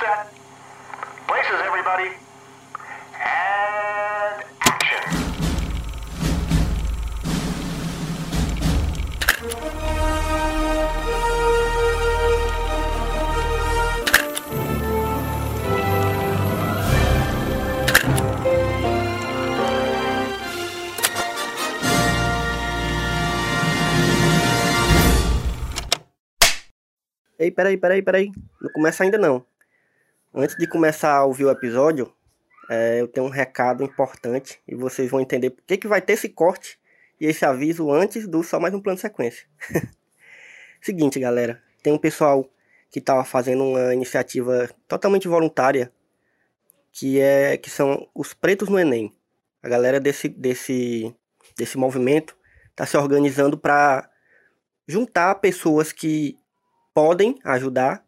set. 0.00 0.30
Places, 1.26 1.60
everybody. 1.66 2.10
And 3.18 4.44
action. 4.60 5.04
Ei, 27.38 27.50
peraí, 27.50 27.76
peraí, 27.76 28.02
peraí. 28.02 28.32
Não 28.60 28.70
começa 28.72 29.02
ainda 29.02 29.18
não. 29.18 29.44
Antes 30.34 30.56
de 30.56 30.66
começar 30.66 31.16
a 31.16 31.24
ouvir 31.24 31.46
o 31.46 31.50
episódio, 31.50 32.12
é, 32.68 33.00
eu 33.00 33.08
tenho 33.08 33.26
um 33.26 33.30
recado 33.30 33.82
importante 33.82 34.60
e 34.68 34.74
vocês 34.74 35.10
vão 35.10 35.20
entender 35.20 35.50
por 35.50 35.64
que, 35.64 35.78
que 35.78 35.88
vai 35.88 36.02
ter 36.02 36.12
esse 36.12 36.28
corte 36.28 36.78
e 37.18 37.26
esse 37.26 37.46
aviso 37.46 37.90
antes 37.90 38.28
do 38.28 38.42
só 38.42 38.60
mais 38.60 38.74
um 38.74 38.80
plano 38.80 38.96
de 38.96 39.00
sequência. 39.00 39.46
Seguinte, 40.82 41.18
galera, 41.18 41.62
tem 41.82 41.94
um 41.94 41.98
pessoal 41.98 42.46
que 42.90 42.98
estava 42.98 43.24
fazendo 43.24 43.64
uma 43.64 43.94
iniciativa 43.94 44.68
totalmente 44.86 45.26
voluntária 45.26 45.90
que 46.92 47.18
é 47.20 47.56
que 47.56 47.70
são 47.70 48.06
os 48.14 48.34
pretos 48.34 48.68
no 48.68 48.78
Enem. 48.78 49.12
A 49.62 49.68
galera 49.68 49.98
desse 49.98 50.28
desse 50.28 51.14
desse 51.56 51.78
movimento 51.78 52.36
está 52.70 52.84
se 52.84 52.96
organizando 52.96 53.56
para 53.56 54.08
juntar 54.86 55.34
pessoas 55.36 55.90
que 55.90 56.36
podem 56.92 57.38
ajudar 57.44 58.04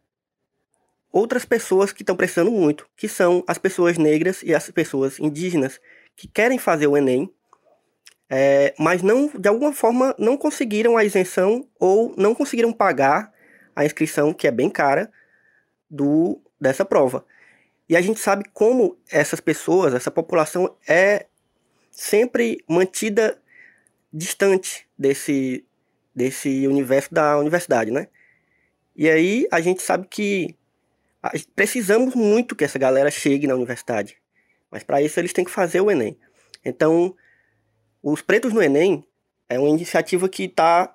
outras 1.13 1.45
pessoas 1.45 1.93
que 1.93 2.03
estão 2.03 2.17
precisando 2.17 2.51
muito, 2.51 2.89
que 2.97 3.09
são 3.09 3.43
as 3.47 3.59
pessoas 3.59 3.99
negras 3.99 4.43
e 4.43 4.55
as 4.55 4.71
pessoas 4.71 5.19
indígenas 5.19 5.81
que 6.17 6.29
querem 6.29 6.59
fazer 6.59 6.87
o 6.87 6.97
Enem, 6.97 7.33
é, 8.29 8.75
mas 8.79 9.03
não 9.03 9.29
de 9.29 9.49
alguma 9.49 9.73
forma 9.73 10.15
não 10.19 10.37
conseguiram 10.37 10.97
a 10.97 11.05
isenção 11.05 11.67
ou 11.79 12.15
não 12.17 12.35
conseguiram 12.35 12.73
pagar 12.73 13.33
a 13.75 13.85
inscrição 13.85 14.33
que 14.33 14.47
é 14.47 14.51
bem 14.51 14.71
cara 14.71 15.11
do 15.91 16.41
dessa 16.61 16.85
prova. 16.85 17.25
E 17.89 17.97
a 17.97 18.01
gente 18.01 18.21
sabe 18.21 18.45
como 18.53 18.97
essas 19.11 19.41
pessoas, 19.41 19.95
essa 19.95 20.13
população 20.13 20.77
é 20.87 21.27
sempre 21.91 22.63
mantida 22.69 23.37
distante 24.13 24.87
desse 24.97 25.65
desse 26.15 26.67
universo 26.69 27.13
da 27.13 27.37
universidade, 27.39 27.91
né? 27.91 28.09
E 28.95 29.09
aí 29.09 29.49
a 29.51 29.61
gente 29.61 29.83
sabe 29.83 30.07
que 30.09 30.55
precisamos 31.55 32.15
muito 32.15 32.57
que 32.57 32.65
essa 32.65 32.79
galera 32.79 33.11
chegue 33.11 33.47
na 33.47 33.55
universidade. 33.55 34.17
Mas 34.71 34.83
para 34.83 35.03
isso 35.03 35.19
eles 35.19 35.33
têm 35.33 35.45
que 35.45 35.51
fazer 35.51 35.81
o 35.81 35.91
Enem. 35.91 36.19
Então, 36.65 37.15
os 38.03 38.23
Pretos 38.23 38.53
no 38.53 38.63
Enem 38.63 39.05
é 39.49 39.59
uma 39.59 39.69
iniciativa 39.69 40.29
que 40.29 40.45
está 40.45 40.95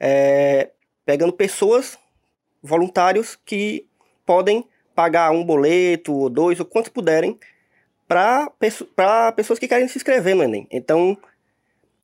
é, 0.00 0.70
pegando 1.04 1.32
pessoas, 1.32 1.98
voluntários, 2.62 3.38
que 3.44 3.86
podem 4.24 4.66
pagar 4.94 5.30
um 5.30 5.44
boleto, 5.44 6.12
ou 6.12 6.30
dois, 6.30 6.58
ou 6.58 6.66
quantos 6.66 6.90
puderem, 6.90 7.38
para 8.08 8.50
pessoas 9.36 9.58
que 9.58 9.68
querem 9.68 9.86
se 9.88 9.98
inscrever 9.98 10.34
no 10.34 10.42
Enem. 10.42 10.66
Então, 10.70 11.16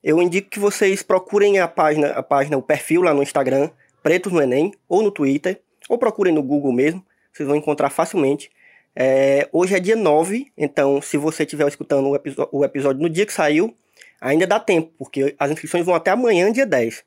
eu 0.03 0.21
indico 0.21 0.51
que 0.51 0.59
vocês 0.59 1.03
procurem 1.03 1.59
a 1.59 1.67
página, 1.67 2.09
a 2.09 2.23
página, 2.23 2.57
o 2.57 2.63
perfil 2.63 3.03
lá 3.03 3.15
no 3.15 3.23
Instagram, 3.23 3.71
Pretos 4.03 4.33
no 4.33 4.43
Enem, 4.43 4.73
ou 4.89 5.03
no 5.03 5.11
Twitter, 5.11 5.63
ou 5.89 5.97
procurem 5.97 6.35
no 6.35 6.43
Google 6.43 6.73
mesmo, 6.73 7.05
vocês 7.33 7.47
vão 7.47 7.57
encontrar 7.57 7.91
facilmente. 7.91 8.51
É, 8.95 9.49
hoje 9.53 9.75
é 9.75 9.81
dia 9.81 9.97
9, 9.97 10.53
então 10.57 11.01
se 11.01 11.17
você 11.17 11.45
estiver 11.45 11.67
escutando 11.67 12.09
o, 12.09 12.59
o, 12.59 12.65
episódio 12.65 13.01
no 13.01 13.09
dia 13.09 13.25
que 13.25 13.33
saiu, 13.33 13.75
ainda 14.21 14.47
dá 14.47 14.61
tempo, 14.61 14.93
porque 14.99 15.35
as 15.39 15.51
inscrições 15.51 15.85
vão 15.85 15.95
até 15.95 16.11
amanhã, 16.11 16.53
dia 16.53 16.67
10. 16.67 17.05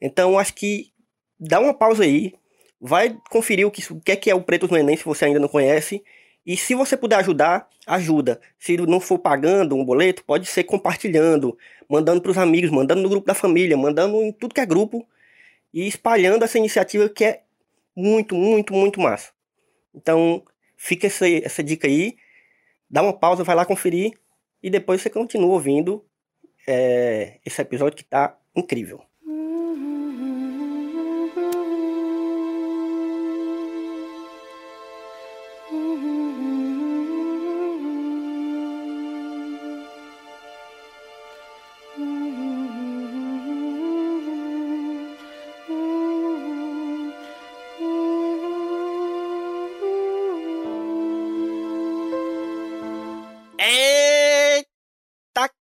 Então 0.00 0.38
acho 0.38 0.54
que 0.54 0.92
dá 1.38 1.58
uma 1.58 1.74
pausa 1.74 2.04
aí, 2.04 2.34
vai 2.80 3.16
conferir 3.30 3.66
o 3.66 3.70
que, 3.70 3.92
o 3.92 4.00
que 4.00 4.12
é, 4.12 4.16
que 4.16 4.30
é 4.30 4.34
o 4.34 4.42
Pretos 4.42 4.70
no 4.70 4.78
Enem, 4.78 4.96
se 4.96 5.04
você 5.04 5.24
ainda 5.24 5.40
não 5.40 5.48
conhece, 5.48 6.02
e 6.44 6.56
se 6.56 6.74
você 6.74 6.96
puder 6.96 7.16
ajudar, 7.16 7.68
ajuda. 7.86 8.40
Se 8.58 8.76
não 8.76 9.00
for 9.00 9.18
pagando 9.18 9.76
um 9.76 9.84
boleto, 9.84 10.24
pode 10.24 10.46
ser 10.46 10.64
compartilhando, 10.64 11.56
mandando 11.88 12.20
para 12.20 12.30
os 12.32 12.38
amigos, 12.38 12.70
mandando 12.70 13.02
no 13.02 13.08
grupo 13.08 13.26
da 13.26 13.34
família, 13.34 13.76
mandando 13.76 14.20
em 14.22 14.32
tudo 14.32 14.54
que 14.54 14.60
é 14.60 14.66
grupo 14.66 15.06
e 15.72 15.86
espalhando 15.86 16.44
essa 16.44 16.58
iniciativa 16.58 17.08
que 17.08 17.24
é 17.24 17.42
muito, 17.94 18.34
muito, 18.34 18.72
muito 18.72 19.00
massa. 19.00 19.32
Então, 19.94 20.42
fica 20.76 21.06
essa, 21.06 21.28
essa 21.28 21.62
dica 21.62 21.86
aí, 21.86 22.16
dá 22.88 23.02
uma 23.02 23.12
pausa, 23.12 23.44
vai 23.44 23.54
lá 23.54 23.64
conferir 23.64 24.12
e 24.62 24.70
depois 24.70 25.02
você 25.02 25.10
continua 25.10 25.50
ouvindo 25.50 26.04
é, 26.66 27.38
esse 27.44 27.60
episódio 27.60 27.96
que 27.96 28.04
tá 28.04 28.38
incrível. 28.54 29.02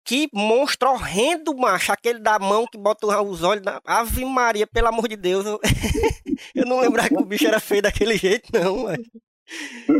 Que 0.06 0.28
monstro 0.32 0.90
horrendo, 0.90 1.56
macho. 1.56 1.90
Aquele 1.90 2.20
da 2.20 2.38
mão 2.38 2.64
que 2.64 2.78
bota 2.78 3.06
os 3.22 3.42
olhos 3.42 3.64
na. 3.64 3.80
Ave 3.84 4.24
Maria, 4.24 4.66
pelo 4.66 4.86
amor 4.86 5.08
de 5.08 5.16
Deus. 5.16 5.44
Eu, 5.44 5.60
eu 6.54 6.64
não 6.64 6.80
lembrava 6.80 7.08
que 7.08 7.16
o 7.16 7.24
bicho 7.24 7.46
era 7.46 7.58
feio 7.58 7.82
daquele 7.82 8.16
jeito, 8.16 8.48
não, 8.52 8.84
macho. 8.84 9.02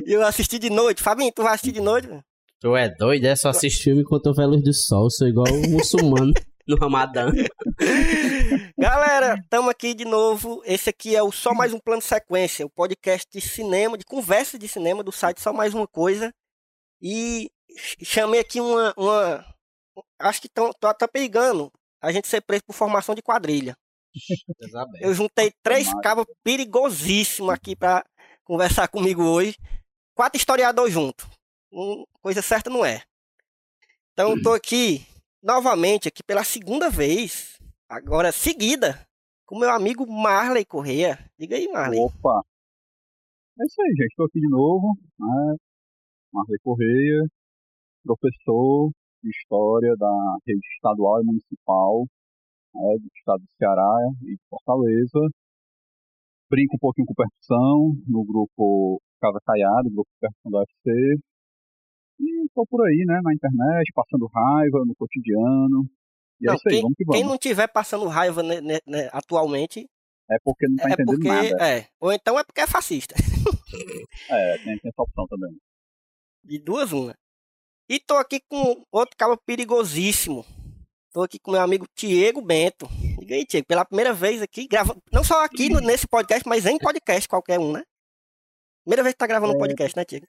Eu 0.06 0.24
assisti 0.24 0.60
de 0.60 0.70
noite. 0.70 1.02
Fabinho, 1.02 1.32
tu 1.34 1.42
vai 1.42 1.54
assistir 1.54 1.72
de 1.72 1.80
noite? 1.80 2.06
Mano? 2.06 2.22
Tu 2.60 2.76
é 2.76 2.88
doido, 2.88 3.24
é 3.26 3.34
só 3.34 3.48
assistir 3.50 3.82
filme 3.82 4.02
enquanto 4.02 4.26
eu 4.26 4.46
luz 4.46 4.62
do 4.62 4.72
sol. 4.72 5.10
Sou 5.10 5.26
igual 5.26 5.46
um 5.52 5.70
muçulmano 5.70 6.32
no 6.66 6.76
Ramadã. 6.76 7.30
Galera, 8.78 9.34
estamos 9.42 9.70
aqui 9.70 9.92
de 9.92 10.04
novo. 10.04 10.62
Esse 10.64 10.90
aqui 10.90 11.16
é 11.16 11.22
o 11.22 11.32
Só 11.32 11.52
Mais 11.52 11.72
Um 11.72 11.80
Plano 11.80 12.00
Sequência, 12.00 12.64
o 12.64 12.70
podcast 12.70 13.26
de 13.32 13.40
cinema, 13.40 13.98
de 13.98 14.04
conversa 14.04 14.56
de 14.56 14.68
cinema 14.68 15.02
do 15.02 15.12
site 15.12 15.40
Só 15.40 15.52
Mais 15.52 15.74
Uma 15.74 15.86
Coisa. 15.86 16.32
E 17.02 17.50
chamei 18.02 18.40
aqui 18.40 18.60
uma, 18.60 18.94
uma 18.96 19.44
acho 20.18 20.40
que 20.40 20.46
estão 20.46 20.72
tá, 20.72 20.92
tá 20.92 21.08
pegando 21.08 21.72
a 22.00 22.12
gente 22.12 22.28
ser 22.28 22.40
preso 22.40 22.64
por 22.64 22.74
formação 22.74 23.14
de 23.14 23.22
quadrilha. 23.22 23.76
Eu 25.00 25.12
juntei 25.12 25.52
três 25.62 25.88
cabos 26.02 26.26
perigosíssimos 26.42 27.52
aqui 27.52 27.76
para 27.76 28.04
conversar 28.44 28.88
comigo 28.88 29.22
hoje. 29.22 29.56
Quatro 30.14 30.38
historiadores 30.38 30.92
juntos. 30.92 31.26
Um, 31.70 32.04
coisa 32.22 32.40
certa 32.40 32.70
não 32.70 32.84
é. 32.84 33.02
Então 34.12 34.34
estou 34.34 34.54
aqui 34.54 35.06
novamente 35.42 36.08
aqui 36.08 36.22
pela 36.22 36.42
segunda 36.42 36.88
vez, 36.88 37.58
agora 37.88 38.32
seguida, 38.32 39.06
com 39.44 39.58
meu 39.58 39.70
amigo 39.70 40.06
Marley 40.10 40.64
Correia. 40.64 41.18
Diga 41.38 41.56
aí, 41.56 41.68
Marley. 41.68 42.00
Opa! 42.00 42.42
É 43.60 43.64
isso 43.64 43.80
aí, 43.82 43.88
gente. 43.90 44.10
Estou 44.10 44.26
aqui 44.26 44.40
de 44.40 44.48
novo. 44.48 44.96
Né? 45.18 45.56
Marley 46.32 46.58
Correia, 46.62 47.26
professor, 48.02 48.90
de 49.22 49.31
História 49.31 49.94
da 49.97 50.37
rede 50.47 50.66
estadual 50.75 51.22
e 51.22 51.27
municipal 51.27 52.06
né, 52.77 52.97
do 53.00 53.09
estado 53.16 53.41
do 53.41 53.53
Ceará 53.59 53.97
e 54.22 54.37
de 54.37 54.43
Fortaleza. 54.49 55.21
Brinco 56.50 56.77
um 56.77 56.78
pouquinho 56.78 57.06
com 57.06 57.15
percussão 57.15 57.97
no 58.06 58.25
grupo 58.25 59.00
Casa 59.21 59.41
Caiado, 59.44 59.91
grupo 59.91 60.09
de 60.13 60.21
percussão 60.21 60.53
da 60.53 60.59
UFC. 60.60 61.21
E 62.21 62.47
estou 62.47 62.66
por 62.66 62.86
aí, 62.86 63.04
né, 63.07 63.21
na 63.22 63.34
internet, 63.34 63.92
passando 63.95 64.27
raiva 64.27 64.84
no 64.86 64.95
cotidiano. 64.95 65.89
E 66.41 66.47
é 66.47 66.48
não, 66.48 66.53
é 66.53 66.57
isso 66.57 66.69
aí, 66.69 66.74
quem, 66.74 66.83
vamos 66.83 66.97
que 66.97 67.04
vamos. 67.04 67.19
Quem 67.19 67.28
não 67.28 67.34
estiver 67.34 67.66
passando 67.69 68.07
raiva 68.07 68.42
né, 68.42 68.60
né, 68.60 68.78
né, 68.86 69.09
atualmente. 69.12 69.89
É 70.30 70.36
porque 70.42 70.66
não 70.66 70.77
está 70.77 70.89
é 70.89 70.92
entendendo 70.92 71.15
porque, 71.15 71.28
nada. 71.28 71.69
É. 71.69 71.89
Ou 72.01 72.12
então 72.12 72.39
é 72.39 72.45
porque 72.45 72.60
é 72.60 72.66
fascista. 72.66 73.15
é, 74.30 74.59
tem, 74.59 74.78
tem 74.78 74.89
essa 74.89 75.03
opção 75.03 75.27
também. 75.27 75.57
De 76.45 76.59
duas, 76.60 76.92
uma. 76.92 77.15
E 77.88 78.00
tô 78.00 78.15
aqui 78.15 78.41
com 78.48 78.84
outro 78.91 79.16
cara 79.16 79.36
perigosíssimo. 79.36 80.44
Tô 81.12 81.22
aqui 81.22 81.38
com 81.38 81.53
meu 81.53 81.60
amigo 81.60 81.86
Tiago 81.94 82.42
Bento. 82.42 82.88
Diga 83.21 83.36
aí, 83.36 83.47
Tiago, 83.47 83.66
pela 83.66 83.84
primeira 83.84 84.12
vez 84.12 84.42
aqui, 84.42 84.66
gravando, 84.66 85.00
não 85.12 85.22
só 85.22 85.44
aqui 85.44 85.68
no, 85.68 85.78
nesse 85.80 86.06
podcast, 86.09 86.47
mas 86.48 86.66
em 86.66 86.78
podcast 86.78 87.28
qualquer 87.28 87.60
um, 87.60 87.72
né? 87.72 87.84
Primeira 88.84 89.04
vez 89.04 89.15
que 89.15 89.18
tá 89.18 89.27
gravando 89.28 89.53
é... 89.53 89.56
um 89.56 89.59
podcast, 89.59 89.97
né, 89.97 90.04
Tiago? 90.04 90.27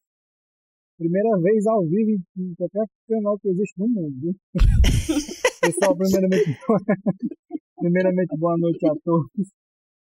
Primeira 0.99 1.29
vez 1.41 1.65
ao 1.65 1.81
vivo 1.81 2.21
em 2.37 2.55
qualquer 2.55 2.85
canal 3.09 3.39
que 3.39 3.49
existe 3.49 3.73
no 3.79 3.87
mundo? 3.87 4.35
Pessoal, 5.61 5.97
primeiramente, 5.97 6.59
primeiramente, 7.75 8.37
boa 8.37 8.57
noite 8.57 8.85
a 8.87 8.93
todos. 9.03 9.29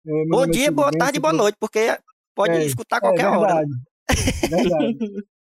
É, 0.07 0.25
Bom 0.27 0.47
dia, 0.47 0.71
boa 0.71 0.91
tarde, 0.91 1.19
boa 1.19 1.33
noite, 1.33 1.57
porque 1.59 1.99
pode 2.35 2.53
é, 2.53 2.65
escutar 2.65 2.99
a 2.99 3.01
qualquer 3.01 3.25
é 3.25 3.29
hora. 3.29 3.67
Né? 3.67 3.77
Verdade. 4.51 4.99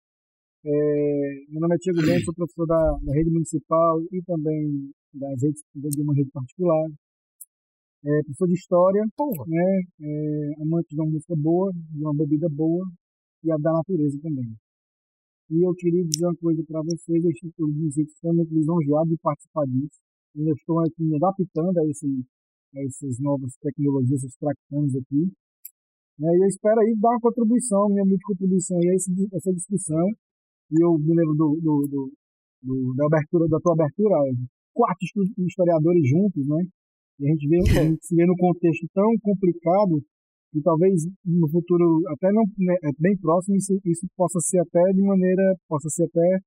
É, 0.70 1.46
meu 1.48 1.62
nome 1.62 1.76
é 1.76 1.78
Tiago 1.78 2.02
Mendes, 2.02 2.26
sou 2.26 2.34
professor 2.34 2.66
da, 2.66 2.98
da 3.00 3.12
rede 3.14 3.30
municipal 3.30 4.02
e 4.12 4.20
também 4.20 4.92
das 5.14 5.40
redes, 5.40 5.62
de 5.74 6.02
uma 6.02 6.14
rede 6.14 6.30
particular. 6.30 6.90
É, 8.04 8.22
professor 8.24 8.48
de 8.48 8.52
história, 8.52 9.02
né, 9.46 9.80
é, 10.02 10.62
amante 10.62 10.88
de 10.90 11.00
uma 11.00 11.10
música 11.10 11.34
boa, 11.38 11.72
de 11.72 12.04
uma 12.04 12.14
bebida 12.14 12.50
boa 12.50 12.84
e 13.42 13.50
a 13.50 13.56
da 13.56 13.72
natureza 13.72 14.18
também. 14.20 14.52
E 15.50 15.66
eu 15.66 15.74
queria 15.74 16.04
dizer 16.04 16.26
uma 16.26 16.36
coisa 16.36 16.62
para 16.68 16.82
vocês, 16.82 17.24
eu 17.24 17.30
estou 17.30 17.66
me 17.66 17.88
extremamente 17.88 18.52
lisonjeado 18.52 19.08
de 19.08 19.16
participar 19.22 19.64
disso. 19.64 19.98
Eu 20.36 20.52
estou 20.52 20.80
aqui 20.80 21.02
me 21.02 21.16
adaptando 21.16 21.78
a, 21.78 21.86
esse, 21.88 22.06
a 22.76 22.80
essas 22.84 23.18
novas 23.20 23.56
tecnologias, 23.56 24.22
esses 24.22 24.36
traquitões 24.36 24.94
aqui. 24.96 25.32
Né, 26.18 26.28
e 26.28 26.42
eu 26.42 26.46
espero 26.46 26.78
aí 26.78 26.94
dar 27.00 27.08
uma 27.08 27.20
contribuição, 27.20 27.88
minha 27.88 28.02
humilde 28.02 28.22
contribuição 28.22 28.76
a 28.76 28.94
essa 29.32 29.50
discussão. 29.54 30.06
E 30.70 30.84
eu 30.84 30.98
me 30.98 31.14
lembro 31.14 31.34
do, 31.34 31.48
do, 31.60 31.88
do, 31.88 32.12
do 32.62 32.94
da 32.94 33.06
abertura, 33.06 33.48
da 33.48 33.58
tua 33.60 33.72
abertura, 33.72 34.16
quatro 34.74 35.06
historiadores 35.46 36.08
juntos, 36.08 36.46
né? 36.46 36.64
E 37.20 37.26
a 37.26 37.32
gente 37.32 37.48
vê, 37.48 37.58
a 37.58 37.84
gente 37.84 38.06
se 38.06 38.14
vê 38.14 38.26
num 38.26 38.36
contexto 38.36 38.86
tão 38.94 39.10
complicado 39.22 40.00
que 40.52 40.62
talvez 40.62 41.04
no 41.24 41.48
futuro, 41.50 42.00
até 42.08 42.32
não 42.32 42.44
né, 42.58 42.74
é 42.84 42.90
bem 42.98 43.16
próximo, 43.18 43.56
isso, 43.56 43.78
isso 43.84 44.06
possa 44.16 44.40
ser 44.40 44.60
até 44.60 44.80
de 44.92 45.02
maneira, 45.02 45.56
possa 45.68 45.88
ser 45.90 46.04
até 46.04 46.38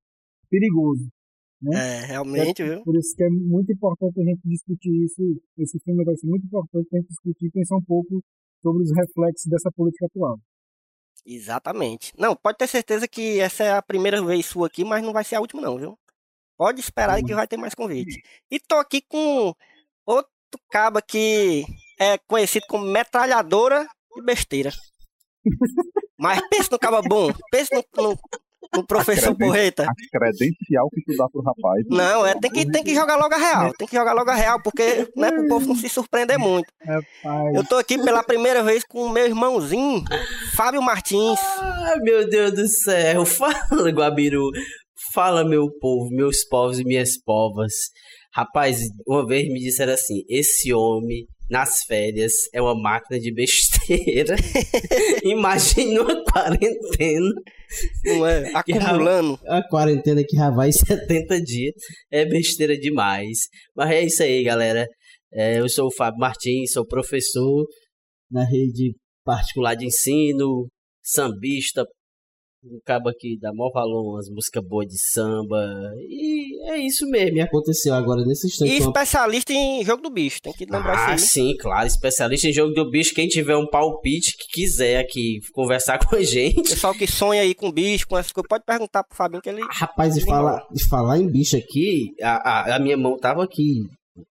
perigoso. 0.50 1.07
Né? 1.62 1.77
É, 1.77 2.06
realmente, 2.07 2.62
é, 2.62 2.65
viu? 2.65 2.83
Por 2.83 2.97
isso 2.97 3.15
que 3.15 3.24
é 3.24 3.29
muito 3.29 3.71
importante 3.71 4.19
a 4.19 4.24
gente 4.24 4.41
discutir 4.45 4.91
isso. 5.06 5.21
Esse 5.57 5.77
filme 5.83 6.03
vai 6.03 6.15
ser 6.15 6.27
muito 6.27 6.45
importante 6.45 6.88
a 6.91 6.97
gente 6.97 7.09
discutir 7.09 7.45
e 7.45 7.51
pensar 7.51 7.75
um 7.75 7.83
pouco 7.83 8.21
sobre 8.62 8.81
os 8.83 8.91
reflexos 8.95 9.47
dessa 9.50 9.69
política 9.75 10.07
atual. 10.07 10.39
Exatamente. 11.25 12.13
Não, 12.18 12.35
pode 12.35 12.57
ter 12.57 12.68
certeza 12.68 13.07
que 13.07 13.39
essa 13.39 13.63
é 13.63 13.71
a 13.73 13.81
primeira 13.81 14.21
vez 14.23 14.45
sua 14.45 14.68
aqui, 14.68 14.83
mas 14.83 15.03
não 15.03 15.13
vai 15.13 15.23
ser 15.23 15.35
a 15.35 15.39
última 15.39 15.62
não, 15.62 15.77
viu? 15.77 16.00
Pode 16.57 16.79
esperar 16.79 17.15
aí 17.15 17.23
que 17.23 17.33
vai 17.33 17.47
ter 17.47 17.57
mais 17.57 17.73
convite. 17.73 18.21
E 18.50 18.59
tô 18.59 18.75
aqui 18.75 19.01
com 19.01 19.53
outro 20.06 20.31
caba 20.69 21.01
que 21.01 21.65
é 22.00 22.18
conhecido 22.19 22.65
como 22.68 22.85
metralhadora 22.85 23.88
de 24.15 24.21
besteira. 24.21 24.71
Mas 26.18 26.41
pensa 26.50 26.69
no 26.71 26.79
caba 26.79 27.01
bom, 27.01 27.31
pensa 27.51 27.75
no, 27.75 28.09
no, 28.09 28.19
no 28.73 28.85
professor 28.85 29.35
Porreta. 29.35 29.83
A 29.83 30.19
credencial 30.19 30.89
que 30.89 31.01
tu 31.03 31.18
dá 31.18 31.27
pro 31.29 31.41
rapaz. 31.41 31.85
né? 31.89 31.97
Não, 31.97 32.25
é, 32.25 32.33
tem 32.39 32.51
que, 32.51 32.65
tem 32.71 32.83
que 32.83 32.94
jogar 32.95 33.15
logo 33.18 33.33
a 33.33 33.38
real, 33.38 33.73
tem 33.77 33.88
que 33.88 33.95
jogar 33.95 34.13
logo 34.13 34.29
a 34.29 34.35
real, 34.35 34.62
porque 34.62 35.07
não 35.15 35.27
é 35.27 35.31
pro 35.31 35.47
povo 35.47 35.68
não 35.68 35.75
se 35.75 35.89
surpreender 35.89 36.39
muito. 36.39 36.68
Rapaz, 36.81 37.56
Eu 37.56 37.65
tô 37.65 37.75
aqui 37.77 38.01
pela 38.01 38.23
primeira 38.23 38.63
vez 38.63 38.83
com 38.83 39.03
o 39.03 39.09
meu 39.09 39.25
irmãozinho, 39.25 40.03
Fábio 40.56 40.81
Martins. 40.81 41.39
Ai, 41.59 41.97
meu 42.00 42.27
Deus 42.29 42.53
do 42.53 42.68
céu. 42.68 43.25
Fala, 43.25 43.89
Guabiru. 43.89 44.50
Fala, 45.13 45.44
meu 45.44 45.67
povo, 45.79 46.09
meus 46.12 46.45
povos 46.47 46.79
e 46.79 46.83
minhas 46.83 47.21
povas. 47.21 47.74
Rapaz, 48.33 48.79
uma 49.06 49.25
vez 49.27 49.47
me 49.50 49.59
disseram 49.59 49.94
assim: 49.94 50.24
esse 50.29 50.74
homem 50.74 51.25
nas 51.51 51.83
férias 51.83 52.31
é 52.53 52.62
uma 52.62 52.74
máquina 52.74 53.19
de 53.19 53.31
besteira. 53.33 54.38
Imagine 55.21 56.00
uma 56.00 56.24
quarentena. 56.24 57.30
Não 58.06 58.25
é? 58.25 58.51
Acumulando. 58.56 59.38
A 59.45 59.62
quarentena 59.68 60.24
que 60.24 60.38
já 60.38 60.50
vai 60.50 60.71
70 60.71 61.42
dias. 61.42 61.74
É 62.09 62.24
besteira 62.24 62.77
demais. 62.77 63.50
Mas 63.75 63.92
é 63.92 64.01
isso 64.01 64.24
aí, 64.24 64.42
galera. 64.44 64.88
É, 65.33 65.59
eu 65.59 65.68
sou 65.68 65.88
o 65.88 65.94
Fábio 65.94 66.19
Martins, 66.19 66.71
sou 66.71 66.88
professor 66.88 67.65
na 68.31 68.45
rede 68.45 68.95
particular 69.25 69.75
de 69.75 69.86
ensino, 69.86 70.69
sambista, 71.03 71.86
um 72.63 72.80
cabo 72.86 73.10
aqui 73.10 73.38
dá 73.40 73.52
mó 73.54 73.72
valor, 73.74 74.13
umas 74.13 74.30
músicas 74.30 74.63
boas 74.63 74.86
de 74.88 74.98
samba. 75.12 75.58
E 76.08 76.72
é 76.72 76.78
isso 76.78 77.08
mesmo. 77.10 77.38
E 77.38 77.42
aconteceu 77.42 77.94
agora 77.94 78.24
nesse 78.24 78.48
instante. 78.48 78.72
E 78.72 78.78
especialista 78.78 79.52
em 79.52 79.84
jogo 79.84 80.04
do 80.04 80.12
bicho, 80.12 80.40
tem 80.42 80.54
que 80.54 80.66
lembrar 80.66 81.10
Ah, 81.10 81.16
isso 81.16 81.40
aí. 81.40 81.46
sim, 81.46 81.58
claro. 81.58 81.88
Especialista 81.88 82.48
em 82.48 82.54
jogo 82.54 82.74
do 82.74 82.90
bicho. 82.90 83.16
Quem 83.16 83.28
tiver 83.28 83.56
um 83.58 83.68
palpite 83.68 84.36
que 84.38 84.62
quiser 84.62 85.00
aqui 85.00 85.40
conversar 85.54 85.98
com 86.06 86.16
a 86.16 86.22
gente. 86.24 86.62
Pessoal 86.69 86.94
que 86.94 87.08
sonha 87.08 87.42
aí 87.42 87.56
com 87.56 87.72
bicho, 87.72 88.08
com 88.08 88.18
essas 88.18 88.31
coisas, 88.31 88.48
pode 88.48 88.63
perguntar 88.63 89.04
pro 89.04 89.18
Fabinho 89.18 89.42
que 89.42 89.50
ele. 89.50 89.62
Rapaz, 89.72 90.13
de 90.13 90.24
falar, 90.24 90.62
de 90.72 90.88
falar 90.88 91.18
em 91.18 91.28
bicho 91.31 91.58
aqui, 91.58 92.12
a, 92.22 92.72
a, 92.72 92.75
a 92.75 92.80
minha 92.80 92.98
mão 92.98 93.18
tava 93.18 93.44
aqui. 93.44 93.81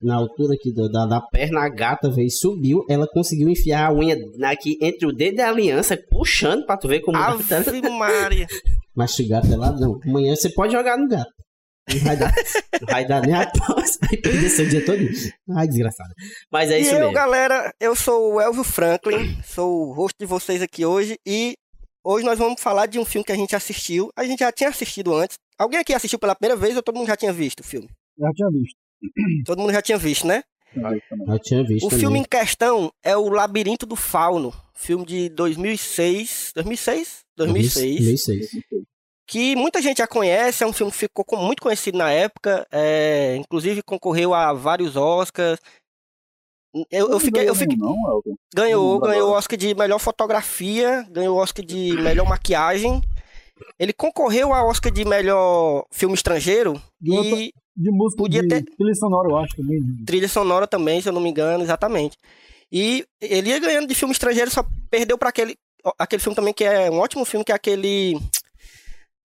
Na 0.02 0.16
altura 0.16 0.54
aqui 0.56 0.72
do- 0.74 0.90
da, 0.92 1.06
da 1.06 1.22
perna, 1.22 1.62
a 1.62 1.70
gata 1.70 2.10
veio, 2.10 2.30
subiu, 2.32 2.84
ela 2.90 3.08
conseguiu 3.08 3.50
enfiar 3.50 3.88
a 3.90 3.94
unha 3.94 4.16
aqui 4.46 4.78
entre 4.82 5.08
o 5.08 5.12
dedo 5.12 5.38
e 5.38 5.42
a 5.42 5.50
aliança, 5.50 5.98
puxando 6.10 6.66
pra 6.66 6.78
tu 6.78 6.88
ver 6.88 7.02
como 7.02 7.18
tá 7.18 7.28
Ave 7.32 7.44
Maria. 7.90 8.48
Mas 8.96 9.18
o 9.20 9.28
gato 9.28 9.52
é 9.52 9.56
ladrão. 9.56 10.00
Amanhã 10.06 10.36
você 10.36 10.50
pode 10.50 10.74
jogar 10.74 10.98
no 10.98 11.08
gato. 11.08 11.30
Não 11.94 12.00
vai 12.00 12.18
dar, 12.18 12.34
não 12.82 12.88
vai 12.90 13.06
dar 13.08 13.22
nem 13.22 13.36
a 13.36 13.46
tosse. 13.46 14.00
Vai 14.10 14.18
perder 14.18 14.50
seu 14.50 14.68
dia 14.68 14.84
todo. 14.84 15.00
Ai, 15.56 15.68
desgraçado. 15.68 16.10
Mas 16.52 16.72
é 16.72 16.80
e 16.80 16.82
isso 16.82 16.96
eu, 16.96 17.00
mesmo. 17.00 17.14
galera, 17.14 17.72
eu 17.80 17.96
sou 17.96 18.34
o 18.34 18.42
Elvio 18.42 18.64
Franklin, 18.64 19.38
sou 19.44 19.90
o 19.90 19.94
host 19.94 20.16
de 20.20 20.26
vocês 20.26 20.64
aqui 20.64 20.84
hoje 20.84 21.16
e 21.28 21.54
hoje 22.04 22.26
nós 22.26 22.40
vamos 22.40 22.60
falar 22.60 22.88
de 22.88 22.98
um 22.98 23.06
filme 23.06 23.24
que 23.24 23.32
a 23.32 23.36
gente 23.36 23.56
assistiu. 23.56 24.10
A 24.18 24.24
gente 24.24 24.40
já 24.40 24.52
tinha 24.52 24.70
assistido 24.70 25.14
antes. 25.14 25.36
Alguém 25.60 25.80
aqui 25.80 25.94
assistiu 25.94 26.18
pela 26.18 26.34
primeira 26.36 26.60
vez 26.60 26.76
ou 26.76 26.82
todo 26.82 26.96
mundo 26.98 27.08
já 27.08 27.16
tinha 27.16 27.32
visto 27.32 27.60
o 27.60 27.64
filme? 27.64 27.88
já 28.18 28.32
tinha 28.34 28.50
visto. 28.50 28.76
Todo 29.46 29.60
mundo 29.60 29.74
já 29.74 29.82
tinha 29.82 29.98
visto, 29.98 30.26
né? 30.28 30.44
Ah. 30.78 30.92
Eu 31.34 31.40
tinha 31.40 31.64
visto 31.64 31.86
O 31.86 31.90
filme 31.90 32.06
também. 32.06 32.22
em 32.22 32.26
questão 32.26 32.92
é 33.04 33.16
o 33.16 33.30
Labirinto 33.30 33.86
do 33.86 33.96
Fauno, 33.96 34.54
filme 34.74 35.06
de 35.06 35.30
2006, 35.30 36.52
2006? 36.56 37.20
2006. 37.38 37.96
2006. 37.98 38.64
que 39.28 39.56
muita 39.56 39.82
gente 39.82 39.98
já 40.00 40.08
conhece, 40.08 40.64
é 40.64 40.68
um 40.68 40.74
filme 40.74 40.92
que 40.92 40.98
ficou 40.98 41.26
muito 41.40 41.62
conhecido 41.62 41.98
na 41.98 42.12
época, 42.12 42.68
é, 42.72 43.36
inclusive 43.38 43.82
concorreu 43.82 44.34
a 44.34 44.54
vários 44.54 44.96
Oscars. 44.96 45.60
Eu, 46.92 47.10
eu 47.10 47.20
fiquei, 47.22 47.48
eu 47.48 47.56
fiquei, 47.56 47.78
Não, 47.78 47.96
ganhou, 48.54 49.00
ganhou 49.00 49.30
o. 49.30 49.34
Oscar 49.34 49.58
de 49.58 49.74
melhor 49.74 49.98
fotografia, 49.98 51.08
ganhou 51.10 51.38
o 51.38 51.40
Oscar 51.40 51.64
de 51.66 51.94
melhor 52.02 52.28
maquiagem. 52.28 53.02
Ele 53.80 53.94
concorreu 53.94 54.52
ao 54.54 54.68
Oscar 54.68 54.92
de 54.92 55.06
melhor 55.06 55.86
filme 55.90 56.16
estrangeiro 56.16 56.82
e 57.02 57.54
De 57.78 57.92
música 57.92 58.18
Podia 58.22 58.42
de 58.42 58.48
ter- 58.48 58.64
trilha 58.64 58.96
sonora, 58.96 59.30
eu 59.30 59.38
acho 59.38 59.56
também. 59.56 59.80
trilha 60.06 60.28
sonora 60.30 60.68
também, 60.68 61.02
se 61.02 61.10
eu 61.10 61.14
não 61.14 61.22
me 61.22 61.30
engano, 61.30 61.64
exatamente. 61.64 62.18
E 62.72 63.06
ele 63.22 63.50
ia 63.50 63.60
ganhando 63.60 63.88
de 63.88 63.96
filme 63.96 64.14
estrangeiro, 64.14 64.50
só 64.50 64.66
perdeu 64.90 65.18
para 65.18 65.30
aquele, 65.30 65.56
aquele 66.00 66.22
filme 66.22 66.36
também 66.36 66.54
que 66.54 66.64
é 66.64 66.90
um 66.90 67.00
ótimo 67.00 67.26
filme, 67.26 67.44
que 67.44 67.52
é 67.52 67.56
aquele 67.56 68.18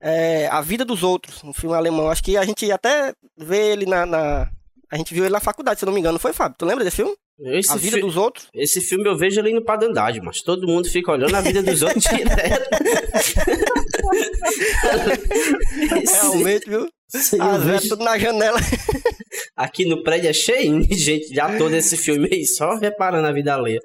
é, 0.03 0.49
A 0.49 0.61
Vida 0.61 0.85
dos 0.85 1.03
Outros, 1.03 1.43
um 1.45 1.53
filme 1.53 1.77
alemão. 1.77 2.11
Acho 2.11 2.25
que 2.25 2.37
a 2.37 2.45
gente 2.45 2.71
até 2.73 3.13
vê 3.39 3.73
ele 3.73 3.87
na, 3.87 4.05
na- 4.05 4.51
A 4.91 4.97
gente 4.97 5.15
viu 5.15 5.25
ele 5.25 5.33
na 5.33 5.41
faculdade, 5.41 5.79
se 5.79 5.85
eu 5.85 5.87
não 5.87 5.95
me 5.95 6.01
engano, 6.01 6.15
não 6.15 6.21
foi, 6.21 6.33
Fábio? 6.33 6.57
Tu 6.59 6.65
lembra 6.67 6.83
desse 6.85 6.97
filme? 6.97 7.15
Esse, 7.43 7.73
A 7.73 7.77
Vida 7.77 7.97
fi- 7.97 8.03
dos 8.03 8.17
Outros? 8.19 8.49
esse 8.53 8.81
filme 8.83 9.09
eu 9.09 9.17
vejo 9.17 9.41
ali 9.41 9.55
no 9.55 9.65
Padandade, 9.65 10.21
mas 10.21 10.43
todo 10.43 10.67
mundo 10.67 10.91
fica 10.91 11.13
olhando 11.13 11.35
a 11.37 11.41
vida 11.41 11.63
dos 11.63 11.81
outros 11.83 12.05
direto. 12.11 12.69
Realmente, 16.13 16.69
viu? 16.69 16.89
Esse 17.15 17.41
As 17.41 17.63
velhas 17.63 17.83
vejo- 17.83 17.89
tudo 17.91 18.05
na 18.05 18.19
janela. 18.19 18.59
Aqui 19.57 19.85
no 19.85 20.03
prédio 20.03 20.31
é 20.31 20.33
cheio 20.33 20.81
de 20.87 20.95
gente 20.99 21.29
de 21.31 21.41
ator 21.41 21.71
desse 21.71 21.97
filme 21.97 22.29
aí, 22.31 22.47
só 22.47 22.75
reparando 22.77 23.27
a 23.27 23.33
vida 23.33 23.55
alheia. 23.55 23.81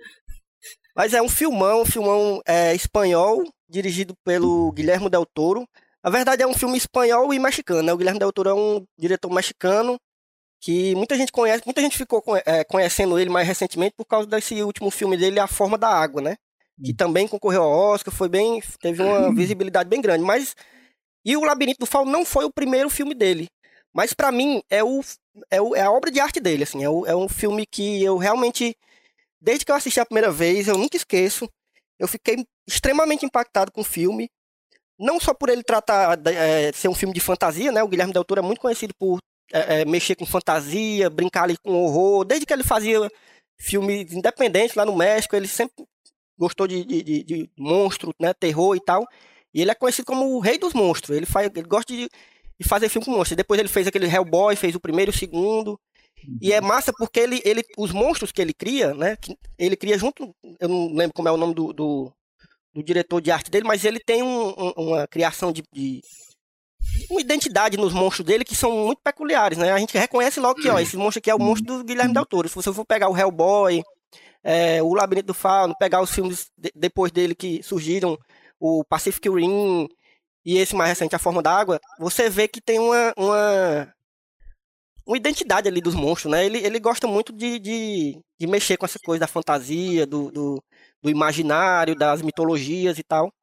Mas 0.95 1.13
é 1.13 1.21
um 1.21 1.29
filmão, 1.29 1.81
um 1.81 1.85
filmão 1.85 2.41
é, 2.47 2.73
espanhol, 2.73 3.43
dirigido 3.69 4.13
pelo 4.23 4.71
Guilherme 4.71 5.09
Del 5.09 5.25
Toro. 5.25 5.67
Na 6.03 6.09
verdade, 6.09 6.43
é 6.43 6.47
um 6.47 6.53
filme 6.53 6.77
espanhol 6.77 7.33
e 7.33 7.39
mexicano, 7.39 7.81
né? 7.81 7.91
O 7.91 7.97
Guilherme 7.97 8.19
Del 8.19 8.31
Toro 8.31 8.49
é 8.49 8.53
um 8.53 8.85
diretor 8.97 9.31
mexicano 9.33 9.97
que 10.61 10.95
muita 10.95 11.15
gente 11.15 11.31
conhece, 11.31 11.63
muita 11.65 11.81
gente 11.81 11.97
ficou 11.97 12.23
é, 12.45 12.63
conhecendo 12.63 13.19
ele 13.19 13.29
mais 13.29 13.47
recentemente 13.47 13.93
por 13.97 14.05
causa 14.05 14.25
desse 14.27 14.63
último 14.63 14.89
filme 14.89 15.17
dele, 15.17 15.39
A 15.39 15.47
Forma 15.47 15.77
da 15.77 15.89
Água, 15.89 16.21
né? 16.21 16.35
Que 16.83 16.93
também 16.93 17.27
concorreu 17.27 17.63
ao 17.63 17.71
Oscar, 17.93 18.13
foi 18.13 18.29
bem, 18.29 18.61
teve 18.79 19.01
uma 19.03 19.31
visibilidade 19.35 19.89
bem 19.89 20.01
grande. 20.01 20.23
Mas 20.23 20.55
e 21.25 21.35
o 21.37 21.43
Labirinto 21.43 21.79
do 21.79 21.85
Fauno 21.85 22.11
não 22.11 22.25
foi 22.25 22.45
o 22.45 22.53
primeiro 22.53 22.89
filme 22.89 23.15
dele, 23.15 23.47
mas 23.93 24.13
pra 24.13 24.31
mim 24.31 24.61
é 24.69 24.83
o, 24.83 25.01
é 25.51 25.61
o 25.61 25.75
é 25.75 25.81
a 25.81 25.91
obra 25.91 26.11
de 26.11 26.19
arte 26.19 26.39
dele, 26.39 26.63
assim, 26.63 26.83
é, 26.83 26.89
o- 26.89 27.05
é 27.05 27.15
um 27.15 27.27
filme 27.29 27.65
que 27.65 28.03
eu 28.03 28.17
realmente 28.17 28.75
desde 29.41 29.65
que 29.65 29.71
eu 29.71 29.75
assisti 29.75 29.99
a 29.99 30.05
primeira 30.05 30.31
vez, 30.31 30.67
eu 30.67 30.77
nunca 30.77 30.97
esqueço. 30.97 31.49
Eu 31.99 32.07
fiquei 32.07 32.45
extremamente 32.67 33.25
impactado 33.25 33.71
com 33.71 33.81
o 33.81 33.83
filme. 33.83 34.29
Não 34.97 35.19
só 35.19 35.33
por 35.33 35.49
ele 35.49 35.63
tratar 35.63 36.15
de 36.15 36.31
eh, 36.31 36.71
ser 36.73 36.87
um 36.87 36.95
filme 36.95 37.13
de 37.13 37.19
fantasia, 37.19 37.71
né? 37.71 37.83
O 37.83 37.87
Guilherme 37.87 38.13
Del 38.13 38.23
Toro 38.23 38.39
é 38.39 38.43
muito 38.43 38.61
conhecido 38.61 38.93
por 38.97 39.19
eh, 39.53 39.81
eh, 39.81 39.85
mexer 39.85 40.15
com 40.15 40.25
fantasia, 40.25 41.09
brincar 41.09 41.43
ali 41.43 41.57
com 41.57 41.71
horror. 41.73 42.23
Desde 42.25 42.45
que 42.45 42.53
ele 42.53 42.63
fazia 42.63 43.09
filmes 43.59 44.13
independentes 44.13 44.75
lá 44.75 44.85
no 44.85 44.95
México, 44.95 45.35
ele 45.35 45.47
sempre 45.47 45.85
gostou 46.37 46.67
de, 46.67 46.83
de, 46.85 47.03
de- 47.03 47.23
de 47.23 47.49
monstro, 47.57 48.13
né? 48.19 48.33
Terror 48.33 48.75
e 48.75 48.81
tal. 48.81 49.05
E 49.55 49.61
ele 49.61 49.71
é 49.71 49.75
conhecido 49.75 50.05
como 50.05 50.35
o 50.35 50.39
rei 50.41 50.57
dos 50.57 50.73
monstros. 50.73 51.15
Ele, 51.15 51.25
faz, 51.25 51.49
ele 51.55 51.65
gosta 51.65 51.93
de, 51.93 52.09
de 52.59 52.67
fazer 52.67 52.89
filme 52.89 53.05
com 53.05 53.11
monstros. 53.11 53.37
Depois 53.37 53.57
ele 53.57 53.69
fez 53.69 53.87
aquele 53.87 54.05
Hellboy, 54.05 54.53
fez 54.57 54.75
o 54.75 54.81
primeiro 54.81 55.11
o 55.11 55.17
segundo. 55.17 55.79
E 56.41 56.51
é 56.51 56.59
massa 56.59 56.91
porque 56.97 57.21
ele, 57.21 57.41
ele, 57.45 57.63
os 57.77 57.93
monstros 57.93 58.33
que 58.33 58.41
ele 58.41 58.53
cria, 58.53 58.93
né? 58.93 59.15
Ele 59.57 59.77
cria 59.77 59.97
junto, 59.97 60.35
eu 60.59 60.67
não 60.67 60.93
lembro 60.93 61.13
como 61.13 61.29
é 61.29 61.31
o 61.31 61.37
nome 61.37 61.53
do, 61.53 61.71
do, 61.71 62.11
do 62.73 62.83
diretor 62.83 63.21
de 63.21 63.31
arte 63.31 63.49
dele, 63.49 63.65
mas 63.65 63.85
ele 63.85 63.99
tem 63.99 64.23
um, 64.23 64.49
um, 64.49 64.73
uma 64.75 65.07
criação 65.07 65.51
de, 65.51 65.63
de, 65.71 66.01
uma 67.09 67.21
identidade 67.21 67.77
nos 67.77 67.93
monstros 67.93 68.25
dele 68.25 68.43
que 68.43 68.55
são 68.55 68.71
muito 68.71 69.01
peculiares, 69.03 69.57
né? 69.57 69.71
A 69.71 69.77
gente 69.77 69.97
reconhece 69.97 70.39
logo 70.39 70.59
que, 70.59 70.67
ó, 70.67 70.79
esse 70.79 70.97
monstro 70.97 71.19
aqui 71.19 71.29
é 71.29 71.35
o 71.35 71.39
monstro 71.39 71.77
do 71.77 71.83
Guilherme 71.83 72.13
Del 72.13 72.25
Toro. 72.25 72.49
Se 72.49 72.55
você 72.55 72.73
for 72.73 72.85
pegar 72.85 73.07
o 73.07 73.17
Hellboy, 73.17 73.83
é, 74.43 74.81
o 74.81 74.93
Labirinto 74.93 75.27
do 75.27 75.33
Fauno, 75.33 75.75
pegar 75.77 76.01
os 76.01 76.11
filmes 76.11 76.49
de, 76.57 76.71
depois 76.75 77.11
dele 77.11 77.35
que 77.35 77.61
surgiram, 77.61 78.17
o 78.59 78.83
Pacific 78.83 79.29
Rim 79.29 79.87
e 80.45 80.57
esse 80.57 80.75
mais 80.75 80.89
recente, 80.89 81.15
A 81.15 81.19
Forma 81.19 81.41
d'Água, 81.41 81.79
você 81.99 82.29
vê 82.29 82.47
que 82.47 82.61
tem 82.61 82.79
uma, 82.79 83.13
uma, 83.17 83.93
uma 85.05 85.17
identidade 85.17 85.67
ali 85.67 85.81
dos 85.81 85.95
monstros, 85.95 86.31
né? 86.31 86.45
Ele, 86.45 86.59
ele 86.59 86.79
gosta 86.79 87.07
muito 87.07 87.33
de, 87.33 87.57
de, 87.59 88.21
de 88.39 88.47
mexer 88.47 88.77
com 88.77 88.85
essa 88.85 88.99
coisa 88.99 89.21
da 89.21 89.27
fantasia, 89.27 90.05
do, 90.05 90.31
do, 90.31 90.63
do 91.01 91.09
imaginário, 91.09 91.95
das 91.95 92.21
mitologias 92.21 92.99
e 92.99 93.03
tal. 93.03 93.33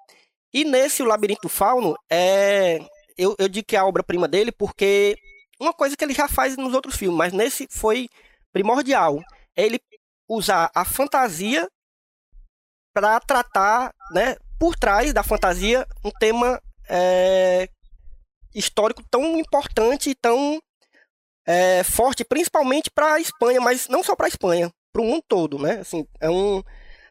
E 0.54 0.64
nesse 0.64 1.02
O 1.02 1.07
Labirinto 1.07 1.49
Fauno, 1.49 1.97
é, 2.11 2.78
eu, 3.16 3.35
eu 3.38 3.49
digo 3.49 3.66
que 3.66 3.76
é 3.76 3.78
a 3.81 3.87
obra-prima 3.87 4.28
dele 4.28 4.52
porque 4.52 5.16
uma 5.61 5.73
coisa 5.73 5.97
que 5.97 6.04
ele 6.04 6.14
já 6.14 6.28
faz 6.28 6.57
nos 6.57 6.75
outros 6.75 6.97
filmes, 6.97 7.16
mas 7.16 7.33
nesse 7.33 7.66
foi 7.71 8.09
primordial. 8.52 9.21
É 9.57 9.64
ele 9.66 9.81
usar 10.28 10.71
a 10.75 10.85
fantasia 10.85 11.69
para 12.95 13.19
tratar, 13.21 13.92
né, 14.12 14.37
por 14.62 14.76
trás 14.76 15.12
da 15.12 15.25
fantasia, 15.25 15.85
um 16.04 16.11
tema 16.21 16.62
é, 16.88 17.69
histórico 18.54 19.02
tão 19.11 19.37
importante 19.37 20.11
e 20.11 20.14
tão 20.14 20.62
é, 21.45 21.83
forte, 21.83 22.23
principalmente 22.23 22.88
para 22.88 23.14
a 23.14 23.21
Espanha, 23.21 23.61
mas 23.61 23.88
não 23.88 24.04
só 24.04 24.14
para 24.14 24.26
a 24.26 24.28
Espanha, 24.28 24.71
para 24.92 25.02
o 25.02 25.04
mundo 25.04 25.25
todo, 25.26 25.59
né? 25.59 25.81
Assim, 25.81 26.07
é 26.21 26.31
um 26.31 26.62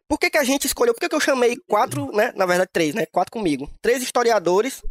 por 0.08 0.18
que, 0.18 0.30
que 0.30 0.38
a 0.38 0.46
gente 0.46 0.66
escolheu? 0.66 0.94
Por 0.94 1.02
que, 1.02 1.10
que 1.10 1.16
eu 1.16 1.20
chamei 1.20 1.58
quatro, 1.68 2.10
né? 2.14 2.32
Na 2.38 2.46
verdade, 2.46 2.70
três, 2.72 2.96
né? 2.96 3.06
Quatro 3.06 3.34
comigo. 3.34 3.70
Três 3.82 4.02
historiadores 4.02 4.82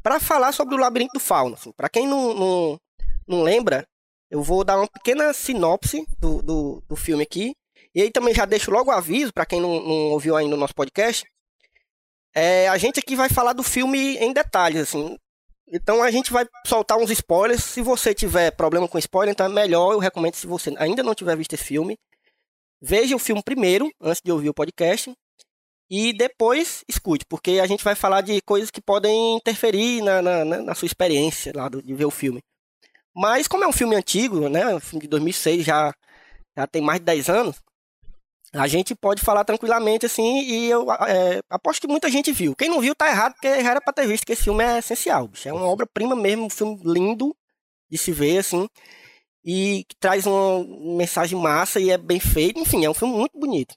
para 0.00 0.20
falar 0.20 0.52
sobre 0.52 0.76
o 0.76 0.78
labirinto 0.78 1.14
do 1.14 1.20
fauno. 1.20 1.56
Assim. 1.56 1.72
Para 1.72 1.88
quem 1.88 2.06
não, 2.06 2.32
não, 2.34 2.80
não, 3.26 3.42
lembra, 3.42 3.84
eu 4.30 4.44
vou 4.44 4.62
dar 4.62 4.76
uma 4.76 4.86
pequena 4.86 5.32
sinopse 5.32 6.06
do, 6.20 6.40
do, 6.40 6.84
do 6.88 6.94
filme 6.94 7.24
aqui. 7.24 7.52
E 7.92 8.00
aí 8.00 8.12
também 8.12 8.32
já 8.32 8.44
deixo 8.44 8.70
logo 8.70 8.92
o 8.92 8.94
aviso, 8.94 9.32
para 9.32 9.46
quem 9.46 9.60
não, 9.60 9.80
não, 9.80 10.10
ouviu 10.12 10.36
ainda 10.36 10.54
o 10.54 10.58
nosso 10.58 10.74
podcast. 10.74 11.26
É, 12.38 12.68
a 12.68 12.76
gente 12.76 13.00
aqui 13.00 13.16
vai 13.16 13.30
falar 13.30 13.54
do 13.54 13.62
filme 13.62 14.18
em 14.18 14.30
detalhes, 14.30 14.82
assim. 14.82 15.16
Então 15.72 16.02
a 16.02 16.10
gente 16.10 16.30
vai 16.30 16.46
soltar 16.66 16.98
uns 16.98 17.10
spoilers. 17.10 17.64
Se 17.64 17.80
você 17.80 18.12
tiver 18.12 18.50
problema 18.50 18.86
com 18.86 18.98
spoiler, 18.98 19.32
então 19.32 19.46
é 19.46 19.48
melhor. 19.48 19.94
Eu 19.94 19.98
recomendo, 19.98 20.34
se 20.34 20.46
você 20.46 20.74
ainda 20.76 21.02
não 21.02 21.14
tiver 21.14 21.34
visto 21.34 21.54
esse 21.54 21.64
filme, 21.64 21.96
veja 22.78 23.16
o 23.16 23.18
filme 23.18 23.42
primeiro, 23.42 23.90
antes 23.98 24.20
de 24.22 24.30
ouvir 24.30 24.50
o 24.50 24.54
podcast, 24.54 25.14
e 25.90 26.12
depois 26.12 26.84
escute, 26.86 27.24
porque 27.26 27.58
a 27.58 27.66
gente 27.66 27.82
vai 27.82 27.94
falar 27.94 28.20
de 28.20 28.42
coisas 28.42 28.70
que 28.70 28.82
podem 28.82 29.36
interferir 29.36 30.02
na, 30.02 30.20
na, 30.20 30.44
na 30.44 30.74
sua 30.74 30.86
experiência 30.86 31.52
lá 31.54 31.70
do, 31.70 31.82
de 31.82 31.94
ver 31.94 32.04
o 32.04 32.10
filme. 32.10 32.40
Mas 33.14 33.48
como 33.48 33.64
é 33.64 33.66
um 33.66 33.72
filme 33.72 33.96
antigo, 33.96 34.48
né, 34.50 34.74
um 34.74 34.80
filme 34.80 35.02
de 35.02 35.08
2006, 35.08 35.64
já, 35.64 35.94
já 36.54 36.66
tem 36.66 36.82
mais 36.82 37.00
de 37.00 37.06
10 37.06 37.30
anos, 37.30 37.62
a 38.56 38.66
gente 38.66 38.94
pode 38.94 39.22
falar 39.22 39.44
tranquilamente 39.44 40.06
assim, 40.06 40.42
e 40.42 40.70
eu 40.70 40.90
é, 40.92 41.40
aposto 41.50 41.80
que 41.80 41.88
muita 41.88 42.10
gente 42.10 42.32
viu. 42.32 42.54
Quem 42.54 42.68
não 42.68 42.80
viu 42.80 42.94
tá 42.94 43.08
errado, 43.08 43.34
porque 43.34 43.62
já 43.62 43.70
era 43.70 43.80
pra 43.80 43.92
ter 43.92 44.06
visto 44.06 44.26
que 44.26 44.32
esse 44.32 44.44
filme 44.44 44.64
é 44.64 44.78
essencial. 44.78 45.28
Bicho. 45.28 45.48
É 45.48 45.52
uma 45.52 45.66
obra-prima 45.66 46.16
mesmo, 46.16 46.46
um 46.46 46.50
filme 46.50 46.80
lindo 46.84 47.36
de 47.90 47.98
se 47.98 48.12
ver, 48.12 48.38
assim 48.38 48.68
e 49.46 49.84
que 49.88 49.94
traz 50.00 50.26
uma 50.26 50.64
mensagem 50.96 51.38
massa 51.38 51.78
e 51.78 51.90
é 51.90 51.96
bem 51.96 52.18
feito. 52.18 52.58
Enfim, 52.58 52.84
é 52.84 52.90
um 52.90 52.94
filme 52.94 53.14
muito 53.14 53.38
bonito. 53.38 53.76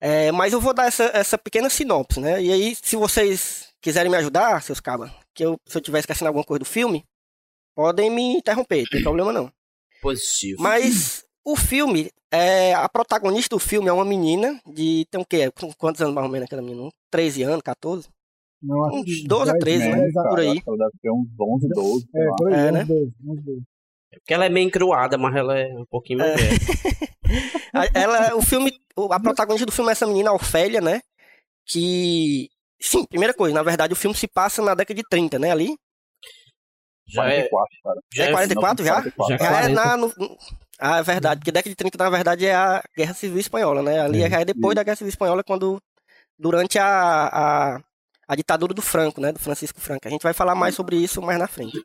É, 0.00 0.32
mas 0.32 0.54
eu 0.54 0.60
vou 0.60 0.72
dar 0.72 0.86
essa, 0.86 1.04
essa 1.12 1.36
pequena 1.36 1.68
sinopse, 1.68 2.18
né? 2.18 2.42
E 2.42 2.50
aí, 2.50 2.74
se 2.74 2.96
vocês 2.96 3.68
quiserem 3.82 4.10
me 4.10 4.16
ajudar, 4.16 4.62
seus 4.62 4.80
cabas, 4.80 5.10
que 5.34 5.44
eu, 5.44 5.60
se 5.66 5.76
eu 5.76 5.82
tiver 5.82 5.98
esquecendo 5.98 6.28
alguma 6.28 6.44
coisa 6.44 6.60
do 6.60 6.64
filme, 6.64 7.04
podem 7.74 8.08
me 8.08 8.38
interromper, 8.38 8.82
não 8.82 8.88
tem 8.90 9.02
problema 9.02 9.32
não. 9.34 9.52
Positivo. 10.00 10.62
Mas 10.62 11.17
o 11.52 11.56
filme, 11.56 12.10
é, 12.30 12.74
a 12.74 12.88
protagonista 12.88 13.54
do 13.56 13.58
filme 13.58 13.88
é 13.88 13.92
uma 13.92 14.04
menina 14.04 14.60
de. 14.66 15.06
Tem 15.10 15.20
o 15.20 15.24
quê? 15.26 15.50
Quantos 15.78 16.00
anos 16.02 16.14
mais 16.14 16.26
ou 16.26 16.32
menos 16.32 16.46
aquela 16.46 16.62
menina? 16.62 16.90
13 17.10 17.42
anos, 17.44 17.62
14? 17.62 18.08
Não, 18.62 18.84
acho 18.84 18.96
Uns 18.98 19.04
que 19.04 19.24
12 19.28 19.50
a 19.50 19.52
10, 19.52 19.64
13, 19.64 19.88
né? 19.90 20.06
Exato. 20.08 20.28
Por 20.30 20.40
aí. 20.40 20.62
Ela 20.66 20.76
deve 20.78 20.90
ter 21.00 21.10
uns 21.12 21.26
11, 21.40 21.68
12. 21.68 22.06
sei 22.10 22.22
É, 22.22 22.26
por 22.36 22.52
aí, 22.52 22.54
É, 22.60 22.66
uns 22.68 22.72
né? 22.72 22.84
dois, 22.84 23.08
uns 23.24 23.44
dois. 23.44 23.58
Porque 24.10 24.34
ela 24.34 24.44
é 24.46 24.48
meio 24.48 24.66
encruada, 24.66 25.16
mas 25.18 25.36
ela 25.36 25.58
é 25.58 25.66
um 25.74 25.84
pouquinho 25.88 26.18
mais 26.18 26.32
É. 26.32 26.36
velha. 26.36 26.58
A- 27.74 27.88
Ela, 27.94 28.34
o 28.36 28.42
filme, 28.42 28.72
a 29.10 29.20
protagonista 29.20 29.66
do 29.66 29.72
filme 29.72 29.90
é 29.90 29.92
essa 29.92 30.06
menina, 30.06 30.30
a 30.30 30.34
Ofélia, 30.34 30.80
né? 30.80 31.00
Que. 31.66 32.48
Sim, 32.80 33.04
primeira 33.04 33.34
coisa, 33.34 33.54
na 33.54 33.62
verdade 33.62 33.92
o 33.92 33.96
filme 33.96 34.16
se 34.16 34.26
passa 34.28 34.62
na 34.62 34.74
década 34.74 34.94
de 34.94 35.06
30, 35.08 35.38
né? 35.38 35.50
Ali. 35.50 35.76
Já 37.06 37.24
é, 37.26 37.48
44, 37.48 37.68
cara. 37.82 38.00
já 38.14 38.24
é 38.24 38.28
é 38.28 38.32
44 38.32 38.84
já? 38.84 38.94
44. 39.02 39.28
Já 39.28 39.34
é 39.34 39.38
Já 39.38 39.46
é 39.46 39.60
40. 39.74 39.74
na. 39.84 39.96
no- 39.96 40.38
ah, 40.78 40.98
é 40.98 41.02
verdade, 41.02 41.40
porque 41.40 41.50
década 41.50 41.70
de 41.70 41.76
30, 41.76 41.98
na 41.98 42.10
verdade, 42.10 42.46
é 42.46 42.54
a 42.54 42.82
Guerra 42.96 43.14
Civil 43.14 43.38
Espanhola, 43.38 43.82
né? 43.82 44.00
Ali 44.00 44.22
É. 44.22 44.26
é 44.26 44.44
depois 44.44 44.74
da 44.74 44.82
Guerra 44.82 44.96
Civil 44.96 45.08
Espanhola, 45.10 45.42
quando. 45.42 45.80
Durante 46.38 46.78
a, 46.78 46.86
a, 46.86 47.80
a 48.28 48.36
ditadura 48.36 48.72
do 48.72 48.80
Franco, 48.80 49.20
né? 49.20 49.32
Do 49.32 49.40
Francisco 49.40 49.80
Franco. 49.80 50.06
A 50.06 50.10
gente 50.10 50.22
vai 50.22 50.32
falar 50.32 50.54
mais 50.54 50.74
sobre 50.76 50.96
isso 50.96 51.20
mais 51.20 51.38
na 51.38 51.48
frente. 51.48 51.76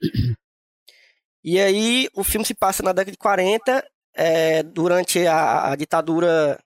E 1.43 1.59
aí, 1.59 2.07
o 2.15 2.23
filme 2.23 2.45
se 2.45 2.53
passa 2.53 2.83
na 2.83 2.93
década 2.93 3.11
de 3.11 3.17
40, 3.17 3.83
é, 4.15 4.63
durante 4.63 5.25
a, 5.25 5.71
a 5.71 5.75
ditadura 5.75 6.59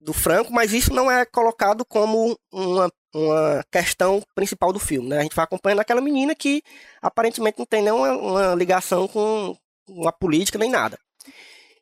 do 0.00 0.12
Franco, 0.12 0.52
mas 0.52 0.72
isso 0.72 0.92
não 0.92 1.10
é 1.10 1.24
colocado 1.26 1.84
como 1.84 2.38
uma, 2.52 2.90
uma 3.14 3.64
questão 3.70 4.22
principal 4.34 4.72
do 4.72 4.78
filme, 4.78 5.08
né? 5.08 5.18
A 5.18 5.22
gente 5.22 5.36
vai 5.36 5.44
acompanhando 5.44 5.80
aquela 5.80 6.00
menina 6.00 6.34
que 6.34 6.62
aparentemente 7.02 7.58
não 7.58 7.66
tem 7.66 7.82
nenhuma 7.82 8.12
uma 8.16 8.54
ligação 8.54 9.06
com 9.06 9.56
uma 9.88 10.12
política 10.12 10.58
nem 10.58 10.70
nada. 10.70 10.98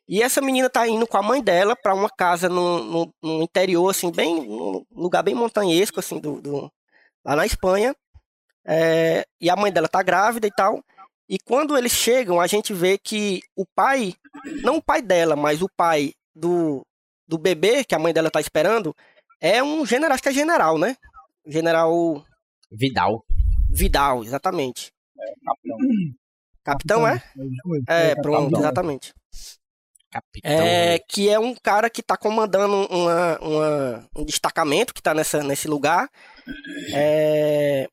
E 0.07 0.21
essa 0.21 0.39
menina 0.41 0.69
tá 0.69 0.87
indo 0.87 1.07
com 1.07 1.17
a 1.17 1.21
mãe 1.21 1.41
dela 1.41 1.75
para 1.75 1.93
uma 1.95 2.09
casa 2.09 2.47
no, 2.47 2.83
no, 2.83 3.13
no 3.23 3.41
interior, 3.43 3.89
assim, 3.89 4.11
bem, 4.11 4.35
num 4.47 4.85
lugar 4.91 5.23
bem 5.23 5.33
montanhesco, 5.33 5.99
assim, 5.99 6.19
do, 6.19 6.39
do- 6.41 6.71
lá 7.25 7.35
na 7.35 7.45
Espanha. 7.45 7.95
É, 8.67 9.25
e 9.41 9.49
a 9.49 9.55
mãe 9.55 9.71
dela 9.71 9.87
tá 9.87 10.01
grávida 10.03 10.45
e 10.47 10.51
tal. 10.51 10.83
E 11.27 11.39
quando 11.39 11.75
eles 11.75 11.91
chegam, 11.91 12.39
a 12.39 12.45
gente 12.45 12.71
vê 12.73 12.97
que 12.99 13.39
o 13.55 13.65
pai, 13.75 14.13
não 14.63 14.77
o 14.77 14.81
pai 14.81 15.01
dela, 15.01 15.35
mas 15.35 15.61
o 15.61 15.67
pai 15.75 16.13
do, 16.35 16.85
do 17.27 17.37
bebê 17.37 17.83
que 17.83 17.95
a 17.95 17.99
mãe 17.99 18.13
dela 18.13 18.29
tá 18.29 18.39
esperando, 18.39 18.95
é 19.41 19.63
um 19.63 19.83
general, 19.85 20.13
acho 20.13 20.21
que 20.23 20.29
é 20.29 20.33
general, 20.33 20.77
né? 20.77 20.95
General 21.47 22.23
Vidal. 22.71 23.25
Vidal, 23.71 24.23
exatamente. 24.23 24.91
Capitão. 25.43 25.77
Capitão, 26.63 27.07
é? 27.07 27.23
É 27.35 27.43
mesmo. 27.43 27.75
É, 27.87 28.09
capitão. 28.09 28.21
pronto, 28.21 28.57
exatamente. 28.59 29.13
Capitão. 30.15 30.65
É, 30.65 30.97
que 31.09 31.29
é 31.29 31.37
um 31.37 31.53
cara 31.53 31.89
que 31.89 32.01
tá 32.01 32.15
comandando 32.15 32.73
uma, 32.89 33.37
uma- 33.39 34.09
um 34.15 34.23
destacamento 34.23 34.93
que 34.93 35.01
tá 35.01 35.13
nessa, 35.13 35.43
nesse 35.43 35.67
lugar. 35.67 36.09
É, 36.93 37.85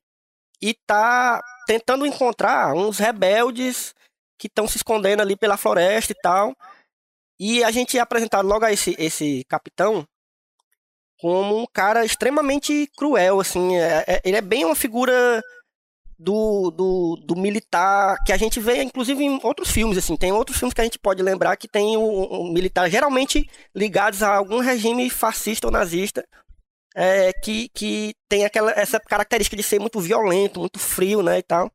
e 0.63 0.73
tá 0.87 1.41
tentando 1.67 2.07
encontrar 2.07 2.75
uns 2.75 2.99
rebeldes 2.99 3.93
que 4.39 4.47
estão 4.47 4.69
se 4.69 4.77
escondendo 4.77 5.21
ali 5.21 5.37
pela 5.37 5.57
floresta 5.57 6.13
e 6.13 6.17
tal. 6.23 6.55
E 7.41 7.65
a 7.65 7.73
gente 7.73 7.99
é 7.99 8.01
apresentado 8.01 8.47
logo 8.47 8.65
a 8.65 8.73
esse, 8.73 8.95
esse 9.01 9.45
capitão 9.49 10.07
como 11.21 11.59
um 11.59 11.67
cara 11.73 12.05
extremamente 12.05 12.89
cruel, 12.97 13.41
assim. 13.41 13.77
é- 13.77 14.05
é- 14.07 14.21
ele 14.25 14.37
é 14.37 14.41
bem 14.41 14.65
uma 14.65 14.77
figura 14.77 15.43
do, 16.23 16.71
do, 16.71 17.17
do 17.27 17.37
militar 17.37 18.17
que 18.25 18.33
a 18.33 18.37
gente 18.37 18.61
vê, 18.61 18.83
inclusive, 18.83 19.23
em 19.25 19.41
outros 19.43 19.71
filmes, 19.71 19.99
assim. 19.99 20.17
Tem 20.17 20.33
outros 20.33 20.59
filmes 20.59 20.75
que 20.75 20.81
a 20.81 20.85
gente 20.85 20.99
pode 20.99 21.23
lembrar 21.23 21.57
que 21.57 21.69
tem 21.69 21.97
o, 21.97 22.03
o 22.03 22.53
militar 22.53 22.89
geralmente 22.91 23.49
ligados 23.75 24.23
a 24.23 24.35
algum 24.37 24.61
regime 24.61 25.11
fascista 25.11 25.67
ou 25.67 25.73
nazista. 25.73 26.25
é, 26.95 27.33
que, 27.33 27.69
que 27.71 28.15
tem 28.29 28.45
aquela, 28.45 28.71
essa 28.73 29.01
característica 29.01 29.57
de 29.57 29.63
ser 29.63 29.79
muito 29.81 30.01
violento, 30.01 30.61
muito 30.61 30.79
frio, 30.79 31.23
né, 31.23 31.39
e 31.39 31.43
tal. 31.43 31.71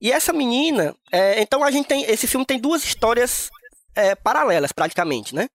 E 0.00 0.10
essa 0.10 0.32
menina, 0.32 0.94
é, 1.12 1.40
então 1.40 1.62
a 1.62 1.70
gente 1.70 1.86
tem, 1.86 2.02
esse 2.04 2.26
filme 2.26 2.44
tem 2.44 2.58
duas 2.58 2.82
histórias 2.84 3.50
é, 3.94 4.14
paralelas, 4.14 4.72
praticamente, 4.72 5.34
né? 5.34 5.48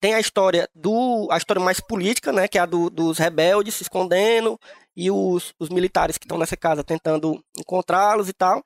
Tem 0.00 0.14
a 0.14 0.20
história 0.20 0.68
do, 0.74 1.28
a 1.30 1.36
história 1.36 1.62
mais 1.62 1.80
política, 1.80 2.32
né, 2.32 2.48
que 2.48 2.58
é 2.58 2.60
a 2.62 2.66
do- 2.66 2.90
dos 2.90 3.18
rebeldes 3.18 3.74
se 3.74 3.82
escondendo 3.84 4.58
e 4.96 5.10
os, 5.10 5.54
os 5.58 5.68
militares 5.68 6.18
que 6.18 6.24
estão 6.24 6.38
nessa 6.38 6.56
casa 6.56 6.84
tentando 6.84 7.42
encontrá-los 7.58 8.28
e 8.28 8.32
tal. 8.32 8.62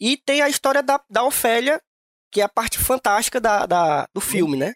E 0.00 0.16
tem 0.16 0.40
a 0.42 0.48
história 0.48 0.82
da, 0.82 1.00
da 1.08 1.22
Ofélia, 1.24 1.80
que 2.30 2.40
é 2.40 2.44
a 2.44 2.48
parte 2.48 2.78
fantástica 2.78 3.40
da, 3.40 3.66
da- 3.66 4.08
do 4.14 4.20
filme, 4.20 4.56
né? 4.56 4.72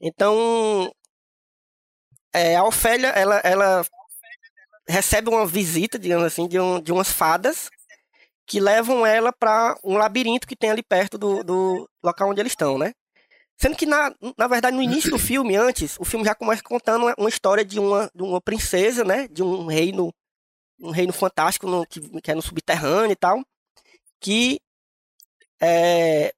Então, 0.00 0.92
é, 2.32 2.56
a 2.56 2.64
Ofélia, 2.64 3.08
ela, 3.08 3.38
ela 3.44 3.84
recebe 4.88 5.28
uma 5.30 5.46
visita, 5.46 5.98
digamos 5.98 6.24
assim, 6.24 6.46
de, 6.48 6.58
um, 6.60 6.80
de 6.80 6.92
umas 6.92 7.10
fadas 7.10 7.70
que 8.46 8.60
levam 8.60 9.06
ela 9.06 9.32
para 9.32 9.78
um 9.84 9.96
labirinto 9.96 10.46
que 10.46 10.56
tem 10.56 10.70
ali 10.70 10.82
perto 10.82 11.18
do, 11.18 11.44
do 11.44 11.88
local 12.04 12.30
onde 12.30 12.40
eles 12.40 12.52
estão, 12.52 12.78
né? 12.78 12.92
Sendo 13.56 13.76
que, 13.76 13.86
na, 13.86 14.14
na 14.36 14.48
verdade, 14.48 14.76
no 14.76 14.82
início 14.82 15.10
do 15.10 15.18
filme, 15.18 15.56
antes, 15.56 15.96
o 15.98 16.04
filme 16.04 16.24
já 16.24 16.34
começa 16.34 16.62
contando 16.62 17.04
uma, 17.04 17.14
uma 17.16 17.28
história 17.28 17.64
de 17.64 17.78
uma, 17.78 18.10
de 18.14 18.22
uma 18.22 18.40
princesa, 18.40 19.04
né? 19.04 19.28
De 19.28 19.42
um 19.42 19.66
reino, 19.66 20.12
um 20.80 20.90
reino 20.90 21.12
fantástico 21.12 21.66
no, 21.66 21.86
que, 21.86 22.00
que 22.20 22.30
é 22.30 22.34
no 22.34 22.42
subterrâneo 22.42 23.12
e 23.12 23.16
tal. 23.16 23.42
Que 24.20 24.60
é, 25.60 26.34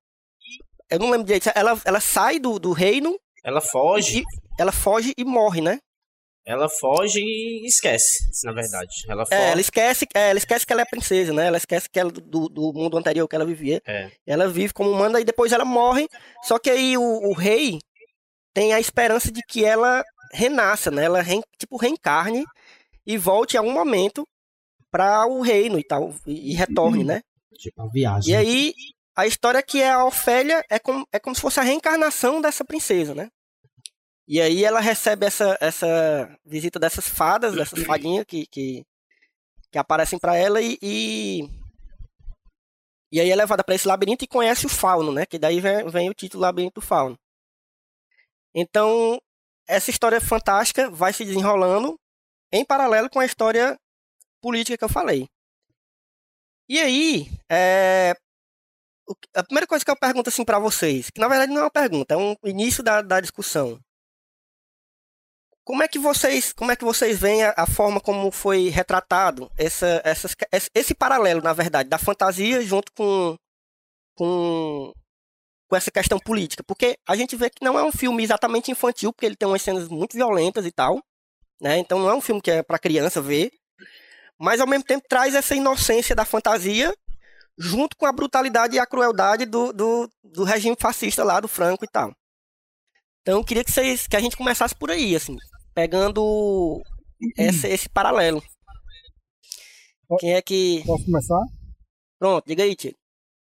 eu 0.91 0.99
não 0.99 1.11
lembro 1.11 1.27
direito. 1.27 1.51
Ela, 1.55 1.81
ela 1.85 2.01
sai 2.01 2.39
do, 2.39 2.59
do 2.59 2.73
reino. 2.73 3.19
Ela 3.43 3.61
foge. 3.61 4.21
E, 4.21 4.25
ela 4.59 4.73
foge 4.73 5.13
e 5.17 5.25
morre, 5.25 5.61
né? 5.61 5.81
Ela 6.47 6.69
foge 6.69 7.19
e 7.19 7.67
esquece, 7.67 8.25
na 8.45 8.53
verdade. 8.53 8.95
Ela 9.09 9.27
foge. 9.27 9.41
É, 9.41 9.51
ela 9.51 9.61
esquece, 9.61 10.07
é, 10.15 10.31
ela 10.31 10.39
esquece 10.39 10.65
que 10.65 10.73
ela 10.73 10.83
é 10.83 10.85
princesa, 10.85 11.33
né? 11.33 11.49
Ela 11.49 11.57
esquece 11.57 11.91
que 11.91 11.99
ela 11.99 12.11
do, 12.11 12.49
do 12.49 12.73
mundo 12.73 12.97
anterior 12.97 13.27
que 13.27 13.35
ela 13.35 13.45
vivia. 13.45 13.83
É. 13.85 14.13
Ela 14.25 14.49
vive 14.49 14.73
como 14.73 14.91
humana 14.91 15.21
e 15.21 15.25
depois 15.25 15.51
ela 15.51 15.65
morre. 15.65 16.09
Só 16.45 16.57
que 16.59 16.71
aí 16.71 16.97
o, 16.97 17.03
o 17.03 17.33
rei 17.33 17.81
tem 18.55 18.73
a 18.73 18.79
esperança 18.79 19.33
de 19.33 19.43
que 19.43 19.65
ela 19.65 20.05
renasça, 20.33 20.89
né? 20.89 21.05
Ela 21.05 21.21
re, 21.21 21.41
tipo 21.59 21.77
reencarne 21.77 22.45
e 23.05 23.19
volte 23.19 23.57
a 23.57 23.61
um 23.61 23.73
momento 23.73 24.25
para 24.89 25.27
o 25.27 25.41
reino 25.41 25.81
e 25.81 25.85
tal 25.85 26.15
e, 26.25 26.53
e 26.53 26.55
retorne, 26.55 27.03
né? 27.03 27.23
Tipo 27.59 27.83
uma 27.83 27.91
viagem. 27.91 28.33
E 28.33 28.37
aí 28.37 28.73
a 29.17 29.27
história 29.27 29.63
que 29.63 29.83
é 29.83 29.91
a 29.91 30.05
Ofélia 30.05 30.65
é 30.71 30.79
como, 30.79 31.05
é 31.11 31.19
como 31.19 31.35
se 31.35 31.43
fosse 31.43 31.59
a 31.59 31.65
reencarnação 31.65 32.41
dessa 32.41 32.65
princesa, 32.65 33.15
né? 33.15 33.29
E 34.29 34.41
aí 34.41 34.65
ela 34.65 34.81
recebe 34.81 35.25
essa, 35.25 35.57
essa 35.61 36.39
visita 36.45 36.79
dessas 36.79 37.09
fadas, 37.09 37.55
dessas 37.55 37.85
fadinhas 37.85 38.25
que, 38.25 38.47
que, 38.47 38.85
que 39.71 39.79
aparecem 39.79 40.19
para 40.19 40.37
ela 40.37 40.61
e, 40.61 40.77
e, 40.83 41.49
e 43.13 43.21
aí 43.21 43.31
é 43.31 43.37
levada 43.37 43.63
para 43.63 43.75
esse 43.75 43.87
labirinto 43.87 44.25
e 44.25 44.29
conhece 44.29 44.67
o 44.67 44.69
fauno, 44.69 45.13
né? 45.13 45.25
Que 45.27 45.39
daí 45.39 45.61
vem, 45.61 45.89
vem 45.89 46.11
o 46.11 46.15
título 46.15 46.43
Labirinto 46.43 46.81
Fauno. 46.81 47.17
Então, 48.53 49.21
essa 49.69 49.91
história 49.91 50.21
fantástica 50.21 50.91
vai 50.91 51.13
se 51.13 51.25
desenrolando 51.25 51.97
em 52.51 52.65
paralelo 52.65 53.09
com 53.09 53.21
a 53.21 53.27
história 53.27 53.79
política 54.41 54.77
que 54.77 54.85
eu 54.85 54.89
falei. 54.89 55.29
E 56.69 56.81
aí, 56.81 57.31
é, 57.49 58.13
a 59.35 59.43
primeira 59.45 59.67
coisa 59.67 59.85
que 59.85 59.91
eu 59.91 59.97
pergunto 59.97 60.29
assim 60.29 60.45
para 60.45 60.59
vocês, 60.59 61.11
que 61.11 61.21
na 61.21 61.29
verdade 61.29 61.53
não 61.53 61.61
é 61.61 61.65
uma 61.65 61.71
pergunta, 61.71 62.15
é 62.15 62.17
um 62.17 62.35
início 62.45 62.83
da, 62.83 63.03
da 63.03 63.21
discussão. 63.21 63.79
Como 65.67 65.83
é 65.83 65.89
que 65.89 65.99
vocês, 65.99 66.53
como 66.53 66.71
é 66.71 66.77
que 66.77 66.85
vocês 66.85 67.19
veem 67.19 67.43
a, 67.43 67.53
a 67.57 67.67
forma 67.67 68.01
como 68.01 68.31
foi 68.31 68.69
retratado 68.69 69.51
essa, 69.59 70.01
essas, 70.05 70.37
esse 70.73 70.95
paralelo, 70.95 71.43
na 71.43 71.53
verdade, 71.53 71.89
da 71.89 71.99
fantasia 71.99 72.63
junto 72.63 72.93
com, 72.93 73.37
com, 74.15 74.93
com 75.69 75.77
essa 75.77 75.91
questão 75.91 76.21
política? 76.21 76.63
Porque 76.63 76.97
a 77.05 77.17
gente 77.17 77.35
vê 77.35 77.51
que 77.51 77.65
não 77.65 77.77
é 77.77 77.83
um 77.83 77.91
filme 77.91 78.23
exatamente 78.23 78.71
infantil, 78.71 79.13
porque 79.13 79.27
ele 79.27 79.35
tem 79.35 79.49
umas 79.49 79.61
cenas 79.61 79.89
muito 79.89 80.13
violentas 80.13 80.65
e 80.65 80.71
tal, 80.71 81.03
né? 81.61 81.79
Então 81.79 81.99
não 81.99 82.11
é 82.11 82.15
um 82.15 82.21
filme 82.21 82.41
que 82.41 82.53
é 82.53 82.63
para 82.63 82.79
criança 82.79 83.21
ver, 83.21 83.51
mas 84.39 84.61
ao 84.61 84.69
mesmo 84.69 84.85
tempo 84.85 85.05
traz 85.09 85.35
essa 85.35 85.57
inocência 85.57 86.15
da 86.15 86.25
fantasia 86.25 86.95
junto 87.59 87.97
com 87.97 88.07
a 88.07 88.13
brutalidade 88.13 88.77
e 88.77 88.79
a 88.79 88.87
crueldade 88.87 89.45
do, 89.45 89.73
do, 89.73 90.09
do 90.23 90.45
regime 90.45 90.77
fascista 90.79 91.25
lá 91.25 91.41
do 91.41 91.49
Franco 91.49 91.85
e 91.85 91.89
tal. 91.89 92.13
Então 93.23 93.41
eu 93.41 93.45
queria 93.45 93.65
que 93.65 93.73
vocês 93.73 94.07
que 94.07 94.15
a 94.15 94.21
gente 94.21 94.37
começasse 94.37 94.73
por 94.73 94.93
aí, 94.93 95.17
assim 95.17 95.37
pegando 95.77 96.81
esse, 97.37 97.69
esse 97.69 97.89
paralelo. 97.91 98.41
Quem 100.19 100.33
é 100.33 100.41
que. 100.41 100.83
Posso 100.87 101.05
começar? 101.05 101.43
Pronto, 102.19 102.47
diga 102.47 102.63
aí, 102.63 102.75
Tio. 102.75 102.95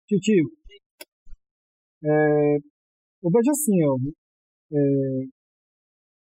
Tio. 0.05 0.51
É, 2.03 2.57
eu 3.23 3.29
vejo 3.31 3.51
assim, 3.51 3.79
ó. 3.85 3.95
É, 4.73 5.23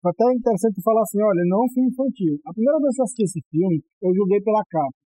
até 0.09 0.33
interessante 0.33 0.81
falar 0.81 1.03
assim, 1.03 1.21
olha, 1.21 1.43
não 1.45 1.61
é 1.61 1.65
um 1.65 1.73
filme 1.73 1.89
infantil. 1.89 2.39
A 2.47 2.53
primeira 2.53 2.79
vez 2.79 2.95
que 2.95 3.01
eu 3.01 3.03
assisti 3.03 3.23
esse 3.23 3.41
filme, 3.51 3.83
eu 4.01 4.15
julguei 4.15 4.41
pela 4.41 4.63
capa. 4.65 4.97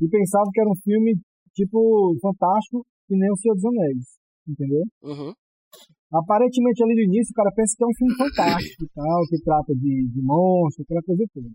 E 0.00 0.08
pensava 0.08 0.48
que 0.52 0.60
era 0.60 0.70
um 0.70 0.80
filme, 0.84 1.18
tipo, 1.54 2.16
fantástico, 2.22 2.86
que 3.08 3.16
nem 3.16 3.32
O 3.32 3.36
Senhor 3.36 3.54
dos 3.54 3.64
Anéis. 3.64 4.18
Entendeu? 4.46 4.84
Uhum. 5.02 5.34
Aparentemente, 6.16 6.82
ali 6.82 6.94
no 6.94 7.06
início, 7.12 7.32
o 7.32 7.36
cara 7.36 7.52
pensa 7.52 7.74
que 7.76 7.84
é 7.84 7.86
um 7.86 7.98
filme 7.98 8.14
fantástico 8.16 8.84
e 8.84 8.88
tal, 8.94 9.20
que 9.28 9.42
trata 9.42 9.74
de, 9.74 10.08
de 10.08 10.20
monstro, 10.22 10.82
aquela 10.82 11.02
coisa 11.02 11.24
toda. 11.32 11.48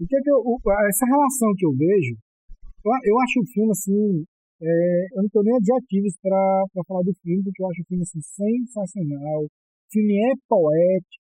O 0.00 0.06
que 0.06 0.16
é 0.16 0.20
que 0.20 0.30
eu, 0.30 0.42
essa 0.90 1.06
relação 1.06 1.54
que 1.54 1.66
eu 1.66 1.72
vejo, 1.72 2.18
eu, 2.82 2.90
eu 2.90 3.14
acho 3.20 3.40
o 3.40 3.46
filme, 3.46 3.70
assim, 3.70 4.24
é, 4.60 5.06
eu 5.14 5.22
não 5.22 5.28
tenho 5.30 5.44
nem 5.44 5.56
adjetivos 5.56 6.14
para 6.20 6.82
falar 6.88 7.02
do 7.02 7.14
filme, 7.22 7.44
porque 7.44 7.62
eu 7.62 7.68
acho 7.70 7.82
o 7.82 7.86
filme, 7.86 8.02
assim, 8.02 8.20
sensacional. 8.20 9.44
O 9.44 9.50
filme 9.92 10.14
é 10.18 10.32
poético, 10.48 11.24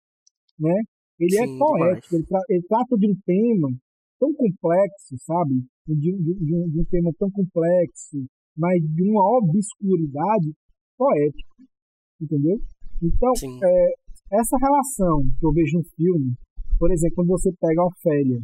né? 0.60 0.78
Ele 1.20 1.36
é 1.36 1.46
Sim, 1.48 1.56
é 1.56 1.58
poético, 1.58 2.16
ele, 2.16 2.26
tra 2.26 2.40
ele, 2.50 2.64
trata 2.68 2.96
de 2.96 3.08
um 3.10 3.16
tema 3.26 3.70
tão 4.20 4.34
complexo, 4.34 5.18
sabe? 5.26 5.66
De, 5.88 5.96
de, 5.96 6.34
de, 6.46 6.56
um, 6.56 6.70
de 6.70 6.80
um 6.80 6.86
tema 6.86 7.12
tão 7.18 7.32
complexo, 7.32 8.22
mas 8.56 8.80
de 8.84 9.04
uma 9.10 9.24
obscuridade 9.40 10.54
poética 10.98 11.50
entendeu? 12.22 12.58
Então, 13.02 13.32
é, 13.64 13.94
essa 14.32 14.58
relação 14.58 15.22
que 15.40 15.46
eu 15.46 15.52
vejo 15.52 15.78
no 15.78 15.84
filme, 15.96 16.34
por 16.78 16.92
exemplo, 16.92 17.16
quando 17.16 17.30
você 17.30 17.52
pega 17.60 17.82
a 17.82 17.88
Ofélia, 17.88 18.40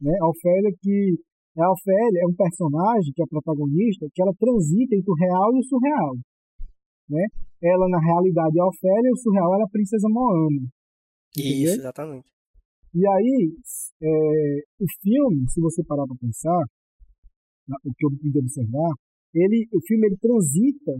né? 0.00 0.12
A 0.20 0.28
Ofélia 0.28 0.70
que 0.82 1.16
a 1.56 1.70
Ofélia 1.70 2.20
é 2.22 2.26
um 2.26 2.34
personagem 2.34 3.12
que 3.14 3.22
é 3.22 3.24
a 3.24 3.28
protagonista, 3.28 4.06
que 4.12 4.20
ela 4.20 4.34
transita 4.34 4.96
entre 4.96 5.10
o 5.10 5.14
real 5.14 5.54
e 5.54 5.58
o 5.60 5.64
surreal, 5.64 6.14
né? 7.08 7.24
Ela 7.62 7.88
na 7.88 8.00
realidade 8.00 8.58
é 8.58 8.60
a 8.60 8.66
Ofélia 8.66 9.08
e 9.08 9.12
o 9.12 9.16
surreal 9.16 9.60
é 9.60 9.62
a 9.62 9.68
princesa 9.70 10.08
Moana. 10.10 10.66
Entendeu? 11.36 11.72
Isso, 11.72 11.80
exatamente. 11.80 12.26
E 12.94 13.06
aí, 13.08 13.50
é, 14.02 14.58
o 14.78 14.86
filme, 15.02 15.50
se 15.50 15.60
você 15.60 15.82
parar 15.84 16.06
para 16.06 16.16
pensar, 16.16 16.62
o 17.84 17.94
que 17.96 18.06
eu 18.06 18.10
pude 18.10 18.38
observar, 18.38 18.92
ele, 19.34 19.66
o 19.72 19.80
filme 19.86 20.06
ele 20.06 20.16
transita 20.18 20.92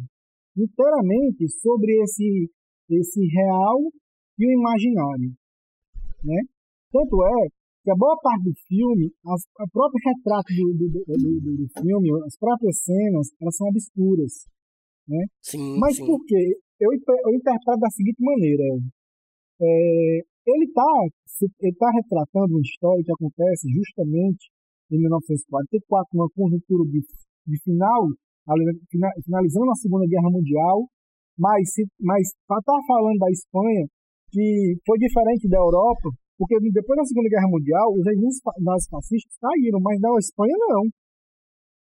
inteiramente 0.57 1.49
sobre 1.61 1.93
esse, 2.03 2.51
esse 2.91 3.21
real 3.27 3.79
e 4.39 4.47
o 4.47 4.53
imaginário. 4.53 5.31
Né? 6.23 6.41
Tanto 6.91 7.25
é 7.25 7.49
que 7.85 7.91
a 7.91 7.97
boa 7.97 8.17
parte 8.21 8.45
do 8.45 8.55
filme, 8.67 9.13
as, 9.27 9.43
o 9.61 9.69
próprio 9.71 10.01
retrato 10.05 10.49
do, 10.55 10.73
do, 10.75 10.89
do, 10.89 11.57
do, 11.57 11.67
filme, 11.81 12.09
as 12.25 12.37
próprias 12.39 12.83
cenas, 12.83 13.29
elas 13.41 13.57
são 13.57 13.69
obscuras. 13.69 14.33
Né? 15.07 15.27
Sim, 15.43 15.79
Mas 15.79 15.97
sim. 15.97 16.07
por 16.07 16.25
quê? 16.25 16.57
Eu, 16.81 16.91
eu 16.93 17.35
interpreto 17.35 17.81
da 17.81 17.91
seguinte 17.91 18.21
maneira. 18.21 18.65
É, 19.61 20.21
ele 20.47 20.65
está 20.65 20.85
ele 21.61 21.77
tá 21.77 21.91
retratando 21.91 22.55
uma 22.55 22.61
história 22.61 23.03
que 23.05 23.13
acontece 23.13 23.69
justamente 23.71 24.51
em 24.91 24.99
1944, 24.99 26.09
uma 26.15 26.29
conjuntura 26.31 26.85
de, 26.91 27.01
de 27.47 27.63
final 27.63 28.09
finalizando 29.25 29.71
a 29.71 29.75
Segunda 29.75 30.07
Guerra 30.07 30.31
Mundial, 30.31 30.87
mas 31.39 31.69
mas 32.01 32.29
está 32.29 32.77
falando 32.87 33.19
da 33.19 33.31
Espanha 33.31 33.87
que 34.31 34.77
foi 34.85 34.99
diferente 34.99 35.49
da 35.49 35.59
Europa, 35.59 36.11
porque 36.39 36.59
depois 36.73 36.99
da 36.99 37.05
Segunda 37.05 37.29
Guerra 37.29 37.49
Mundial 37.49 37.93
os 37.93 38.05
regimes 38.05 38.41
fascistas 38.91 39.37
caíram, 39.41 39.81
mas 39.81 40.01
da 40.01 40.09
Espanha 40.19 40.55
não, 40.59 40.83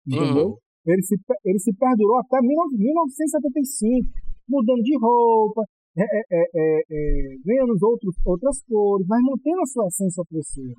entendeu? 0.08 0.50
Uhum. 0.50 0.58
Ele 0.86 1.02
se 1.02 1.16
ele 1.44 1.60
se 1.60 1.74
perdurou 1.74 2.20
até 2.20 2.40
1975, 2.42 4.08
mudando 4.48 4.84
de 4.84 4.98
roupa, 5.00 5.64
é, 5.98 6.04
é, 6.04 6.24
é, 6.32 6.82
é, 6.92 7.38
ganhando 7.44 7.74
outros, 7.82 8.16
outras 8.26 8.62
cores, 8.68 9.08
mas 9.08 9.22
mantendo 9.24 9.62
a 9.62 9.66
sua 9.66 9.88
essência 9.88 10.22
opressora. 10.22 10.76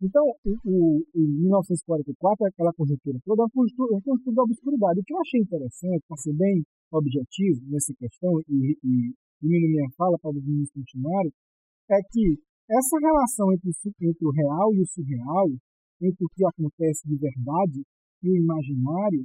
Então, 0.00 0.22
o, 0.64 1.02
em 1.10 1.28
1944, 1.42 2.46
aquela 2.46 2.72
conjuntura 2.72 3.18
toda, 3.24 3.42
é 3.42 3.44
uma 3.44 3.50
conjuntura, 3.50 4.34
da 4.34 4.42
obscuridade. 4.42 5.00
O 5.00 5.04
que 5.04 5.12
eu 5.12 5.20
achei 5.20 5.40
interessante, 5.40 6.04
para 6.06 6.16
ser 6.16 6.34
bem 6.34 6.62
objetivo 6.92 7.66
nessa 7.66 7.92
questão, 7.98 8.38
e, 8.48 8.78
diminuir 9.42 9.68
minha 9.68 9.90
fala 9.96 10.16
para 10.18 10.30
os 10.30 10.44
meninos 10.44 10.70
continuarem, 10.70 11.32
é 11.90 11.98
que 12.12 12.38
essa 12.70 12.96
relação 13.00 13.52
entre, 13.52 13.70
entre 14.00 14.24
o 14.24 14.30
real 14.30 14.72
e 14.74 14.82
o 14.82 14.86
surreal, 14.86 15.48
entre 16.00 16.24
o 16.24 16.28
que 16.30 16.46
acontece 16.46 17.02
de 17.08 17.16
verdade 17.16 17.82
e 18.22 18.30
o 18.30 18.36
imaginário, 18.36 19.24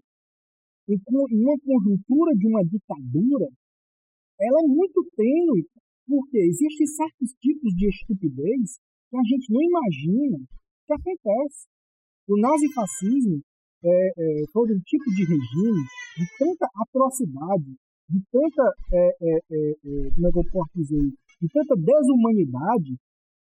em 0.90 0.98
uma 0.98 1.58
conjuntura 1.64 2.34
de 2.34 2.48
uma 2.48 2.64
ditadura, 2.66 3.48
ela 4.42 4.60
é 4.64 4.68
muito 4.68 5.06
tênue, 5.16 5.68
porque 6.08 6.38
existem 6.38 6.88
certos 6.88 7.30
tipos 7.40 7.74
de 7.76 7.88
estupidez 7.90 8.80
que 9.10 9.18
a 9.18 9.24
gente 9.24 9.54
não 9.54 9.62
imagina 9.62 10.40
que 10.86 10.94
acontece. 10.94 11.68
O 12.28 12.40
nazifascismo 12.40 13.42
é, 13.84 14.08
é, 14.18 14.44
foi 14.52 14.72
um 14.74 14.80
tipo 14.80 15.06
de 15.12 15.24
regime 15.24 15.84
de 16.18 16.26
tanta 16.40 16.68
atrocidade, 16.76 17.76
de 18.10 18.22
tanta, 18.32 18.74
é, 18.94 18.98
é, 18.98 19.40
é, 19.52 19.72
é, 19.72 20.10
como 20.16 20.28
é 20.28 20.32
que 20.32 20.40
eu 20.40 20.52
posso 20.52 20.72
dizer, 20.76 21.04
de 21.42 21.48
tanta 21.52 21.76
desumanidade, 21.76 22.96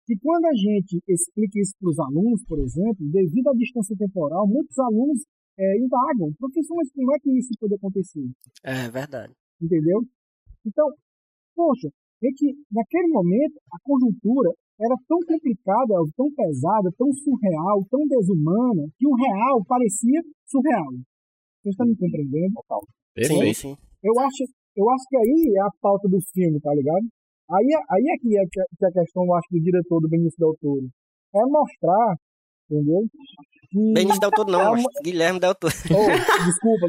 que 0.05 0.15
quando 0.23 0.45
a 0.45 0.55
gente 0.55 1.01
explica 1.07 1.59
isso 1.59 1.73
para 1.79 1.89
os 1.89 1.99
alunos, 1.99 2.43
por 2.45 2.59
exemplo, 2.59 3.05
devido 3.11 3.47
à 3.49 3.53
distância 3.53 3.95
temporal, 3.97 4.47
muitos 4.47 4.77
alunos 4.79 5.23
indagam, 5.59 6.33
professor, 6.39 6.73
mas 6.77 6.89
como 6.93 7.13
é 7.13 7.19
que 7.19 7.37
isso 7.37 7.49
pode 7.59 7.75
acontecer? 7.75 8.25
É 8.63 8.89
verdade. 8.89 9.33
Entendeu? 9.61 10.01
Então, 10.65 10.87
poxa, 11.53 11.89
é 12.27 12.31
que 12.35 12.47
naquele 12.71 13.07
momento 13.07 13.55
a 13.71 13.77
conjuntura 13.83 14.51
era 14.79 14.95
tão 15.07 15.19
complicada, 15.19 15.93
tão 16.15 16.27
pesada, 16.31 16.89
tão 16.97 17.11
surreal, 17.11 17.83
tão 17.91 17.99
desumana, 18.07 18.87
que 18.97 19.07
o 19.07 19.15
real 19.15 19.63
parecia 19.67 20.21
surreal. 20.47 20.91
Vocês 21.59 21.73
estão 21.73 21.87
me 21.87 21.95
compreendendo? 21.95 22.53
Sim, 23.19 23.53
sim. 23.53 23.77
Eu 24.01 24.15
acho, 24.19 24.47
eu 24.75 24.89
acho 24.89 25.03
que 25.09 25.17
aí 25.17 25.53
é 25.55 25.61
a 25.61 25.71
pauta 25.81 26.07
do 26.07 26.19
filme, 26.31 26.59
tá 26.61 26.73
ligado? 26.73 27.05
Aí, 27.51 27.67
aí 27.91 28.05
é 28.07 28.15
que 28.21 28.37
é 28.37 28.43
que 28.47 28.59
é 28.61 28.87
a 28.87 28.91
questão, 28.91 29.25
eu 29.25 29.33
acho, 29.33 29.47
do 29.51 29.59
diretor 29.59 29.99
do 29.99 30.07
Benício 30.07 30.37
Del 30.39 30.55
Toro. 30.61 30.87
É 31.35 31.41
mostrar, 31.43 32.15
entendeu? 32.69 33.03
Benício 33.71 34.19
Del 34.19 34.31
Toro 34.31 34.51
não, 34.51 34.71
mas 34.71 34.83
Guilherme 35.03 35.39
Del 35.39 35.53
Toro. 35.55 35.73
Oh, 35.91 36.45
desculpa. 36.45 36.85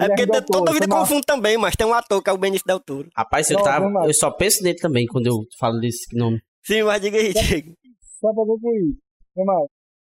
É 0.00 0.06
porque 0.06 0.26
Guilherme 0.26 0.46
toda 0.46 0.64
Toro, 0.66 0.72
vida 0.72 0.84
foi 0.84 0.86
mal. 0.88 1.00
confundo 1.00 1.22
também, 1.26 1.58
mas 1.58 1.74
tem 1.76 1.86
um 1.86 1.94
ator 1.94 2.22
que 2.22 2.30
é 2.30 2.32
o 2.32 2.38
Benício 2.38 2.66
Del 2.66 2.80
Toro. 2.80 3.08
Rapaz, 3.16 3.50
eu, 3.50 3.56
Não, 3.58 3.64
tava, 3.64 4.06
eu 4.06 4.14
só 4.14 4.30
penso 4.30 4.62
nele 4.62 4.78
também 4.78 5.06
quando 5.06 5.26
eu 5.26 5.44
falo 5.58 5.80
desse 5.80 6.16
nome. 6.16 6.40
Sim, 6.64 6.82
mas 6.84 7.00
diga 7.02 7.16
aí, 7.18 7.32
Diego. 7.32 7.74
Só 8.20 8.32
para 8.32 8.44
concluir. 8.46 8.96
Mas 9.36 9.68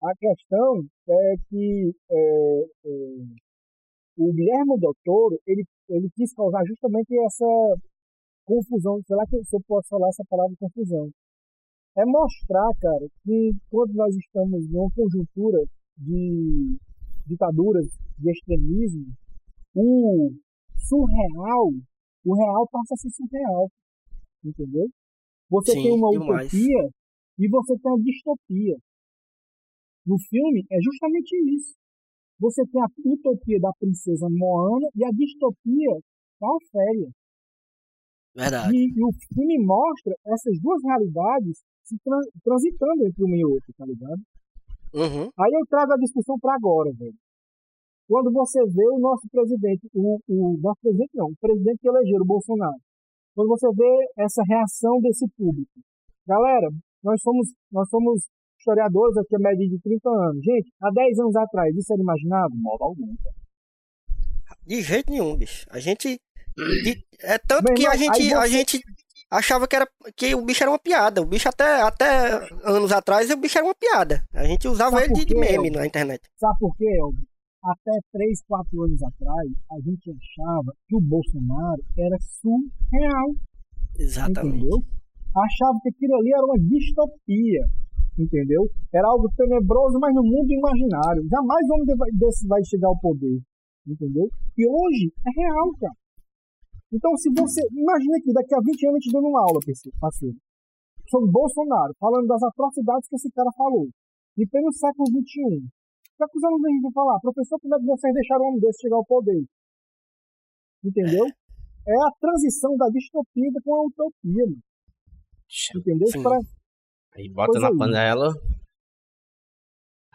a 0.02 0.12
questão 0.18 0.82
é 1.08 1.34
que 1.48 1.92
é, 2.10 2.60
é, 2.84 2.90
o 4.18 4.32
Guilherme 4.32 4.78
Del 4.80 4.92
Toro, 5.04 5.38
ele, 5.46 5.64
ele 5.88 6.08
quis 6.16 6.32
causar 6.34 6.62
justamente 6.66 7.08
essa 7.24 7.46
confusão, 8.44 9.00
sei 9.06 9.16
lá 9.16 9.24
que- 9.26 9.44
se 9.44 9.56
eu 9.56 9.60
posso 9.66 9.88
falar 9.88 10.08
essa 10.08 10.24
palavra 10.28 10.54
confusão. 10.58 11.08
É 11.98 12.04
mostrar, 12.04 12.68
cara, 12.80 13.06
que 13.24 13.52
quando 13.70 13.92
nós 13.94 14.14
estamos 14.14 14.66
em 14.66 14.76
uma 14.76 14.90
conjuntura 14.94 15.58
de 15.96 16.76
ditaduras, 17.26 17.86
de 18.18 18.30
extremismo, 18.30 19.06
o 19.74 20.32
surreal, 20.76 21.72
o 22.24 22.34
real 22.34 22.68
passa 22.70 22.94
a 22.94 22.96
ser 22.96 23.10
surreal. 23.10 23.70
Entendeu? 24.44 24.88
Você 25.50 25.72
Sim, 25.72 25.82
tem 25.82 25.92
uma 25.92 26.10
demais. 26.10 26.52
utopia 26.52 26.90
e 27.38 27.48
você 27.48 27.78
tem 27.78 27.92
a 27.92 27.96
distopia. 27.96 28.76
No 30.06 30.16
filme 30.18 30.64
é 30.70 30.78
justamente 30.80 31.34
isso. 31.56 31.74
Você 32.38 32.62
tem 32.66 32.80
a 32.82 32.86
utopia 33.04 33.58
da 33.60 33.72
princesa 33.78 34.28
Moana 34.30 34.88
e 34.94 35.04
a 35.04 35.10
distopia 35.10 35.98
da 36.40 36.48
Ofélia. 36.54 37.10
Verdade. 38.34 38.76
E, 38.76 38.92
e 38.92 39.04
o 39.04 39.10
filme 39.34 39.64
mostra 39.64 40.14
essas 40.26 40.60
duas 40.60 40.82
realidades 40.84 41.58
se 41.84 41.96
tran- 42.04 42.30
transitando 42.44 43.06
entre 43.06 43.24
uma 43.24 43.36
e 43.36 43.44
outra, 43.44 43.72
tá 43.76 43.86
ligado? 43.86 44.22
Uhum. 44.96 45.28
Aí 45.38 45.52
eu 45.52 45.66
trago 45.68 45.92
a 45.92 45.96
discussão 45.96 46.38
para 46.40 46.54
agora, 46.54 46.90
velho. 46.96 47.14
Quando 48.08 48.32
você 48.32 48.60
vê 48.64 48.86
o 48.92 48.98
nosso 48.98 49.28
presidente, 49.30 49.88
o, 49.94 50.18
o 50.28 50.58
nosso 50.62 50.80
presidente 50.80 51.10
não, 51.14 51.26
o 51.26 51.36
presidente 51.40 51.78
que 51.80 51.88
elegeu, 51.88 52.20
o 52.22 52.24
Bolsonaro. 52.24 52.78
Quando 53.34 53.48
você 53.48 53.66
vê 53.74 53.92
essa 54.24 54.42
reação 54.48 54.98
desse 55.00 55.26
público. 55.36 55.70
Galera, 56.26 56.68
nós 57.04 57.20
somos, 57.20 57.48
nós 57.70 57.88
somos 57.90 58.24
historiadores 58.58 59.16
aqui 59.18 59.36
a 59.36 59.38
média 59.38 59.68
de 59.68 59.78
30 59.80 60.08
anos. 60.08 60.40
Gente, 60.42 60.72
há 60.82 60.90
10 60.90 61.18
anos 61.18 61.36
atrás, 61.36 61.76
isso 61.76 61.92
era 61.92 62.00
imaginável? 62.02 62.50
De 62.56 62.62
modo 62.62 62.84
algum. 62.84 63.14
De 64.66 64.80
jeito 64.82 65.10
nenhum, 65.12 65.36
bicho. 65.36 65.66
A 65.70 65.78
gente. 65.78 66.18
de- 66.82 67.04
é 67.20 67.38
tanto 67.38 67.74
que 67.74 67.86
a 67.86 67.96
gente, 67.96 68.20
aí 68.22 68.32
a 68.32 68.40
você- 68.42 68.48
gente 68.48 68.80
achava 69.30 69.66
que, 69.66 69.76
era, 69.76 69.86
que 70.16 70.34
o 70.34 70.44
bicho 70.44 70.62
era 70.62 70.70
uma 70.70 70.78
piada. 70.78 71.20
O 71.22 71.26
bicho 71.26 71.48
até, 71.48 71.82
até 71.82 72.48
anos 72.64 72.92
atrás, 72.92 73.30
o 73.30 73.36
bicho 73.36 73.58
era 73.58 73.66
uma 73.66 73.74
piada. 73.74 74.22
A 74.34 74.44
gente 74.44 74.66
usava 74.68 74.98
Sabe 75.00 75.12
ele 75.12 75.24
de, 75.24 75.34
meme 75.34 75.70
na 75.70 75.86
internet. 75.86 76.22
Sabe 76.36 76.58
por 76.58 76.74
quê, 76.76 76.86
Elvio? 77.00 77.26
Até 77.64 77.90
3, 78.12 78.42
4 78.46 78.82
anos 78.84 79.02
atrás, 79.02 79.48
a 79.72 79.80
gente 79.80 80.10
achava 80.10 80.72
que 80.86 80.94
o 80.96 81.00
Bolsonaro 81.00 81.82
era 81.98 82.16
surreal. 82.20 83.28
Exatamente. 83.98 84.56
entendeu? 84.58 84.78
Achava 85.34 85.78
que 85.82 85.88
aquilo 85.88 86.14
ali 86.16 86.32
era 86.32 86.44
uma 86.44 86.58
distopia, 86.58 87.62
entendeu? 88.18 88.70
Era 88.94 89.08
algo 89.08 89.28
tenebroso, 89.36 89.98
mas 89.98 90.14
no 90.14 90.22
mundo 90.22 90.50
imaginário. 90.52 91.26
Jamais 91.28 91.66
um 91.68 91.74
homem 91.74 91.86
de- 91.86 92.18
desse 92.18 92.46
vai 92.46 92.62
chegar 92.64 92.88
ao 92.88 92.98
poder, 93.00 93.40
entendeu? 93.86 94.28
E 94.56 94.66
hoje 94.66 95.12
é 95.26 95.30
real, 95.42 95.72
cara. 95.80 95.92
Então, 96.96 97.12
se 97.20 97.28
você. 97.28 97.60
Imagina 97.76 98.16
que 98.24 98.32
daqui 98.32 98.54
a 98.54 98.58
20 98.64 98.86
anos 98.88 98.96
a 98.96 99.00
gente 99.04 99.12
dando 99.12 99.28
uma 99.28 99.40
aula, 99.44 99.60
parceiro, 99.60 99.96
parceiro, 100.00 100.36
sobre 101.10 101.30
Bolsonaro, 101.30 101.92
falando 102.00 102.26
das 102.26 102.42
atrocidades 102.42 103.06
que 103.08 103.16
esse 103.16 103.30
cara 103.32 103.50
falou. 103.56 103.86
E 104.38 104.46
pleno 104.48 104.72
século 104.72 105.04
XXI. 105.12 105.60
O 105.60 106.16
que 106.16 106.24
é 106.24 106.26
que 106.26 106.38
os 106.38 106.44
alunos 106.44 106.70
gente 106.72 106.82
vão 106.82 106.92
falar? 106.92 107.20
Professor, 107.20 107.60
como 107.60 107.74
é 107.74 107.78
que 107.78 107.84
vocês 107.84 108.14
deixaram 108.14 108.44
um 108.44 108.48
homem 108.48 108.60
desse 108.60 108.80
chegar 108.80 108.96
ao 108.96 109.04
poder? 109.04 109.44
Entendeu? 110.82 111.26
É 111.86 111.94
a 111.94 112.10
transição 112.20 112.76
da 112.76 112.88
distopia 112.88 113.50
com 113.62 113.74
a 113.76 113.82
utopia, 113.86 114.44
mano. 114.46 114.58
Entendeu? 115.76 116.08
Sim. 116.08 116.22
Pra- 116.22 116.40
Aí 117.16 117.28
bota 117.30 117.52
Pois 117.52 117.62
na 117.62 117.68
aí. 117.68 117.76
panela. 117.76 118.32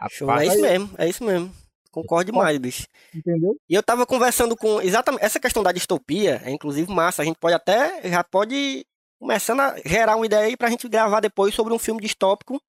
Show. 0.09 0.27
É 0.27 0.31
Rapaz, 0.31 0.53
isso 0.53 0.61
mesmo, 0.61 0.89
é 0.97 1.09
isso 1.09 1.23
mesmo. 1.23 1.51
Concordo 1.91 2.31
demais, 2.31 2.57
bicho. 2.57 2.87
Entendeu? 3.13 3.55
E 3.69 3.75
eu 3.75 3.83
tava 3.83 4.05
conversando 4.05 4.55
com. 4.55 4.81
Exatamente. 4.81 5.23
Essa 5.23 5.39
questão 5.39 5.61
da 5.61 5.71
distopia 5.71 6.41
é 6.45 6.49
inclusive 6.51 6.91
massa. 6.91 7.21
A 7.21 7.25
gente 7.25 7.37
pode 7.37 7.53
até. 7.53 8.01
Já 8.09 8.23
pode. 8.23 8.85
Começando 9.19 9.59
a 9.59 9.75
gerar 9.85 10.15
uma 10.15 10.25
ideia 10.25 10.45
aí 10.47 10.57
pra 10.57 10.69
gente 10.69 10.87
gravar 10.89 11.19
depois 11.19 11.53
sobre 11.53 11.73
um 11.73 11.77
filme 11.79 12.01
distópico. 12.01 12.59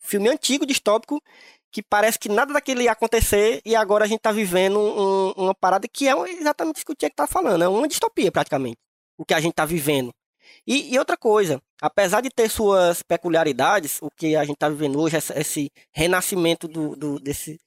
Filme 0.00 0.28
antigo 0.28 0.64
distópico. 0.64 1.20
Que 1.70 1.82
parece 1.82 2.18
que 2.18 2.28
nada 2.30 2.52
daquele 2.52 2.84
ia 2.84 2.92
acontecer. 2.92 3.60
E 3.64 3.74
agora 3.76 4.04
a 4.04 4.08
gente 4.08 4.20
tá 4.20 4.32
vivendo 4.32 4.78
um- 4.78 5.32
uma 5.44 5.54
parada 5.54 5.86
que 5.86 6.08
é 6.08 6.12
exatamente 6.30 6.76
isso 6.76 6.86
que 6.86 6.92
o 6.92 6.94
Tiago 6.94 7.14
tá 7.16 7.26
falando. 7.26 7.62
É 7.62 7.68
uma 7.68 7.86
distopia, 7.88 8.30
praticamente. 8.32 8.78
O 9.18 9.24
que 9.24 9.34
a 9.34 9.40
gente 9.40 9.52
tá 9.54 9.66
vivendo. 9.66 10.10
E, 10.66 10.94
e 10.94 10.98
outra 10.98 11.14
coisa, 11.16 11.60
apesar 11.82 12.22
de 12.22 12.30
ter 12.30 12.48
suas 12.48 13.02
peculiaridades, 13.02 13.98
o 14.00 14.08
que 14.10 14.34
a 14.34 14.44
gente 14.44 14.54
está 14.54 14.68
vivendo 14.70 14.98
hoje, 14.98 15.16
essa- 15.16 15.38
esse 15.38 15.70
renascimento 15.92 16.66
do, 16.66 16.96
do- 16.96 17.20
desse 17.20 17.58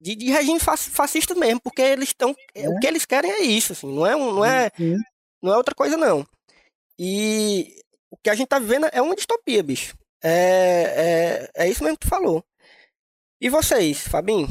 de, 0.00 0.14
de 0.14 0.30
regime 0.30 0.58
fascista 0.58 1.34
mesmo, 1.34 1.60
porque 1.60 1.82
eles 1.82 2.08
estão, 2.08 2.30
o 2.30 2.78
que 2.78 2.86
eles 2.86 3.04
querem 3.04 3.30
é 3.30 3.42
isso, 3.42 3.72
assim, 3.72 3.86
não 3.86 4.06
é 4.06 4.16
um, 4.16 4.32
não 4.32 4.44
é, 4.44 4.70
não 5.42 5.52
é 5.52 5.56
outra 5.56 5.74
coisa 5.74 5.96
não. 5.96 6.26
E 6.98 7.76
o 8.10 8.16
que 8.16 8.30
a 8.30 8.34
gente 8.34 8.48
tá 8.48 8.58
vivendo 8.58 8.86
é 8.92 9.00
uma 9.00 9.14
distopia, 9.14 9.62
bicho. 9.62 9.94
É, 10.22 11.48
é, 11.56 11.64
é 11.64 11.70
isso 11.70 11.82
mesmo 11.82 11.96
que 11.96 12.06
tu 12.06 12.10
falou. 12.10 12.44
E 13.40 13.48
vocês, 13.48 14.06
Fabinho? 14.06 14.46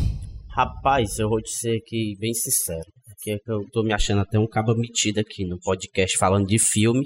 Rapaz, 0.49 1.19
eu 1.19 1.29
vou 1.29 1.41
te 1.41 1.51
ser 1.51 1.77
aqui 1.77 2.15
bem 2.19 2.33
sincero. 2.33 2.89
Porque 3.05 3.31
é 3.31 3.37
que 3.37 3.51
eu 3.51 3.69
tô 3.71 3.83
me 3.83 3.93
achando 3.93 4.21
até 4.21 4.39
um 4.39 4.47
cabo 4.47 4.73
metido 4.75 5.19
aqui 5.19 5.45
no 5.45 5.59
podcast 5.59 6.17
falando 6.17 6.47
de 6.47 6.57
filme. 6.57 7.05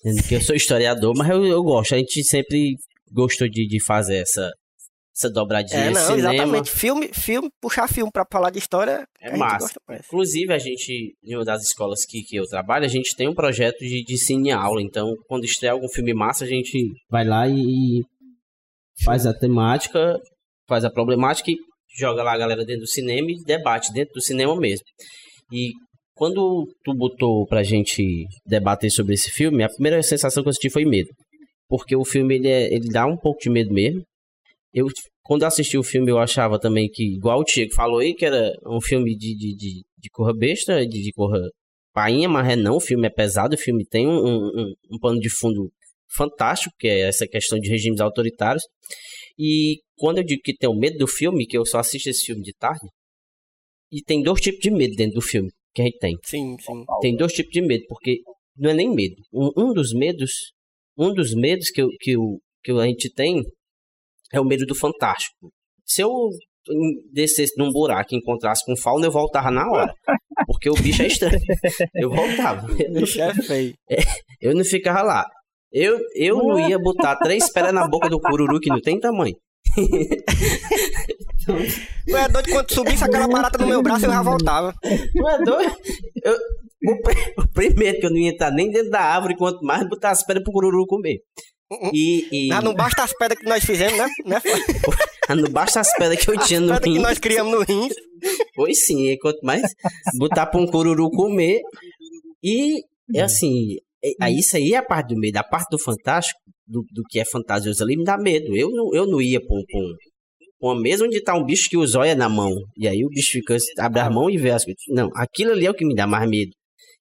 Sendo 0.00 0.22
que 0.26 0.34
eu 0.34 0.40
sou 0.40 0.56
historiador, 0.56 1.12
mas 1.14 1.28
eu, 1.28 1.44
eu 1.44 1.62
gosto. 1.62 1.94
A 1.94 1.98
gente 1.98 2.24
sempre 2.24 2.76
gostou 3.12 3.48
de, 3.48 3.66
de 3.66 3.84
fazer 3.84 4.18
essa, 4.18 4.50
essa 5.16 5.30
dobradinha. 5.30 5.80
É, 5.80 5.90
não, 5.90 6.00
cinema. 6.00 6.34
exatamente. 6.34 6.70
Filme, 6.70 7.08
filme, 7.12 7.48
puxar 7.60 7.88
filme 7.88 8.10
pra 8.12 8.24
falar 8.30 8.50
de 8.50 8.58
história, 8.58 9.04
É 9.20 9.36
massa. 9.36 9.74
Inclusive, 10.06 10.52
a 10.52 10.58
gente, 10.58 11.14
em 11.22 11.36
uma 11.36 11.44
das 11.44 11.62
escolas 11.62 12.04
que, 12.04 12.22
que 12.22 12.36
eu 12.36 12.44
trabalho, 12.46 12.84
a 12.84 12.88
gente 12.88 13.14
tem 13.14 13.28
um 13.28 13.34
projeto 13.34 13.78
de, 13.78 14.02
de 14.04 14.18
cine 14.18 14.50
aula. 14.50 14.82
Então, 14.82 15.14
quando 15.28 15.44
estreia 15.44 15.72
algum 15.72 15.88
filme 15.88 16.12
massa, 16.12 16.44
a 16.44 16.48
gente 16.48 16.90
vai 17.08 17.24
lá 17.24 17.46
e, 17.48 17.54
e 17.54 18.02
faz 19.04 19.24
a 19.26 19.32
temática, 19.32 20.18
faz 20.68 20.84
a 20.84 20.90
problemática 20.90 21.50
e 21.50 21.56
joga 21.96 22.22
lá 22.22 22.32
a 22.34 22.38
galera 22.38 22.64
dentro 22.64 22.82
do 22.82 22.88
cinema 22.88 23.30
e 23.30 23.42
debate 23.44 23.92
dentro 23.92 24.14
do 24.14 24.22
cinema 24.22 24.56
mesmo. 24.58 24.84
E 25.52 25.70
quando 26.16 26.66
tu 26.82 26.92
botou 26.94 27.46
pra 27.46 27.62
gente 27.62 28.24
debater 28.46 28.90
sobre 28.90 29.14
esse 29.14 29.30
filme, 29.30 29.62
a 29.62 29.68
primeira 29.68 30.02
sensação 30.02 30.42
que 30.42 30.48
eu 30.48 30.52
senti 30.52 30.70
foi 30.70 30.84
medo. 30.84 31.08
Porque 31.68 31.94
o 31.96 32.04
filme, 32.04 32.34
ele, 32.34 32.48
é- 32.48 32.72
ele 32.74 32.88
dá 32.88 33.06
um 33.06 33.16
pouco 33.16 33.38
de 33.40 33.50
medo 33.50 33.72
mesmo. 33.72 34.02
Eu, 34.74 34.86
quando 35.22 35.42
eu 35.42 35.48
assisti 35.48 35.78
o 35.78 35.82
filme, 35.84 36.10
eu 36.10 36.18
achava 36.18 36.58
também 36.58 36.88
que, 36.92 37.14
igual 37.14 37.40
o 37.40 37.44
Tiago 37.44 37.72
falou 37.72 38.00
aí, 38.00 38.14
que 38.14 38.26
era 38.26 38.52
um 38.66 38.80
filme 38.80 39.16
de, 39.16 39.36
de, 39.36 39.54
de, 39.56 39.82
de 39.96 40.10
corra 40.10 40.34
besta, 40.34 40.84
de, 40.86 41.02
de 41.02 41.12
corra 41.12 41.38
painha, 41.92 42.28
mas 42.28 42.48
é 42.48 42.56
não, 42.56 42.76
o 42.76 42.80
filme 42.80 43.06
é 43.06 43.10
pesado, 43.10 43.54
o 43.54 43.58
filme 43.58 43.86
tem 43.86 44.06
um, 44.06 44.18
um, 44.18 44.74
um- 44.90 44.98
pano 44.98 45.20
de 45.20 45.30
fundo 45.30 45.70
fantástico, 46.16 46.74
que 46.78 46.88
é 46.88 47.00
essa 47.08 47.26
questão 47.26 47.58
de 47.58 47.68
regimes 47.70 48.00
autoritários. 48.00 48.64
E 49.38 49.78
quando 49.96 50.18
eu 50.18 50.24
digo 50.24 50.42
que 50.42 50.56
tenho 50.56 50.74
medo 50.74 50.98
do 50.98 51.06
filme, 51.06 51.46
que 51.46 51.56
eu 51.56 51.64
só 51.64 51.78
assisto 51.78 52.10
esse 52.10 52.26
filme 52.26 52.42
de 52.42 52.52
tarde, 52.52 52.86
e 53.92 54.02
tem 54.02 54.22
dois 54.22 54.40
tipos 54.40 54.60
de 54.60 54.70
medo 54.70 54.96
dentro 54.96 55.14
do 55.14 55.20
filme 55.22 55.50
que 55.72 55.82
a 55.82 55.84
gente 55.84 55.98
tem. 55.98 56.16
Sim, 56.24 56.56
sim. 56.58 56.84
Tem 57.00 57.16
dois 57.16 57.32
tipos 57.32 57.52
de 57.52 57.60
medo, 57.62 57.84
porque 57.88 58.20
não 58.56 58.70
é 58.70 58.74
nem 58.74 58.92
medo. 58.92 59.16
Um, 59.32 59.50
um 59.56 59.72
dos 59.72 59.92
medos, 59.92 60.52
um 60.98 61.14
dos 61.14 61.32
medos 61.34 61.70
que, 61.70 61.80
eu, 61.80 61.88
que, 62.00 62.16
o, 62.16 62.40
que 62.62 62.72
a 62.72 62.86
gente 62.86 63.08
tem 63.12 63.42
é 64.36 64.40
o 64.40 64.44
medo 64.44 64.66
do 64.66 64.74
fantástico. 64.74 65.50
Se 65.84 66.02
eu 66.02 66.10
descesse 67.12 67.52
num 67.58 67.70
buraco 67.70 68.14
e 68.14 68.18
encontrasse 68.18 68.64
com 68.64 68.76
fauna, 68.76 69.06
eu 69.06 69.12
voltava 69.12 69.50
na 69.50 69.68
hora. 69.70 69.94
Porque 70.46 70.70
o 70.70 70.74
bicho 70.74 71.02
é 71.02 71.06
estranho. 71.06 71.40
Eu 71.94 72.10
voltava. 72.10 72.66
Bicho 72.66 73.20
é 73.20 73.34
feio. 73.34 73.74
Eu 74.40 74.54
não 74.54 74.64
ficava 74.64 75.02
lá. 75.02 75.26
Eu, 75.72 75.98
eu 76.14 76.36
não 76.38 76.68
ia 76.68 76.78
botar 76.78 77.16
três 77.16 77.50
pés 77.52 77.72
na 77.72 77.86
boca 77.88 78.08
do 78.08 78.20
cururu 78.20 78.60
que 78.60 78.68
não 78.68 78.80
tem 78.80 78.98
tamanho. 79.00 79.36
Tu 82.06 82.16
é 82.16 82.28
doido 82.28 82.50
quando 82.50 82.72
subisse 82.72 83.04
aquela 83.04 83.26
barata 83.28 83.58
no 83.58 83.66
meu 83.66 83.82
braço, 83.82 84.06
eu 84.06 84.10
já 84.10 84.22
voltava. 84.22 84.72
Não 85.14 85.28
é 85.28 85.38
doido? 85.42 85.76
Eu, 86.22 86.36
O, 86.86 87.42
o 87.42 87.48
primeiro 87.48 87.98
que 87.98 88.06
eu 88.06 88.10
não 88.10 88.18
ia 88.18 88.30
estar 88.30 88.50
nem 88.50 88.70
dentro 88.70 88.90
da 88.90 89.00
árvore, 89.00 89.36
quanto 89.36 89.64
mais 89.64 89.88
botar 89.88 90.10
as 90.10 90.24
pedras 90.24 90.44
pro 90.44 90.52
cururu 90.52 90.86
comer. 90.86 91.18
E, 91.92 92.28
e 92.48 92.52
Ah, 92.52 92.60
não 92.62 92.74
basta 92.74 93.02
as 93.04 93.12
pedras 93.16 93.38
que 93.38 93.46
nós 93.46 93.64
fizemos, 93.64 93.96
né? 93.98 94.06
né? 94.26 94.40
ah, 95.28 95.34
não 95.36 95.50
basta 95.50 95.80
as 95.80 95.92
pedras 95.96 96.24
que 96.24 96.30
eu 96.30 96.38
tinha 96.38 96.60
As 96.60 96.66
no 96.66 96.68
pedras 96.74 96.84
que 96.84 96.90
rim. 96.90 96.98
nós 97.02 97.18
criamos 97.18 97.52
no 97.52 97.60
rim. 97.62 97.88
Pois 98.54 98.84
sim, 98.86 99.08
e 99.10 99.18
quanto 99.18 99.40
mais 99.42 99.62
botar 100.18 100.46
pra 100.46 100.60
um 100.60 100.66
cururu 100.66 101.10
comer. 101.10 101.60
E 102.42 102.82
é 103.14 103.22
assim, 103.22 103.76
é- 104.04 104.12
aí 104.20 104.38
isso 104.38 104.56
aí 104.56 104.72
é 104.74 104.76
a 104.76 104.82
parte 104.82 105.14
do 105.14 105.20
medo. 105.20 105.36
A 105.38 105.44
parte 105.44 105.68
do 105.70 105.78
fantástico, 105.78 106.38
do, 106.66 106.82
do 106.92 107.02
que 107.08 107.18
é 107.20 107.24
fantasioso 107.24 107.82
ali, 107.82 107.96
me 107.96 108.04
dá 108.04 108.16
medo. 108.18 108.56
Eu 108.56 108.70
não, 108.70 108.94
eu 108.94 109.06
não 109.06 109.20
ia 109.20 109.40
pra, 109.40 109.56
um- 109.56 109.64
pra 109.66 109.78
um- 109.80 109.94
pra 110.58 110.68
uma 110.70 110.80
mesa 110.80 111.04
onde 111.04 111.20
tá 111.22 111.34
um 111.34 111.44
bicho 111.44 111.68
que 111.68 111.76
os 111.76 111.94
olha 111.94 112.14
na 112.14 112.28
mão. 112.28 112.50
E 112.78 112.88
aí 112.88 113.04
o 113.04 113.08
bicho 113.08 113.32
fica, 113.32 113.56
abre 113.78 114.00
a 114.00 114.10
mão 114.10 114.30
e 114.30 114.38
vê 114.38 114.50
as 114.50 114.64
coisas. 114.64 114.80
Não, 114.88 115.10
aquilo 115.14 115.52
ali 115.52 115.66
é 115.66 115.70
o 115.70 115.74
que 115.74 115.84
me 115.84 115.94
dá 115.94 116.06
mais 116.06 116.28
medo. 116.28 116.50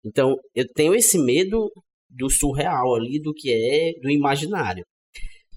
Então, 0.06 0.36
eu 0.54 0.66
tenho 0.76 0.94
esse 0.94 1.18
medo 1.18 1.70
do 2.14 2.30
surreal 2.30 2.96
ali, 2.96 3.20
do 3.22 3.34
que 3.34 3.52
é 3.52 4.00
do 4.02 4.10
imaginário. 4.10 4.86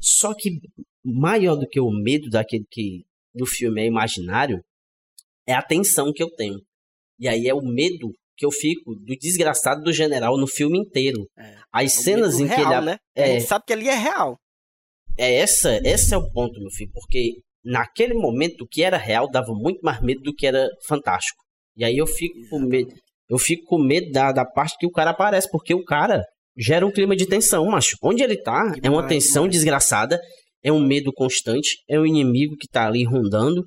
Só 0.00 0.34
que 0.34 0.58
maior 1.04 1.56
do 1.56 1.66
que 1.68 1.80
o 1.80 1.90
medo 1.90 2.28
daquele 2.30 2.64
que 2.70 3.04
do 3.34 3.46
filme 3.46 3.82
é 3.82 3.86
imaginário 3.86 4.60
é 5.46 5.52
a 5.54 5.62
tensão 5.62 6.12
que 6.12 6.22
eu 6.22 6.30
tenho. 6.30 6.58
E 7.18 7.28
aí 7.28 7.46
é 7.48 7.54
o 7.54 7.62
medo 7.62 8.10
que 8.36 8.44
eu 8.44 8.50
fico 8.50 8.94
do 8.94 9.16
desgraçado 9.16 9.82
do 9.82 9.92
general 9.92 10.36
no 10.38 10.46
filme 10.46 10.78
inteiro. 10.78 11.26
É. 11.38 11.56
As 11.72 11.84
É 11.98 12.02
cenas 12.02 12.40
em 12.40 12.48
que 12.48 12.54
real, 12.54 12.72
ele. 12.78 12.86
né? 12.86 12.98
é. 13.14 13.24
A 13.24 13.26
gente 13.38 13.46
sabe 13.46 13.64
que 13.66 13.72
ali 13.72 13.88
é 13.88 13.94
real. 13.94 14.36
É 15.18 15.36
essa, 15.36 15.80
esse 15.82 16.12
é 16.12 16.16
o 16.18 16.30
ponto, 16.30 16.60
meu 16.60 16.70
filho, 16.70 16.90
porque 16.92 17.40
naquele 17.64 18.12
momento 18.14 18.62
o 18.62 18.68
que 18.68 18.82
era 18.82 18.98
real 18.98 19.30
dava 19.30 19.52
muito 19.54 19.80
mais 19.82 20.00
medo 20.02 20.20
do 20.20 20.34
que 20.34 20.46
era 20.46 20.68
fantástico. 20.86 21.42
E 21.74 21.84
aí 21.84 21.96
eu 21.96 22.06
fico 22.06 22.36
com 22.50 22.58
medo, 22.60 22.92
eu 23.28 23.38
fico 23.38 23.64
com 23.64 23.78
medo 23.78 24.10
da, 24.12 24.30
da 24.32 24.44
parte 24.44 24.76
que 24.78 24.86
o 24.86 24.90
cara 24.90 25.10
aparece, 25.10 25.50
porque 25.50 25.74
o 25.74 25.84
cara 25.84 26.22
gera 26.56 26.86
um 26.86 26.90
clima 26.90 27.14
de 27.16 27.26
tensão, 27.26 27.66
macho. 27.66 27.96
Onde 28.02 28.22
ele 28.22 28.36
tá 28.36 28.72
é 28.82 28.88
uma 28.90 29.06
tensão 29.06 29.42
demais. 29.42 29.56
desgraçada, 29.56 30.20
é 30.62 30.72
um 30.72 30.84
medo 30.84 31.12
constante, 31.12 31.76
é 31.88 31.98
um 32.00 32.06
inimigo 32.06 32.56
que 32.56 32.66
tá 32.68 32.86
ali 32.86 33.04
rondando, 33.04 33.64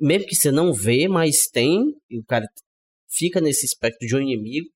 mesmo 0.00 0.26
que 0.26 0.34
você 0.34 0.50
não 0.50 0.72
vê, 0.72 1.06
mas 1.08 1.46
tem, 1.52 1.80
e 2.10 2.18
o 2.18 2.24
cara 2.24 2.46
fica 3.10 3.40
nesse 3.40 3.64
espectro 3.66 4.06
de 4.06 4.16
um 4.16 4.20
inimigo. 4.20 4.66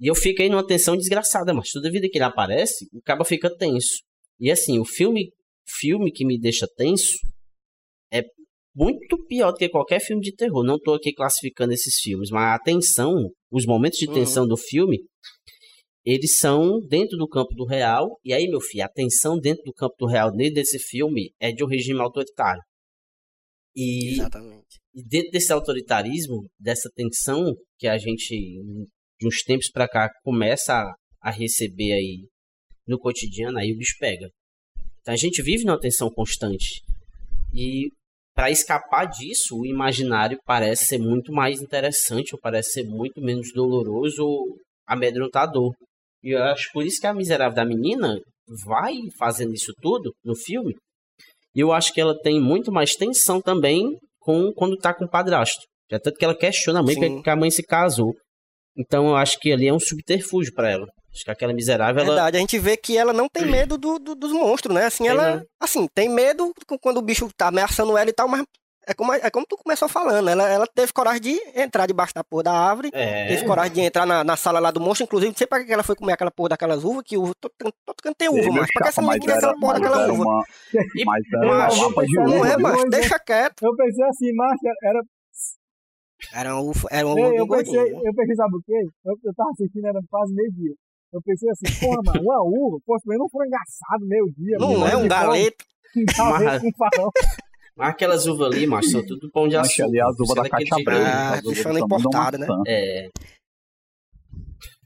E 0.00 0.06
eu 0.06 0.14
fico 0.14 0.40
aí 0.40 0.48
numa 0.48 0.64
tensão 0.66 0.96
desgraçada, 0.96 1.52
mas 1.52 1.70
toda 1.70 1.90
vida 1.90 2.08
que 2.08 2.18
ele 2.18 2.24
aparece, 2.24 2.86
o 2.92 3.02
cara 3.02 3.24
fica 3.24 3.50
tenso. 3.56 4.02
E 4.38 4.50
assim, 4.50 4.78
o 4.78 4.84
filme 4.84 5.30
filme 5.80 6.10
que 6.10 6.24
me 6.24 6.38
deixa 6.38 6.66
tenso 6.76 7.18
é 8.12 8.22
muito 8.74 9.18
pior 9.26 9.50
do 9.52 9.58
que 9.58 9.68
qualquer 9.68 10.00
filme 10.00 10.22
de 10.22 10.34
terror. 10.34 10.64
Não 10.64 10.78
tô 10.78 10.94
aqui 10.94 11.12
classificando 11.12 11.72
esses 11.72 11.96
filmes, 12.00 12.30
mas 12.30 12.54
a 12.54 12.62
tensão, 12.62 13.28
os 13.50 13.66
momentos 13.66 13.98
de 13.98 14.06
Uhum. 14.06 14.14
tensão 14.14 14.46
do 14.46 14.56
filme, 14.56 14.98
eles 16.10 16.38
são 16.38 16.80
dentro 16.88 17.18
do 17.18 17.28
campo 17.28 17.54
do 17.54 17.66
real. 17.66 18.18
E 18.24 18.32
aí, 18.32 18.48
meu 18.48 18.62
filho, 18.62 18.84
a 18.84 18.88
tensão 18.88 19.38
dentro 19.38 19.62
do 19.64 19.74
campo 19.74 19.94
do 19.98 20.06
real 20.06 20.34
dentro 20.34 20.54
desse 20.54 20.78
filme 20.78 21.34
é 21.38 21.52
de 21.52 21.62
um 21.62 21.66
regime 21.66 22.00
autoritário. 22.00 22.62
E, 23.76 24.14
Exatamente. 24.14 24.80
e 24.94 25.06
dentro 25.06 25.30
desse 25.30 25.52
autoritarismo, 25.52 26.48
dessa 26.58 26.88
tensão 26.94 27.54
que 27.78 27.86
a 27.86 27.98
gente, 27.98 28.34
de 29.20 29.28
uns 29.28 29.42
tempos 29.42 29.70
pra 29.70 29.86
cá, 29.86 30.08
começa 30.24 30.72
a, 30.72 30.94
a 31.20 31.30
receber 31.30 31.92
aí 31.92 32.26
no 32.86 32.98
cotidiano, 32.98 33.58
aí 33.58 33.70
o 33.70 33.76
bicho 33.76 33.96
pega. 34.00 34.30
Então 35.02 35.12
a 35.12 35.16
gente 35.16 35.42
vive 35.42 35.64
numa 35.64 35.78
tensão 35.78 36.08
constante. 36.10 36.82
E 37.54 37.90
para 38.34 38.50
escapar 38.50 39.04
disso, 39.04 39.58
o 39.58 39.66
imaginário 39.66 40.38
parece 40.46 40.86
ser 40.86 40.98
muito 40.98 41.32
mais 41.32 41.60
interessante, 41.60 42.34
ou 42.34 42.40
parece 42.40 42.70
ser 42.70 42.84
muito 42.84 43.20
menos 43.20 43.52
doloroso 43.52 44.24
ou 44.24 44.56
amedrontador. 44.86 45.74
E 46.22 46.30
eu 46.34 46.42
acho 46.42 46.68
por 46.72 46.84
isso 46.84 47.00
que 47.00 47.06
a 47.06 47.14
miserável 47.14 47.54
da 47.54 47.64
menina 47.64 48.18
vai 48.66 48.94
fazendo 49.18 49.54
isso 49.54 49.72
tudo 49.80 50.12
no 50.24 50.34
filme. 50.36 50.74
E 51.54 51.60
eu 51.60 51.72
acho 51.72 51.92
que 51.92 52.00
ela 52.00 52.16
tem 52.20 52.40
muito 52.40 52.70
mais 52.72 52.94
tensão 52.94 53.40
também 53.40 53.96
com 54.20 54.52
quando 54.54 54.76
tá 54.76 54.92
com 54.94 55.04
o 55.04 55.10
padrasto. 55.10 55.60
Já 55.90 55.98
tanto 55.98 56.16
que 56.18 56.24
ela 56.24 56.36
questiona 56.36 56.80
a 56.80 56.82
mãe 56.82 56.94
Sim. 56.94 57.14
porque 57.16 57.30
a 57.30 57.36
mãe 57.36 57.50
se 57.50 57.62
casou. 57.62 58.12
Então 58.76 59.08
eu 59.08 59.16
acho 59.16 59.38
que 59.38 59.52
ali 59.52 59.66
é 59.68 59.72
um 59.72 59.80
subterfúgio 59.80 60.52
para 60.54 60.70
ela. 60.70 60.86
Acho 61.12 61.24
que 61.24 61.30
aquela 61.30 61.52
miserável, 61.54 62.02
ela 62.02 62.10
Verdade, 62.14 62.36
a 62.36 62.40
gente 62.40 62.58
vê 62.58 62.76
que 62.76 62.96
ela 62.96 63.12
não 63.12 63.26
tem 63.32 63.46
medo 63.46 63.78
do, 63.78 63.98
do- 63.98 64.14
dos 64.14 64.30
monstros, 64.30 64.74
né? 64.74 64.84
Assim, 64.84 65.04
Tem 65.04 65.10
ela, 65.12 65.36
não. 65.36 65.44
assim, 65.60 65.86
tem 65.94 66.08
medo 66.08 66.52
quando 66.80 66.98
o 66.98 67.02
bicho 67.02 67.28
tá 67.36 67.48
ameaçando 67.48 67.96
ela 67.96 68.08
e 68.10 68.12
tal, 68.12 68.28
mas 68.28 68.44
é 68.88 68.94
como, 68.94 69.12
é 69.12 69.30
como 69.30 69.46
tu 69.46 69.56
começou 69.56 69.88
falando, 69.88 70.28
ela, 70.28 70.48
ela 70.48 70.66
teve 70.66 70.92
coragem 70.92 71.20
de 71.20 71.40
entrar 71.54 71.86
debaixo 71.86 72.14
da 72.14 72.24
porra 72.24 72.44
da 72.44 72.52
árvore, 72.52 72.90
é, 72.92 73.28
teve 73.28 73.44
coragem 73.46 73.72
de 73.74 73.80
entrar 73.82 74.06
na, 74.06 74.24
na 74.24 74.36
sala 74.36 74.58
lá 74.58 74.70
do 74.70 74.80
monstro, 74.80 75.04
inclusive, 75.04 75.30
não 75.30 75.36
sei 75.36 75.46
pra 75.46 75.64
que 75.64 75.72
ela 75.72 75.82
foi 75.82 75.94
comer 75.94 76.12
aquela 76.14 76.30
porra 76.30 76.50
daquelas 76.50 76.82
uvas, 76.84 77.02
que 77.04 77.16
uva, 77.16 77.32
todo, 77.40 77.52
canto- 77.58 77.76
todo 77.84 77.96
canto 78.02 78.16
tem 78.16 78.28
uva, 78.28 78.50
mas 78.52 78.72
pra 78.72 78.82
que 78.84 78.88
essa 78.88 79.02
mas 79.02 79.14
menina 79.18 79.20
queria 79.34 79.36
aquela 79.36 79.60
porra 79.60 79.72
mas 79.78 79.82
daquela 79.90 80.12
uva? 80.12 80.22
uma, 80.24 80.44
E- 80.96 81.04
mas 81.04 81.22
era 81.32 81.46
uma 81.46 81.58
Mas- 81.58 81.78
lapa 81.78 82.06
de 82.06 82.14
Não 82.14 82.24
Não 82.24 82.44
é, 82.46 82.56
mas 82.56 82.72
coisa. 82.74 82.88
deixa 82.90 83.18
quieto. 83.18 83.62
Eu 83.64 83.76
pensei 83.76 84.04
assim, 84.04 84.32
macho, 84.34 84.58
era. 84.82 85.00
Era 86.34 86.54
uma 86.54 86.62
uva, 86.62 86.88
era 86.90 87.02
Eu, 87.02 87.08
uva 87.10 87.26
eu, 87.36 87.46
pensei, 87.48 87.78
eu 87.80 88.14
pensei, 88.14 88.34
sabe 88.34 88.56
o 88.56 88.62
quê? 88.66 88.72
Eu, 89.04 89.14
eu 89.24 89.34
tava 89.34 89.50
assistindo, 89.50 89.86
era 89.86 90.00
quase 90.10 90.34
meio-dia. 90.34 90.72
Eu 91.12 91.22
pensei 91.22 91.48
assim, 91.50 91.80
porra, 91.80 92.02
mano, 92.04 92.20
uma 92.22 92.42
uva, 92.42 92.78
pô, 92.84 92.98
comendo 93.04 93.24
um 93.24 93.28
frango 93.28 93.54
assado 93.54 94.04
meio-dia. 94.06 94.56
Não 94.58 94.86
é 94.86 94.96
um 94.96 95.06
galeto. 95.08 95.64
Um 95.96 96.04
Mas- 96.18 96.60
com 96.60 96.70
farol. 96.76 97.10
Mas 97.78 97.88
aquelas 97.90 98.26
uvas 98.26 98.52
ali, 98.52 98.66
macho, 98.66 98.90
são 98.90 99.06
tudo 99.06 99.30
pão 99.30 99.48
de 99.48 99.56
Acho 99.56 99.70
açúcar. 99.70 99.84
ali 99.84 100.00
as 100.00 100.14
uvas 100.18 100.30
é 100.30 100.34
da 100.42 100.48
caixa 100.50 100.74
jeito. 100.74 100.84
preta. 100.84 101.08
Ah, 101.08 101.30
as 101.34 101.40
uvas 101.40 101.54
bichona 101.56 101.78
do 101.80 101.88
tamanho 101.88 101.88
da 101.88 101.96
importada, 102.08 102.38
né? 102.38 102.46
É. 102.66 103.08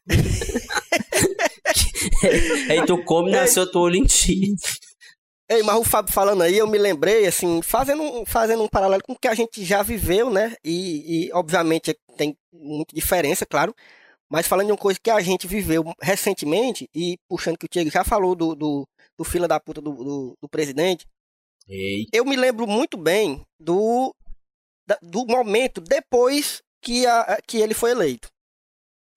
Aí 2.71 2.85
tu 2.87 3.03
come 3.05 3.31
e 3.31 3.33
nasceu 3.33 3.71
teu 3.71 3.81
olho 3.81 3.97
em 3.97 4.05
ti. 4.05 4.55
Ei, 5.49 5.63
mas 5.63 5.77
o 5.77 5.85
Fábio 5.85 6.13
falando 6.13 6.43
aí, 6.43 6.57
eu 6.57 6.67
me 6.67 6.79
lembrei, 6.79 7.27
assim, 7.27 7.61
fazendo, 7.63 8.03
um- 8.03 8.25
fazendo 8.25 8.63
um 8.63 8.69
paralelo 8.69 9.03
com 9.03 9.13
o 9.13 9.19
que 9.19 9.29
a 9.29 9.35
gente 9.35 9.65
já 9.65 9.83
viveu, 9.83 10.31
né? 10.31 10.55
E, 10.65 11.27
e, 11.27 11.33
obviamente 11.33 11.95
tem 12.17 12.35
muita 12.53 12.95
diferença, 12.95 13.45
claro. 13.45 13.75
Mas 14.31 14.47
falando 14.47 14.67
de 14.67 14.73
uma 14.73 14.79
coisa 14.79 14.99
que 15.03 15.11
a 15.11 15.21
gente 15.21 15.47
viveu 15.47 15.85
recentemente, 16.01 16.89
e 16.95 17.19
puxando 17.29 17.59
que 17.59 17.67
o 17.67 17.69
Diego 17.71 17.91
já 17.91 18.03
falou 18.03 18.35
do, 18.35 18.55
do, 18.55 18.89
do 19.19 19.25
fila 19.25 19.47
da 19.47 19.61
puta 19.61 19.81
do, 19.83 19.93
do, 19.93 20.37
do 20.41 20.49
presidente, 20.49 21.05
Ei, 21.73 22.07
eu 22.13 22.25
me 22.25 22.37
lembro 22.37 22.67
muito 22.67 22.97
bem 22.99 23.43
do, 23.59 24.15
da- 24.87 24.99
do 25.03 25.25
momento 25.27 25.81
depois 25.81 26.61
que, 26.83 27.07
a, 27.07 27.39
que 27.47 27.59
ele 27.59 27.73
foi 27.75 27.93
eleito. 27.93 28.29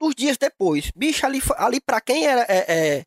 Os 0.02 0.13
dias 0.15 0.38
depois. 0.38 0.89
Bicho, 0.96 1.26
ali, 1.26 1.41
ali 1.58 1.80
para 1.82 2.00
quem 2.00 2.26
era, 2.26 2.41
é, 2.48 2.65
é, 3.00 3.04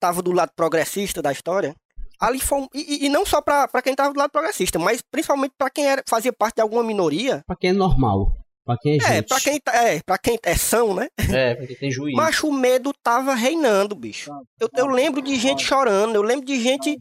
tava 0.00 0.20
do 0.22 0.32
lado 0.32 0.50
progressista 0.56 1.22
da 1.22 1.32
história, 1.32 1.74
ali 2.20 2.38
foi 2.40 2.60
um- 2.60 2.68
e, 2.74 3.06
e- 3.06 3.08
não 3.08 3.24
só 3.24 3.40
para 3.40 3.82
quem 3.82 3.94
tava 3.94 4.12
do 4.12 4.18
lado 4.18 4.30
progressista, 4.30 4.78
mas 4.78 5.00
principalmente 5.10 5.54
para 5.56 5.70
quem 5.70 5.86
era, 5.86 6.02
fazia 6.08 6.32
parte 6.32 6.56
de 6.56 6.62
alguma 6.62 6.82
minoria. 6.82 7.42
pra 7.46 7.56
quem 7.56 7.70
é 7.70 7.72
normal. 7.72 8.32
Pra 8.64 8.76
quem 8.78 8.96
é 8.96 9.00
gente. 9.00 9.12
É, 9.12 9.22
para 9.22 9.40
quem, 9.40 9.60
tá- 9.60 9.74
é, 9.74 10.00
pra 10.04 10.18
quem 10.18 10.38
é 10.42 10.56
são, 10.56 10.94
né? 10.94 11.08
É, 11.50 11.54
pra 11.54 11.66
quem 11.66 11.76
tem 11.76 11.90
juízo. 11.90 12.16
Mas 12.16 12.42
o 12.42 12.52
medo 12.52 12.92
tava 13.02 13.34
reinando, 13.34 13.94
bicho. 13.94 14.30
Eu, 14.60 14.68
eu 14.76 14.86
lembro 14.86 15.20
de 15.22 15.34
gente 15.36 15.64
chorando, 15.64 16.14
eu 16.14 16.22
lembro 16.22 16.44
de 16.46 16.60
gente 16.60 16.96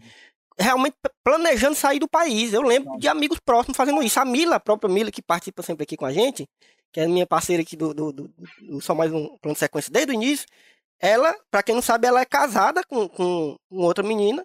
realmente 0.62 0.96
planejando 1.24 1.76
sair 1.76 2.00
do 2.00 2.08
país. 2.08 2.54
Eu 2.54 2.62
lembro 2.62 2.98
de 2.98 3.08
amigos 3.08 3.40
próximos 3.44 3.76
fazendo 3.78 4.02
isso. 4.04 4.20
A 4.20 4.26
Mila, 4.26 4.56
a 4.56 4.60
própria 4.60 4.92
Mila, 4.94 5.12
que 5.12 5.22
participa 5.22 5.62
sempre 5.64 5.84
aqui 5.84 5.98
com 5.98 6.06
a 6.06 6.12
gente, 6.14 6.48
que 6.92 7.00
é 7.00 7.08
minha 7.08 7.26
parceira 7.28 7.62
aqui 7.64 7.76
do, 7.76 7.94
do, 7.94 8.12
do- 8.12 8.34
do 8.62 8.82
Só 8.82 8.94
Mais 8.96 9.12
Um 9.12 9.38
Plano 9.42 9.54
de 9.54 9.60
Sequência 9.60 9.92
desde 9.92 10.12
o 10.12 10.16
início, 10.16 10.46
ela, 11.00 11.36
pra 11.50 11.64
quem 11.64 11.74
não 11.76 11.82
sabe, 11.82 12.08
ela 12.08 12.22
é 12.22 12.26
casada 12.26 12.84
com, 12.88 13.08
com, 13.10 13.56
com 13.70 13.78
outra 13.78 14.04
menina. 14.04 14.44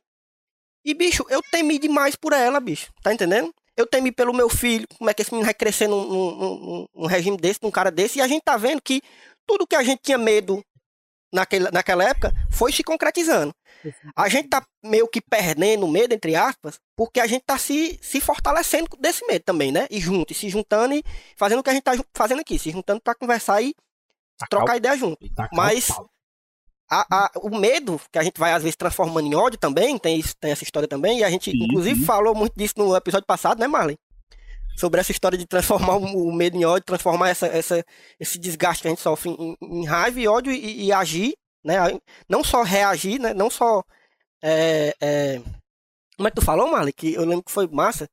E, 0.85 0.95
bicho, 0.95 1.25
eu 1.29 1.43
temi 1.51 1.79
demais 1.79 2.15
por 2.17 2.33
ela, 2.33 2.61
bicho. 2.61 2.91
Tá 3.03 3.13
entendendo? 3.13 3.53
Eu 3.77 3.87
temi 3.87 4.11
pelo 4.11 4.33
meu 4.33 4.49
filho, 4.49 4.87
como 4.97 5.11
é 5.11 5.15
que 5.15 5.21
esse 5.21 5.33
menino 5.33 5.45
vai 5.45 5.53
crescer 5.55 5.87
num, 5.89 6.03
num, 6.07 6.37
num- 6.37 6.87
num 6.95 7.07
regime 7.07 7.37
desse, 7.37 7.61
num 7.63 7.71
cara 7.71 7.91
desse. 7.91 8.19
E 8.19 8.23
a 8.23 8.29
gente 8.29 8.43
tá 8.43 8.57
vendo 8.57 8.81
que 8.81 9.03
tudo 9.47 9.67
que 9.67 9.77
a 9.77 9.83
gente 9.83 10.01
tinha 10.03 10.17
medo 10.17 10.63
naquele, 11.33 11.71
naquela 11.71 12.05
época 12.05 12.33
foi 12.51 12.73
se 12.73 12.83
concretizando. 12.83 13.55
A 14.17 14.29
gente 14.29 14.49
tá 14.49 14.65
meio 14.83 15.07
que 15.09 15.21
perdendo 15.21 15.87
medo, 15.89 16.13
entre 16.15 16.35
aspas, 16.35 16.79
porque 16.97 17.21
a 17.21 17.27
gente 17.27 17.45
tá 17.45 17.59
se, 17.59 17.99
se 18.03 18.21
fortalecendo 18.21 18.89
desse 18.99 19.25
medo 19.27 19.43
também, 19.45 19.71
né? 19.73 19.87
E 19.91 20.01
junto, 20.01 20.33
e 20.33 20.35
se 20.37 20.49
juntando 20.49 20.95
e 20.95 21.05
fazendo 21.37 21.61
o 21.61 21.63
que 21.63 21.71
a 21.71 21.75
gente 21.75 21.85
tá 21.85 21.93
fazendo 22.15 22.41
aqui, 22.41 22.59
se 22.59 22.71
juntando 22.71 23.01
pra 23.01 23.15
conversar 23.15 23.63
e 23.63 23.75
Tacar 24.39 24.49
trocar 24.49 24.77
ideia 24.77 24.97
junto. 24.97 25.19
o 25.53 25.57
mas-. 25.57 25.91
A, 26.89 27.05
a- 27.27 27.31
o 27.43 27.51
medo, 27.59 28.01
que 28.13 28.19
a 28.19 28.23
gente 28.23 28.39
vai 28.39 28.53
às 28.53 28.63
vezes 28.63 28.77
transformando 28.77 29.27
em 29.27 29.35
ódio 29.35 29.59
também, 29.59 29.99
tem, 29.99 30.19
isso, 30.21 30.35
tem 30.39 30.53
essa 30.53 30.63
história 30.63 30.89
também, 30.89 31.19
e 31.19 31.25
a 31.25 31.31
gente 31.31 31.51
Sim, 31.51 31.65
inclusive 31.65 31.99
sim. 31.99 32.05
falou 32.05 32.35
muito 32.35 32.55
disso 32.57 32.75
no 32.79 32.95
episódio 32.95 33.27
passado, 33.27 33.59
né, 33.59 33.67
Marley? 33.67 33.99
Sobre 34.77 35.01
essa 35.01 35.11
história 35.13 35.39
de 35.39 35.47
transformar 35.47 35.97
o, 35.97 36.33
medo 36.33 36.57
em 36.57 36.65
ódio, 36.65 36.85
transformar 36.85 37.31
essa, 37.31 37.47
essa, 37.47 37.83
esse 38.21 38.39
desgaste 38.39 38.83
que 38.83 38.89
a 38.89 38.91
gente 38.91 39.01
sofre 39.01 39.31
em, 39.31 39.57
em 39.63 39.85
raiva 39.87 40.21
e 40.21 40.29
ódio 40.29 40.53
e, 40.53 40.85
e 40.87 40.93
agir, 40.93 41.35
né? 41.65 41.77
Não 42.29 42.45
só 42.45 42.63
reagir, 42.63 43.19
né? 43.19 43.33
Não 43.33 43.49
só. 43.49 43.83
é, 44.43 44.93
é, 45.01 45.39
Como 46.17 46.29
é 46.29 46.31
que 46.31 46.37
tu 46.37 46.45
falou, 46.45 46.71
Marley? 46.71 46.93
Que 46.93 47.15
eu 47.15 47.25
lembro 47.25 47.43
que 47.45 47.51
foi 47.53 47.67
massa. 47.69 48.07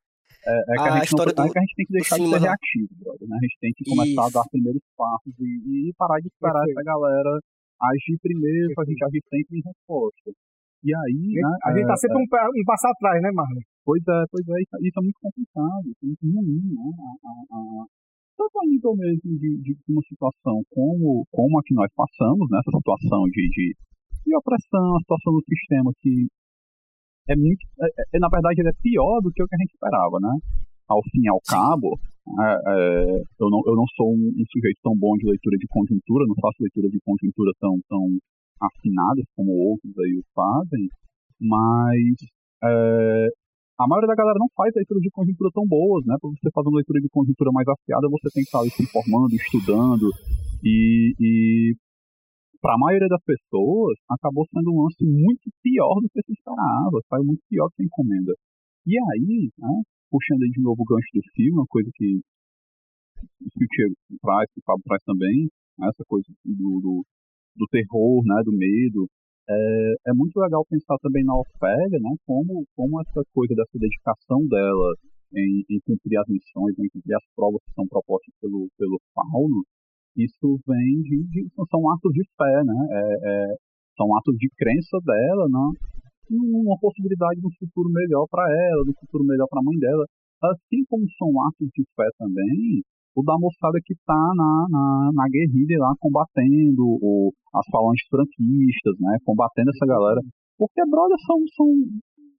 É, 0.45 0.51
é 0.51 0.73
que 0.73 0.79
a, 0.79 0.83
A 0.83 0.95
gente 0.97 1.05
história 1.05 1.33
não, 1.35 1.43
é 1.43 1.47
do- 1.47 1.53
que 1.53 1.59
a 1.59 1.61
gente 1.61 1.75
tem 1.75 1.85
que 1.85 1.93
deixar 1.93 2.15
de 2.15 2.21
cinema 2.23 2.39
ser 2.39 2.45
reativo, 2.47 2.89
brother, 2.99 3.27
né? 3.29 3.37
A 3.37 3.43
gente 3.43 3.57
tem 3.61 3.71
que 3.75 3.83
começar 3.89 4.11
Isso. 4.11 4.21
a 4.21 4.29
dar 4.41 4.49
primeiros 4.49 4.81
passos 4.97 5.33
e, 5.39 5.89
e 5.89 5.93
parar 5.97 6.19
de 6.19 6.27
esperar 6.27 6.53
Perfeito. 6.53 6.79
essa 6.79 6.85
galera 6.85 7.39
agir 7.81 8.17
primeiro, 8.21 8.73
pra 8.75 8.85
gente 8.85 9.03
agir 9.05 9.21
sempre 9.29 9.59
em 9.59 9.61
resposta. 9.63 10.31
E 10.83 10.91
aí, 10.91 11.39
né, 11.39 11.51
A 11.63 11.71
gente 11.71 11.85
é, 11.85 11.87
tá 11.87 11.95
sempre 11.95 12.17
um, 12.19 12.27
pa- 12.27 12.49
um 12.51 12.63
passo 12.67 12.87
atrás, 12.87 13.21
né, 13.23 13.31
Marlon? 13.31 13.61
Pois 13.85 14.03
é, 14.03 14.19
pois 14.31 14.43
é, 14.47 14.55
isso, 14.61 14.75
isso 14.83 14.99
é 14.99 15.03
muito 15.03 15.19
complicado, 15.23 15.83
isso 15.87 16.03
é 16.03 16.07
muito 16.07 16.23
ruim, 16.27 16.59
né? 16.75 16.87
A, 16.99 17.11
a- 17.23 17.45
a- 17.55 17.85
tanto 18.35 18.55
a 18.59 18.65
nível 18.67 18.95
mesmo 18.97 19.31
de, 19.39 19.49
de 19.63 19.71
uma 19.87 20.01
situação 20.09 20.59
como, 20.73 21.23
como 21.31 21.59
a 21.59 21.63
que 21.63 21.73
nós 21.73 21.87
passamos, 21.95 22.49
né? 22.51 22.59
Essa 22.59 22.75
situação 22.77 23.23
de, 23.31 23.43
de, 23.49 23.65
de 24.27 24.35
opressão, 24.35 24.95
a 24.97 24.99
situação 24.99 25.31
do 25.33 25.43
sistema 25.47 25.91
que 26.01 26.27
é 27.29 27.35
muito, 27.35 27.63
é, 27.79 27.87
é- 28.17 28.19
na 28.19 28.27
verdade, 28.27 28.59
ele 28.59 28.69
é 28.69 28.81
pior 28.83 29.21
do 29.21 29.31
que 29.31 29.41
o 29.43 29.47
que 29.47 29.55
a 29.55 29.61
gente 29.63 29.71
esperava, 29.73 30.19
né? 30.19 30.33
Ao 30.87 30.99
fim 31.11 31.23
e 31.23 31.29
ao 31.31 31.39
cabo, 31.47 31.95
é, 32.43 32.51
é, 32.51 33.21
eu, 33.39 33.47
não, 33.49 33.61
eu 33.67 33.75
não 33.75 33.87
sou 33.95 34.11
um, 34.11 34.27
um 34.35 34.45
sujeito 34.51 34.79
tão 34.83 34.91
bom 34.99 35.15
de 35.15 35.25
leitura 35.25 35.55
de 35.55 35.67
conjuntura, 35.71 36.27
não 36.27 36.35
faço 36.43 36.59
leitura 36.59 36.89
de 36.91 36.99
conjuntura 37.07 37.51
tão, 37.59 37.79
tão 37.87 38.03
afinadas 38.63 39.25
como 39.35 39.51
outros 39.51 39.91
aí 39.99 40.17
o 40.17 40.23
fazem, 40.33 40.87
mas 41.39 42.15
é, 42.63 43.27
a 43.79 43.87
maioria 43.87 44.07
da 44.07 44.15
galera 44.15 44.39
não 44.39 44.47
faz 44.55 44.71
leitura 44.75 44.99
de 44.99 45.11
conjuntura 45.11 45.49
tão 45.53 45.67
boas, 45.67 46.05
né? 46.05 46.15
Para 46.21 46.29
você 46.29 46.49
fazer 46.53 46.69
uma 46.69 46.77
leitura 46.77 47.01
de 47.01 47.09
conjuntura 47.09 47.51
mais 47.51 47.67
afiada, 47.67 48.07
você 48.07 48.29
tem 48.33 48.43
que 48.43 48.49
estar 48.49 48.63
se 48.63 48.83
informando, 48.83 49.35
estudando, 49.35 50.07
e, 50.63 51.13
e 51.19 51.75
para 52.61 52.75
a 52.75 52.79
maioria 52.79 53.09
das 53.09 53.21
pessoas, 53.27 53.99
acabou 54.07 54.47
sendo 54.47 54.71
um 54.71 54.83
lance 54.87 55.03
muito 55.03 55.51
pior 55.61 55.99
do 55.99 56.07
que 56.07 56.23
se 56.23 56.31
esperava, 56.31 56.95
saiu 57.09 57.25
muito 57.25 57.43
pior 57.49 57.67
do 57.67 57.75
que 57.75 57.83
a 57.83 57.85
encomenda. 57.85 58.31
E 58.87 58.95
aí, 58.95 59.51
né, 59.59 59.83
puxando 60.09 60.43
aí 60.43 60.49
de 60.49 60.61
novo 60.61 60.79
o 60.79 60.85
gancho 60.85 61.11
do 61.13 61.21
filme, 61.35 61.59
uma 61.59 61.67
coisa 61.67 61.91
que, 61.93 62.21
que 63.19 63.63
o 63.63 63.67
Diego 63.67 63.95
traz, 64.21 64.47
que 64.53 64.61
o 64.61 64.63
Fábio 64.63 64.83
traz 64.85 65.03
também, 65.03 65.49
né, 65.77 65.89
essa 65.89 66.03
coisa 66.07 66.23
do, 66.45 66.79
do, 66.79 67.05
do 67.55 67.67
terror, 67.67 68.23
né, 68.25 68.41
do 68.43 68.51
medo, 68.51 69.07
é, 69.49 69.93
é 70.07 70.13
muito 70.13 70.39
legal 70.39 70.65
pensar 70.69 70.97
também 71.01 71.23
na 71.23 71.35
Ofélia, 71.35 71.99
né, 71.99 72.15
como, 72.25 72.65
como 72.75 73.01
essa 73.01 73.21
coisa 73.33 73.53
dessa 73.55 73.77
dedicação 73.77 74.39
dela 74.47 74.95
em, 75.35 75.63
em 75.69 75.79
cumprir 75.85 76.17
as 76.19 76.27
missões, 76.27 76.77
em 76.79 76.89
cumprir 76.89 77.15
as 77.15 77.25
provas 77.35 77.61
que 77.65 77.73
são 77.73 77.87
propostas 77.87 78.33
pelo, 78.41 78.69
pelo 78.77 78.99
Fauno, 79.13 79.63
isso 80.15 80.59
vem 80.67 81.01
de, 81.01 81.23
de- 81.29 81.47
são 81.69 81.89
atos 81.91 82.13
de 82.13 82.23
fé, 82.37 82.63
né, 82.63 82.79
é, 82.91 83.03
é, 83.23 83.55
são 83.97 84.15
atos 84.17 84.35
de 84.37 84.49
crença 84.57 84.97
dela, 85.03 85.47
né, 85.49 85.65
uma 86.31 86.77
possibilidade 86.79 87.39
de 87.39 87.47
um 87.47 87.51
futuro 87.59 87.89
melhor 87.89 88.25
para 88.29 88.43
ela, 88.49 88.83
de 88.83 88.91
um 88.91 88.99
futuro 88.99 89.23
melhor 89.25 89.47
para 89.49 89.59
a 89.59 89.63
mãe 89.63 89.77
dela, 89.77 90.05
assim 90.41 90.83
como 90.89 91.03
são 91.17 91.29
atos 91.47 91.67
de 91.73 91.83
fé 91.95 92.07
também, 92.17 92.81
o 93.15 93.23
da 93.23 93.37
moçada 93.37 93.77
que 93.83 93.93
está 93.93 94.23
na, 94.35 94.65
na, 94.69 95.11
na 95.13 95.25
guerrilha 95.29 95.77
lá 95.79 95.93
combatendo 95.99 96.81
o, 96.81 97.31
as 97.53 97.65
falanges 97.69 98.05
franquistas, 98.09 98.95
né? 98.99 99.17
Combatendo 99.23 99.69
essa 99.69 99.85
galera. 99.85 100.21
Porque, 100.57 100.81
brother, 100.89 101.17
são, 101.25 101.37
são 101.55 101.67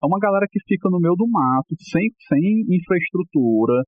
é 0.02 0.06
uma 0.06 0.18
galera 0.18 0.46
que 0.50 0.60
fica 0.68 0.90
no 0.90 1.00
meio 1.00 1.14
do 1.16 1.26
mato, 1.26 1.72
sem, 1.80 2.10
sem 2.28 2.66
infraestrutura, 2.68 3.82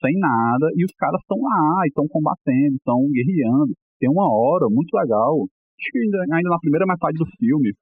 sem 0.00 0.16
nada, 0.16 0.70
e 0.74 0.84
os 0.84 0.94
caras 0.96 1.20
estão 1.20 1.36
lá, 1.36 1.84
estão 1.86 2.06
combatendo, 2.08 2.76
estão 2.76 2.96
guerreando. 3.12 3.74
Tem 4.00 4.08
uma 4.08 4.30
hora 4.32 4.66
muito 4.70 4.94
legal, 4.94 5.44
acho 5.44 5.88
que 5.92 5.98
ainda, 5.98 6.18
ainda 6.32 6.48
na 6.48 6.62
primeira 6.62 6.86
metade 6.86 7.18
do 7.18 7.26
filme, 7.36 7.74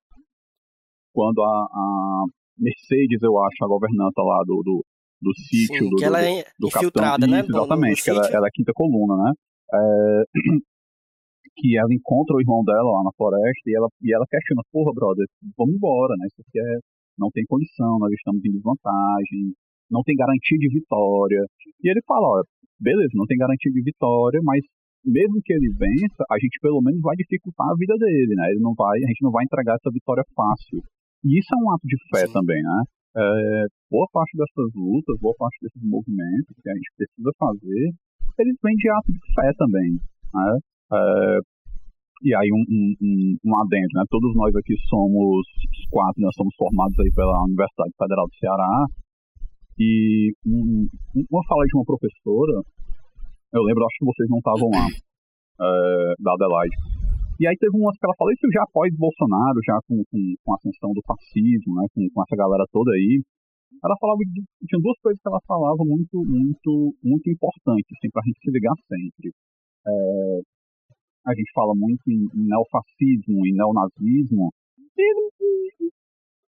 quando 1.13 1.41
a, 1.43 1.67
a 1.71 2.25
Mercedes, 2.59 3.23
eu 3.23 3.39
acho, 3.39 3.65
a 3.65 3.69
governanta 3.69 4.21
lá 4.23 4.43
do, 4.45 4.63
do, 4.65 4.85
do 5.27 5.35
sítio, 5.35 5.83
Sim, 5.83 5.91
do, 5.91 5.97
que 5.97 6.05
ela 6.05 6.23
é 6.23 6.47
do 6.55 6.69
infiltrada, 6.71 7.27
né? 7.27 7.43
Exatamente, 7.43 8.03
que 8.03 8.11
ela, 8.11 8.23
ela 8.31 8.47
é 8.47 8.51
a 8.51 8.55
quinta 8.55 8.73
coluna, 8.73 9.15
né? 9.19 9.31
É, 9.75 10.23
que 11.59 11.75
ela 11.75 11.91
encontra 11.91 12.37
o 12.37 12.41
irmão 12.41 12.63
dela 12.63 12.87
lá 12.87 13.03
na 13.03 13.11
floresta 13.17 13.67
e 13.67 13.75
ela, 13.75 13.89
e 14.03 14.15
ela 14.15 14.27
questiona, 14.31 14.63
porra, 14.71 14.95
brother, 14.95 15.27
vamos 15.59 15.75
embora, 15.75 16.15
né? 16.19 16.27
Isso 16.31 16.41
aqui 16.47 16.61
é, 16.61 16.79
não 17.19 17.31
tem 17.35 17.43
condição, 17.49 17.99
nós 17.99 18.13
estamos 18.13 18.45
em 18.45 18.53
desvantagem, 18.55 19.51
não 19.91 20.03
tem 20.07 20.15
garantia 20.15 20.59
de 20.59 20.69
vitória. 20.69 21.43
E 21.83 21.91
ele 21.91 22.01
fala, 22.07 22.23
ó, 22.23 22.45
beleza, 22.79 23.11
não 23.15 23.27
tem 23.27 23.37
garantia 23.37 23.73
de 23.73 23.83
vitória, 23.83 24.39
mas 24.45 24.63
mesmo 25.03 25.41
que 25.43 25.53
ele 25.55 25.71
vença, 25.75 26.23
a 26.31 26.37
gente 26.39 26.59
pelo 26.61 26.83
menos 26.83 27.01
vai 27.01 27.17
dificultar 27.17 27.67
a 27.67 27.79
vida 27.79 27.95
dele, 27.99 28.35
né? 28.35 28.51
Ele 28.51 28.61
não 28.61 28.75
vai, 28.75 28.99
a 28.99 29.09
gente 29.09 29.23
não 29.23 29.31
vai 29.31 29.45
entregar 29.45 29.75
essa 29.75 29.91
vitória 29.91 30.23
fácil. 30.35 30.83
E 31.25 31.39
isso 31.39 31.49
é 31.55 31.59
um 31.59 31.71
ato 31.73 31.87
de 31.87 31.97
fé 32.11 32.27
Sim. 32.27 32.33
também, 32.33 32.63
né? 32.63 32.79
É, 33.17 33.67
boa 33.91 34.07
parte 34.13 34.37
dessas 34.37 34.71
lutas, 34.75 35.17
boa 35.21 35.35
parte 35.39 35.57
desses 35.63 35.83
movimentos 35.83 36.53
que 36.63 36.69
a 36.69 36.75
gente 36.75 36.91
precisa 36.97 37.31
fazer, 37.39 37.85
eles 38.39 38.57
vêm 38.63 38.77
de 38.77 38.91
ato 38.91 39.11
de 39.13 39.35
fé 39.35 39.51
também, 39.57 39.91
né? 40.35 40.59
É, 40.93 41.39
e 42.25 42.35
aí 42.35 42.49
um, 42.53 42.65
um, 42.69 43.37
um, 43.45 43.57
adendo, 43.61 43.93
né? 43.95 44.05
Todos 44.11 44.35
nós 44.37 44.55
aqui 44.57 44.75
somos 44.89 45.41
os 45.49 45.89
quatro, 45.91 46.21
nós 46.21 46.35
somos 46.37 46.55
formados 46.57 46.99
aí 47.01 47.11
pela 47.15 47.45
Universidade 47.45 47.93
Federal 47.97 48.27
do 48.27 48.37
Ceará. 48.37 48.85
E 49.79 50.33
um- 50.47 50.89
uma 51.31 51.45
fala 51.49 51.65
de 51.65 51.77
uma 51.77 51.85
professora, 51.85 52.61
eu 53.53 53.63
lembro, 53.63 53.85
acho 53.85 53.99
que 53.99 54.07
vocês 54.07 54.29
não 54.29 54.39
estavam 54.39 54.69
lá, 54.73 54.87
é, 54.89 56.15
da 56.21 56.33
Adelaide. 56.33 56.77
E 57.39 57.47
aí 57.47 57.57
teve 57.59 57.77
umas 57.77 57.97
que 57.99 58.07
ela 58.07 58.17
falou, 58.17 58.33
isso 58.33 58.49
já 58.53 58.63
após 58.65 58.89
Bolsonaro, 58.97 59.61
já 59.65 59.77
com, 59.87 60.03
com, 60.11 60.21
com 60.43 60.53
a 60.53 60.57
ascensão 60.57 60.93
do 60.93 61.03
fascismo, 61.05 61.77
né? 61.77 61.87
Com, 61.93 62.09
com 62.09 62.23
essa 62.23 62.37
galera 62.37 62.65
toda 62.73 62.93
aí. 62.93 63.23
Ela 63.85 63.97
falava 64.01 64.19
de, 64.25 64.41
tinha 64.67 64.81
duas 64.81 64.99
coisas 65.01 65.21
que 65.21 65.29
ela 65.29 65.41
falava 65.47 65.85
muito, 65.85 66.17
muito, 66.25 66.95
muito 67.05 67.27
importantes, 67.29 67.93
assim, 67.93 68.09
pra 68.11 68.23
gente 68.25 68.41
se 68.41 68.51
ligar 68.51 68.73
sempre. 68.89 69.33
É, 69.87 70.41
a 71.27 71.35
gente 71.35 71.53
fala 71.53 71.75
muito 71.77 72.01
em, 72.09 72.25
em 72.25 72.45
neofascismo, 72.49 73.45
em 73.45 73.53
neonazismo, 73.53 74.49
e, 74.97 75.91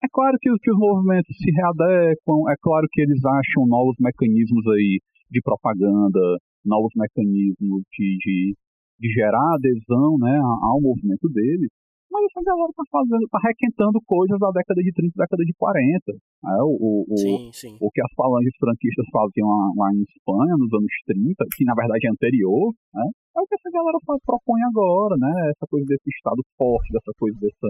é 0.02 0.08
claro 0.10 0.38
que, 0.40 0.48
que 0.62 0.70
os 0.70 0.78
movimentos 0.78 1.36
se 1.36 1.50
readequam, 1.50 2.48
é 2.50 2.54
claro 2.62 2.86
que 2.90 3.02
eles 3.02 3.20
acham 3.24 3.66
novos 3.66 3.96
mecanismos 4.00 4.66
aí 4.68 5.00
de 5.30 5.40
propaganda, 5.42 6.38
novos 6.64 6.92
mecanismos 6.96 7.82
de, 7.92 8.16
de, 8.22 8.54
de 8.98 9.08
gerar 9.12 9.54
adesão 9.54 10.18
né, 10.18 10.36
ao 10.62 10.80
movimento 10.80 11.28
deles, 11.30 11.70
mas 12.10 12.24
essa 12.24 12.40
galera 12.40 12.72
tá 12.72 12.82
fazendo, 12.90 13.24
tá 13.28 13.38
requentando 13.44 14.00
coisas 14.08 14.38
da 14.40 14.48
década 14.50 14.80
de 14.80 14.90
30, 14.96 15.12
década 15.12 15.44
de 15.44 15.52
40. 15.60 16.12
né? 16.42 16.56
o, 16.64 16.72
o, 16.72 16.90
o- 17.04 17.16
Sim, 17.20 17.50
sim. 17.52 17.76
o 17.80 17.90
que 17.92 18.00
as 18.00 18.12
falanges 18.16 18.54
franquistas 18.58 19.04
faziam 19.12 19.46
lá, 19.76 19.92
em 19.92 20.02
Espanha 20.08 20.56
nos 20.56 20.72
anos 20.72 20.94
30, 21.04 21.44
que 21.52 21.64
na 21.68 21.74
verdade 21.76 22.08
é 22.08 22.10
anterior, 22.10 22.72
né? 22.96 23.04
É 23.36 23.40
o 23.40 23.46
que 23.46 23.54
essa 23.54 23.70
galera 23.70 23.98
propõe 24.24 24.60
agora, 24.72 25.14
né? 25.20 25.50
Essa 25.52 25.68
coisa 25.68 25.84
desse 25.86 26.08
estado 26.08 26.40
forte, 26.56 26.90
dessa 26.96 27.12
coisa 27.20 27.36
dessa, 27.38 27.68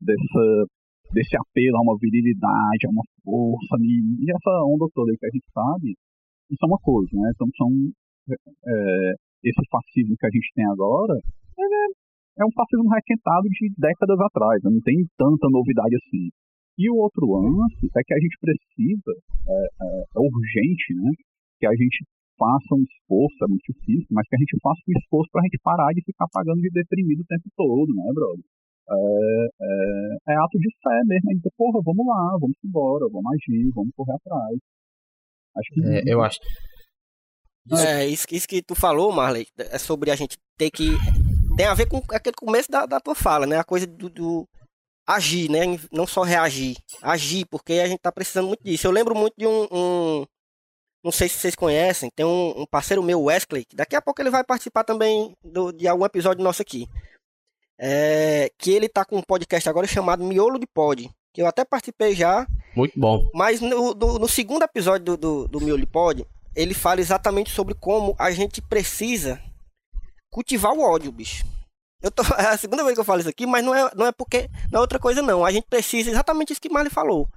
dessa, 0.00 0.44
desse 1.12 1.34
apelo 1.36 1.76
a 1.76 1.82
uma 1.82 1.98
virilidade, 1.98 2.86
a 2.86 2.94
uma 2.94 3.04
força, 3.26 3.74
e, 3.82 4.30
essa 4.30 4.54
onda 4.70 4.86
toda 4.94 5.10
aí 5.10 5.18
que 5.18 5.26
a 5.26 5.34
gente 5.34 5.50
sabe, 5.52 5.88
isso 6.46 6.62
é 6.62 6.66
uma 6.70 6.78
coisa, 6.78 7.10
né? 7.18 7.26
Então 7.34 7.46
são 7.58 7.68
é, 8.30 9.12
esse 9.42 9.62
fascismo 9.70 10.16
que 10.16 10.26
a 10.26 10.32
gente 10.32 10.48
tem 10.54 10.66
agora, 10.66 11.14
é, 11.14 11.64
é 12.40 12.44
um 12.44 12.52
fascismo 12.52 12.88
requentado 12.88 13.48
de 13.48 13.72
décadas 13.76 14.20
atrás, 14.20 14.62
né? 14.62 14.70
não 14.70 14.80
tem 14.80 14.96
tanta 15.16 15.48
novidade 15.50 15.96
assim. 15.96 16.28
E 16.80 16.88
o 16.88 16.96
outro 16.96 17.28
lance 17.28 17.84
é 17.92 18.00
que 18.00 18.14
a 18.14 18.20
gente 18.20 18.36
precisa, 18.40 19.12
é, 19.48 19.52
é, 19.52 19.88
é 20.16 20.20
urgente, 20.20 20.94
né? 20.96 21.12
Que 21.60 21.66
a 21.66 21.76
gente 21.76 22.00
faça 22.40 22.72
um 22.72 22.80
esforço, 22.80 23.36
é 23.44 23.48
muito 23.48 23.68
difícil, 23.68 24.08
mas 24.16 24.24
que 24.24 24.36
a 24.36 24.40
gente 24.40 24.56
faça 24.64 24.80
um 24.88 24.96
esforço 24.96 25.28
para 25.28 25.42
a 25.42 25.44
gente 25.44 25.60
parar 25.60 25.92
de 25.92 26.00
ficar 26.00 26.24
pagando 26.32 26.62
de 26.62 26.70
deprimido 26.72 27.20
o 27.20 27.28
tempo 27.28 27.44
todo, 27.52 27.92
né, 27.92 28.08
brother? 28.14 28.44
É, 28.88 28.96
é, 29.60 30.32
é 30.32 30.34
ato 30.40 30.56
de 30.56 30.70
fé 30.82 30.96
mesmo, 31.04 31.36
dizer, 31.36 31.52
porra, 31.56 31.84
vamos 31.84 32.06
lá, 32.06 32.32
vamos 32.40 32.56
embora, 32.64 33.04
vamos 33.12 33.28
agir, 33.36 33.68
vamos 33.76 33.92
correr 33.94 34.16
atrás. 34.16 34.56
Acho 35.56 35.68
que 35.74 35.80
É, 35.84 36.00
eu 36.06 36.22
acho. 36.22 36.40
É, 37.72 38.06
isso, 38.06 38.26
isso 38.30 38.48
que 38.48 38.62
tu 38.62 38.74
falou, 38.74 39.12
Marley, 39.12 39.46
é 39.58 39.78
sobre 39.78 40.10
a 40.10 40.16
gente 40.16 40.36
ter 40.58 40.70
que. 40.70 40.88
Tem 41.56 41.66
a 41.66 41.74
ver 41.74 41.86
com 41.86 42.02
aquele 42.10 42.34
começo 42.36 42.70
da, 42.70 42.86
da 42.86 43.00
tua 43.00 43.14
fala, 43.14 43.46
né? 43.46 43.58
A 43.58 43.64
coisa 43.64 43.86
do, 43.86 44.08
do 44.08 44.48
agir, 45.06 45.50
né? 45.50 45.60
Não 45.92 46.06
só 46.06 46.22
reagir. 46.22 46.76
Agir, 47.02 47.44
porque 47.50 47.74
a 47.74 47.86
gente 47.86 48.00
tá 48.00 48.10
precisando 48.10 48.48
muito 48.48 48.64
disso. 48.64 48.86
Eu 48.86 48.90
lembro 48.90 49.14
muito 49.14 49.34
de 49.36 49.46
um. 49.46 49.66
um- 49.70 50.26
não 51.02 51.10
sei 51.12 51.28
se 51.30 51.38
vocês 51.38 51.54
conhecem, 51.54 52.10
tem 52.14 52.26
um, 52.26 52.60
um 52.60 52.66
parceiro 52.66 53.02
meu, 53.02 53.22
Wesley, 53.22 53.64
que 53.64 53.74
daqui 53.74 53.96
a 53.96 54.02
pouco 54.02 54.20
ele 54.20 54.28
vai 54.28 54.44
participar 54.44 54.84
também 54.84 55.32
do- 55.42 55.72
de 55.72 55.88
algum 55.88 56.04
episódio 56.04 56.44
nosso 56.44 56.60
aqui. 56.60 56.86
É, 57.78 58.50
que 58.58 58.70
ele 58.70 58.88
tá 58.88 59.04
com 59.04 59.16
um 59.16 59.22
podcast 59.22 59.66
agora 59.68 59.86
chamado 59.86 60.22
Miolo 60.24 60.58
de 60.58 60.66
Pod. 60.66 61.08
Que 61.32 61.40
eu 61.40 61.46
até 61.46 61.64
participei 61.64 62.14
já, 62.14 62.46
Muito 62.76 62.98
bom. 62.98 63.30
mas 63.32 63.60
no, 63.60 63.94
do- 63.94 64.18
no 64.18 64.28
segundo 64.28 64.62
episódio 64.64 65.04
do, 65.04 65.16
do, 65.16 65.48
do 65.48 65.60
Miolo 65.60 65.80
de 65.80 65.86
Pod, 65.86 66.26
ele 66.54 66.74
fala 66.74 67.00
exatamente 67.00 67.50
sobre 67.50 67.74
como 67.74 68.14
a 68.18 68.30
gente 68.30 68.60
precisa 68.62 69.40
cultivar 70.30 70.72
o 70.72 70.82
ódio, 70.82 71.12
bicho. 71.12 71.44
Eu 72.02 72.10
tô, 72.10 72.22
é 72.38 72.46
a 72.46 72.56
segunda 72.56 72.82
vez 72.82 72.94
que 72.94 73.00
eu 73.00 73.04
falo 73.04 73.20
isso 73.20 73.28
aqui, 73.28 73.46
mas 73.46 73.64
não 73.64 73.74
é, 73.74 73.90
não 73.94 74.06
é 74.06 74.12
porque. 74.12 74.48
Não 74.70 74.78
é 74.78 74.80
outra 74.80 74.98
coisa, 74.98 75.22
não. 75.22 75.44
A 75.44 75.52
gente 75.52 75.66
precisa 75.68 76.10
exatamente 76.10 76.52
isso 76.52 76.60
que 76.60 76.70
Marley 76.70 76.90
falou. 76.90 77.28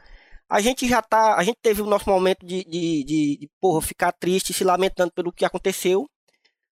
a 0.50 0.62
gente 0.62 0.88
já 0.88 1.02
tá. 1.02 1.36
A 1.36 1.44
gente 1.44 1.58
teve 1.62 1.82
o 1.82 1.86
nosso 1.86 2.10
momento 2.10 2.46
de, 2.46 2.64
de, 2.64 3.04
de, 3.04 3.38
de 3.38 3.50
porra, 3.60 3.82
ficar 3.82 4.12
triste, 4.12 4.54
se 4.54 4.64
lamentando 4.64 5.12
pelo 5.12 5.32
que 5.32 5.46
aconteceu. 5.46 6.06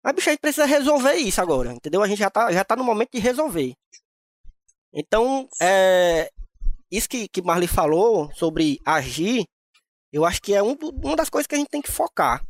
Mas, 0.03 0.15
bicho, 0.15 0.29
a 0.29 0.33
gente 0.33 0.41
precisa 0.41 0.65
resolver 0.65 1.15
isso 1.15 1.41
agora, 1.41 1.73
entendeu? 1.73 2.03
A 2.03 2.07
gente 2.07 2.19
já 2.19 2.29
tá, 2.29 2.51
já 2.51 2.63
tá 2.63 2.75
no 2.75 2.83
momento 2.83 3.09
de 3.11 3.19
resolver. 3.19 3.73
Então, 4.93 5.49
é, 5.59 6.29
isso 6.91 7.09
que, 7.09 7.27
que 7.27 7.41
Marley 7.41 7.67
falou 7.67 8.31
sobre 8.33 8.79
agir, 8.85 9.45
eu 10.15 10.23
acho 10.23 10.41
que 10.41 10.53
é 10.53 10.63
um, 10.63 10.77
uma 11.03 11.17
das 11.17 11.29
coisas 11.29 11.45
que 11.45 11.55
a 11.55 11.57
gente 11.57 11.69
tem 11.69 11.81
que 11.81 11.91
focar. 11.91 12.41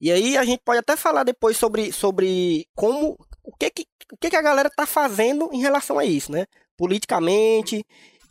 E 0.00 0.12
aí 0.12 0.38
a 0.38 0.44
gente 0.44 0.62
pode 0.64 0.78
até 0.78 0.96
falar 0.96 1.24
depois 1.24 1.56
sobre, 1.56 1.92
sobre 1.92 2.64
como 2.76 3.18
o 3.42 3.52
que, 3.56 3.70
que, 3.70 3.86
o 4.12 4.16
que, 4.16 4.30
que 4.30 4.36
a 4.36 4.42
galera 4.42 4.70
tá 4.70 4.86
fazendo 4.86 5.50
em 5.52 5.60
relação 5.60 5.98
a 5.98 6.04
isso, 6.04 6.30
né? 6.30 6.46
Politicamente 6.76 7.84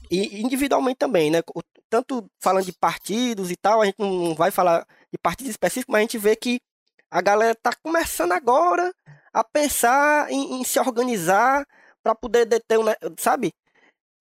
e 0.10 0.42
individualmente 0.42 1.00
também, 1.00 1.30
né? 1.30 1.42
Tanto 1.90 2.26
falando 2.40 2.64
de 2.64 2.72
partidos 2.72 3.52
e 3.52 3.58
tal, 3.58 3.82
a 3.82 3.86
gente 3.86 4.00
não 4.00 4.34
vai 4.36 4.52
falar 4.52 4.88
de 5.12 5.18
partidos 5.18 5.52
específicos, 5.52 5.92
mas 5.92 6.00
a 6.00 6.04
gente 6.04 6.18
vê 6.18 6.34
que 6.38 6.62
a 7.10 7.22
galera 7.22 7.54
tá 7.54 7.74
começando 7.84 8.32
agora 8.32 8.94
a 9.34 9.44
pensar 9.44 10.32
em, 10.32 10.62
em 10.62 10.64
se 10.64 10.80
organizar 10.80 11.68
para 12.02 12.16
poder 12.16 12.46
deter, 12.46 12.80
sabe? 13.20 13.54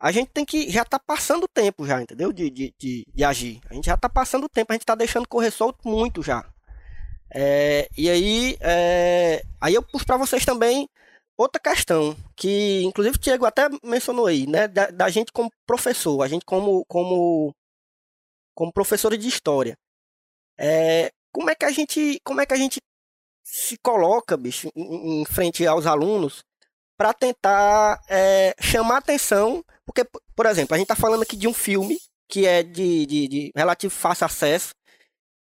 A 0.01 0.11
gente 0.11 0.31
tem 0.31 0.47
que 0.47 0.71
já 0.71 0.83
tá 0.83 0.99
passando 0.99 1.45
o 1.45 1.49
tempo 1.49 1.87
já, 1.87 2.01
entendeu? 2.01 2.33
De, 2.33 2.49
de, 2.49 2.75
de, 2.79 3.07
de, 3.07 3.25
agir. 3.25 3.61
A 3.69 3.75
gente 3.75 3.85
já 3.85 3.99
tá 3.99 4.09
passando 4.09 4.45
o 4.45 4.49
tempo, 4.49 4.73
a 4.73 4.75
gente 4.75 4.87
tá 4.87 4.95
deixando 4.95 5.29
correr 5.29 5.51
solto 5.51 5.87
muito 5.87 6.23
já. 6.23 6.43
É, 7.33 7.87
e 7.97 8.09
aí, 8.09 8.57
é, 8.61 9.43
aí 9.61 9.75
eu 9.75 9.83
puxo 9.83 10.07
para 10.07 10.17
vocês 10.17 10.45
também 10.45 10.89
outra 11.37 11.61
questão 11.61 12.17
que, 12.35 12.83
inclusive, 12.83 13.17
o 13.17 13.21
Diego 13.21 13.45
até 13.45 13.69
mencionou 13.85 14.27
aí, 14.27 14.47
né? 14.47 14.67
Da, 14.67 14.87
da, 14.87 15.09
gente 15.11 15.33
como 15.33 15.51
professor, 15.67 16.23
a 16.23 16.29
gente 16.29 16.47
como 16.47 16.83
como 16.87 17.55
como 18.55 18.73
professor 18.73 19.17
de 19.17 19.29
história. 19.29 19.77
É, 20.59 21.13
como 21.33 21.51
é 21.51 21.55
que 21.55 21.65
a 21.65 21.71
gente, 21.71 22.21
como 22.25 22.41
é 22.41 22.47
que 22.47 22.55
a 22.55 22.57
gente 22.57 22.81
se 23.45 23.77
coloca, 23.79 24.37
bicho, 24.37 24.71
em, 24.75 25.23
em 25.23 25.25
frente 25.25 25.67
aos 25.67 25.87
alunos 25.87 26.43
para 26.97 27.15
tentar 27.15 28.01
é, 28.09 28.55
chamar 28.61 28.99
atenção, 28.99 29.65
porque, 29.93 30.09
por 30.35 30.47
exemplo, 30.47 30.75
a 30.75 30.79
gente 30.79 30.85
está 30.85 30.97
falando 30.97 31.23
aqui 31.23 31.37
de 31.37 31.49
um 31.49 31.55
filme 31.55 31.99
que 32.29 32.47
é 32.47 32.63
de, 32.63 33.07
de, 33.07 33.29
de 33.29 33.53
relativo 33.55 33.93
fácil 33.93 34.27
acesso 34.27 34.73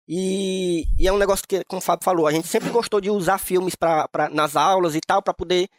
e, 0.07 0.85
e, 0.99 1.07
é 1.07 1.13
um 1.13 1.17
negócio 1.17 1.45
que, 1.47 1.63
como 1.65 1.79
o 1.79 1.83
Fábio 1.83 2.03
falou, 2.03 2.27
a 2.27 2.31
gente 2.31 2.47
sempre 2.47 2.69
gostou 2.69 2.99
de 2.99 3.09
usar 3.09 3.37
filmes 3.37 3.75
pra, 3.75 4.07
pra 4.09 4.29
nas 4.29 4.55
aulas 4.55 4.95
e 4.95 4.99
tal 4.99 5.21
para 5.21 5.33
poder 5.33 5.69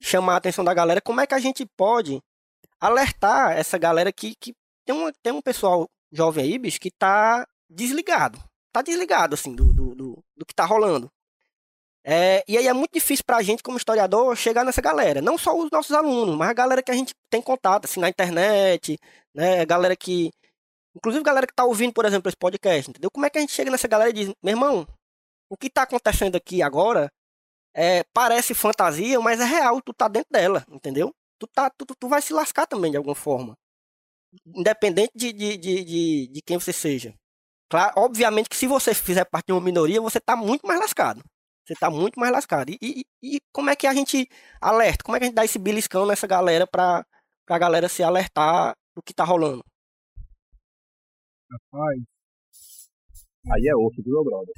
chamar 0.00 0.34
a 0.34 0.36
atenção 0.36 0.64
da 0.64 0.72
galera. 0.72 1.02
Como 1.02 1.20
é 1.20 1.26
que 1.26 1.34
a 1.34 1.38
gente 1.38 1.66
pode 1.76 2.20
alertar 2.80 3.58
essa 3.58 3.76
galera 3.76 4.12
que, 4.12 4.34
que 4.40 4.54
tem, 4.86 4.94
um, 4.94 5.12
tem 5.22 5.32
um 5.32 5.42
pessoal 5.42 5.86
jovem 6.10 6.44
aí, 6.44 6.58
bicho, 6.58 6.80
que 6.80 6.90
tá 6.90 7.46
desligado 7.68 8.42
tá 8.78 8.82
desligado, 8.82 9.34
assim, 9.34 9.54
do, 9.54 9.72
do, 9.72 9.94
do, 9.94 10.24
do 10.36 10.46
que 10.46 10.54
tá 10.54 10.64
rolando. 10.64 11.10
É, 12.10 12.42
e 12.48 12.56
aí 12.56 12.66
é 12.66 12.72
muito 12.72 12.94
difícil 12.94 13.22
pra 13.22 13.42
gente, 13.42 13.62
como 13.62 13.76
historiador, 13.76 14.34
chegar 14.34 14.64
nessa 14.64 14.80
galera. 14.80 15.20
Não 15.20 15.36
só 15.36 15.54
os 15.54 15.70
nossos 15.70 15.92
alunos, 15.92 16.34
mas 16.34 16.48
a 16.48 16.54
galera 16.54 16.82
que 16.82 16.90
a 16.90 16.94
gente 16.94 17.12
tem 17.28 17.42
contato, 17.42 17.84
assim, 17.84 18.00
na 18.00 18.08
internet, 18.08 18.96
né? 19.34 19.66
Galera 19.66 19.94
que. 19.94 20.30
Inclusive 20.96 21.22
galera 21.22 21.46
que 21.46 21.52
tá 21.54 21.64
ouvindo, 21.66 21.92
por 21.92 22.06
exemplo, 22.06 22.30
esse 22.30 22.36
podcast, 22.36 22.90
entendeu? 22.90 23.10
Como 23.10 23.26
é 23.26 23.30
que 23.30 23.36
a 23.36 23.42
gente 23.42 23.52
chega 23.52 23.70
nessa 23.70 23.86
galera 23.86 24.08
e 24.08 24.14
diz, 24.14 24.32
meu 24.42 24.52
irmão, 24.54 24.86
o 25.50 25.56
que 25.56 25.68
tá 25.68 25.82
acontecendo 25.82 26.36
aqui 26.36 26.62
agora 26.62 27.10
é, 27.76 28.02
parece 28.14 28.54
fantasia, 28.54 29.20
mas 29.20 29.38
é 29.38 29.44
real, 29.44 29.80
tu 29.82 29.92
tá 29.92 30.08
dentro 30.08 30.30
dela, 30.32 30.64
entendeu? 30.70 31.12
Tu, 31.38 31.46
tá, 31.46 31.70
tu, 31.70 31.84
tu 31.86 32.08
vai 32.08 32.22
se 32.22 32.32
lascar 32.32 32.66
também 32.66 32.90
de 32.90 32.96
alguma 32.96 33.14
forma. 33.14 33.54
Independente 34.46 35.12
de, 35.14 35.30
de, 35.32 35.56
de, 35.58 35.84
de, 35.84 36.28
de 36.28 36.42
quem 36.42 36.58
você 36.58 36.72
seja. 36.72 37.14
Claro, 37.70 37.92
obviamente 37.98 38.48
que 38.48 38.56
se 38.56 38.66
você 38.66 38.94
fizer 38.94 39.26
parte 39.26 39.48
de 39.48 39.52
uma 39.52 39.60
minoria, 39.60 40.00
você 40.00 40.16
está 40.18 40.34
muito 40.34 40.66
mais 40.66 40.80
lascado. 40.80 41.22
Você 41.68 41.74
está 41.74 41.90
muito 41.90 42.18
mais 42.18 42.32
lascado. 42.32 42.70
E, 42.70 42.78
e, 42.80 43.04
e, 43.22 43.40
como 43.52 43.68
é 43.68 43.76
que 43.76 43.86
a 43.86 43.92
gente 43.92 44.26
alerta? 44.58 45.04
Como 45.04 45.14
é 45.14 45.20
que 45.20 45.24
a 45.24 45.28
gente 45.28 45.34
dá 45.34 45.44
esse 45.44 45.58
beliscão 45.58 46.06
nessa 46.06 46.26
galera 46.26 46.66
para 46.66 47.04
a 47.46 47.58
galera 47.58 47.90
se 47.90 48.02
alertar 48.02 48.74
do 48.96 49.02
que 49.02 49.12
está 49.12 49.22
rolando? 49.22 49.62
Rapaz. 51.52 51.98
Aí 53.52 53.68
é 53.68 53.76
outro, 53.76 54.02
viu, 54.02 54.24
brother? 54.24 54.54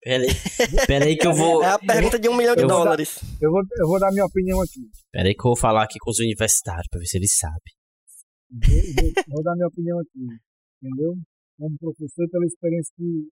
Peraí, 0.00 0.28
peraí 0.86 1.16
que 1.16 1.26
eu 1.26 1.34
vou. 1.34 1.64
É 1.64 1.72
a 1.72 1.78
pergunta 1.80 2.16
de 2.16 2.28
um 2.28 2.36
milhão 2.36 2.54
de 2.54 2.62
eu 2.62 2.68
dólares. 2.68 3.18
Vou 3.20 3.30
dar, 3.32 3.44
eu, 3.44 3.50
vou, 3.50 3.62
eu 3.80 3.88
vou 3.88 3.98
dar 3.98 4.12
minha 4.12 4.24
opinião 4.24 4.60
aqui. 4.62 4.88
Peraí 5.10 5.34
que 5.34 5.40
eu 5.40 5.50
vou 5.50 5.56
falar 5.56 5.82
aqui 5.82 5.98
com 5.98 6.12
os 6.12 6.20
universitários 6.20 6.86
para 6.88 7.00
ver 7.00 7.06
se 7.06 7.18
eles 7.18 7.36
sabem. 7.36 7.74
Vou, 8.50 9.02
vou, 9.02 9.24
vou 9.34 9.42
dar 9.42 9.54
minha 9.56 9.66
opinião 9.66 9.98
aqui. 9.98 10.20
Entendeu? 10.80 11.16
como 11.58 11.78
professor, 11.78 12.28
pela 12.28 12.44
experiência 12.44 12.92
que 12.96 13.30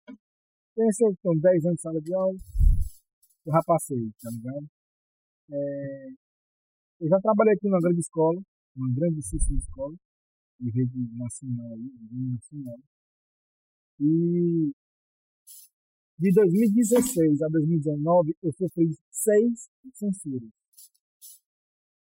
que 0.75 0.93
são 1.23 1.37
10 1.39 1.65
anos 1.67 1.77
de 1.77 1.83
sala 1.83 2.01
de 2.01 2.15
aula, 2.15 2.35
eu 3.47 3.53
já 3.53 3.63
passei, 3.67 4.11
tá 4.21 4.31
ligado? 4.31 4.67
É, 5.51 6.09
eu 7.01 7.09
já 7.09 7.21
trabalhei 7.21 7.55
aqui 7.55 7.69
numa 7.69 7.81
grande 7.81 8.01
escola, 8.01 8.41
uma 8.77 8.93
grandíssima 8.95 9.59
escola, 9.59 9.95
de 10.61 10.71
rede 10.71 10.99
nacional, 11.17 11.77
nacional. 12.11 12.79
E 14.01 14.73
de 16.19 16.33
2016 16.33 17.43
a 17.43 17.49
2019 17.49 18.37
eu 18.43 18.53
sofri 18.53 18.97
seis 19.11 19.69
censuras. 19.93 20.51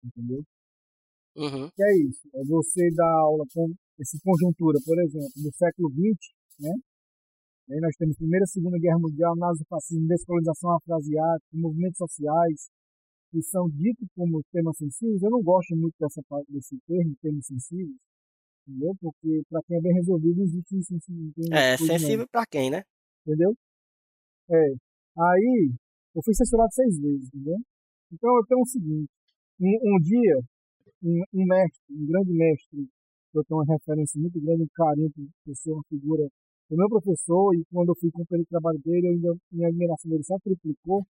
Entendeu? 0.04 0.44
Uhum. 1.36 1.70
Que 1.72 1.84
é 1.84 1.98
isso? 2.08 2.30
É 2.36 2.44
você 2.46 2.90
dar 2.94 3.20
aula 3.22 3.46
com 3.54 3.74
essa 4.00 4.18
conjuntura, 4.24 4.78
por 4.86 5.02
exemplo, 5.02 5.32
no 5.38 5.52
século 5.54 5.90
XX, 5.90 6.34
né? 6.60 6.74
Aí 7.70 7.80
nós 7.80 7.96
temos 7.98 8.18
Primeira 8.18 8.44
e 8.44 8.48
Segunda 8.48 8.78
Guerra 8.78 9.00
Mundial, 9.00 9.36
nazifascismo, 9.36 10.08
descolonização 10.08 10.76
afrasiática, 10.76 11.48
movimentos 11.54 11.98
sociais, 11.98 12.70
que 13.32 13.42
são 13.42 13.70
ditos 13.70 14.08
como 14.16 14.44
temas 14.52 14.78
sensíveis. 14.78 15.22
Eu 15.22 15.32
não 15.32 15.42
gosto 15.42 15.76
muito 15.76 15.96
dessa 16.00 16.22
desse 16.50 16.78
termo, 16.86 17.16
temas 17.22 17.46
sensíveis, 17.46 17.96
entendeu? 18.68 18.94
Porque 19.00 19.42
para 19.50 19.62
quem 19.64 19.78
é 19.78 19.82
bem 19.82 19.94
resolvido, 19.94 20.42
existe 20.42 20.84
sensível. 20.84 21.32
É, 21.52 21.78
sensível 21.78 22.28
para 22.30 22.46
quem, 22.46 22.70
né? 22.70 22.84
Entendeu? 23.26 23.56
É. 24.52 24.74
Aí, 25.18 25.72
eu 26.16 26.22
fui 26.24 26.34
censurado 26.34 26.74
seis 26.74 27.00
vezes, 27.00 27.28
entendeu? 27.28 27.58
Então 28.12 28.38
eu 28.38 28.46
tenho 28.46 28.62
o 28.62 28.68
seguinte: 28.68 29.10
um, 29.60 29.96
um 29.96 30.00
dia, 30.00 30.40
um, 31.02 31.24
um 31.34 31.46
mestre, 31.46 31.82
um 31.92 32.06
grande 32.06 32.34
mestre 32.34 32.88
eu 33.34 33.44
tenho 33.46 33.60
uma 33.60 33.74
referência 33.74 34.20
muito 34.22 34.40
grande, 34.40 34.64
um 34.64 34.68
carinho 34.76 35.12
por 35.44 35.56
ser 35.56 35.72
uma 35.72 35.84
figura 35.90 36.30
do 36.70 36.78
meu 36.78 36.90
professor, 36.90 37.54
e 37.56 37.64
quando 37.72 37.90
eu 37.90 37.96
fui 37.96 38.12
cumprir 38.12 38.42
o 38.42 38.46
trabalho 38.46 38.80
dele, 38.80 39.08
eu 39.08 39.12
ainda, 39.12 39.36
minha 39.52 39.68
admiração 39.68 40.10
dele 40.10 40.24
só 40.24 40.38
triplicou. 40.40 41.06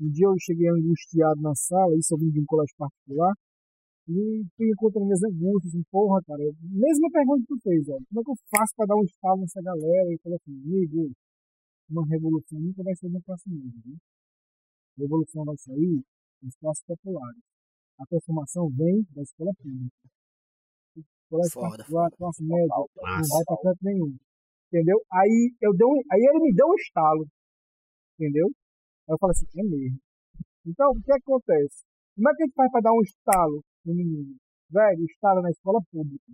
Um 0.00 0.10
dia 0.10 0.26
eu 0.26 0.36
cheguei 0.40 0.68
angustiado 0.68 1.40
na 1.40 1.54
sala, 1.54 1.96
isso 1.96 2.14
eu 2.14 2.18
vim 2.18 2.30
de 2.30 2.40
um 2.40 2.46
colégio 2.46 2.74
particular, 2.78 3.34
e 4.08 4.44
fui 4.56 4.70
encontrando 4.70 5.06
minhas 5.06 5.22
angústias, 5.22 5.74
assim, 5.74 5.84
porra, 5.90 6.20
cara, 6.26 6.42
eu, 6.42 6.54
mesma 6.62 7.10
pergunta 7.10 7.42
que 7.42 7.54
tu 7.54 7.60
fez, 7.62 7.88
ó, 7.88 7.98
como 8.08 8.20
é 8.20 8.24
que 8.24 8.30
eu 8.30 8.36
faço 8.50 8.74
para 8.76 8.86
dar 8.86 8.96
um 8.96 9.04
estalo 9.04 9.40
nessa 9.42 9.62
galera? 9.62 10.12
E 10.12 10.18
falei 10.18 10.38
assim, 10.40 10.56
amigo, 10.64 11.12
uma 11.90 12.06
revolução 12.06 12.58
nunca 12.58 12.82
vai 12.82 12.94
ser 12.96 13.10
classe 13.24 13.48
média, 13.48 13.82
né? 13.86 13.96
A 14.98 15.02
revolução 15.02 15.44
vai 15.44 15.56
sair 15.58 16.02
nas 16.42 16.56
classes 16.56 16.84
populares. 16.84 17.42
A 17.98 18.06
transformação 18.06 18.68
vem 18.70 19.06
da 19.14 19.22
escola 19.22 19.52
pública 19.54 20.10
colégio 21.30 21.52
foda, 21.52 21.68
particular, 21.70 22.10
classe 22.10 22.42
média, 22.42 22.66
não 22.66 23.28
vai 23.28 23.44
pra 23.44 23.56
canto 23.62 23.78
nenhum. 23.82 24.16
Entendeu? 24.70 25.02
Aí, 25.12 25.52
eu 25.60 25.74
dei 25.74 25.86
um, 25.86 25.98
aí 26.12 26.20
ele 26.20 26.44
me 26.44 26.54
deu 26.54 26.66
um 26.68 26.74
estalo. 26.74 27.26
Entendeu? 28.14 28.46
Aí 29.08 29.14
eu 29.14 29.18
falei 29.18 29.32
assim, 29.32 29.46
é 29.58 29.62
mesmo. 29.64 29.98
Então, 30.64 30.90
o 30.92 31.02
que 31.02 31.12
acontece? 31.12 31.82
Como 32.14 32.30
é 32.30 32.34
que 32.36 32.42
a 32.42 32.46
gente 32.46 32.54
faz 32.54 32.70
para 32.70 32.80
dar 32.80 32.92
um 32.92 33.02
estalo 33.02 33.64
no 33.84 33.94
menino? 33.94 34.36
Velho, 34.70 35.04
estala 35.04 35.42
na 35.42 35.50
escola 35.50 35.80
pública. 35.90 36.24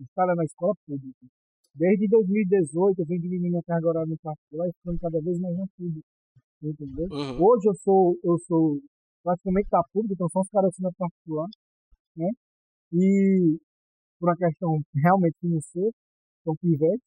Estala 0.00 0.34
na 0.34 0.44
escola 0.44 0.72
pública. 0.86 1.26
Desde 1.74 2.08
2018 2.08 3.00
eu 3.00 3.06
venho 3.06 3.20
diminuindo 3.20 3.58
a 3.58 3.62
carga 3.62 3.88
horária 3.88 4.08
no 4.08 4.18
particular 4.18 4.66
e 4.68 4.72
ficando 4.72 4.98
cada 4.98 5.20
vez 5.20 5.38
mais 5.38 5.56
na 5.56 5.66
pública. 5.76 6.08
Entendeu? 6.62 7.08
Uhum. 7.10 7.44
Hoje 7.44 7.68
eu 7.68 7.74
sou, 7.74 8.16
eu 8.24 8.38
sou 8.46 8.80
praticamente 9.22 9.68
da 9.68 9.82
pública, 9.92 10.14
então 10.14 10.28
são 10.30 10.40
os 10.40 10.48
caras 10.48 10.70
assim 10.70 10.82
na 10.82 10.92
particular. 10.96 11.48
Né? 12.16 12.30
E 12.94 13.58
por 14.18 14.30
uma 14.30 14.36
questão 14.36 14.80
realmente 14.94 15.36
financeira, 15.38 15.90
então 16.40 16.56
pivete. 16.56 17.02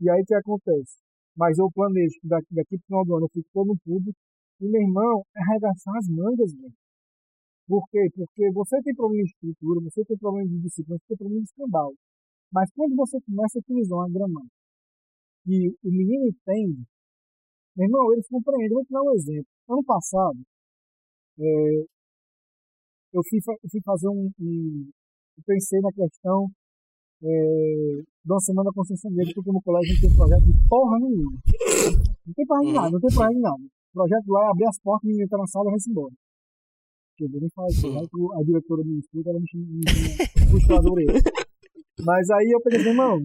E 0.00 0.10
aí 0.10 0.22
o 0.22 0.26
que 0.26 0.34
acontece? 0.34 0.96
Mas 1.36 1.58
eu 1.58 1.70
planejo 1.72 2.14
que 2.20 2.28
daqui, 2.28 2.54
daqui 2.54 2.78
para 2.78 2.84
o 2.84 2.86
final 2.86 3.04
do 3.04 3.16
ano 3.16 3.26
eu 3.26 3.30
fico 3.30 3.48
todo 3.52 3.68
no 3.68 3.78
público. 3.78 4.18
E 4.60 4.68
meu 4.68 4.82
irmão, 4.82 5.22
é 5.36 5.40
arregaçar 5.42 5.96
as 5.96 6.08
mangas, 6.08 6.52
velho. 6.52 6.74
Por 7.68 7.84
quê? 7.90 8.08
Porque 8.14 8.50
você 8.52 8.82
tem 8.82 8.94
problema 8.94 9.24
de 9.24 9.30
estrutura, 9.30 9.80
você 9.82 10.04
tem 10.04 10.18
problema 10.18 10.48
de 10.48 10.58
disciplina, 10.62 10.98
você 10.98 11.06
tem 11.08 11.16
problema 11.18 11.42
de 11.42 11.48
escambau. 11.48 11.94
Mas 12.52 12.70
quando 12.72 12.96
você 12.96 13.18
começa 13.20 13.58
a 13.58 13.60
utilizar 13.60 13.98
uma 13.98 14.08
gramática 14.10 14.54
e 15.46 15.68
o 15.84 15.90
menino 15.90 16.26
entende, 16.28 16.82
meu 17.76 17.86
irmão, 17.86 18.12
eles 18.12 18.26
compreendem. 18.28 18.74
Vou 18.74 18.84
te 18.84 18.92
dar 18.92 19.02
um 19.02 19.14
exemplo. 19.14 19.46
Ano 19.70 19.84
passado, 19.84 20.38
é, 21.38 21.84
eu, 23.12 23.22
fui, 23.28 23.38
eu 23.38 23.70
fui 23.70 23.80
fazer 23.84 24.08
um, 24.08 24.30
um, 24.40 24.90
eu 25.38 25.44
pensei 25.46 25.80
na 25.80 25.92
questão 25.92 26.48
é, 27.22 28.02
uma 28.24 28.40
semana 28.40 28.70
com 28.70 28.80
consciência 28.80 29.10
negra, 29.10 29.32
porque 29.34 29.50
no 29.50 29.62
colégio 29.62 29.94
não 29.94 30.00
tem 30.00 30.16
projeto 30.16 30.44
de 30.44 30.68
porra 30.68 30.98
nenhuma. 31.00 31.38
Não 32.26 32.34
tem 32.34 32.44
de 32.44 32.72
nada, 32.72 32.90
não 32.90 33.00
tem 33.00 33.14
projeto 33.14 33.34
de 33.34 33.40
nada. 33.40 33.62
O 33.64 33.92
projeto 33.92 34.28
lá 34.28 34.44
é 34.44 34.50
abrir 34.50 34.68
as 34.68 34.78
portas, 34.80 35.08
ninguém 35.08 35.24
entrar 35.24 35.38
na 35.38 35.46
sala 35.46 35.68
e 35.68 35.70
vai-se 35.70 35.90
embora. 35.90 36.14
Eu 37.18 37.28
vou 37.30 37.40
nem 37.40 37.50
falar 37.50 37.68
isso, 37.68 37.90
né? 37.90 38.00
que 38.06 38.38
a 38.38 38.42
diretora 38.44 38.82
do 38.84 38.94
instituto, 38.94 39.28
ela 39.28 39.40
me 39.40 39.46
puxou 40.50 40.76
a 40.76 40.92
orelha. 40.92 41.20
Mas 42.06 42.30
aí 42.30 42.46
eu 42.54 42.60
peguei, 42.62 42.86
irmão, 42.86 43.18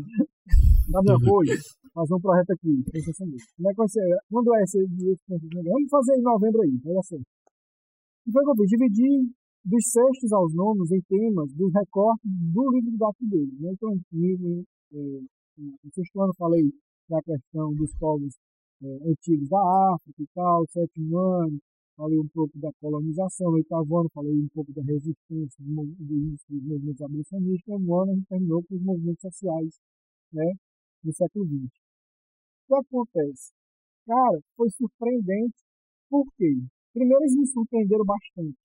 dá 0.89 0.99
meu 1.03 1.15
apoio, 1.15 1.53
fazer 1.93 2.13
um 2.15 2.19
projeto 2.19 2.51
aqui, 2.57 2.83
consciência 2.89 3.25
negra. 3.27 3.45
Como 3.55 3.69
é 3.69 3.71
que 3.71 3.77
vai 3.77 3.89
ser? 3.89 4.17
Quando 4.31 4.55
é 4.55 4.63
esse 4.63 4.81
Vamos 5.29 5.89
fazer 5.91 6.17
em 6.17 6.23
novembro 6.23 6.61
aí, 6.63 6.71
dar 6.81 7.03
certo. 7.03 7.25
E 8.25 8.31
foi 8.31 8.41
o 8.41 8.45
que 8.45 8.51
eu 8.51 8.55
fiz, 8.55 8.69
dividi 8.69 9.29
dos 9.65 9.85
sextos 9.89 10.31
aos 10.33 10.53
nonos 10.53 10.91
em 10.91 11.01
temas 11.01 11.51
dos 11.53 11.71
recortes 11.73 12.29
do 12.53 12.71
livro 12.71 12.91
didático 12.91 13.25
dele. 13.27 13.51
Né? 13.59 13.71
Então, 13.71 13.97
no, 14.91 15.91
sexto 15.93 16.21
ano 16.21 16.33
falei 16.37 16.63
da 17.09 17.21
questão 17.21 17.73
dos 17.73 17.93
povos 17.95 18.35
é, 18.83 19.09
antigos 19.09 19.47
da 19.47 19.93
África 19.93 20.21
e 20.21 20.27
tal, 20.33 20.65
sétimo 20.69 21.17
ano 21.17 21.59
falei 21.95 22.19
um 22.19 22.27
pouco 22.27 22.57
da 22.59 22.71
colonização, 22.81 23.51
oitavo 23.51 23.99
ano 23.99 24.09
falei 24.13 24.33
um 24.33 24.49
pouco 24.53 24.73
da 24.73 24.81
resistência 24.81 25.63
do, 25.63 25.85
do, 25.85 26.35
dos 26.49 26.63
movimentos 26.63 27.01
abolicionistas, 27.01 27.81
no 27.81 27.99
ano 28.01 28.11
a 28.11 28.15
gente 28.15 28.27
terminou 28.27 28.63
com 28.63 28.75
os 28.75 28.81
movimentos 28.81 29.21
sociais 29.21 29.79
né, 30.33 30.53
do 31.03 31.13
século 31.13 31.45
XX. 31.45 31.71
O 32.67 32.67
que 32.67 32.75
acontece? 32.75 33.53
Cara, 34.07 34.39
foi 34.57 34.69
surpreendente, 34.71 35.55
por 36.09 36.25
quê? 36.35 36.51
Primeiro 36.93 37.23
eles 37.23 37.35
me 37.37 37.47
surpreenderam 37.47 38.05
bastante 38.05 38.62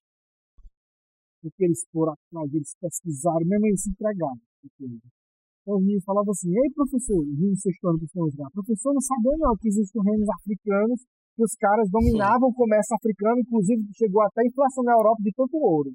porque 1.41 1.65
eles 1.65 1.81
foram 1.91 2.13
atrás, 2.13 2.53
eles 2.53 2.75
pesquisaram, 2.79 3.45
mesmo 3.45 3.67
eles 3.67 3.81
se 3.81 3.89
entregaram. 3.89 4.41
Então 4.69 5.75
o 5.77 5.79
menino 5.79 6.01
falava 6.03 6.31
assim, 6.31 6.49
ei 6.49 6.69
professor, 6.73 7.23
vinha 7.25 7.55
sexto 7.55 7.87
ano 7.87 7.99
para 7.99 8.51
professor 8.53 8.93
não 8.93 9.01
sabia 9.01 9.37
não 9.37 9.55
que 9.57 9.67
existem 9.67 10.01
reinos 10.03 10.29
africanos 10.29 10.99
que 11.35 11.43
os 11.43 11.55
caras 11.55 11.87
dominavam 11.89 12.49
o 12.49 12.53
comércio 12.53 12.95
africano, 12.95 13.39
inclusive 13.39 13.79
chegou 13.95 14.21
até 14.23 14.41
a 14.41 14.47
inflação 14.47 14.83
na 14.83 14.91
Europa 14.91 15.23
de 15.23 15.31
tanto 15.31 15.55
ouro. 15.55 15.91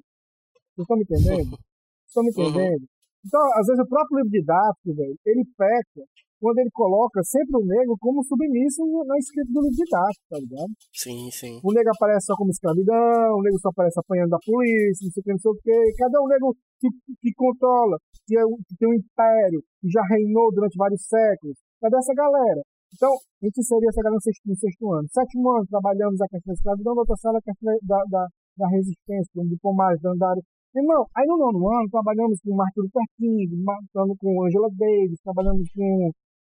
Vocês 0.73 0.83
estão 0.83 0.97
me 0.97 1.03
entendendo? 1.03 1.53
Vocês 1.53 2.09
estão 2.09 2.23
me 2.23 2.31
uhum. 2.33 2.49
entendendo? 2.49 2.85
Então, 3.25 3.41
às 3.57 3.65
vezes, 3.65 3.81
o 3.81 3.89
próprio 3.89 4.17
livro 4.17 4.31
didático, 4.31 4.93
velho, 4.93 5.17
ele 5.25 5.43
peca 5.57 6.01
quando 6.39 6.59
ele 6.59 6.69
coloca 6.71 7.21
sempre 7.23 7.57
o 7.57 7.65
negro 7.65 7.95
como 7.99 8.23
submisso 8.23 8.83
na 9.05 9.17
escrita 9.17 9.51
do 9.51 9.61
livro 9.61 9.75
didático, 9.75 10.25
tá 10.29 10.37
ligado? 10.37 10.71
Sim, 10.93 11.29
sim. 11.31 11.59
O 11.63 11.73
negro 11.73 11.91
aparece 11.95 12.27
só 12.27 12.35
como 12.35 12.51
escravidão, 12.51 13.37
o 13.37 13.41
negro 13.41 13.59
só 13.59 13.69
aparece 13.69 13.99
apanhando 13.99 14.35
da 14.35 14.41
polícia, 14.45 15.05
não 15.05 15.11
sei 15.11 15.21
o 15.21 15.23
que, 15.23 15.31
não 15.31 15.39
sei 15.39 15.51
o 15.51 15.59
que. 15.63 15.93
Cadê 15.97 16.17
o 16.17 16.27
negro 16.27 16.55
que, 16.79 16.87
que 17.21 17.31
controla, 17.35 17.97
que, 18.27 18.37
é, 18.37 18.43
que 18.43 18.75
tem 18.77 18.89
um 18.89 18.93
império, 18.93 19.61
que 19.81 19.89
já 19.89 20.01
reinou 20.09 20.51
durante 20.53 20.77
vários 20.77 21.01
séculos? 21.07 21.55
Cadê 21.81 21.97
essa 21.97 22.13
galera? 22.13 22.61
Então, 22.93 23.11
a 23.11 23.45
gente 23.45 23.63
seria 23.63 23.89
essa 23.89 24.01
galera 24.01 24.15
no 24.15 24.21
sexto, 24.21 24.43
no 24.45 24.55
sexto 24.55 24.91
ano. 24.91 25.07
Sétimo 25.11 25.51
ano, 25.51 25.67
trabalhamos 25.67 26.21
a 26.21 26.27
questão 26.27 26.51
da 26.51 26.57
escravidão, 26.57 26.95
na 26.95 27.01
outra 27.01 27.17
sala 27.17 27.39
a 27.39 27.41
questão 27.41 27.77
da, 27.83 27.99
da, 28.09 28.27
da 28.57 28.67
resistência, 28.69 29.31
do 29.35 29.57
Pomar, 29.61 29.97
da 29.99 30.11
Andário. 30.11 30.43
Irmão, 30.75 31.07
aí 31.15 31.25
no 31.25 31.37
nono 31.37 31.71
ano, 31.71 31.89
trabalhamos 31.89 32.39
com 32.43 32.55
Martin 32.55 32.81
Luther 32.81 33.07
King, 33.15 33.47
trabalhamos 33.93 34.17
com 34.19 34.45
Angela 34.45 34.67
Davis, 34.75 35.19
trabalhamos 35.23 35.67
com 35.71 36.11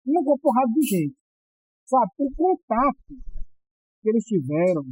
uma 0.07 0.39
porrada 0.39 0.73
de 0.73 0.83
gente. 0.87 1.17
Sabe? 1.87 2.11
O 2.19 2.31
contato 2.35 3.15
que 4.03 4.09
eles 4.09 4.25
tiveram 4.25 4.85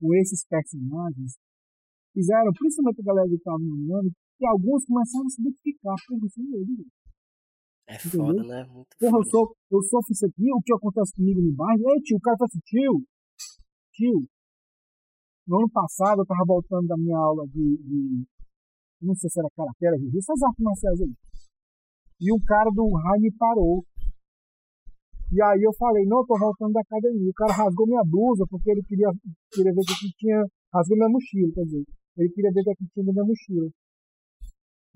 com 0.00 0.14
esses 0.16 0.44
personagens 0.46 1.38
fizeram, 2.12 2.52
principalmente 2.52 3.00
a 3.00 3.04
galera 3.04 3.28
que 3.28 3.34
estava 3.34 3.58
no 3.58 3.96
ano, 3.96 4.10
que 4.38 4.46
alguns 4.46 4.84
começaram 4.84 5.26
a 5.26 5.30
se 5.30 5.40
identificar 5.40 5.94
por 6.08 6.24
isso 6.24 6.42
mesmo. 6.42 6.86
É 7.86 7.94
Entendeu? 7.94 8.26
foda, 8.26 8.42
né? 8.44 8.64
Muito 8.64 8.96
Porra, 8.98 9.18
eu 9.18 9.24
sou, 9.24 9.56
eu 9.70 9.82
sofro 9.82 10.12
isso 10.12 10.26
aqui, 10.26 10.46
o 10.52 10.62
que 10.62 10.72
acontece 10.72 11.14
comigo 11.14 11.42
no 11.42 11.52
bairro? 11.52 11.90
Ei, 11.90 12.00
tio, 12.02 12.16
o 12.16 12.20
cara 12.20 12.36
fala 12.38 12.48
assim, 12.48 12.60
tio, 12.64 13.04
tio, 13.92 14.28
no 15.46 15.58
ano 15.58 15.70
passado 15.70 16.22
eu 16.22 16.26
tava 16.26 16.44
voltando 16.46 16.86
da 16.86 16.96
minha 16.96 17.18
aula 17.18 17.46
de, 17.48 17.76
de 17.82 18.26
não 19.02 19.14
sei 19.14 19.28
se 19.30 19.40
era 19.40 19.48
karatê, 19.56 19.86
essas 20.16 20.42
artes 20.42 20.62
marciais 20.62 21.00
aí. 21.00 21.14
E 22.20 22.32
o 22.32 22.40
cara 22.44 22.70
do 22.70 22.84
raio 22.96 23.22
me 23.22 23.32
parou. 23.32 23.84
E 25.30 25.38
aí 25.40 25.62
eu 25.62 25.72
falei, 25.78 26.04
não, 26.06 26.20
eu 26.20 26.26
tô 26.26 26.34
voltando 26.38 26.72
da 26.72 26.80
academia. 26.80 27.30
O 27.30 27.34
cara 27.34 27.52
rasgou 27.54 27.86
minha 27.86 28.02
blusa 28.02 28.44
porque 28.50 28.70
ele 28.70 28.82
queria, 28.82 29.06
queria 29.54 29.72
ver 29.72 29.80
o 29.80 29.86
que 29.86 30.10
tinha. 30.18 30.42
Rasgou 30.74 30.96
minha 30.96 31.08
mochila, 31.08 31.52
quer 31.54 31.64
dizer. 31.64 31.84
Ele 32.18 32.30
queria 32.34 32.50
ver 32.50 32.60
o 32.66 32.74
que 32.74 32.86
tinha 32.90 33.06
na 33.06 33.12
minha 33.12 33.24
mochila. 33.24 33.70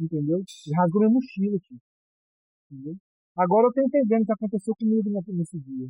Entendeu? 0.00 0.38
Ele 0.42 0.74
rasgou 0.74 1.00
minha 1.00 1.14
mochila, 1.14 1.58
tio. 1.62 1.78
Entendeu? 2.66 2.94
Agora 3.36 3.66
eu 3.66 3.72
tô 3.72 3.80
entendendo 3.80 4.22
o 4.22 4.26
que 4.26 4.32
aconteceu 4.32 4.74
comigo 4.74 5.10
nesse 5.10 5.58
dia. 5.58 5.88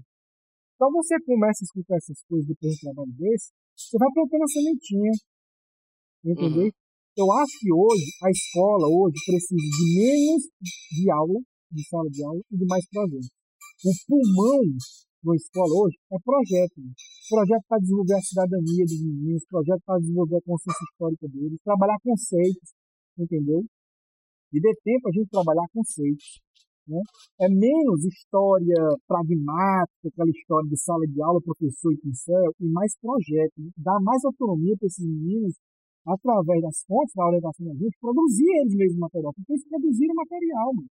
Então 0.77 0.93
você 0.93 1.17
começa 1.25 1.61
a 1.63 1.65
escutar 1.65 1.97
essas 1.97 2.21
coisas 2.29 2.47
depois 2.49 2.73
de 2.73 2.77
um 2.77 2.93
trabalho 2.93 3.13
desse, 3.17 3.53
você 3.77 3.97
vai 3.97 4.09
plantando 4.13 4.45
a 4.45 4.49
sementinha. 4.49 5.13
Entendeu? 6.25 6.69
Uhum. 6.69 6.85
Eu 7.17 7.33
acho 7.33 7.55
que 7.61 7.73
hoje, 7.73 8.11
a 8.25 8.31
escola 8.31 8.89
hoje 8.91 9.15
precisa 9.25 9.57
de 9.57 9.85
menos 9.95 10.43
de 10.91 11.11
aula, 11.13 11.41
de 11.71 11.89
sala 11.89 12.11
de 12.11 12.25
aula, 12.25 12.43
e 12.51 12.57
de 12.59 12.67
mais 12.67 12.85
projetos. 12.91 13.44
O 13.85 13.93
pulmão 14.09 14.64
da 15.20 15.37
escola 15.37 15.85
hoje 15.85 16.01
é 16.09 16.16
projeto. 16.24 16.80
Projeto 17.28 17.64
para 17.68 17.85
desenvolver 17.85 18.16
a 18.16 18.24
cidadania 18.24 18.85
dos 18.89 19.03
meninos, 19.05 19.45
projeto 19.45 19.82
para 19.85 20.01
desenvolver 20.01 20.37
a 20.41 20.41
consciência 20.41 20.85
histórica 20.89 21.28
deles, 21.28 21.61
trabalhar 21.62 21.99
conceitos, 22.01 22.72
entendeu? 23.18 23.61
E 24.55 24.57
dê 24.59 24.72
tempo 24.82 25.05
a 25.05 25.12
gente 25.12 25.28
trabalhar 25.28 25.68
conceitos. 25.68 26.41
Né? 26.89 26.97
É 27.45 27.49
menos 27.53 28.09
história 28.09 28.89
pragmática, 29.07 30.09
aquela 30.09 30.30
história 30.32 30.68
de 30.70 30.80
sala 30.80 31.05
de 31.05 31.20
aula, 31.20 31.45
professor 31.45 31.93
e 31.93 32.01
pincel, 32.01 32.57
e 32.61 32.66
mais 32.72 32.97
projeto. 32.97 33.53
Né? 33.61 33.68
Dá 33.76 34.01
mais 34.01 34.24
autonomia 34.24 34.74
para 34.80 34.87
esses 34.87 35.05
meninos, 35.05 35.61
através 36.09 36.62
das 36.62 36.80
fontes 36.89 37.12
da 37.12 37.26
orientação 37.26 37.66
da 37.68 37.74
gente, 37.74 38.01
produzir 38.01 38.49
eles 38.49 38.76
mesmos 38.76 39.12
material. 39.12 39.35
Porque 39.37 39.53
eles 39.53 39.68
produziram 39.68 40.14
material, 40.14 40.72
mano. 40.72 40.89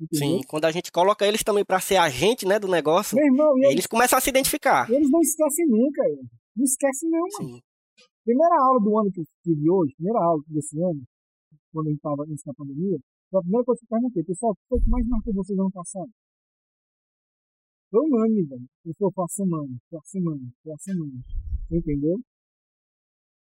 Entendeu? 0.00 0.18
Sim, 0.18 0.40
quando 0.48 0.64
a 0.64 0.72
gente 0.72 0.90
coloca 0.90 1.26
eles 1.26 1.44
também 1.44 1.64
para 1.64 1.80
ser 1.80 1.96
agente 1.96 2.46
né, 2.46 2.58
do 2.58 2.66
negócio, 2.66 3.18
irmão, 3.18 3.56
eles, 3.58 3.70
eles, 3.70 3.86
começam 3.86 4.18
a 4.18 4.20
se 4.20 4.28
identificar. 4.28 4.90
Eles 4.90 5.08
não 5.10 5.20
esquecem 5.20 5.66
nunca, 5.66 6.02
não 6.56 6.64
esquecem 6.64 7.10
não, 7.10 7.20
mano. 7.20 7.54
Sim. 7.54 7.60
Primeira 8.24 8.56
aula 8.64 8.80
do 8.80 8.98
ano 8.98 9.12
que 9.12 9.20
eu 9.20 9.24
tive 9.44 9.70
hoje, 9.70 9.94
primeira 9.94 10.18
aula 10.18 10.42
desse 10.48 10.80
ano, 10.82 11.02
quando 11.72 11.86
a 11.86 11.90
gente 11.90 11.98
estava 11.98 12.22
antes 12.22 12.44
da 12.44 12.54
pandemia, 12.54 12.98
foi 13.30 13.38
a 13.38 13.42
primeira 13.42 13.64
coisa 13.64 13.78
que 13.78 13.84
eu 13.84 13.88
perguntei, 13.88 14.24
pessoal, 14.24 14.52
o 14.52 14.54
que 14.56 14.62
foi 14.68 14.80
que 14.80 14.90
mais 14.90 15.06
marcou 15.06 15.34
vocês 15.34 15.58
ano 15.58 15.70
passado? 15.70 16.10
Foi 17.90 18.00
um 18.00 18.16
ano, 18.18 18.48
velho. 18.48 18.66
Eu 18.86 18.94
falei, 18.98 19.12
foi 19.14 19.24
a 19.24 19.28
semana, 19.28 19.76
foi 19.90 19.98
a 19.98 20.02
semana, 20.04 20.52
foi 20.62 20.72
a 20.72 20.78
semana. 20.78 21.20
Entendeu? 21.70 22.18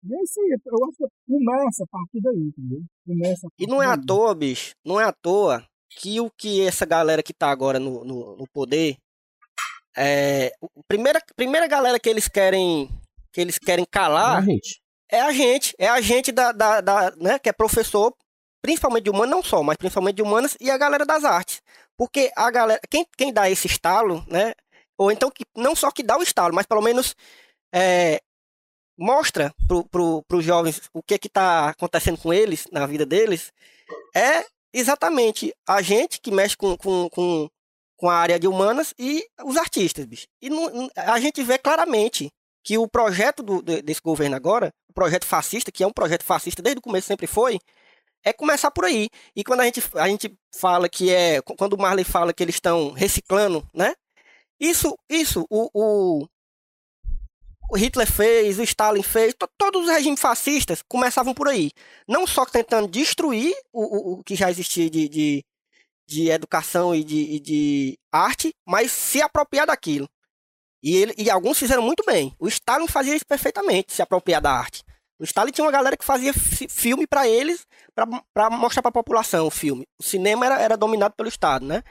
E 0.03 0.13
é 0.13 0.21
isso 0.21 0.41
aí, 0.41 0.59
eu 0.65 0.85
acho 0.85 0.97
que 0.97 1.05
começa 1.25 1.83
a 1.83 1.87
partir 1.87 2.19
daí, 2.21 2.39
entendeu? 2.39 2.81
Começa 3.05 3.47
e 3.57 3.65
não 3.65 3.81
é 3.81 3.87
à 3.87 3.97
toa, 3.97 4.35
bicho, 4.35 4.73
não 4.83 4.99
é 4.99 5.05
à 5.05 5.13
toa 5.13 5.65
que 5.97 6.19
o 6.19 6.29
que 6.29 6.65
essa 6.65 6.85
galera 6.85 7.23
que 7.23 7.33
tá 7.33 7.49
agora 7.49 7.79
no, 7.79 8.03
no, 8.03 8.37
no 8.37 8.47
poder 8.47 8.97
é 9.95 10.51
a 10.61 10.67
primeira, 10.87 11.21
primeira 11.35 11.67
galera 11.67 11.99
que 11.99 12.09
eles 12.09 12.27
querem 12.27 12.89
que 13.31 13.41
eles 13.41 13.57
querem 13.57 13.85
calar 13.89 14.37
é 14.37 14.39
a 14.39 14.41
gente, 14.41 14.81
é 15.09 15.19
a 15.19 15.31
gente, 15.31 15.75
é 15.77 15.87
a 15.87 16.01
gente 16.01 16.31
da, 16.31 16.51
da, 16.51 16.81
da 16.81 17.11
né, 17.17 17.39
que 17.39 17.49
é 17.49 17.53
professor, 17.53 18.13
principalmente 18.61 19.05
de 19.05 19.09
humanas, 19.09 19.29
não 19.29 19.43
só, 19.43 19.61
mas 19.61 19.77
principalmente 19.77 20.15
de 20.15 20.21
humanas 20.21 20.57
e 20.59 20.69
a 20.69 20.77
galera 20.77 21.05
das 21.05 21.23
artes. 21.23 21.61
Porque 21.97 22.31
a 22.35 22.49
galera, 22.49 22.79
quem, 22.89 23.05
quem 23.17 23.31
dá 23.31 23.49
esse 23.49 23.67
estalo, 23.67 24.23
né, 24.27 24.53
ou 24.97 25.11
então 25.11 25.29
que 25.29 25.45
não 25.55 25.75
só 25.75 25.91
que 25.91 26.03
dá 26.03 26.17
o 26.17 26.23
estalo, 26.23 26.53
mas 26.53 26.65
pelo 26.65 26.81
menos 26.81 27.15
é, 27.73 28.19
mostra 28.97 29.53
para 29.67 29.83
pro, 29.89 30.23
os 30.31 30.45
jovens 30.45 30.81
o 30.93 31.01
que 31.01 31.17
que 31.17 31.29
tá 31.29 31.69
acontecendo 31.69 32.17
com 32.17 32.33
eles, 32.33 32.67
na 32.71 32.85
vida 32.85 33.05
deles, 33.05 33.51
é 34.15 34.45
exatamente 34.73 35.53
a 35.67 35.81
gente 35.81 36.19
que 36.19 36.31
mexe 36.31 36.57
com, 36.57 36.75
com, 36.75 37.09
com, 37.09 37.49
com 37.95 38.09
a 38.09 38.15
área 38.15 38.39
de 38.39 38.47
humanas 38.47 38.93
e 38.97 39.25
os 39.43 39.57
artistas, 39.57 40.05
bicho. 40.05 40.27
E 40.41 40.49
não, 40.49 40.89
a 40.95 41.19
gente 41.19 41.43
vê 41.43 41.57
claramente 41.57 42.31
que 42.63 42.77
o 42.77 42.87
projeto 42.87 43.43
do, 43.43 43.61
desse 43.61 44.01
governo 44.01 44.35
agora, 44.35 44.73
o 44.89 44.93
projeto 44.93 45.25
fascista, 45.25 45.71
que 45.71 45.83
é 45.83 45.87
um 45.87 45.91
projeto 45.91 46.23
fascista 46.23 46.61
desde 46.61 46.79
o 46.79 46.81
começo 46.81 47.07
sempre 47.07 47.27
foi, 47.27 47.59
é 48.23 48.31
começar 48.31 48.71
por 48.71 48.85
aí. 48.85 49.09
E 49.35 49.43
quando 49.43 49.59
a 49.59 49.65
gente, 49.65 49.83
a 49.95 50.07
gente 50.07 50.33
fala 50.55 50.87
que 50.87 51.13
é. 51.13 51.41
Quando 51.41 51.73
o 51.73 51.77
Marley 51.77 52.05
fala 52.05 52.33
que 52.33 52.41
eles 52.41 52.55
estão 52.55 52.91
reciclando, 52.91 53.67
né? 53.73 53.93
Isso, 54.59 54.97
isso, 55.09 55.45
o, 55.49 55.69
o, 55.73 56.27
o 57.69 57.77
Hitler 57.77 58.09
fez, 58.11 58.59
o 58.59 58.63
Stalin 58.63 59.03
fez, 59.03 59.33
todos 59.57 59.83
os 59.83 59.89
regimes 59.89 60.19
fascistas 60.19 60.81
começavam 60.87 61.33
por 61.33 61.47
aí. 61.47 61.71
Não 62.07 62.27
só 62.27 62.45
tentando 62.45 62.87
destruir 62.87 63.53
o, 63.71 63.81
o, 63.81 64.13
o 64.19 64.23
que 64.23 64.35
já 64.35 64.49
existia 64.49 64.89
de, 64.89 65.09
de, 65.09 65.45
de 66.07 66.29
educação 66.29 66.93
e 66.93 67.03
de, 67.03 67.35
e 67.35 67.39
de, 67.39 67.99
arte, 68.11 68.53
mas 68.67 68.91
se 68.91 69.21
apropriar 69.21 69.65
daquilo. 69.65 70.07
E, 70.83 70.95
ele, 70.97 71.13
e 71.17 71.29
alguns 71.29 71.57
fizeram 71.57 71.81
muito 71.81 72.03
bem. 72.05 72.35
O 72.37 72.47
Stalin 72.47 72.87
fazia 72.87 73.15
isso 73.15 73.25
perfeitamente, 73.25 73.93
se 73.93 74.01
apropriar 74.01 74.41
da 74.41 74.51
arte. 74.51 74.83
No 75.17 75.25
Stalin 75.25 75.51
tinha 75.51 75.63
uma 75.63 75.71
galera 75.71 75.95
que 75.95 76.03
fazia 76.03 76.33
fi- 76.33 76.67
filme 76.67 77.07
pra 77.07 77.27
eles, 77.27 77.65
pra 78.33 78.49
mostrar 78.49 78.81
pra 78.81 78.91
população 78.91 79.47
o 79.47 79.51
filme. 79.51 79.85
O 79.97 80.03
cinema 80.03 80.45
era, 80.45 80.59
era 80.59 80.75
dominado 80.77 81.13
pelo 81.15 81.29
Estado, 81.29 81.65
né? 81.65 81.81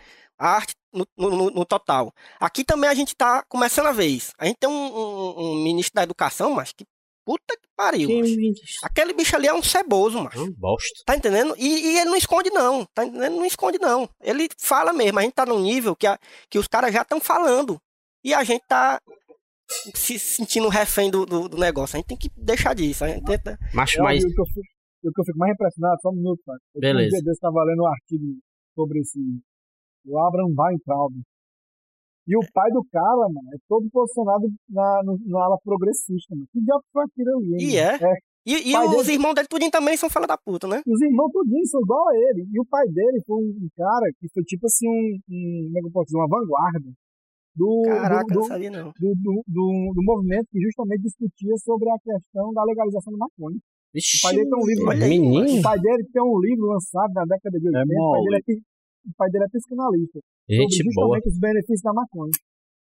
A 0.43 0.57
arte 0.57 0.74
no, 0.93 1.07
no- 1.16 1.51
no- 1.51 1.64
total. 1.64 2.12
Aqui 2.40 2.64
também 2.64 2.90
a 2.90 2.95
gente 2.95 3.14
tá 3.14 3.45
começando 3.49 3.86
a 3.86 3.93
ver 3.93 4.07
isso. 4.07 4.32
A 4.36 4.45
gente 4.47 4.57
tem 4.59 4.68
um, 4.68 4.72
um- 4.72 5.34
um 5.53 5.62
ministro 5.62 5.95
da 5.95 6.03
educação, 6.03 6.51
mas 6.55 6.72
que 6.72 6.84
puta 7.24 7.55
que 7.57 7.68
pariu. 7.76 8.09
Macho. 8.18 8.34
me- 8.36 8.53
Aquele 8.82 9.12
bicho 9.14 9.36
ali 9.36 9.47
é 9.47 9.55
um 9.55 9.62
ceboso, 9.62 10.20
macho. 10.20 10.38
Não, 10.38 10.53
bosta. 10.53 10.88
Tá 11.07 11.14
entendendo? 11.16 11.55
E, 11.57 11.68
e 11.93 11.99
ele 11.99 12.11
não 12.11 12.16
esconde, 12.16 12.51
não. 12.51 12.84
Tá 12.93 13.05
entendendo? 13.05 13.36
Não 13.36 13.45
esconde, 13.47 13.78
não. 13.78 14.09
Ele 14.20 14.49
fala 14.59 14.93
mesmo. 14.93 15.20
A 15.20 15.22
gente 15.22 15.32
tá 15.34 15.47
num 15.47 15.61
nível 15.61 15.95
que, 15.95 16.09
a- 16.09 16.18
que 16.51 16.59
os 16.59 16.66
caras 16.66 16.93
já 16.93 17.03
estão 17.03 17.20
falando. 17.20 17.78
E 18.24 18.34
a 18.34 18.43
gente 18.43 18.64
tá 18.66 19.01
se 19.95 20.18
sentindo 20.18 20.68
refém 20.68 21.09
do, 21.11 21.24
do, 21.24 21.49
do 21.49 21.57
negócio. 21.59 21.97
A 21.97 21.99
gente 21.99 22.09
tem 22.09 22.16
que 22.18 22.28
deixar 22.36 22.74
disso. 22.74 23.05
A 23.05 23.09
gente 23.09 23.24
tenta... 23.24 23.57
Macho, 23.72 23.99
É, 24.01 24.03
mas. 24.03 24.24
o, 24.24 24.28
que 24.28 24.40
eu 24.40 24.47
fico, 24.47 24.61
o 25.05 25.12
que 25.12 25.20
eu 25.20 25.24
fico 25.24 25.38
mais 25.38 25.53
impressionado, 25.55 26.01
só 26.03 26.09
um 26.11 26.16
minuto, 26.16 26.40
cara. 26.45 26.59
Eu 26.74 26.80
Beleza. 26.80 27.07
Um 27.07 27.11
dia 27.11 27.22
desse 27.22 27.36
estava 27.36 27.62
lendo 27.64 27.82
um 27.82 27.86
artigo 27.86 28.24
sobre 28.74 28.99
esse. 29.01 29.18
O 30.07 30.18
Abraham 30.18 30.53
Weintraub. 30.57 31.12
E 32.26 32.36
o 32.36 32.40
pai 32.55 32.70
do 32.70 32.84
cara, 32.92 33.26
mano, 33.28 33.48
é 33.53 33.59
todo 33.68 33.88
posicionado 33.90 34.46
na, 34.70 35.00
no- 35.05 35.18
na 35.26 35.44
ala 35.44 35.59
progressista, 35.64 36.34
mano. 36.34 36.46
Que 36.53 36.61
diabo 36.61 36.82
foi 36.92 37.05
aquilo 37.05 37.36
ali? 37.38 37.57
E 37.59 37.76
mano? 37.76 38.07
é. 38.07 38.16
E, 38.44 38.70
e 38.70 38.76
os 38.76 39.07
dele- 39.07 39.12
irmãos 39.18 39.34
dele 39.34 39.46
tudinho 39.48 39.70
também 39.70 39.96
são 39.96 40.11
fala 40.11 40.26
da 40.26 40.36
puta, 40.38 40.66
né? 40.66 40.82
Os 40.86 41.00
irmãos 41.03 41.30
tudinho 41.32 41.66
são 41.66 41.80
igual 41.80 42.09
a 42.09 42.14
ele. 42.16 42.46
E 42.53 42.61
o 42.61 42.66
pai 42.66 42.86
dele 42.88 43.22
foi 43.26 43.36
um, 43.38 43.48
um 43.66 43.68
cara 43.76 44.07
que 44.18 44.28
foi 44.34 44.42
tipo 44.44 44.66
assim, 44.66 44.88
um, 44.88 45.18
um, 45.30 45.64
como 45.66 45.78
é 45.78 45.80
que 45.80 45.86
eu 45.86 45.92
posso 45.92 46.07
dizer, 46.07 46.18
uma 46.18 46.28
vanguarda 46.28 46.90
do, 47.55 47.82
Caraca, 47.86 48.26
do, 48.34 48.40
não 48.40 48.42
sabia 48.46 48.70
não. 48.70 48.84
do, 48.98 49.09
do, 49.14 49.42
do- 49.46 49.92
do 49.94 50.03
movimento 50.03 50.46
que 50.50 50.61
justamente 50.62 51.03
discutia 51.03 51.55
sobre 51.59 51.90
a 51.90 51.98
questão 52.03 52.53
da 52.53 52.64
legalização 52.64 53.12
do 53.12 53.18
maconha. 53.18 53.59
Vixe, 53.94 54.22
pai 54.22 54.34
dele 54.34 54.48
tem 54.48 54.59
um 54.59 54.66
livro- 54.66 54.88
Olha 54.88 55.05
aí, 55.07 55.18
menino. 55.18 55.59
O 55.59 55.62
pai 55.62 55.78
dele 55.78 56.05
tem 56.12 56.22
um 56.22 56.38
livro 56.40 56.66
lançado 56.66 57.12
na 57.14 57.24
década 57.26 57.59
de 57.59 57.66
80. 57.66 57.78
o, 57.98 58.11
pai 58.12 58.20
dele 58.22 58.36
é, 58.36 58.40
o 59.05 59.14
pai 59.16 59.30
dele 59.30 59.44
é 59.44 59.48
psicanalista. 59.48 60.20
Gente 60.48 60.76
sobre 60.76 60.94
boa. 60.94 61.16
justamente 61.16 61.28
os 61.28 61.38
benefícios 61.38 61.82
da 61.82 61.92
maconha. 61.92 62.32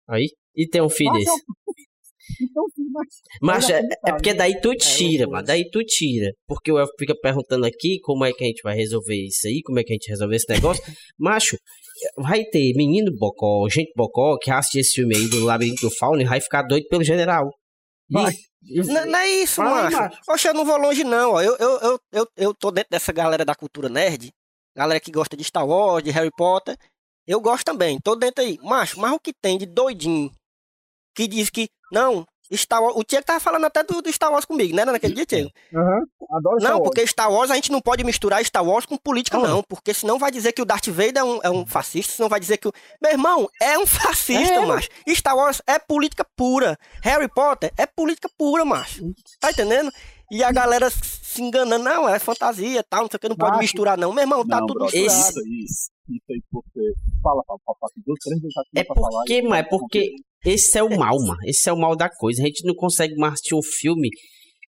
Aí. 0.08 0.26
E 0.54 0.68
tem 0.68 0.82
um 0.82 0.88
filho 0.88 1.10
Mas, 1.12 1.24
desse. 1.24 1.42
Então, 2.40 2.64
filho, 2.74 2.90
mas. 2.90 3.06
Mas 3.42 3.68
é, 3.68 3.72
é 3.74 3.78
inacreditável. 3.80 4.16
porque 4.16 4.34
daí 4.34 4.60
tu 4.60 4.74
tira, 4.74 5.24
loucura. 5.24 5.30
mano. 5.30 5.46
Daí 5.46 5.70
tu 5.70 5.84
tira. 5.84 6.32
Porque 6.46 6.72
o 6.72 6.78
Elfo 6.78 6.92
fica 6.98 7.14
perguntando 7.20 7.66
aqui 7.66 7.98
como 8.00 8.24
é 8.24 8.32
que 8.32 8.42
a 8.42 8.46
gente 8.46 8.62
vai 8.62 8.74
resolver 8.74 9.14
isso 9.14 9.46
aí, 9.46 9.60
como 9.62 9.78
é 9.78 9.84
que 9.84 9.92
a 9.92 9.94
gente 9.94 10.08
resolve 10.08 10.34
esse 10.34 10.48
negócio. 10.48 10.82
Macho, 11.18 11.58
vai 12.16 12.42
ter 12.44 12.72
menino 12.76 13.12
bocó, 13.18 13.68
gente 13.68 13.92
bocó, 13.94 14.38
que 14.38 14.50
assiste 14.50 14.78
esse 14.78 14.92
filme 14.94 15.14
aí 15.14 15.28
do 15.28 15.44
Labirinto 15.44 15.82
do 15.82 15.94
Fauno 15.94 16.22
e 16.22 16.24
vai 16.24 16.40
ficar 16.40 16.62
doido 16.62 16.86
pelo 16.88 17.04
general. 17.04 17.50
Não, 18.08 18.24
não 19.06 19.18
é 19.18 19.28
isso, 19.28 19.56
Fala 19.56 19.76
aí, 19.76 19.82
macho. 19.84 19.96
macho. 19.96 20.20
Poxa, 20.26 20.48
eu 20.48 20.54
não 20.54 20.64
vou 20.64 20.78
longe, 20.78 21.04
não. 21.04 21.32
Ó. 21.32 21.42
Eu, 21.42 21.56
eu, 21.56 21.78
eu, 21.80 21.98
eu, 22.12 22.26
eu 22.36 22.54
tô 22.54 22.70
dentro 22.70 22.90
dessa 22.90 23.12
galera 23.12 23.44
da 23.44 23.54
cultura 23.54 23.88
nerd. 23.88 24.30
Galera 24.76 25.00
que 25.00 25.10
gosta 25.12 25.36
de 25.36 25.44
Star 25.44 25.66
Wars, 25.66 26.02
de 26.04 26.10
Harry 26.10 26.30
Potter. 26.36 26.76
Eu 27.26 27.40
gosto 27.40 27.64
também. 27.64 27.98
Tô 28.00 28.14
dentro 28.16 28.42
aí. 28.44 28.58
Macho, 28.62 28.98
mas 29.00 29.12
o 29.12 29.18
que 29.20 29.32
tem 29.32 29.56
de 29.56 29.66
doidinho 29.66 30.30
que 31.14 31.28
diz 31.28 31.48
que, 31.48 31.68
não, 31.92 32.26
Star 32.52 32.82
Wars... 32.82 32.94
O 32.96 33.04
Tiago 33.04 33.24
tava 33.24 33.38
falando 33.40 33.64
até 33.64 33.82
do, 33.84 34.02
do 34.02 34.12
Star 34.12 34.30
Wars 34.32 34.44
comigo, 34.44 34.74
né? 34.74 34.84
Naquele 34.84 35.14
dia, 35.14 35.24
Tiago? 35.24 35.50
Aham. 35.74 36.00
Adoro 36.32 36.58
Star 36.60 36.70
Não, 36.72 36.78
Wars. 36.80 36.82
porque 36.88 37.06
Star 37.06 37.32
Wars 37.32 37.50
a 37.50 37.54
gente 37.54 37.70
não 37.72 37.80
pode 37.80 38.02
misturar 38.04 38.44
Star 38.44 38.64
Wars 38.64 38.84
com 38.84 38.96
política, 38.98 39.38
Olha. 39.38 39.48
não. 39.48 39.62
Porque 39.62 39.94
senão 39.94 40.18
vai 40.18 40.30
dizer 40.32 40.52
que 40.52 40.60
o 40.60 40.64
Darth 40.64 40.88
Vader 40.88 41.18
é 41.18 41.24
um, 41.24 41.40
é 41.44 41.50
um 41.50 41.64
fascista, 41.66 42.12
senão 42.14 42.28
vai 42.28 42.40
dizer 42.40 42.58
que 42.58 42.66
o. 42.68 42.72
Meu 43.00 43.12
irmão, 43.12 43.48
é 43.62 43.78
um 43.78 43.86
fascista, 43.86 44.54
É. 44.54 44.66
macho. 44.66 44.88
Star 45.10 45.36
Wars 45.36 45.62
é 45.66 45.78
política 45.78 46.26
pura. 46.36 46.76
Harry 47.02 47.28
Potter 47.28 47.72
é 47.78 47.86
política 47.86 48.28
pura, 48.36 48.64
macho. 48.64 49.02
Tá 49.40 49.50
entendendo? 49.52 49.90
E 50.32 50.42
a 50.42 50.50
galera 50.50 50.88
se 51.34 51.42
enganando, 51.42 51.84
não, 51.84 52.08
é 52.08 52.18
fantasia 52.18 52.82
tal, 52.88 53.02
não 53.02 53.08
sei 53.10 53.16
o 53.16 53.20
que, 53.20 53.28
não 53.28 53.36
pode 53.36 53.52
Macho. 53.52 53.62
misturar, 53.62 53.98
não. 53.98 54.12
Meu 54.12 54.22
irmão, 54.22 54.46
tá 54.46 54.60
Não, 54.60 54.66
tudo 54.66 54.84
misturado. 54.84 55.06
isso 55.06 55.38
aí, 55.38 55.64
isso 55.64 55.90
aí 56.30 56.40
porque 56.50 56.80
fala, 57.22 57.42
fala, 57.46 57.58
fala, 57.64 57.76
fala, 57.80 57.92
três 57.94 58.40
É 58.76 58.84
falar 58.84 59.08
porque, 59.10 59.42
mas 59.42 59.60
é 59.60 59.68
porque 59.68 60.10
esse 60.44 60.78
é 60.78 60.82
o 60.82 60.96
mal, 60.96 61.16
mano. 61.18 61.38
Esse 61.46 61.68
é 61.68 61.72
o 61.72 61.78
mal 61.78 61.96
da 61.96 62.08
coisa. 62.08 62.42
A 62.42 62.46
gente 62.46 62.66
não 62.66 62.74
consegue 62.74 63.14
mais 63.16 63.34
assistir 63.34 63.54
um 63.54 63.62
filme 63.62 64.08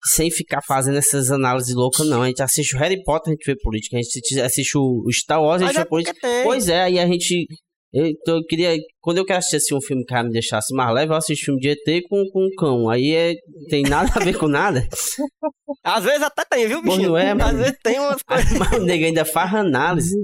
sem 0.07 0.31
ficar 0.31 0.61
fazendo 0.62 0.99
essas 0.99 1.31
análises 1.31 1.75
loucas, 1.75 2.07
não. 2.07 2.23
A 2.23 2.27
gente 2.29 2.43
assiste 2.43 2.77
o 2.77 2.79
Harry 2.79 3.03
Potter, 3.03 3.31
a 3.31 3.35
gente 3.35 3.45
vê 3.47 3.57
política. 3.61 3.97
A 3.97 4.01
gente 4.03 4.41
assiste 4.41 4.77
o 4.77 5.03
Star 5.11 5.43
Wars, 5.43 5.62
a 5.62 5.67
gente 5.67 5.75
Mas 5.75 5.81
é 5.81 5.85
vê 5.85 5.89
política. 5.89 6.15
porque 6.15 6.27
tem. 6.35 6.45
Pois 6.45 6.69
é, 6.69 6.83
aí 6.83 6.99
a 6.99 7.07
gente. 7.07 7.47
Eu, 7.95 8.07
então, 8.07 8.36
eu 8.38 8.45
queria. 8.45 8.76
Quando 9.01 9.18
eu 9.18 9.24
quero 9.24 9.38
assistir 9.38 9.57
assim, 9.57 9.74
um 9.76 9.80
filme 9.80 10.05
que 10.05 10.22
me 10.24 10.30
deixasse 10.30 10.74
mais 10.74 10.92
leve, 10.92 11.12
eu 11.12 11.16
assisto 11.16 11.45
filme 11.45 11.61
de 11.61 11.68
ET 11.68 12.03
com, 12.09 12.24
com 12.32 12.45
um 12.45 12.51
cão. 12.59 12.90
Aí 12.90 13.14
é, 13.14 13.34
tem 13.70 13.84
nada 13.84 14.11
a 14.16 14.18
ver 14.18 14.36
com 14.36 14.49
nada. 14.49 14.82
Às 15.84 16.03
vezes 16.05 16.22
até 16.22 16.45
tem, 16.45 16.66
viu, 16.66 16.82
Pois 16.82 16.97
bichinho? 16.97 17.11
não 17.11 17.18
é, 17.18 17.30
Às 17.30 17.38
mano? 17.38 17.59
vezes 17.59 17.78
tem 17.84 18.01
umas 18.01 18.20
coisas. 18.22 18.53
Mas 18.59 18.72
o 18.72 18.84
nego 18.84 19.05
ainda 19.05 19.24
faz 19.24 19.55
análise. 19.55 20.16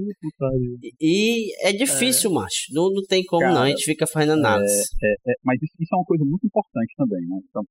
E 0.99 1.53
é 1.65 1.71
difícil, 1.71 2.31
macho. 2.31 2.65
Não, 2.73 2.91
não 2.91 3.03
tem 3.07 3.23
como, 3.23 3.41
não. 3.45 3.51
A 3.51 3.55
Cara, 3.55 3.69
gente 3.69 3.85
fica 3.85 4.05
fazendo 4.05 4.33
análise. 4.33 4.81
É, 5.01 5.33
mas 5.45 5.61
isso, 5.61 5.73
isso 5.79 5.93
é 5.93 5.97
uma 5.97 6.05
coisa 6.05 6.25
muito 6.25 6.45
importante 6.45 6.93
também, 6.97 7.21
né? 7.21 7.37
Então, 7.49 7.63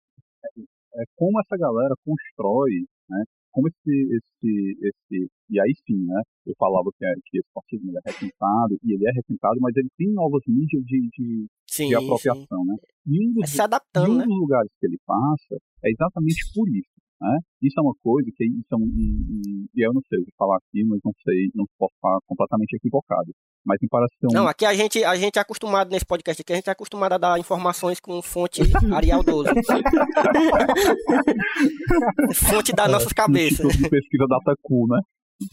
é, 0.44 1.03
é 1.03 1.05
como 1.14 1.38
essa 1.40 1.57
galera 1.59 1.94
constrói, 2.07 2.70
né? 3.11 3.22
Como 3.53 3.68
esse, 3.68 4.16
esse, 4.16 4.78
esse, 4.82 5.30
e 5.51 5.61
aí 5.61 5.72
sim, 5.86 6.07
né? 6.07 6.22
Eu 6.46 6.55
falava 6.59 6.88
que, 6.96 7.05
é, 7.05 7.12
que 7.26 7.38
esse 7.38 7.48
fascismo 7.53 7.92
é 7.98 8.11
requintado, 8.11 8.78
e 8.82 8.94
ele 8.94 9.09
é 9.09 9.12
requintado, 9.12 9.59
mas 9.61 9.76
ele 9.76 9.88
tem 9.96 10.12
novas 10.12 10.42
mídias 10.46 10.84
de, 10.84 11.01
de, 11.12 11.46
Sim, 11.66 11.88
de 11.88 11.88
sim. 11.88 11.94
apropriação, 11.94 12.64
né? 12.64 12.76
E 13.07 13.28
um 13.28 13.32
dos, 13.32 13.51
se 13.51 13.59
e 13.59 13.61
adaptando, 13.61 14.12
um 14.12 14.16
né? 14.18 14.24
dos 14.24 14.38
lugares 14.38 14.70
que 14.78 14.86
ele 14.86 14.98
passa 15.07 15.57
é 15.82 15.90
exatamente 15.90 16.53
por 16.55 16.68
isso. 16.68 16.89
Né? 17.21 17.39
Isso 17.62 17.79
é 17.79 17.83
uma 17.83 17.95
coisa 18.03 18.31
que 18.35 18.45
isso 18.45 18.66
é 18.73 18.77
um, 18.77 18.81
um- 18.81 19.66
e 19.77 19.87
eu 19.87 19.93
não 19.93 20.01
sei 20.09 20.18
o 20.21 20.25
que 20.25 20.33
falar 20.39 20.57
aqui, 20.57 20.83
mas 20.85 20.99
não 21.05 21.12
sei, 21.23 21.51
não 21.55 21.66
posso 21.79 21.93
estar 21.95 22.18
completamente 22.27 22.73
equivocado. 22.77 23.31
Mas 23.66 23.77
em 23.83 23.87
comparação 23.89 24.31
Não, 24.33 24.49
aqui 24.49 24.64
a 24.64 24.73
gente, 24.73 25.05
a 25.05 25.14
gente 25.16 25.37
é 25.39 25.43
acostumado 25.43 25.91
nesse 25.91 26.07
podcast 26.07 26.41
aqui, 26.41 26.55
a 26.55 26.57
gente 26.57 26.68
é 26.68 26.73
acostumado 26.73 27.12
a 27.12 27.18
dar 27.18 27.39
informações 27.39 28.01
com 28.01 28.23
fonte 28.23 28.62
Arial 28.95 29.23
12. 29.23 29.51
fonte 32.35 32.73
das 32.73 32.91
nossas 32.91 33.12
cabeças. 33.12 33.77
De 33.77 33.89
pesquisa 33.91 34.25
Datacu, 34.29 34.87
né? 34.89 35.01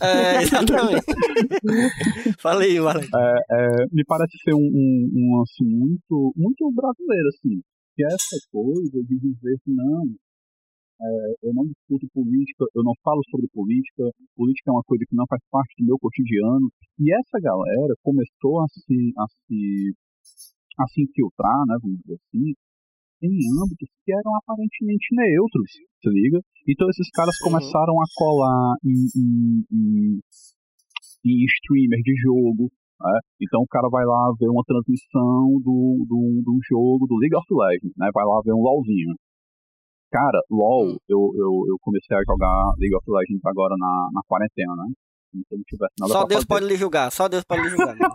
É, 0.02 0.42
exatamente. 0.44 1.06
Falei, 2.40 2.78
falei. 2.78 3.08
É, 3.52 3.68
me 3.92 4.04
parece 4.06 4.38
ser 4.44 4.54
um, 4.54 4.60
um, 4.60 5.10
um 5.16 5.38
lance 5.38 5.64
muito, 5.64 6.34
muito 6.36 6.70
brasileiro, 6.74 7.28
assim. 7.30 7.62
Que 7.96 8.04
é 8.04 8.08
essa 8.08 8.38
coisa 8.52 9.02
de 9.04 9.18
dizer 9.18 9.58
que 9.64 9.72
não, 9.74 10.04
é, 11.00 11.48
eu 11.48 11.54
não 11.54 11.66
discuto 11.66 12.08
política, 12.14 12.66
eu 12.74 12.84
não 12.84 12.94
falo 13.04 13.22
sobre 13.30 13.48
política, 13.54 14.10
política 14.36 14.72
é 14.72 14.74
uma 14.74 14.84
coisa 14.84 15.06
que 15.08 15.16
não 15.16 15.26
faz 15.30 15.42
parte 15.52 15.76
do 15.78 15.86
meu 15.86 15.98
cotidiano. 16.00 16.72
E 17.00 17.14
essa 17.14 17.40
galera 17.40 17.94
começou 18.02 18.62
a 18.62 18.68
se, 18.68 19.14
a 19.18 19.26
se, 19.28 19.94
a 20.80 20.86
se 20.88 21.04
infiltrar, 21.04 21.66
né, 21.68 21.78
vamos 21.82 22.00
dizer 22.02 22.18
assim, 22.18 22.54
em 23.22 23.38
âmbitos 23.62 23.90
que 24.06 24.14
eram 24.14 24.36
aparentemente 24.38 25.08
neutros, 25.14 25.72
se 26.02 26.10
liga? 26.10 26.40
Então 26.68 26.90
esses 26.90 27.10
caras 27.12 27.38
começaram 27.40 27.98
a 28.02 28.06
colar 28.16 28.76
em, 28.86 29.02
em, 29.18 29.66
em, 29.72 30.20
em 31.26 31.46
streamer 31.46 32.02
de 32.02 32.14
jogo, 32.22 32.70
né? 33.02 33.20
Então 33.42 33.62
o 33.62 33.68
cara 33.68 33.90
vai 33.90 34.06
lá 34.06 34.34
ver 34.40 34.50
uma 34.50 34.64
transmissão 34.66 35.62
do, 35.62 36.06
do, 36.08 36.42
do 36.46 36.60
jogo 36.70 37.08
do 37.08 37.18
League 37.18 37.36
of 37.36 37.46
Legends, 37.50 37.94
né? 37.98 38.10
Vai 38.14 38.26
lá 38.26 38.42
ver 38.46 38.54
um 38.54 38.62
LOLzinho. 38.62 39.16
Cara, 40.12 40.40
LOL, 40.50 40.88
Hum. 40.92 40.98
eu, 41.10 41.20
eu, 41.36 41.52
eu 41.70 41.78
comecei 41.82 42.16
a 42.16 42.22
jogar 42.28 42.72
League 42.80 42.96
of 42.96 43.04
Legends 43.10 43.46
agora 43.46 43.76
na, 43.78 44.10
na 44.14 44.22
quarentena, 44.28 44.74
né? 44.76 44.86
Nada 46.00 46.14
Só 46.14 46.24
Deus 46.26 46.40
fazer. 46.44 46.48
pode 46.48 46.66
lhe 46.66 46.76
julgar, 46.78 47.12
só 47.12 47.28
Deus 47.28 47.44
pode 47.44 47.62
lhe 47.62 47.70
julgar. 47.70 47.96
Não 48.00 48.08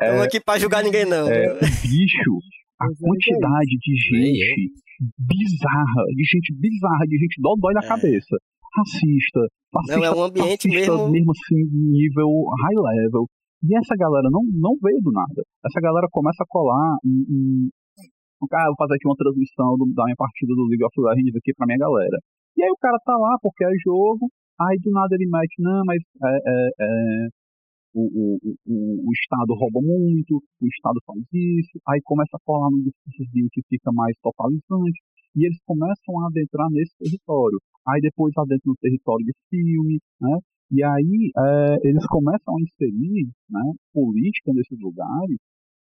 É, 0.00 0.04
Estamos 0.06 0.22
aqui 0.26 0.40
pra 0.40 0.58
julgar 0.58 0.84
ninguém, 0.84 1.04
não. 1.06 1.26
é, 1.28 1.54
bicho, 1.82 2.32
a 2.78 2.84
Pois 2.86 3.00
é, 3.00 3.06
quantidade 3.06 3.70
de 3.80 3.94
gente 3.96 4.72
bizarra, 5.18 6.04
de 6.14 6.24
gente 6.24 6.54
bizarra, 6.54 7.04
de 7.08 7.16
gente 7.18 7.40
dói 7.40 7.74
da 7.74 7.80
É. 7.84 7.88
cabeça. 7.88 8.36
Racista, 8.76 9.40
Não, 9.88 10.04
é 10.04 10.10
um 10.14 10.22
ambiente 10.22 10.68
fascista 10.68 11.08
mesmo. 11.08 11.32
assim, 11.32 11.64
nível 11.72 12.28
high 12.62 12.76
level. 13.02 13.26
E 13.64 13.74
essa 13.78 13.96
galera 13.96 14.28
não, 14.30 14.42
não 14.52 14.76
veio 14.82 15.00
do 15.00 15.10
nada. 15.10 15.42
Essa 15.64 15.80
galera 15.80 16.06
começa 16.12 16.42
a 16.44 16.46
colar 16.46 16.98
em. 17.02 17.24
em 17.30 17.70
ah, 18.52 18.66
vou 18.68 18.76
fazer 18.76 18.94
aqui 18.96 19.06
uma 19.08 19.16
transmissão 19.16 19.76
do- 19.76 19.92
da 19.94 20.04
minha 20.04 20.16
partida 20.16 20.54
do 20.54 20.64
League 20.66 20.84
of 20.84 20.94
Legends 21.00 21.36
aqui 21.36 21.52
pra 21.54 21.66
minha 21.66 21.78
galera. 21.78 22.18
E 22.56 22.62
aí 22.62 22.70
o 22.70 22.76
cara 22.80 22.98
tá 23.04 23.16
lá 23.16 23.36
porque 23.42 23.64
é 23.64 23.70
jogo, 23.84 24.28
aí 24.60 24.78
do 24.80 24.90
nada 24.90 25.14
ele 25.14 25.28
mete, 25.28 25.60
não, 25.60 25.82
mas 25.84 26.00
é, 26.24 26.28
é, 26.28 26.68
é, 26.80 27.28
o, 27.94 28.02
o, 28.02 28.38
o, 28.66 29.08
o 29.08 29.12
Estado 29.12 29.54
rouba 29.54 29.80
muito, 29.80 30.36
o 30.60 30.66
Estado 30.66 31.00
faz 31.06 31.20
isso, 31.32 31.80
aí 31.88 32.00
começa 32.04 32.36
a 32.36 32.40
colar 32.44 32.70
num 32.70 32.82
discursozinho 32.82 33.48
que 33.52 33.62
fica 33.68 33.90
mais 33.92 34.14
totalizante, 34.22 35.00
e 35.36 35.44
eles 35.44 35.58
começam 35.66 36.18
a 36.20 36.28
adentrar 36.28 36.68
nesse 36.70 36.96
território. 36.98 37.58
Aí 37.88 38.00
depois 38.00 38.32
adentram 38.36 38.72
no 38.72 38.76
território 38.80 39.24
de 39.24 39.32
filme, 39.50 40.00
né? 40.20 40.38
E 40.72 40.82
aí 40.82 41.30
é, 41.36 41.88
eles 41.88 42.04
começam 42.06 42.56
a 42.56 42.60
inserir 42.60 43.28
né, 43.48 43.62
política 43.92 44.52
nesses 44.52 44.78
lugares 44.80 45.36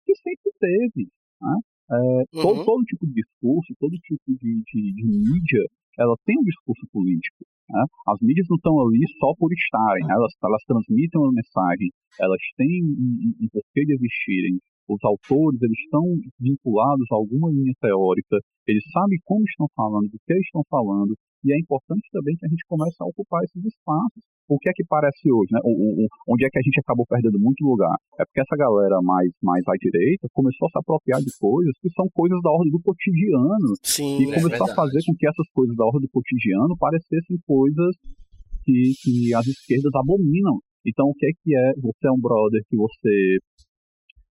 que 0.05 0.13
sempre 0.15 0.51
teve. 0.59 1.07
Né? 1.41 1.55
É, 1.89 1.97
todo, 2.41 2.59
Uhum. 2.59 2.65
todo 2.65 2.83
tipo 2.83 3.05
de 3.07 3.13
discurso, 3.13 3.73
todo 3.79 3.95
tipo 4.03 4.23
de, 4.27 4.61
de, 4.67 4.81
de 4.93 5.03
mídia, 5.05 5.63
ela 5.97 6.15
tem 6.25 6.37
um 6.37 6.43
discurso 6.43 6.85
político. 6.91 7.45
Né? 7.69 7.83
As 8.07 8.19
mídias 8.21 8.47
não 8.49 8.55
estão 8.57 8.75
ali 8.79 8.99
só 9.19 9.33
por 9.39 9.51
estarem, 9.51 10.05
né? 10.07 10.13
elas, 10.13 10.33
elas 10.43 10.63
transmitem 10.67 11.19
uma 11.21 11.31
mensagem, 11.31 11.89
elas 12.19 12.39
têm 12.55 12.83
um, 12.83 12.91
um- 12.91 13.35
um 13.43 13.47
porquê 13.51 13.83
de 13.85 13.93
existirem. 13.93 14.59
Os 14.87 15.03
autores 15.03 15.61
eles 15.61 15.77
estão 15.83 16.03
vinculados 16.39 17.05
a 17.11 17.15
alguma 17.15 17.51
linha 17.51 17.73
teórica, 17.81 18.39
eles 18.65 18.83
sabem 18.93 19.19
como 19.25 19.43
estão 19.43 19.67
falando, 19.75 20.07
do 20.07 20.17
que 20.25 20.33
estão 20.39 20.63
falando, 20.69 21.11
e 21.45 21.53
é 21.53 21.57
importante 21.59 22.05
também 22.11 22.35
que 22.35 22.45
a 22.45 22.49
gente 22.49 22.63
comece 22.67 22.95
a 22.99 23.05
ocupar 23.05 23.43
esses 23.43 23.63
espaços. 23.65 24.21
O 24.49 24.57
que 24.57 24.69
é 24.69 24.73
que 24.73 24.83
parece 24.87 25.27
hoje, 25.27 25.51
né? 25.51 25.59
O, 25.63 26.05
o- 26.05 26.07
onde 26.31 26.45
é 26.45 26.49
que 26.49 26.57
a 26.57 26.61
gente 26.63 26.79
acabou 26.79 27.05
perdendo 27.05 27.37
muito 27.39 27.61
lugar? 27.67 27.93
É 28.19 28.23
porque 28.23 28.39
essa 28.39 28.55
galera 28.55 29.01
mais, 29.03 29.27
mais 29.43 29.59
à 29.67 29.73
direita 29.75 30.27
começou 30.31 30.67
a 30.67 30.71
se 30.71 30.79
apropriar 30.79 31.19
de 31.19 31.31
coisas 31.37 31.73
que 31.81 31.89
são 31.91 32.07
coisas 32.15 32.39
da 32.41 32.49
ordem 32.51 32.71
do 32.71 32.79
cotidiano, 32.79 33.75
Sim. 33.83 34.23
e 34.23 34.31
é 34.31 34.39
começou 34.39 34.63
a 34.63 34.71
verdade. 34.71 34.75
fazer 34.75 34.99
com 35.05 35.13
que 35.19 35.27
essas 35.27 35.47
coisas 35.53 35.75
da 35.75 35.83
ordem 35.85 36.01
do 36.07 36.09
cotidiano 36.15 36.73
parecessem 36.79 37.35
coisas 37.45 37.91
que, 38.63 38.93
que 39.03 39.33
as 39.35 39.45
esquerdas 39.47 39.91
abominam. 39.95 40.59
Então, 40.87 41.07
o 41.11 41.13
que 41.13 41.25
é 41.27 41.31
que 41.43 41.51
é? 41.55 41.73
Você 41.83 42.07
é 42.07 42.11
um 42.11 42.19
brother 42.21 42.63
que 42.71 42.77
você 42.77 43.37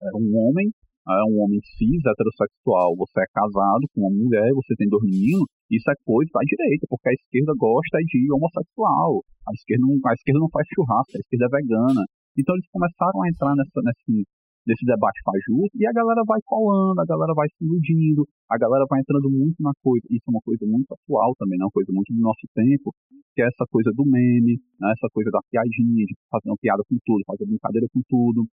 é 0.02 0.12
um 0.16 0.32
homem, 0.40 0.72
é 1.08 1.24
um 1.28 1.44
homem 1.44 1.60
cis, 1.76 2.00
heterossexual, 2.08 2.96
você 2.96 3.20
é 3.20 3.28
casado 3.34 3.84
com 3.94 4.02
uma 4.08 4.16
mulher, 4.16 4.48
você 4.56 4.74
tem 4.76 4.88
dois 4.88 5.04
meninos, 5.04 5.44
isso 5.72 5.90
é 5.90 5.96
coisa 6.06 6.30
da 6.34 6.42
direita, 6.46 6.86
porque 6.90 7.10
a 7.10 7.14
esquerda 7.14 7.54
gosta 7.58 7.98
de 8.06 8.32
homossexual, 8.32 9.26
a 9.48 9.52
esquerda 9.54 9.82
não, 9.82 9.98
a 9.98 10.14
esquerda 10.14 10.40
não 10.40 10.50
faz 10.50 10.66
churrasco, 10.74 11.18
a 11.18 11.22
esquerda 11.22 11.46
é 11.46 11.56
vegana. 11.58 12.04
Então 12.38 12.54
eles 12.56 12.70
começaram 12.70 13.24
a 13.24 13.30
entrar 13.30 13.56
nessa, 13.56 13.80
nesse, 13.82 14.28
nesse 14.68 14.86
debate 14.86 15.22
fajuto 15.26 15.74
e 15.74 15.88
a 15.88 15.94
galera 15.94 16.22
vai 16.26 16.38
colando, 16.46 17.00
a 17.02 17.06
galera 17.06 17.34
vai 17.34 17.48
se 17.50 17.64
iludindo, 17.64 18.28
a 18.50 18.58
galera 18.58 18.86
vai 18.90 19.00
entrando 19.00 19.30
muito 19.30 19.58
na 19.62 19.72
coisa. 19.82 20.06
Isso 20.10 20.26
é 20.28 20.32
uma 20.32 20.44
coisa 20.46 20.66
muito 20.66 20.92
atual 20.94 21.34
também, 21.38 21.58
é 21.58 21.66
uma 21.66 21.74
coisa 21.74 21.90
muito 21.94 22.14
do 22.14 22.22
nosso 22.22 22.46
tempo, 22.54 22.94
que 23.34 23.42
é 23.42 23.48
essa 23.48 23.66
coisa 23.72 23.90
do 23.90 24.06
meme, 24.06 24.62
né, 24.78 24.94
essa 24.94 25.10
coisa 25.14 25.32
da 25.32 25.40
piadinha, 25.50 26.06
de 26.06 26.14
fazer 26.30 26.50
uma 26.50 26.62
piada 26.62 26.84
com 26.86 26.98
tudo, 27.06 27.24
fazer 27.26 27.46
brincadeira 27.46 27.88
com 27.94 28.02
tudo. 28.10 28.46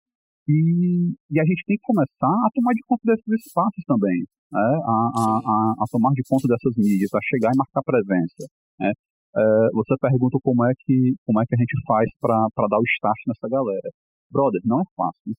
E, 0.48 1.12
e 1.30 1.40
a 1.40 1.44
gente 1.44 1.62
tem 1.66 1.76
que 1.76 1.86
começar 1.86 2.34
a 2.46 2.50
tomar 2.54 2.72
de 2.72 2.82
conta 2.86 3.02
desses 3.04 3.46
espaços 3.46 3.84
também, 3.86 4.26
né? 4.52 4.60
a, 4.84 4.94
a, 5.16 5.24
a, 5.44 5.74
a 5.80 5.84
tomar 5.90 6.12
de 6.12 6.22
conta 6.28 6.46
dessas 6.46 6.76
mídias, 6.76 7.10
a 7.14 7.18
chegar 7.24 7.50
e 7.52 7.56
marcar 7.56 7.82
presença. 7.82 8.44
Né? 8.80 8.92
É, 9.34 9.42
você 9.72 9.94
pergunta 10.00 10.36
como 10.42 10.64
é 10.66 10.72
que, 10.84 11.14
como 11.24 11.40
é 11.40 11.44
que 11.48 11.54
a 11.54 11.58
gente 11.58 11.74
faz 11.86 12.06
para 12.20 12.68
dar 12.68 12.78
o 12.78 12.84
start 13.00 13.18
nessa 13.26 13.48
galera. 13.48 13.88
Brother, 14.30 14.60
não 14.64 14.80
é 14.80 14.84
fácil. 14.96 15.32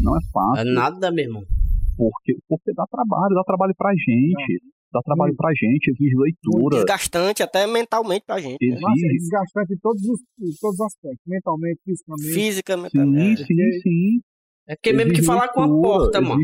Não 0.00 0.14
é 0.16 0.20
É 0.20 0.30
fácil, 0.32 0.72
nada, 0.72 1.10
meu 1.10 1.24
irmão. 1.24 1.42
porque, 1.96 2.36
porque 2.48 2.72
dá 2.74 2.84
trabalho, 2.90 3.34
dá 3.34 3.42
trabalho 3.44 3.74
pra 3.76 3.90
gente. 3.92 4.62
Dá 4.92 5.00
trabalho 5.02 5.32
pra 5.36 5.50
gente, 5.54 5.86
exige 5.88 6.16
leitura, 6.16 6.78
Desgastante 6.78 7.44
até 7.44 7.64
mentalmente 7.64 8.24
pra 8.26 8.40
gente. 8.40 8.58
né? 8.60 8.74
Nossa, 8.74 8.88
é 8.90 9.06
exige. 9.06 9.18
desgastante 9.18 9.74
em 9.74 9.78
todos 9.78 10.02
os, 10.02 10.20
em 10.40 10.50
todos 10.60 10.80
os 10.80 10.86
aspectos, 10.86 11.22
mentalmente, 11.28 11.78
fisicamente. 11.84 12.32
Fisicamente. 12.34 13.44
Sim, 13.46 13.60
é. 13.62 13.70
sim, 13.72 13.80
sim. 13.82 14.20
É 14.66 14.74
porque 14.74 14.92
mesmo 14.92 15.12
que 15.12 15.18
Exige 15.20 15.26
falar 15.28 15.46
com 15.50 15.60
a 15.60 15.66
leitura, 15.66 15.82
porta, 15.88 16.20
mano. 16.20 16.42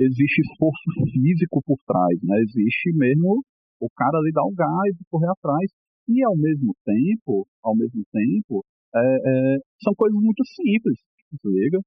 Existe, 0.00 0.40
esforço 0.40 0.90
físico 1.12 1.60
por 1.64 1.76
trás, 1.86 2.18
né? 2.22 2.40
Existe 2.40 2.92
mesmo 2.94 3.42
o 3.80 3.88
cara 3.94 4.16
ali 4.18 4.32
dar 4.32 4.44
o 4.44 4.52
gás 4.54 4.94
e 4.96 5.04
correr 5.10 5.28
atrás. 5.30 5.70
E 6.08 6.24
ao 6.24 6.36
mesmo 6.36 6.74
tempo, 6.84 7.46
ao 7.62 7.76
mesmo 7.76 8.02
tempo, 8.10 8.64
é, 8.96 8.98
é, 9.00 9.56
são 9.84 9.92
coisas 9.94 10.18
muito 10.20 10.42
simples, 10.56 10.96
liga? 11.44 11.78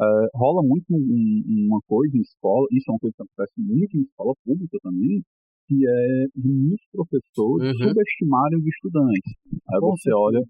É, 0.00 0.04
rola 0.34 0.62
muito 0.66 0.86
um- 0.90 0.96
um- 0.98 1.66
uma 1.68 1.80
coisa 1.86 2.16
em 2.16 2.20
escola, 2.20 2.66
isso 2.72 2.90
é 2.90 2.92
uma 2.92 2.98
coisa 2.98 3.14
que 3.16 3.22
acontece 3.22 3.54
muito 3.60 3.96
em 3.96 4.02
escola 4.02 4.34
pública 4.44 4.76
também, 4.82 5.22
que 5.68 5.76
é 5.86 6.24
de 6.34 6.48
muitos 6.48 6.86
professores 6.90 7.68
Uhum. 7.68 7.88
subestimarem 7.88 8.58
os 8.58 8.66
estudantes. 8.66 9.32
Aí 9.70 9.80
você 9.80 10.10
olha, 10.12 10.40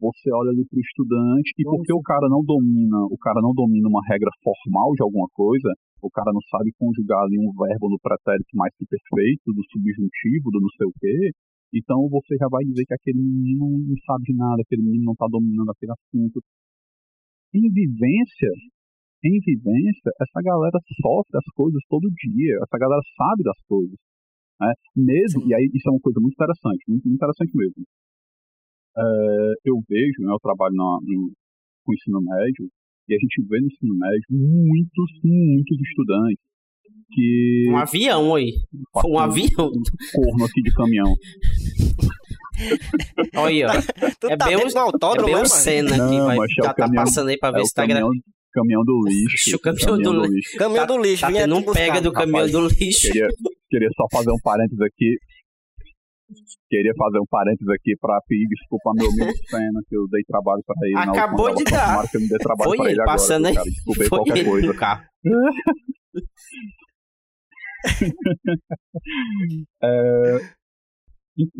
você 0.00 0.28
olha 0.34 0.50
ali 0.50 0.66
para 0.68 0.76
o 0.76 0.80
estudante 0.80 1.50
e 1.56 1.62
porque 1.64 1.92
o 1.92 2.02
cara 2.02 2.28
não 2.28 2.44
domina, 2.44 2.98
o 3.10 3.16
cara 3.16 3.40
não 3.40 3.54
domina 3.54 3.88
uma 3.88 4.02
regra 4.06 4.30
formal 4.44 4.92
de 4.92 5.02
alguma 5.02 5.26
coisa, 5.32 5.70
o 6.02 6.10
cara 6.10 6.32
não 6.32 6.42
sabe 6.50 6.72
conjugar 6.78 7.22
ali 7.24 7.38
um 7.38 7.52
verbo 7.52 7.88
no 7.88 7.98
pretérito 7.98 8.50
mais 8.54 8.72
que 8.76 8.86
perfeito, 8.86 9.52
do 9.52 9.62
subjuntivo, 9.70 10.50
do 10.50 10.60
não 10.60 10.70
sei 10.76 10.86
o 10.86 10.92
quê, 11.00 11.32
então 11.74 12.08
você 12.08 12.36
já 12.36 12.46
vai 12.48 12.64
dizer 12.64 12.84
que 12.86 12.94
aquele 12.94 13.18
menino 13.18 13.66
não 13.68 13.96
sabe 14.06 14.24
de 14.24 14.34
nada, 14.34 14.62
aquele 14.62 14.82
menino 14.82 15.04
não 15.04 15.12
está 15.12 15.26
dominando 15.28 15.70
aquele 15.70 15.92
assunto. 15.92 16.40
Em 17.54 17.68
vivência, 17.72 18.52
em 19.24 19.38
vivência, 19.40 20.10
essa 20.20 20.40
galera 20.42 20.78
sofre 21.02 21.36
as 21.36 21.48
coisas 21.54 21.80
todo 21.88 22.08
dia, 22.08 22.56
essa 22.62 22.78
galera 22.78 23.02
sabe 23.16 23.42
das 23.42 23.60
coisas. 23.66 23.96
Né? 24.60 24.72
Mesmo, 24.96 25.42
e 25.48 25.54
aí 25.54 25.68
isso 25.74 25.88
é 25.88 25.92
uma 25.92 26.00
coisa 26.00 26.20
muito 26.20 26.34
interessante, 26.34 26.84
muito, 26.88 27.08
interessante 27.08 27.52
mesmo. 27.54 27.84
É, 28.96 29.52
eu 29.64 29.76
vejo, 29.88 30.22
né, 30.24 30.32
eu 30.32 30.40
trabalho 30.40 30.74
na, 30.74 30.98
no, 31.02 31.32
com 31.84 31.92
ensino 31.92 32.20
médio, 32.22 32.68
e 33.08 33.14
a 33.14 33.18
gente 33.18 33.42
vê 33.48 33.60
no 33.60 33.66
ensino 33.66 33.94
médio 33.98 34.24
muitos, 34.30 35.10
muitos 35.24 35.78
estudantes 35.88 36.44
que 37.12 37.66
Um 37.70 37.76
avião 37.76 38.34
aí. 38.34 38.52
Foi 39.00 39.10
um 39.10 39.18
avião. 39.18 39.70
corno 40.12 40.44
aqui 40.44 40.62
de 40.62 40.72
caminhão. 40.74 41.14
Olha 43.36 43.46
aí, 43.48 43.64
ó. 43.64 43.70
Tu 44.20 44.28
É 44.30 44.36
tá 44.36 44.46
bem 44.46 44.56
dentro 44.56 44.70
o- 44.70 44.72
do 44.72 44.78
É 44.78 44.80
autódromo, 44.80 45.26
bem 45.26 45.34
que 45.94 45.98
Não, 46.18 46.26
vai, 46.26 46.36
mas 46.36 46.50
é 46.50 46.62
o 46.62 46.64
já 46.64 46.68
tá 46.68 46.74
caminhão- 46.74 47.04
passando 47.04 47.28
aí 47.28 47.38
pra 47.38 47.50
ver 47.50 47.58
É 47.58 47.62
o 47.62 47.66
se 47.66 47.74
tá 47.74 47.86
gravando. 47.86 48.06
caminhão, 48.08 48.22
caminhão 48.54 48.82
do 48.84 49.08
lixo. 49.08 49.50
O 49.56 49.60
caminhão 49.60 49.98
do 49.98 50.26
lixo. 50.26 50.56
Caminhão 50.58 50.86
Tá- 50.86 50.94
do 50.96 51.02
lixo, 51.02 51.20
Tá 51.20 51.28
vinha 51.28 51.40
tendo 51.42 51.62
te 51.62 51.68
um 51.68 51.72
pega 51.72 52.00
do 52.00 52.12
caminhão 52.12 52.46
Rapaz, 52.46 52.52
do 52.52 52.68
lixo. 52.68 53.06
Queria, 53.12 53.28
queria 53.70 53.88
só 53.96 54.04
fazer 54.10 54.30
um 54.30 54.38
parênteses 54.42 54.80
aqui. 54.80 55.16
Queria 56.68 56.92
fazer 56.98 57.18
um 57.20 57.26
parênteses 57.30 57.68
aqui 57.68 57.94
pra 58.00 58.20
pedir 58.26 58.48
desculpa 58.48 58.90
ao 58.90 58.94
meu 58.94 59.06
amigo 59.06 59.32
Senna, 59.48 59.80
que 59.88 59.96
eu 59.96 60.08
dei 60.08 60.22
trabalho 60.24 60.62
pra 60.66 60.74
ele. 60.82 60.96
Acabou 60.96 61.54
de 61.54 61.64
dar. 61.64 61.86
Tomara 61.88 62.08
que 62.08 62.16
eu 62.16 62.20
me 62.20 62.28
dê 62.28 62.38
trabalho 62.38 62.68
Foi 62.68 62.76
pra 62.76 62.86
ele 62.86 62.94
ele 62.94 63.02
agora, 63.02 63.16
passando 63.16 63.46
viu, 63.48 63.60
aí. 63.60 63.68
aí 63.68 63.94
Foi 63.96 64.08
qualquer 64.08 64.38
ele 64.38 64.48
coisa. 64.50 64.66
no 64.66 64.74
carro. 64.74 65.04
É, 69.82 70.38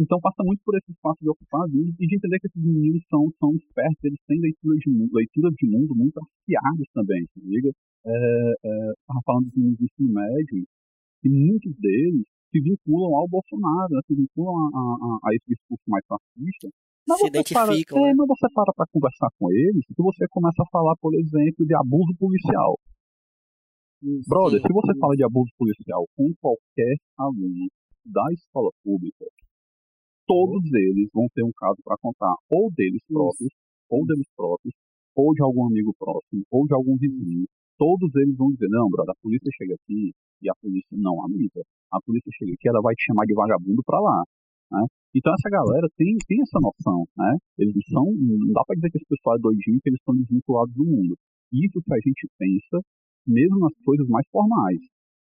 então 0.01 0.19
passa 0.21 0.43
muito 0.43 0.61
por 0.65 0.75
esse 0.77 0.91
espaço 0.91 1.19
de 1.21 1.29
ocupar 1.29 1.69
e 1.69 2.07
de 2.07 2.17
entender 2.17 2.41
que 2.41 2.49
esses 2.49 2.63
meninos 2.65 3.05
são, 3.11 3.29
são 3.39 3.55
espertos, 3.55 4.03
eles 4.03 4.19
têm 4.27 4.41
leitura 4.41 4.75
de 4.79 4.91
mundo, 4.91 5.11
leitura 5.13 5.51
de 5.53 5.67
mundo 5.69 5.95
muito 5.95 6.19
afiadas 6.19 6.89
também, 6.95 7.23
se 7.33 7.41
liga? 7.45 7.71
É, 8.07 8.53
é, 8.65 8.93
falando 9.25 9.45
dos 9.47 9.55
meninos 9.55 9.79
do 9.79 9.85
ensino 9.85 10.13
médio, 10.15 10.65
e 11.25 11.29
muitos 11.29 11.77
deles 11.79 12.25
se 12.57 12.61
vinculam 12.63 13.13
ao 13.17 13.29
Bolsonaro, 13.29 13.93
né, 13.93 14.01
se 14.07 14.15
vinculam 14.15 14.57
a, 14.57 14.81
a, 14.81 15.19
a- 15.29 15.35
esse 15.37 15.45
discurso 15.53 15.85
mais 15.89 16.05
fascista. 16.09 16.69
Mas 17.07 17.19
Se 17.21 17.31
você 17.31 17.55
para, 17.55 17.65
identificam, 17.69 17.99
é, 18.07 18.11
né? 18.11 18.15
mas 18.17 18.27
você 18.29 18.47
para 18.53 18.73
para 18.75 18.87
conversar 18.91 19.29
com 19.39 19.53
eles 19.53 19.85
e 19.91 19.95
você 20.03 20.27
começa 20.29 20.63
a 20.63 20.71
falar, 20.73 20.97
por 20.97 21.15
exemplo, 21.15 21.65
de 21.67 21.75
abuso 21.77 22.17
policial. 22.19 22.75
Isso. 24.03 24.29
Brother, 24.29 24.61
se 24.61 24.73
você 24.73 24.93
fala 24.99 25.15
de 25.15 25.25
abuso 25.25 25.51
policial 25.57 26.05
com 26.17 26.33
qualquer 26.41 26.97
aluno 27.19 27.69
da 28.05 28.25
escola 28.33 28.71
pública, 28.83 29.25
todos 30.27 30.63
eles 30.75 31.09
vão 31.15 31.29
ter 31.35 31.45
um 31.45 31.53
caso 31.57 31.79
para 31.85 31.97
contar, 31.99 32.35
ou 32.51 32.71
deles 32.73 33.03
próprios, 33.07 33.53
ou 33.89 34.05
deles 34.07 34.27
próprios, 34.37 34.75
ou 35.15 35.33
de 35.33 35.43
algum 35.43 35.67
amigo 35.67 35.95
próximo, 35.99 36.43
ou 36.51 36.67
de 36.67 36.75
algum 36.75 36.97
vizinho. 36.97 37.47
Todos 37.79 38.11
eles 38.17 38.37
vão 38.37 38.49
dizer, 38.51 38.69
não, 38.69 38.89
brother, 38.91 39.13
a 39.13 39.23
polícia 39.23 39.51
chega 39.57 39.75
aqui 39.75 40.13
e 40.43 40.51
a 40.51 40.55
polícia 40.61 40.97
não 40.97 41.25
amiga. 41.25 41.63
A 41.93 42.01
polícia 42.01 42.31
chega 42.39 42.53
aqui, 42.53 42.69
ela 42.69 42.81
vai 42.81 42.95
te 42.95 43.05
chamar 43.05 43.25
de 43.25 43.35
vagabundo 43.35 43.83
pra 43.85 44.01
lá. 44.01 44.25
Né? 44.73 44.83
Então 45.15 45.33
essa 45.33 45.49
galera 45.49 45.87
tem, 45.97 46.17
tem 46.27 46.43
essa 46.43 46.59
noção, 46.61 47.07
né? 47.17 47.37
Eles 47.59 47.75
não 47.75 47.83
são, 47.89 48.05
não 48.13 48.53
dá 48.53 48.63
pra 48.67 48.75
dizer 48.75 48.91
que 48.91 48.99
esse 48.99 49.09
pessoal 49.09 49.37
é 49.37 49.41
doidinho, 49.41 49.81
que 49.81 49.89
eles 49.89 50.01
estão 50.01 50.15
desvinculados 50.15 50.75
do 50.75 50.85
mundo. 50.85 51.17
Isso 51.53 51.81
que 51.81 51.95
a 51.95 52.01
gente 52.03 52.27
pensa, 52.37 52.83
mesmo 53.27 53.59
nas 53.61 53.73
coisas 53.85 54.07
mais 54.09 54.27
formais. 54.31 54.81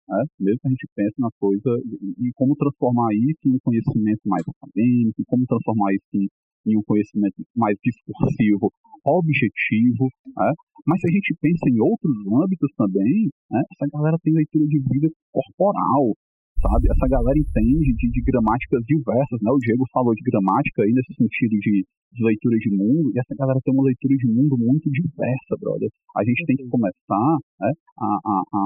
Né? 0.08 0.24
Mesmo 0.39 0.60
que 0.62 0.68
a 0.68 0.72
gente 0.72 0.88
pense 0.95 1.16
na 1.20 1.30
coisa 1.39 1.70
e, 1.84 2.30
e 2.30 2.34
como 2.34 2.56
transformar 2.56 3.14
isso 3.14 3.43
em 3.45 3.56
um 3.56 3.60
conhecimento 3.60 4.24
mais 4.26 4.43
acadêmico, 4.48 5.22
como 5.28 5.45
transformar 5.45 5.93
isso 5.93 6.08
em, 6.16 6.28
em 6.70 6.78
um 6.78 6.84
conhecimento 6.84 7.36
mais 7.55 7.78
discursivo, 7.84 8.72
objetivo. 9.05 10.11
Né? 10.36 10.51
Mas 10.86 10.99
se 11.01 11.07
a 11.07 11.13
gente 11.13 11.36
pensa 11.41 11.65
em 11.70 11.80
outros 11.80 12.15
âmbitos 12.28 12.72
também, 12.78 13.30
né? 13.51 13.61
essa 13.72 13.88
galera 13.91 14.18
tem 14.24 14.34
leitura 14.34 14.65
de 14.68 14.80
vida 14.80 15.09
corporal, 15.32 16.15
sabe? 16.61 16.89
Essa 16.89 17.07
galera 17.07 17.38
entende 17.38 17.93
de, 17.93 18.07
de 18.09 18.22
gramáticas 18.22 18.82
diversas, 18.86 19.39
né? 19.41 19.51
O 19.51 19.61
Diego 19.61 19.86
falou 19.93 20.13
de 20.13 20.24
gramática 20.26 20.84
aí 20.84 20.91
nesse 20.91 21.13
sentido 21.13 21.55
de, 21.59 21.86
de 21.86 22.22
leitura 22.24 22.57
de 22.57 22.70
mundo, 22.74 23.11
e 23.13 23.20
essa 23.20 23.36
galera 23.38 23.59
tem 23.63 23.74
uma 23.74 23.86
leitura 23.86 24.15
de 24.18 24.28
mundo 24.28 24.57
muito 24.57 24.89
diversa, 24.89 25.53
brother. 25.59 25.89
A 26.15 26.24
gente 26.24 26.45
tem 26.45 26.55
que 26.57 26.68
começar 26.68 27.38
né, 27.61 27.72
a, 27.99 28.07
a, 28.07 28.36
a, 28.53 28.61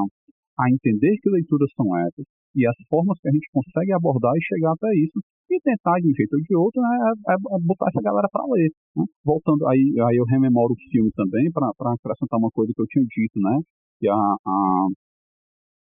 a 0.63 0.71
entender 0.71 1.11
que 1.21 1.29
leituras 1.29 1.69
são 1.75 1.85
essas 2.07 2.25
e 2.55 2.67
as 2.67 2.75
formas 2.89 3.17
que 3.19 3.29
a 3.29 3.31
gente 3.31 3.47
consegue 3.51 3.93
abordar 3.93 4.33
e 4.35 4.43
chegar 4.43 4.73
até 4.73 4.91
isso 4.99 5.19
e 5.55 5.59
tentar 5.61 5.99
de 5.99 6.07
um 6.09 6.13
jeito 6.15 6.33
ou 6.33 6.41
de 6.41 6.55
outro 6.55 6.81
né, 6.81 6.89
é, 7.29 7.33
é 7.33 7.57
botar 7.61 7.87
essa 7.89 8.01
galera 8.01 8.27
para 8.31 8.45
ler. 8.47 8.69
Né? 8.95 9.03
Voltando 9.25 9.67
aí, 9.67 9.83
aí 10.07 10.15
eu 10.17 10.25
rememoro 10.25 10.73
o 10.73 10.81
filme 10.91 11.11
também 11.15 11.51
para 11.51 11.69
acrescentar 11.69 12.39
uma 12.39 12.49
coisa 12.51 12.71
que 12.75 12.81
eu 12.81 12.87
tinha 12.87 13.05
dito, 13.05 13.39
né? 13.39 13.59
Que 13.99 14.07
a, 14.09 14.15
a 14.15 14.87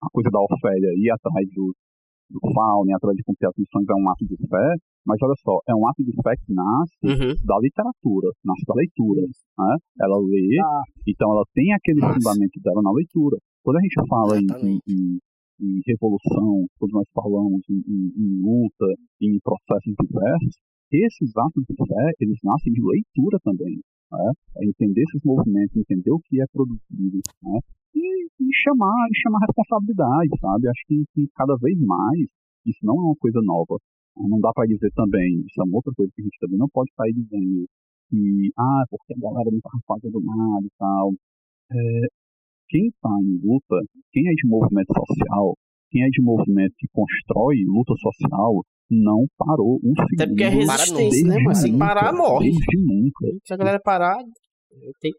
a 0.02 0.08
coisa 0.14 0.30
da 0.32 0.40
Ofélia 0.40 0.96
ir 0.96 1.12
atrás 1.12 1.46
do, 1.54 1.76
do 2.32 2.40
Fauna, 2.56 2.96
atrás 2.96 3.16
de 3.18 3.24
cumprir 3.24 3.48
as 3.50 3.56
missões 3.58 3.84
é 3.90 3.94
um 4.00 4.08
ato 4.10 4.24
de 4.24 4.38
fé, 4.48 4.68
mas 5.06 5.20
olha 5.22 5.36
só, 5.44 5.60
é 5.68 5.76
um 5.76 5.86
ato 5.90 6.02
de 6.04 6.14
fé 6.24 6.32
que 6.40 6.54
nasce 6.54 6.96
Uhum. 7.04 7.36
da 7.44 7.60
literatura, 7.60 8.32
nasce 8.46 8.64
da 8.66 8.76
leitura. 8.76 9.22
Né? 9.28 9.76
Ela 10.00 10.16
lê, 10.24 10.56
Ah, 10.64 10.84
então 11.06 11.32
ela 11.32 11.44
tem 11.54 11.74
aquele 11.74 12.00
Nossa. 12.00 12.14
fundamento 12.16 12.60
dela 12.64 12.82
na 12.82 12.92
leitura. 12.94 13.38
Quando 13.62 13.76
a 13.78 13.82
gente 13.82 14.08
fala 14.08 14.38
em, 14.40 14.80
em. 14.88 15.20
Em- 15.62 15.82
revolução, 15.88 16.66
quando 16.80 16.92
nós 16.94 17.08
falamos 17.14 17.62
em, 17.70 17.82
em- 17.88 18.14
em 18.18 18.42
luta, 18.42 18.86
em 19.22 19.40
processos 19.44 19.94
diversos, 20.00 20.56
esses 20.92 21.38
atos 21.38 21.64
de 21.70 21.76
fé, 21.76 22.12
eles 22.20 22.38
nascem 22.44 22.74
de 22.74 22.82
leitura 22.82 23.38
também. 23.44 23.80
Né? 24.12 24.32
É 24.58 24.66
entender 24.66 25.04
esses 25.04 25.22
movimentos, 25.24 25.76
entender 25.78 26.12
o 26.12 26.20
que 26.26 26.42
é 26.42 26.46
produzido, 26.52 27.20
né? 27.44 27.60
e, 27.96 28.26
e 28.40 28.48
chamar 28.66 29.08
e 29.12 29.16
chamar 29.22 29.40
responsabilidade, 29.46 30.30
sabe? 30.42 30.68
Acho 30.68 30.84
que, 30.88 31.04
que 31.14 31.28
cada 31.36 31.56
vez 31.58 31.78
mais 31.80 32.26
isso 32.66 32.80
não 32.84 32.96
é 32.96 33.02
uma 33.02 33.16
coisa 33.20 33.40
nova. 33.44 33.78
Não 34.18 34.40
dá 34.40 34.52
para 34.54 34.68
dizer 34.68 34.92
também, 34.96 35.40
isso 35.48 35.62
é 35.62 35.64
uma 35.64 35.78
outra 35.78 35.94
coisa 35.96 36.12
que 36.16 36.22
a 36.22 36.26
gente 36.26 36.38
também 36.42 36.58
não 36.58 36.68
pode 36.70 36.92
sair 36.96 37.14
dizendo 37.14 37.66
que, 38.10 38.52
ah, 38.58 38.84
porque 38.90 39.14
a 39.14 39.20
galera 39.20 39.50
não 39.52 39.58
está 39.58 39.70
fazendo 39.88 40.20
nada 40.22 40.66
e 40.66 40.72
tal. 40.78 41.14
É, 41.72 41.76
quem 42.70 42.88
está 42.88 43.10
em 43.22 43.40
luta, 43.44 43.76
quem 44.12 44.28
é 44.28 44.32
de 44.32 44.48
movimento 44.48 44.94
social, 44.94 45.58
quem 45.90 46.04
é 46.04 46.08
de 46.10 46.22
movimento 46.22 46.74
que 46.78 46.88
constrói 46.94 47.56
luta 47.66 47.94
social, 47.98 48.64
não 48.90 49.26
parou 49.38 49.78
um 49.84 49.94
segundo. 49.94 50.14
Até 50.14 50.28
porque 50.28 50.44
é 50.44 50.50
resistência, 50.50 51.28
né, 51.28 51.36
mano? 51.40 51.56
Se 51.56 51.78
parar, 51.78 52.14
morre. 52.14 52.52
Desde 52.52 52.78
nunca. 52.78 53.26
Se 53.44 53.54
a 53.54 53.58
galera 53.58 53.80
parar, 53.84 54.18
tem... 55.02 55.12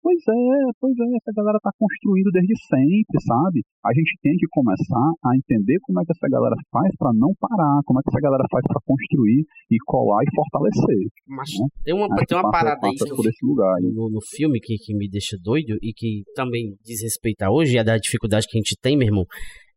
Pois 0.00 0.22
é, 0.30 0.58
pois 0.80 0.94
é, 0.96 1.04
essa 1.18 1.32
galera 1.34 1.58
tá 1.60 1.70
construindo 1.76 2.30
desde 2.30 2.54
sempre, 2.70 3.18
sabe? 3.26 3.60
A 3.84 3.92
gente 3.92 4.14
tem 4.22 4.32
que 4.38 4.46
começar 4.50 5.08
a 5.26 5.36
entender 5.36 5.76
como 5.82 6.00
é 6.00 6.04
que 6.06 6.12
essa 6.12 6.28
galera 6.30 6.54
faz 6.70 6.90
para 6.96 7.12
não 7.14 7.34
parar, 7.38 7.82
como 7.84 7.98
é 7.98 8.02
que 8.02 8.08
essa 8.10 8.22
galera 8.22 8.44
faz 8.50 8.62
para 8.66 8.80
construir 8.86 9.44
e 9.70 9.76
colar 9.84 10.22
e 10.22 10.30
fortalecer. 10.34 11.02
Mas 11.26 11.50
Né? 11.58 11.66
tem 11.84 11.94
uma, 11.94 12.06
tem 12.24 12.38
uma 12.38 12.50
passa- 12.50 12.64
parada 12.64 12.86
aí 12.86 12.92
passa 12.96 13.10
no, 13.10 13.16
por 13.16 13.26
esse 13.26 13.44
lugar. 13.44 13.74
aí. 13.76 13.82
no, 13.92 14.08
no 14.08 14.20
filme 14.30 14.60
que, 14.60 14.76
que 14.78 14.94
me 14.94 15.08
deixa 15.10 15.36
doido 15.42 15.76
e 15.82 15.92
que 15.92 16.22
também 16.34 16.74
diz 16.82 17.02
respeito 17.02 17.42
a 17.42 17.50
hoje 17.50 17.74
e 17.74 17.78
a 17.78 17.82
da 17.82 17.98
dificuldade 17.98 18.46
que 18.48 18.56
a 18.56 18.60
gente 18.60 18.76
tem, 18.80 18.96
meu 18.96 19.08
irmão, 19.08 19.24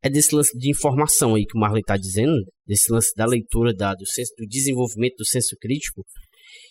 é 0.03 0.09
desse 0.09 0.33
lance 0.35 0.57
de 0.57 0.69
informação 0.69 1.35
aí 1.35 1.45
que 1.45 1.57
o 1.57 1.59
Marley 1.59 1.83
tá 1.83 1.97
dizendo, 1.97 2.33
desse 2.65 2.91
lance 2.93 3.11
da 3.17 3.25
leitura, 3.25 3.73
da, 3.73 3.93
do, 3.93 4.05
senso, 4.05 4.33
do 4.37 4.45
desenvolvimento 4.47 5.15
do 5.17 5.25
senso 5.25 5.55
crítico. 5.59 6.03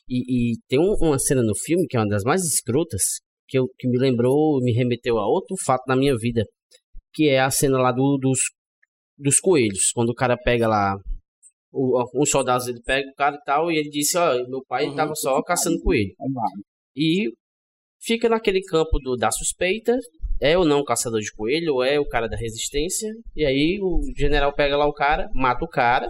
E, 0.08 0.52
e 0.54 0.56
tem 0.68 0.78
um- 0.80 0.96
uma 1.00 1.18
cena 1.18 1.42
no 1.42 1.54
filme 1.56 1.86
que 1.88 1.96
é 1.96 2.00
uma 2.00 2.08
das 2.08 2.24
mais 2.24 2.42
escrotas, 2.42 3.02
que, 3.50 3.58
eu, 3.58 3.68
que 3.76 3.88
me 3.88 3.98
lembrou, 3.98 4.60
me 4.62 4.72
remeteu 4.72 5.18
a 5.18 5.26
outro 5.26 5.56
fato 5.66 5.82
na 5.88 5.96
minha 5.96 6.16
vida, 6.16 6.44
que 7.12 7.28
é 7.28 7.40
a 7.40 7.50
cena 7.50 7.78
lá 7.78 7.90
do, 7.90 8.16
dos, 8.16 8.38
dos 9.18 9.40
coelhos, 9.40 9.90
quando 9.92 10.10
o 10.10 10.14
cara 10.14 10.38
pega 10.38 10.68
lá, 10.68 10.96
o, 11.72 12.02
os 12.14 12.30
soldados 12.30 12.68
ele 12.68 12.80
pega 12.80 13.08
o 13.10 13.14
cara 13.14 13.36
e 13.36 13.44
tal, 13.44 13.72
e 13.72 13.76
ele 13.76 13.90
disse, 13.90 14.16
ó, 14.16 14.34
meu 14.48 14.64
pai 14.66 14.86
Uhum. 14.86 14.94
tava 14.94 15.14
só 15.16 15.42
caçando 15.42 15.80
coelho. 15.82 16.14
Vai. 16.18 16.50
E 16.96 17.32
fica 18.00 18.28
naquele 18.28 18.62
campo 18.62 18.98
do, 19.00 19.16
da 19.16 19.32
suspeita, 19.32 19.96
é 20.40 20.56
ou 20.56 20.64
não 20.64 20.78
o 20.78 20.84
caçador 20.84 21.20
de 21.20 21.32
coelho, 21.32 21.74
ou 21.74 21.84
é 21.84 21.98
o 21.98 22.08
cara 22.08 22.28
da 22.28 22.36
resistência, 22.36 23.10
e 23.34 23.44
aí 23.44 23.78
o 23.82 24.00
general 24.16 24.54
pega 24.54 24.76
lá 24.76 24.86
o 24.86 24.94
cara, 24.94 25.28
mata 25.34 25.64
o 25.64 25.68
cara, 25.68 26.08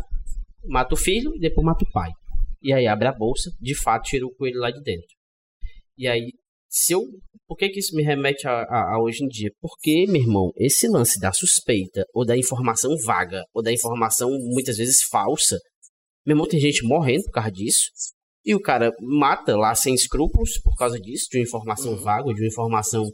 mata 0.67 0.95
o 0.95 0.99
filho, 0.99 1.35
e 1.35 1.41
depois 1.41 1.65
mata 1.65 1.85
o 1.85 1.91
pai. 1.91 2.11
E 2.63 2.73
aí 2.75 2.87
abre 2.87 3.09
a 3.09 3.13
bolsa, 3.13 3.51
de 3.59 3.75
fato 3.75 4.05
tira 4.05 4.27
o 4.27 4.35
coelho 4.35 4.61
lá 4.61 4.71
de 4.71 4.83
dentro. 4.83 5.09
E 5.97 6.07
aí, 6.07 6.33
se 6.71 6.93
eu. 6.95 7.03
Por 7.49 7.57
que, 7.57 7.69
que 7.69 7.81
isso 7.81 7.97
me 7.97 8.03
remete 8.05 8.47
a, 8.47 8.53
a- 8.63 8.95
a 8.95 9.03
hoje 9.03 9.25
em 9.25 9.29
dia? 9.29 9.51
Porque, 9.61 10.07
meu 10.07 10.23
irmão, 10.23 10.53
esse 10.57 10.87
lance 10.89 11.19
da 11.19 11.33
suspeita, 11.33 12.05
ou 12.15 12.25
da 12.25 12.37
informação 12.39 12.97
vaga, 13.05 13.43
ou 13.53 13.61
da 13.63 13.73
informação 13.73 14.31
muitas 14.31 14.77
vezes 14.77 15.03
falsa, 15.11 15.59
meu 16.25 16.35
irmão, 16.35 16.47
tem 16.49 16.61
gente 16.61 16.85
morrendo 16.87 17.25
por 17.25 17.33
causa 17.33 17.51
disso. 17.51 17.91
E 18.45 18.55
o 18.55 18.61
cara 18.61 18.93
mata 19.01 19.57
lá 19.57 19.75
sem 19.75 19.95
escrúpulos 19.95 20.61
por 20.63 20.77
causa 20.77 20.99
disso, 20.99 21.27
de 21.31 21.39
uma 21.39 21.45
informação 21.45 21.93
Uhum. 21.93 22.03
vaga, 22.03 22.33
de 22.33 22.41
uma 22.41 22.47
informação 22.49 23.05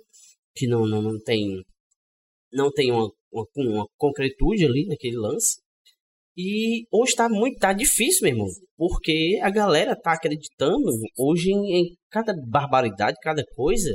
que 0.54 0.66
não, 0.66 0.86
não, 0.86 1.00
não 1.02 1.18
tem 1.24 1.62
não 2.52 2.70
tem 2.70 2.92
uma, 2.92 3.10
uma, 3.32 3.46
uma 3.56 3.86
concretude 3.96 4.64
ali 4.66 4.86
naquele 4.86 5.16
lance. 5.16 5.56
E 6.36 6.84
hoje 6.92 7.14
tá 7.14 7.28
muito 7.28 7.56
tá 7.58 7.72
difícil, 7.72 8.20
meu 8.24 8.32
irmão, 8.32 8.46
porque 8.76 9.38
a 9.42 9.50
galera 9.50 9.96
tá 9.98 10.12
acreditando 10.12 10.84
hoje 11.18 11.50
em, 11.50 11.94
cada 12.10 12.34
barbaridade, 12.46 13.16
cada 13.22 13.42
coisa, 13.54 13.90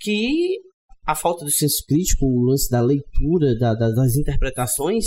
que 0.00 0.58
a 1.06 1.14
falta 1.14 1.44
do 1.44 1.50
senso 1.52 1.84
crítico, 1.86 2.26
o 2.26 2.44
lance 2.50 2.68
da 2.68 2.80
leitura, 2.80 3.56
da- 3.58 3.74
da- 3.74 3.90
das 3.92 4.16
interpretações, 4.16 5.04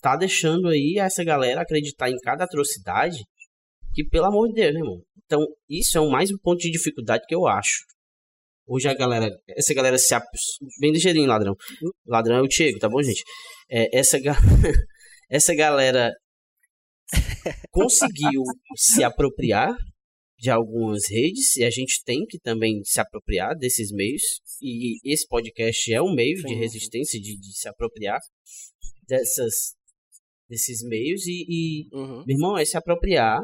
tá 0.00 0.16
deixando 0.16 0.68
aí 0.68 0.96
essa 0.98 1.22
galera 1.22 1.60
acreditar 1.60 2.10
em 2.10 2.16
cada 2.22 2.44
atrocidade 2.44 3.18
que, 3.94 4.02
pelo 4.04 4.26
amor 4.26 4.48
de 4.48 4.54
Deus, 4.54 4.72
né, 4.74 4.80
irmão? 4.80 4.98
Então, 5.24 5.44
isso 5.68 5.98
é 5.98 6.08
mais 6.10 6.30
um 6.30 6.38
ponto 6.42 6.58
de 6.58 6.70
dificuldade 6.70 7.24
que 7.28 7.34
eu 7.34 7.46
acho. 7.46 7.84
Hoje 8.66 8.88
a 8.88 8.94
galera, 8.94 9.28
essa 9.50 9.74
galera 9.74 9.98
se. 9.98 10.14
Bem 10.80 10.90
ligeirinho, 10.92 11.26
ladrão. 11.26 11.54
Ladrão 12.06 12.36
é 12.36 12.42
o 12.42 12.48
Diego, 12.48 12.78
tá 12.78 12.88
bom, 12.88 13.02
gente? 13.02 13.22
É, 13.70 13.96
essa, 13.98 14.18
ga- 14.18 14.36
essa 15.28 15.54
galera 15.54 16.12
conseguiu 17.70 18.42
se 18.76 19.02
apropriar 19.04 19.74
de 20.38 20.50
algumas 20.50 21.02
redes 21.08 21.56
e 21.56 21.64
a 21.64 21.70
gente 21.70 22.02
tem 22.04 22.24
que 22.26 22.38
também 22.38 22.82
se 22.84 23.00
apropriar 23.00 23.56
desses 23.56 23.90
meios. 23.92 24.22
E 24.60 24.98
esse 25.04 25.26
podcast 25.26 25.92
é 25.92 26.02
um 26.02 26.14
meio 26.14 26.42
de 26.42 26.54
resistência, 26.54 27.18
de, 27.20 27.38
de 27.38 27.58
se 27.58 27.68
apropriar 27.68 28.18
dessas, 29.08 29.54
desses 30.48 30.82
meios. 30.86 31.26
E, 31.26 31.46
e 31.48 31.88
Uhum. 31.92 32.24
meu 32.26 32.36
irmão, 32.36 32.58
é 32.58 32.64
se 32.64 32.76
apropriar 32.76 33.40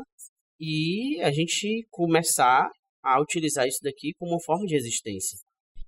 e 0.60 1.18
a 1.22 1.32
gente 1.32 1.86
começar 1.90 2.68
a 3.02 3.20
utilizar 3.20 3.66
isso 3.66 3.80
daqui 3.82 4.12
como 4.18 4.40
forma 4.44 4.66
de 4.66 4.74
resistência. 4.74 5.38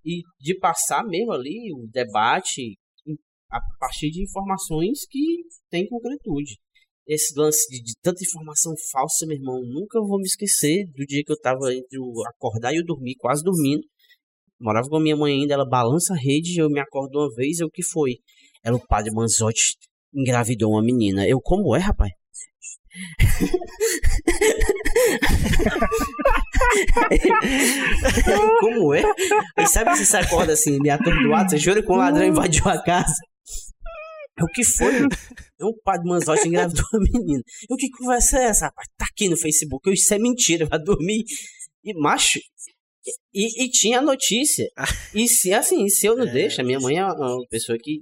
E 0.05 0.23
de 0.41 0.59
passar 0.59 1.05
mesmo 1.05 1.33
ali 1.33 1.73
o 1.73 1.87
debate 1.91 2.77
a 3.51 3.61
partir 3.79 4.11
de 4.11 4.23
informações 4.23 5.07
que 5.09 5.43
têm 5.71 5.89
concretude. 5.89 6.59
Esse 7.07 7.39
lance 7.39 7.69
de, 7.69 7.83
de 7.83 7.93
tanta 8.03 8.25
informação 8.25 8.73
falsa, 8.91 9.27
meu 9.27 9.37
irmão, 9.37 9.61
nunca 9.63 10.01
vou 10.01 10.19
me 10.19 10.25
esquecer 10.25 10.87
do 10.87 11.05
dia 11.05 11.23
que 11.25 11.33
eu 11.33 11.39
tava 11.39 11.75
entre 11.75 11.99
o 11.99 12.23
acordar 12.27 12.75
e 12.75 12.81
o 12.81 12.85
dormir, 12.85 13.15
quase 13.19 13.43
dormindo. 13.43 13.83
Morava 14.59 14.89
com 14.89 14.97
a 14.97 15.03
minha 15.03 15.17
mãe 15.17 15.41
ainda, 15.41 15.55
ela 15.55 15.69
balança 15.69 16.15
a 16.15 16.17
rede, 16.17 16.59
eu 16.59 16.71
me 16.71 16.81
acordo 16.81 17.19
uma 17.19 17.29
vez, 17.35 17.61
eu 17.61 17.67
o 17.67 17.71
que 17.71 17.83
foi? 17.83 18.17
Era 18.65 18.75
o 18.75 18.87
padre 18.87 19.13
Manzotti 19.13 19.77
engravidou 20.15 20.71
uma 20.71 20.83
menina. 20.83 21.29
Eu, 21.29 21.41
como 21.41 21.77
é, 21.77 21.81
rapaz? 21.81 22.11
Como 28.61 28.95
é? 28.95 29.03
E 29.59 29.67
sabe 29.67 29.91
que 29.91 30.05
você 30.05 30.17
acorda 30.17 30.53
assim, 30.53 30.79
meio 30.81 30.95
atordoado, 30.95 31.51
você 31.51 31.59
jura 31.59 31.83
que 31.83 31.91
um 31.91 31.97
ladrão 31.97 32.25
invadiu 32.25 32.69
a 32.69 32.81
casa? 32.83 33.15
É 34.37 34.43
o 34.43 34.47
que 34.49 34.65
foi? 34.65 34.93
É 35.61 35.65
um 35.65 35.73
padre 35.85 36.09
Manzotti 36.09 36.49
engravidou 36.49 36.85
uma 36.93 37.03
menina. 37.03 37.43
E 37.71 37.73
o 37.73 37.77
que 37.77 37.89
conversa 37.91 38.39
é 38.39 38.45
essa, 38.47 38.67
rapaz? 38.67 38.89
Tá 38.97 39.07
aqui 39.11 39.29
no 39.29 39.37
Facebook. 39.37 39.89
Eu, 39.89 39.95
isso 39.95 40.13
é 40.13 40.19
mentira, 40.19 40.67
vai 40.67 40.79
dormir. 40.83 41.25
E 41.85 41.95
macho. 41.95 42.41
E, 43.33 43.65
e 43.65 43.71
tinha 43.71 43.99
a 43.99 44.03
notícia. 44.03 44.67
E 45.15 45.29
se 45.29 45.53
assim, 45.53 45.89
se 45.89 46.07
eu 46.07 46.17
não 46.17 46.27
É, 46.27 46.33
deixo, 46.33 46.61
a 46.61 46.65
minha 46.65 46.81
mãe 46.81 46.97
é 46.97 47.05
uma 47.05 47.47
pessoa 47.49 47.79
que 47.81 48.01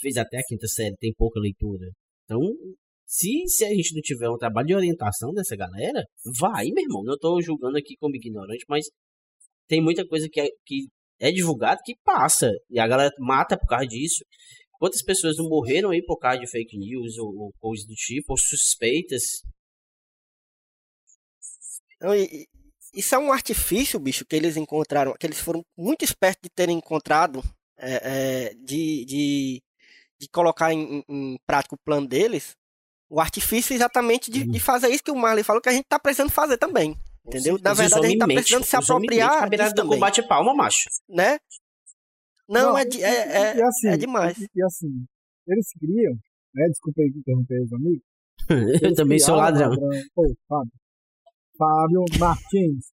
fez 0.00 0.16
até 0.16 0.38
a 0.38 0.44
quinta 0.46 0.66
série, 0.66 0.96
tem 0.98 1.12
pouca 1.16 1.40
leitura. 1.40 1.86
Então, 2.24 2.40
se, 3.06 3.44
se 3.46 3.64
a 3.64 3.68
gente 3.68 3.94
não 3.94 4.00
tiver 4.00 4.30
um 4.30 4.38
trabalho 4.38 4.68
de 4.68 4.74
orientação 4.74 5.32
dessa 5.32 5.56
galera, 5.56 6.02
vai, 6.40 6.66
meu 6.66 6.84
irmão. 6.84 7.02
Não 7.04 7.18
tô 7.18 7.40
julgando 7.42 7.76
aqui 7.76 7.96
como 7.98 8.16
ignorante, 8.16 8.64
mas 8.68 8.86
tem 9.68 9.82
muita 9.82 10.06
coisa 10.06 10.28
que 10.30 10.40
é, 10.40 10.46
que 10.64 10.86
é 11.20 11.30
divulgado 11.30 11.80
que 11.84 11.94
passa. 12.04 12.50
E 12.70 12.78
a 12.78 12.86
galera 12.86 13.10
mata 13.18 13.58
por 13.58 13.66
causa 13.66 13.86
disso. 13.86 14.24
Quantas 14.78 15.02
pessoas 15.02 15.36
não 15.36 15.48
morreram 15.48 15.90
aí 15.90 16.02
por 16.04 16.18
causa 16.18 16.40
de 16.40 16.46
fake 16.50 16.76
news 16.78 17.16
ou, 17.18 17.28
ou 17.36 17.52
coisas 17.58 17.86
do 17.86 17.94
tipo, 17.94 18.32
ou 18.32 18.38
suspeitas? 18.38 19.22
Isso 22.94 23.14
é 23.14 23.18
um 23.18 23.32
artifício, 23.32 23.98
bicho, 23.98 24.24
que 24.24 24.36
eles 24.36 24.56
encontraram, 24.56 25.14
que 25.18 25.26
eles 25.26 25.38
foram 25.40 25.62
muito 25.76 26.04
espertos 26.04 26.42
de 26.44 26.50
terem 26.50 26.78
encontrado, 26.78 27.42
é, 27.78 28.00
é, 28.50 28.54
de, 28.54 29.04
de, 29.04 29.62
de 30.18 30.28
colocar 30.30 30.72
em, 30.72 31.04
em- 31.08 31.36
prática 31.46 31.74
o 31.74 31.78
plano 31.84 32.06
deles. 32.06 32.54
O 33.08 33.20
artifício 33.20 33.74
exatamente 33.74 34.30
de, 34.30 34.44
de 34.44 34.58
fazer 34.58 34.88
isso 34.88 35.02
que 35.04 35.10
o 35.10 35.16
Marley 35.16 35.44
falou 35.44 35.60
que 35.62 35.68
a 35.68 35.72
gente 35.72 35.84
tá 35.88 35.98
precisando 35.98 36.30
fazer 36.30 36.58
também. 36.58 36.96
Entendeu? 37.24 37.58
Na 37.60 37.72
Os 37.72 37.78
verdade, 37.78 38.06
a 38.06 38.08
gente 38.08 38.18
tá 38.18 38.26
precisando 38.26 38.64
se 38.64 38.76
mente 38.76 38.84
apropriar 38.84 39.50
disso 39.50 39.70
do 39.70 39.74
também, 39.74 39.90
combate 39.98 40.22
palma, 40.26 40.54
macho. 40.54 40.88
né? 41.08 41.38
Não, 42.48 42.72
Não, 42.72 42.78
é, 42.78 42.84
de- 42.84 43.02
é, 43.02 43.08
é, 43.08 43.56
e 43.56 43.62
assim, 43.62 43.88
é 43.88 43.96
demais. 43.96 44.38
E, 44.38 44.46
e 44.54 44.62
assim, 44.62 45.04
eles 45.48 45.66
criam, 45.78 46.14
né? 46.54 46.68
Desculpa 46.68 47.02
aí 47.02 47.12
interromper 47.14 47.62
os 47.62 47.72
amigos. 47.72 48.04
Eu 48.82 48.94
também 48.94 49.18
sou 49.18 49.36
ladrão. 49.36 49.72
Ô, 50.14 50.34
Fábio. 50.48 50.72
Fábio 51.58 52.04
Martins 52.20 52.92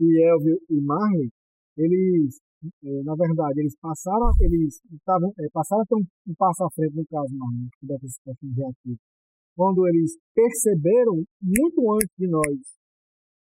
e 0.00 0.24
Elvio 0.24 0.58
e 0.68 0.80
Marley, 0.80 1.30
eles 1.78 2.40
é, 2.84 3.02
na 3.02 3.14
verdade, 3.16 3.60
eles 3.60 3.74
passaram, 3.80 4.30
eles 4.40 4.80
estavam, 4.92 5.32
é, 5.38 5.48
passaram 5.52 5.82
a 5.82 5.86
ter 5.86 5.96
um, 5.96 6.04
um, 6.28 6.34
passo 6.36 6.64
à 6.64 6.70
frente, 6.70 6.94
no 6.94 7.04
caso, 7.06 7.34
não, 7.34 7.48
dessas 7.82 8.14
questões 8.22 8.56
reativas, 8.56 8.98
quando 9.56 9.88
eles 9.88 10.16
perceberam, 10.34 11.24
muito 11.42 11.92
antes 11.92 12.14
de 12.16 12.28
nós, 12.28 12.58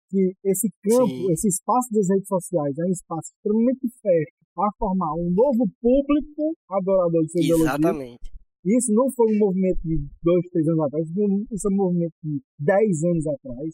que 0.09 0.33
esse 0.45 0.69
campo, 0.83 1.07
Sim. 1.07 1.31
esse 1.31 1.47
espaço 1.47 1.89
das 1.91 2.07
redes 2.07 2.27
sociais 2.27 2.77
é 2.77 2.85
um 2.85 2.91
espaço 2.91 3.31
extremamente 3.35 3.87
fértil 4.01 4.40
para 4.55 4.69
formar 4.77 5.13
um 5.15 5.31
novo 5.31 5.67
público 5.81 6.55
adorador 6.69 7.23
de 7.23 7.31
sua 7.31 7.55
Exatamente. 7.55 8.31
Isso 8.63 8.93
não 8.93 9.09
foi 9.11 9.33
um 9.33 9.39
movimento 9.39 9.81
de 9.83 9.97
dois, 10.21 10.45
três 10.51 10.67
anos 10.67 10.81
atrás, 10.85 11.07
isso 11.51 11.67
é 11.67 11.73
um 11.73 11.77
movimento 11.77 12.13
de 12.23 12.41
dez 12.59 13.03
anos 13.03 13.25
atrás, 13.25 13.69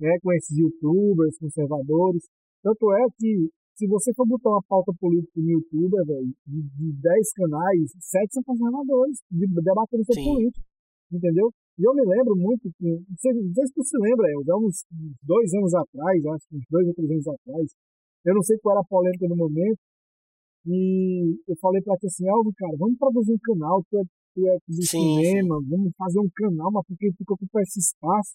né, 0.00 0.18
com 0.20 0.32
esses 0.32 0.58
youtubers, 0.58 1.38
conservadores. 1.38 2.22
Tanto 2.60 2.92
é 2.92 3.06
que, 3.16 3.48
se 3.76 3.86
você 3.86 4.12
for 4.14 4.26
botar 4.26 4.50
uma 4.50 4.62
pauta 4.68 4.92
política 4.98 5.40
no 5.40 5.50
YouTube, 5.50 6.02
velho, 6.04 6.34
de, 6.46 6.62
de 6.62 6.92
dez 7.00 7.32
canais, 7.32 7.92
sete 8.00 8.34
são 8.34 8.42
conservadores, 8.42 9.22
de, 9.30 9.46
debatendo 9.46 10.04
sobre 10.04 10.24
política, 10.24 10.66
entendeu? 11.12 11.50
E 11.78 11.82
eu 11.86 11.94
me 11.94 12.02
lembro 12.02 12.34
muito 12.34 12.70
que, 12.78 12.90
não 12.90 13.16
sei, 13.18 13.32
não 13.34 13.54
sei 13.54 13.66
se 13.66 13.74
tu 13.74 13.84
se 13.84 13.98
lembra, 13.98 14.26
El, 14.30 14.42
uns 14.58 14.82
dois 15.22 15.54
anos 15.54 15.74
atrás, 15.74 16.26
acho 16.26 16.48
que 16.48 16.56
uns 16.56 16.66
dois 16.70 16.88
ou 16.88 16.94
três 16.94 17.10
anos 17.10 17.28
atrás, 17.28 17.70
eu 18.24 18.34
não 18.34 18.42
sei 18.42 18.58
qual 18.58 18.74
era 18.74 18.80
a 18.80 18.88
polêmica 18.88 19.28
no 19.28 19.36
momento, 19.36 19.78
e 20.66 21.36
eu 21.46 21.56
falei 21.60 21.82
pra 21.82 21.96
ti 21.96 22.06
assim, 22.06 22.28
Alvo, 22.28 22.52
cara, 22.56 22.74
vamos 22.78 22.98
produzir 22.98 23.32
um 23.32 23.38
canal, 23.38 23.84
tu 23.90 23.98
é, 23.98 24.02
tu 24.34 24.48
é 24.48 24.58
de 24.68 24.86
cinema, 24.86 25.60
vamos 25.68 25.92
fazer 25.96 26.20
um 26.20 26.30
canal, 26.34 26.70
mas 26.72 26.86
porque 26.86 27.10
tu 27.16 27.32
ocupa 27.32 27.60
esse 27.60 27.80
espaço, 27.80 28.34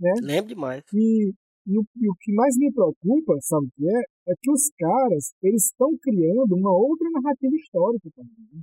né? 0.00 0.12
Lembro 0.22 0.48
demais. 0.48 0.82
E, 0.92 1.32
e, 1.66 1.78
o, 1.78 1.82
e 1.96 2.10
o 2.10 2.14
que 2.20 2.32
mais 2.32 2.56
me 2.58 2.72
preocupa, 2.72 3.34
sabe 3.40 3.66
o 3.66 3.70
que 3.76 3.86
é? 3.86 4.00
É 4.28 4.34
que 4.42 4.50
os 4.50 4.70
caras, 4.78 5.32
eles 5.42 5.66
estão 5.66 5.90
criando 6.02 6.54
uma 6.56 6.72
outra 6.72 7.08
narrativa 7.10 7.54
histórica 7.54 8.08
também, 8.16 8.48
né? 8.52 8.60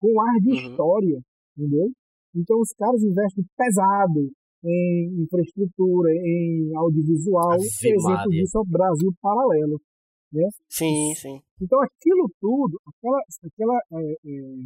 com 0.00 0.20
ar 0.20 0.34
de 0.40 0.50
uhum. 0.50 0.56
história, 0.56 1.20
entendeu? 1.56 1.90
Então 2.34 2.58
os 2.60 2.72
caras 2.76 3.02
investem 3.02 3.44
pesado 3.56 4.30
em 4.64 5.22
infraestrutura, 5.22 6.10
em 6.12 6.72
audiovisual. 6.74 7.54
Exemplo 7.54 8.30
disso 8.30 8.58
é 8.58 8.60
o 8.60 8.64
Brasil 8.64 9.12
Paralelo. 9.20 9.80
Né? 10.32 10.48
Sim, 10.68 11.14
sim. 11.14 11.40
Então 11.60 11.78
aquilo 11.82 12.30
tudo, 12.40 12.80
aquela, 12.88 13.20
aquela, 13.44 13.78
é, 13.92 14.12
é, 14.12 14.64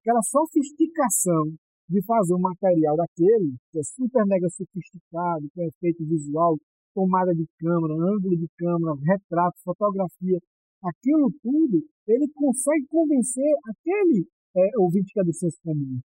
aquela 0.00 0.20
sofisticação 0.22 1.54
de 1.88 2.02
fazer 2.04 2.34
um 2.34 2.40
material 2.40 2.96
daquele, 2.96 3.54
que 3.70 3.78
é 3.78 3.82
super 3.84 4.26
mega 4.26 4.48
sofisticado, 4.48 5.46
com 5.54 5.62
efeito 5.62 6.04
visual, 6.04 6.56
tomada 6.94 7.32
de 7.34 7.46
câmera, 7.58 7.94
ângulo 7.94 8.36
de 8.36 8.48
câmera, 8.56 8.94
retrato, 9.06 9.56
fotografia, 9.62 10.38
aquilo 10.82 11.30
tudo, 11.42 11.84
ele 12.08 12.28
consegue 12.34 12.86
convencer 12.88 13.52
aquele 13.70 14.26
é, 14.56 14.78
ouvinte 14.78 15.12
que 15.12 15.20
é 15.20 15.24
do 15.24 15.32
senso 15.32 15.58
comum. 15.62 16.00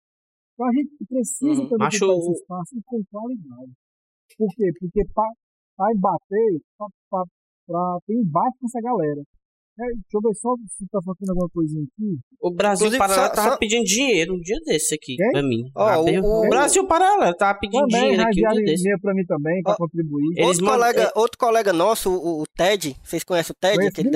Então 0.54 0.66
a 0.66 0.72
gente 0.72 0.96
precisa 1.06 1.62
uhum. 1.62 1.68
também 1.68 1.86
Macho... 1.86 2.04
esse 2.04 2.32
espaço 2.40 2.78
e 2.78 2.82
com 2.84 3.02
qualidade. 3.10 3.72
Por 4.38 4.48
quê? 4.54 4.70
Porque 4.78 5.02
para 5.12 5.92
bater, 5.98 6.60
para 7.10 7.24
ter 8.06 8.14
embate 8.14 8.58
com 8.60 8.66
essa 8.66 8.80
galera. 8.80 9.22
É, 9.76 9.86
deixa 9.86 10.14
eu 10.14 10.20
ver 10.20 10.34
só 10.36 10.54
se 10.68 10.86
tá 10.86 11.00
faltando 11.04 11.32
alguma 11.32 11.48
coisinha 11.52 11.82
aqui. 11.82 12.16
O 12.40 12.52
Brasil 12.52 12.86
Inclusive, 12.86 12.98
Paralelo 12.98 13.34
tava 13.34 13.50
só... 13.50 13.58
pedindo 13.58 13.82
dinheiro 13.82 14.34
um 14.34 14.40
dia 14.40 14.56
desse 14.64 14.94
aqui 14.94 15.16
Quem? 15.16 15.30
pra 15.32 15.42
mim. 15.42 15.64
Oh, 15.74 15.80
ah, 15.80 15.98
o, 15.98 16.46
o, 16.46 16.48
Brasil 16.48 16.86
Paralelo 16.86 17.34
tava 17.34 17.58
pedindo 17.58 17.88
também, 17.88 18.02
dinheiro 18.02 18.22
aqui 18.22 18.46
um 18.46 18.52
dia 18.52 18.64
desse. 18.64 19.00
pra 19.00 19.12
mim 19.12 19.24
também, 19.26 19.62
pra 19.62 19.72
oh, 19.72 19.76
contribuir. 19.76 20.44
Outro, 20.44 20.64
colega, 20.64 21.02
é... 21.02 21.12
outro 21.18 21.38
colega 21.38 21.72
nosso, 21.72 22.08
o, 22.08 22.42
o, 22.42 22.44
Ted, 22.56 22.94
vocês 23.02 23.24
conhecem 23.24 23.52
o 23.52 23.56
Ted? 23.60 23.84
Aquele 23.84 24.10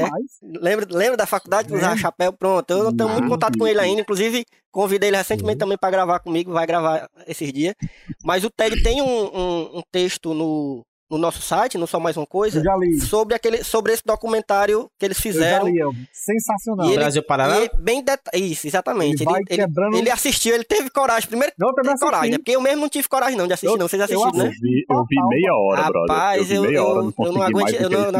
lembra, 0.60 0.86
lembra 0.88 1.16
da 1.16 1.26
faculdade 1.26 1.66
que 1.66 1.74
usava 1.74 1.96
chapéu? 1.96 2.32
Pronto, 2.32 2.70
eu 2.70 2.84
não 2.84 2.96
tenho 2.96 3.08
muito 3.08 3.28
contato 3.28 3.58
com 3.58 3.66
ele 3.66 3.80
ainda, 3.80 4.02
inclusive 4.02 4.44
convidei 4.70 5.08
ele 5.08 5.16
recentemente 5.16 5.58
também 5.58 5.76
para 5.76 5.90
gravar 5.90 6.20
comigo, 6.20 6.52
vai 6.52 6.68
gravar 6.68 7.08
esses 7.26 7.52
dias. 7.52 7.74
Mas 8.22 8.44
o 8.44 8.50
Ted 8.50 8.80
tem 8.80 9.02
um, 9.02 9.24
um, 9.36 9.78
um 9.78 9.82
texto 9.90 10.32
no, 10.32 10.84
no 11.10 11.16
nosso 11.18 11.40
site, 11.40 11.78
não 11.78 11.86
só 11.86 11.98
mais 11.98 12.16
uma 12.16 12.26
coisa, 12.26 12.62
sobre 13.08 13.34
aquele 13.34 13.64
sobre 13.64 13.92
esse 13.92 14.02
documentário 14.04 14.90
que 14.98 15.04
eles 15.04 15.18
fizeram. 15.18 15.68
Eu 15.68 15.92
já 15.92 15.98
li, 15.98 16.08
sensacional. 16.12 16.86
E 16.86 16.90
ele, 16.90 16.98
Brasil 16.98 17.22
Paralelo. 17.22 17.64
E 17.64 17.82
bem 17.82 18.02
deta... 18.02 18.30
Isso, 18.36 18.66
exatamente. 18.66 19.22
Ele, 19.22 19.32
ele, 19.34 19.44
quebrando... 19.44 19.96
ele, 19.96 20.10
assistiu, 20.10 20.54
ele 20.54 20.64
teve 20.64 20.90
coragem. 20.90 21.28
Primeiro 21.28 21.52
não, 21.58 21.74
teve 21.74 21.98
coragem, 21.98 22.30
né? 22.32 22.38
Porque 22.38 22.52
eu 22.52 22.60
mesmo 22.60 22.82
não 22.82 22.88
tive 22.88 23.08
coragem 23.08 23.36
não 23.36 23.46
de 23.46 23.54
assistir, 23.54 23.72
eu, 23.72 23.78
não. 23.78 23.88
Vocês 23.88 24.02
assistiram, 24.02 24.32
né? 24.32 24.46
Eu 24.46 24.50
vi, 24.50 24.84
eu 24.88 25.04
vi 25.08 25.16
meia 25.28 25.54
hora, 25.54 25.82
Rapaz, 25.82 26.50
eu, 26.50 26.64
eu, 26.70 26.84
hora, 26.84 26.98
eu, 26.98 27.04
não 27.04 27.14
eu 27.18 27.32
não, 27.32 27.32
não 27.32 27.42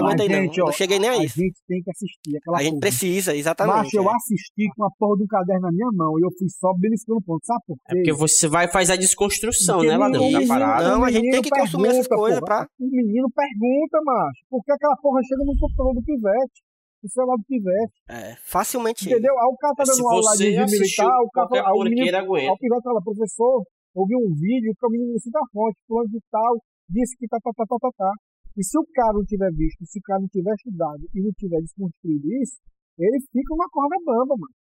aguentei 0.07 0.29
não. 0.29 0.37
Gente, 0.37 0.61
ó, 0.61 0.67
não 0.67 0.73
cheguei 0.73 0.99
nem 0.99 1.11
a 1.11 1.17
isso. 1.17 1.39
A 1.39 1.43
gente 1.43 1.59
tem 1.69 1.83
que 1.83 1.91
assistir 1.91 2.37
aquela 2.37 2.59
A 2.59 2.63
gente 2.63 2.79
precisa, 2.81 3.35
exatamente. 3.35 3.77
Mas 3.77 3.95
eu 3.95 4.11
é. 4.11 4.15
assisti 4.15 4.69
com 4.75 4.85
a 4.85 4.91
porra 4.99 5.17
do 5.19 5.27
caderno 5.27 5.63
na 5.63 5.73
minha 5.73 5.91
mão 5.93 6.19
e 6.19 6.23
eu 6.23 6.31
fui 6.39 6.49
só 6.49 6.73
beliscando 6.79 7.21
ponto. 7.21 7.45
Sabe 7.45 7.61
por 7.67 7.77
quê? 7.77 7.83
É 7.89 7.95
porque 7.95 8.13
você 8.13 8.49
vai 8.49 8.69
fazer 8.69 8.95
a 8.95 8.97
desconstrução, 8.97 9.83
né, 9.83 9.97
Ladrão? 9.97 10.31
Da 10.31 10.47
parada. 10.47 10.89
Não, 10.89 11.05
a 11.05 11.11
gente 11.11 11.31
tem 11.31 11.43
que 11.43 11.51
consumir 11.51 11.89
essas 11.89 12.09
coisas 12.09 12.41
pra... 12.41 12.67
O 12.79 12.87
menino 12.87 13.27
pergunta 13.35 13.99
macho, 14.05 14.41
por 14.49 14.63
que 14.63 14.73
aquela 14.73 14.97
porra 15.03 15.21
chega 15.27 15.43
no 15.45 15.59
computador 15.59 15.95
do 15.95 16.03
pivete? 16.03 16.63
No 17.03 17.11
celular 17.11 17.37
do 17.37 17.45
pivete. 17.45 17.97
É, 18.09 18.37
facilmente. 18.43 19.07
Entendeu? 19.07 19.35
Aí 19.39 19.47
o 19.51 19.57
cara 19.57 19.75
tá 19.75 19.85
dando 19.85 20.09
aula 20.09 20.37
de 20.37 20.51
militar, 20.51 21.19
o 21.23 21.31
cara 21.31 21.49
aí 21.53 21.75
o 21.75 21.85
menino, 21.85 22.35
aí 22.35 22.49
o 22.49 22.59
pivete 22.59 22.83
fala, 22.83 23.03
professor, 23.03 23.63
ouvi 23.95 24.15
um 24.15 24.31
vídeo 24.35 24.75
que 24.79 24.87
o 24.87 24.91
menino 24.91 25.13
disse 25.15 25.31
da 25.31 25.43
fonte, 25.53 25.79
fulano 25.87 26.09
de 26.09 26.19
tal, 26.31 26.55
disse 26.89 27.17
que 27.19 27.27
tá, 27.27 27.39
tá, 27.43 27.51
tá, 27.55 27.65
tá, 27.67 27.77
tá, 27.83 27.91
tá. 27.99 28.13
E 28.57 28.63
se 28.65 28.79
o 28.79 28.87
cara 28.95 29.13
não 29.13 29.25
tiver 29.25 29.51
visto, 29.55 29.87
se 29.87 29.99
o 29.99 30.03
cara 30.03 30.21
não 30.21 30.29
tiver 30.29 30.55
estudado 30.55 31.03
e 31.15 31.23
não 31.23 31.33
tiver 31.39 31.61
desconstruído 31.63 32.27
isso, 32.43 32.59
ele 32.99 33.19
fica 33.31 33.55
uma 33.55 33.69
corda 33.71 33.97
bamba, 34.05 34.35
mano. 34.35 34.55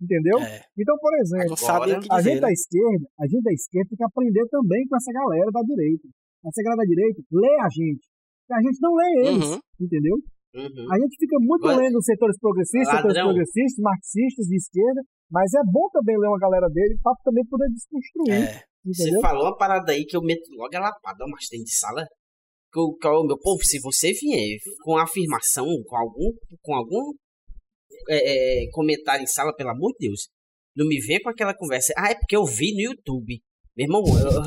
Entendeu? 0.00 0.38
É. 0.38 0.62
Então, 0.78 0.94
por 0.98 1.12
exemplo, 1.18 1.56
Agora, 1.56 1.98
a 2.10 2.22
gente 2.22 2.40
da 2.40 2.46
né? 2.48 2.52
esquerda, 2.52 3.06
a 3.18 3.26
gente 3.26 3.42
da 3.42 3.52
esquerda 3.52 3.88
tem 3.88 3.96
que 3.96 4.04
aprender 4.04 4.46
também 4.48 4.86
com 4.86 4.96
essa 4.96 5.10
galera 5.10 5.50
da 5.50 5.62
direita. 5.62 6.08
Essa 6.46 6.62
galera 6.62 6.82
da 6.82 6.88
direita 6.88 7.20
lê 7.32 7.54
a 7.60 7.68
gente 7.68 8.06
a 8.52 8.62
gente 8.62 8.78
não 8.80 8.94
lê 8.94 9.10
eles, 9.26 9.50
uhum. 9.50 9.60
entendeu? 9.80 10.16
Uhum. 10.54 10.86
A 10.92 10.96
gente 10.98 11.16
fica 11.18 11.36
muito 11.40 11.66
mas... 11.66 11.78
lendo 11.78 11.96
os 11.98 12.04
setores 12.04 12.38
progressistas, 12.38 12.94
Ladrão. 12.94 13.10
setores 13.10 13.22
progressistas, 13.26 13.82
marxistas, 13.82 14.46
de 14.46 14.56
esquerda, 14.56 15.00
mas 15.30 15.52
é 15.52 15.62
bom 15.66 15.88
também 15.92 16.16
ler 16.16 16.28
uma 16.28 16.38
galera 16.38 16.68
dele 16.68 16.96
para 17.02 17.12
também 17.24 17.44
poder 17.46 17.68
desconstruir. 17.68 18.32
É. 18.32 18.62
Você 18.86 19.20
falou 19.20 19.50
uma 19.50 19.56
parada 19.56 19.90
aí 19.90 20.04
que 20.06 20.16
eu 20.16 20.22
meto 20.22 20.46
logo 20.54 20.76
a 20.76 20.80
lapada, 20.80 21.24
mas 21.28 21.48
tem 21.48 21.62
de 21.62 21.74
sala. 21.74 22.06
Que 22.72 22.78
o, 22.78 22.94
que 22.94 23.08
meu 23.26 23.38
povo, 23.38 23.62
se 23.64 23.80
você 23.80 24.12
vier 24.12 24.58
com 24.84 24.96
afirmação, 24.96 25.66
com 25.86 25.96
algum, 25.96 26.30
com 26.62 26.74
algum 26.74 27.12
é, 28.08 28.62
é, 28.62 28.70
comentário 28.70 29.24
em 29.24 29.26
sala, 29.26 29.54
pelo 29.54 29.70
amor 29.70 29.92
de 29.98 30.06
Deus, 30.06 30.28
não 30.76 30.86
me 30.86 31.00
venha 31.00 31.20
com 31.20 31.30
aquela 31.30 31.54
conversa. 31.54 31.92
Ah, 31.98 32.10
é 32.10 32.14
porque 32.14 32.36
eu 32.36 32.44
vi 32.44 32.72
no 32.74 32.92
YouTube. 32.92 33.40
Meu 33.76 33.86
irmão, 33.86 34.02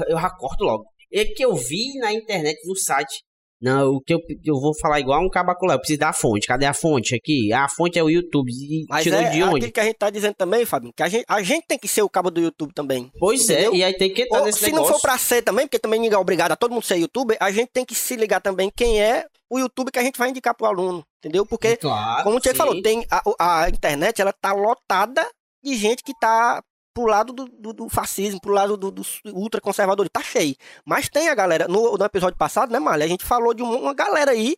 eu, 0.08 0.18
eu 0.18 0.38
corto 0.38 0.64
logo. 0.64 0.86
É 1.12 1.26
que 1.26 1.44
eu 1.44 1.56
vi 1.56 1.98
na 2.00 2.14
internet, 2.14 2.58
no 2.68 2.76
site. 2.76 3.24
Não, 3.62 3.96
o 3.96 4.02
que 4.02 4.14
eu, 4.14 4.20
eu 4.46 4.56
vou 4.56 4.74
falar 4.80 5.02
igual 5.02 5.22
um 5.22 5.30
cabaculé, 5.30 5.74
eu 5.74 5.80
preciso 5.80 6.00
da 6.00 6.14
fonte. 6.14 6.48
Cadê 6.48 6.66
a 6.66 6.74
fonte 6.74 7.14
aqui? 7.14 7.52
A 7.52 7.68
fonte 7.68 8.00
é 8.00 8.04
o 8.04 8.10
YouTube. 8.10 8.50
E 8.50 8.86
Mas 8.88 9.04
tirou 9.04 9.20
é, 9.20 9.30
de 9.30 9.44
onde? 9.44 9.58
aquilo 9.58 9.72
que 9.74 9.80
a 9.82 9.84
gente 9.84 9.98
tá 9.98 10.10
dizendo 10.10 10.36
também, 10.36 10.66
Fábio, 10.66 10.94
que 10.96 11.04
a 11.04 11.10
gente, 11.10 11.26
a 11.28 11.42
gente 11.44 11.68
tem 11.68 11.78
que 11.78 11.88
ser 11.88 12.02
o 12.02 12.10
cabo 12.10 12.32
do 12.32 12.40
YouTube 12.40 12.74
também. 12.74 13.12
Pois 13.20 13.50
é, 13.50 13.54
entendeu? 13.54 13.74
é, 13.74 13.76
e 13.76 13.84
aí 13.84 13.94
tem 13.98 14.14
que 14.14 14.22
entrar 14.22 14.44
Ou, 14.44 14.54
Se 14.54 14.64
negócio. 14.64 14.86
não 14.86 14.94
for 14.94 15.02
pra 15.02 15.18
ser 15.18 15.42
também, 15.42 15.68
porque 15.68 15.78
também 15.78 16.00
ninguém 16.00 16.16
é 16.16 16.20
obrigado 16.20 16.54
a 16.54 16.56
todo 16.56 16.72
mundo 16.72 16.86
ser 16.86 16.96
youtuber, 16.96 17.36
a 17.40 17.52
gente 17.52 17.70
tem 17.74 17.84
que 17.84 17.94
se 17.94 18.16
ligar 18.16 18.40
também 18.40 18.72
quem 18.74 19.02
é 19.02 19.26
o 19.50 19.60
YouTube 19.60 19.92
que 19.92 20.00
a 20.00 20.04
gente 20.04 20.18
vai 20.18 20.30
indicar 20.30 20.56
pro 20.56 20.68
aluno, 20.68 21.04
entendeu? 21.18 21.46
Porque, 21.46 21.76
claro, 21.76 22.24
como 22.24 22.38
o 22.38 22.40
Tiago 22.40 22.58
falou, 22.58 22.82
tem 22.82 23.06
a, 23.12 23.64
a 23.64 23.70
internet, 23.70 24.22
ela 24.22 24.32
tá 24.32 24.54
lotada 24.54 25.28
de 25.62 25.76
gente 25.76 26.02
que 26.02 26.14
tá 26.18 26.62
pro 27.00 27.06
lado 27.08 27.32
do, 27.32 27.46
do, 27.46 27.74
do 27.74 27.90
fascismo, 27.90 28.42
pro 28.42 28.52
lado 28.52 28.76
do, 28.76 28.92
do 28.92 29.02
ultraconservador, 29.34 30.10
tá 30.10 30.22
cheio. 30.22 30.56
Mas 30.86 31.08
tem 31.08 31.30
a 31.30 31.36
galera, 31.36 31.68
no, 31.68 31.98
no 31.98 32.06
episódio 32.06 32.38
passado, 32.38 32.72
né, 32.72 32.80
Malha, 32.80 33.06
a 33.06 33.08
gente 33.08 33.24
falou 33.24 33.54
de 33.54 33.64
uma, 33.64 33.78
uma 33.78 33.94
galera 33.94 34.32
aí 34.32 34.56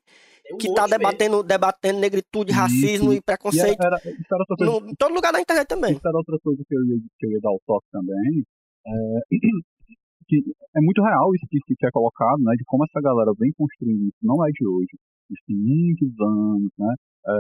que 0.60 0.70
um 0.70 0.74
tá 0.74 0.88
debatendo, 0.88 1.44
debatendo 1.44 2.00
negritude, 2.00 2.52
racismo 2.52 3.14
e 3.14 3.22
preconceito 3.22 3.80
e 3.80 3.86
era, 3.86 4.02
era 4.04 4.66
no, 4.66 4.90
em 4.90 4.96
todo 4.96 5.14
lugar 5.14 5.32
da 5.32 5.40
internet 5.40 5.68
também. 5.68 5.94
Isso 5.94 6.08
era 6.08 6.18
outra 6.18 6.38
coisa 6.44 6.62
que 6.68 6.76
eu 6.76 6.84
ia, 6.84 6.98
que 7.20 7.26
eu 7.28 7.32
ia 7.32 7.40
dar 7.40 7.52
o 7.52 7.62
toque 7.66 7.88
também. 7.92 8.44
É, 8.88 8.92
que 10.28 10.38
é 10.76 10.82
muito 10.82 11.02
real 11.04 11.36
isso 11.36 11.46
que, 11.48 11.60
que 11.76 11.86
é 11.86 11.92
colocado, 11.92 12.42
né, 12.42 12.54
de 12.58 12.66
como 12.66 12.84
essa 12.86 13.00
galera 13.02 13.32
vem 13.38 13.52
construindo 13.56 14.08
isso, 14.08 14.18
não 14.24 14.44
é 14.44 14.50
de 14.50 14.68
hoje. 14.68 14.98
Isso 15.30 15.44
tem 15.46 15.56
muitos 15.56 16.10
anos, 16.20 16.72
né, 16.78 16.94
é, 17.28 17.36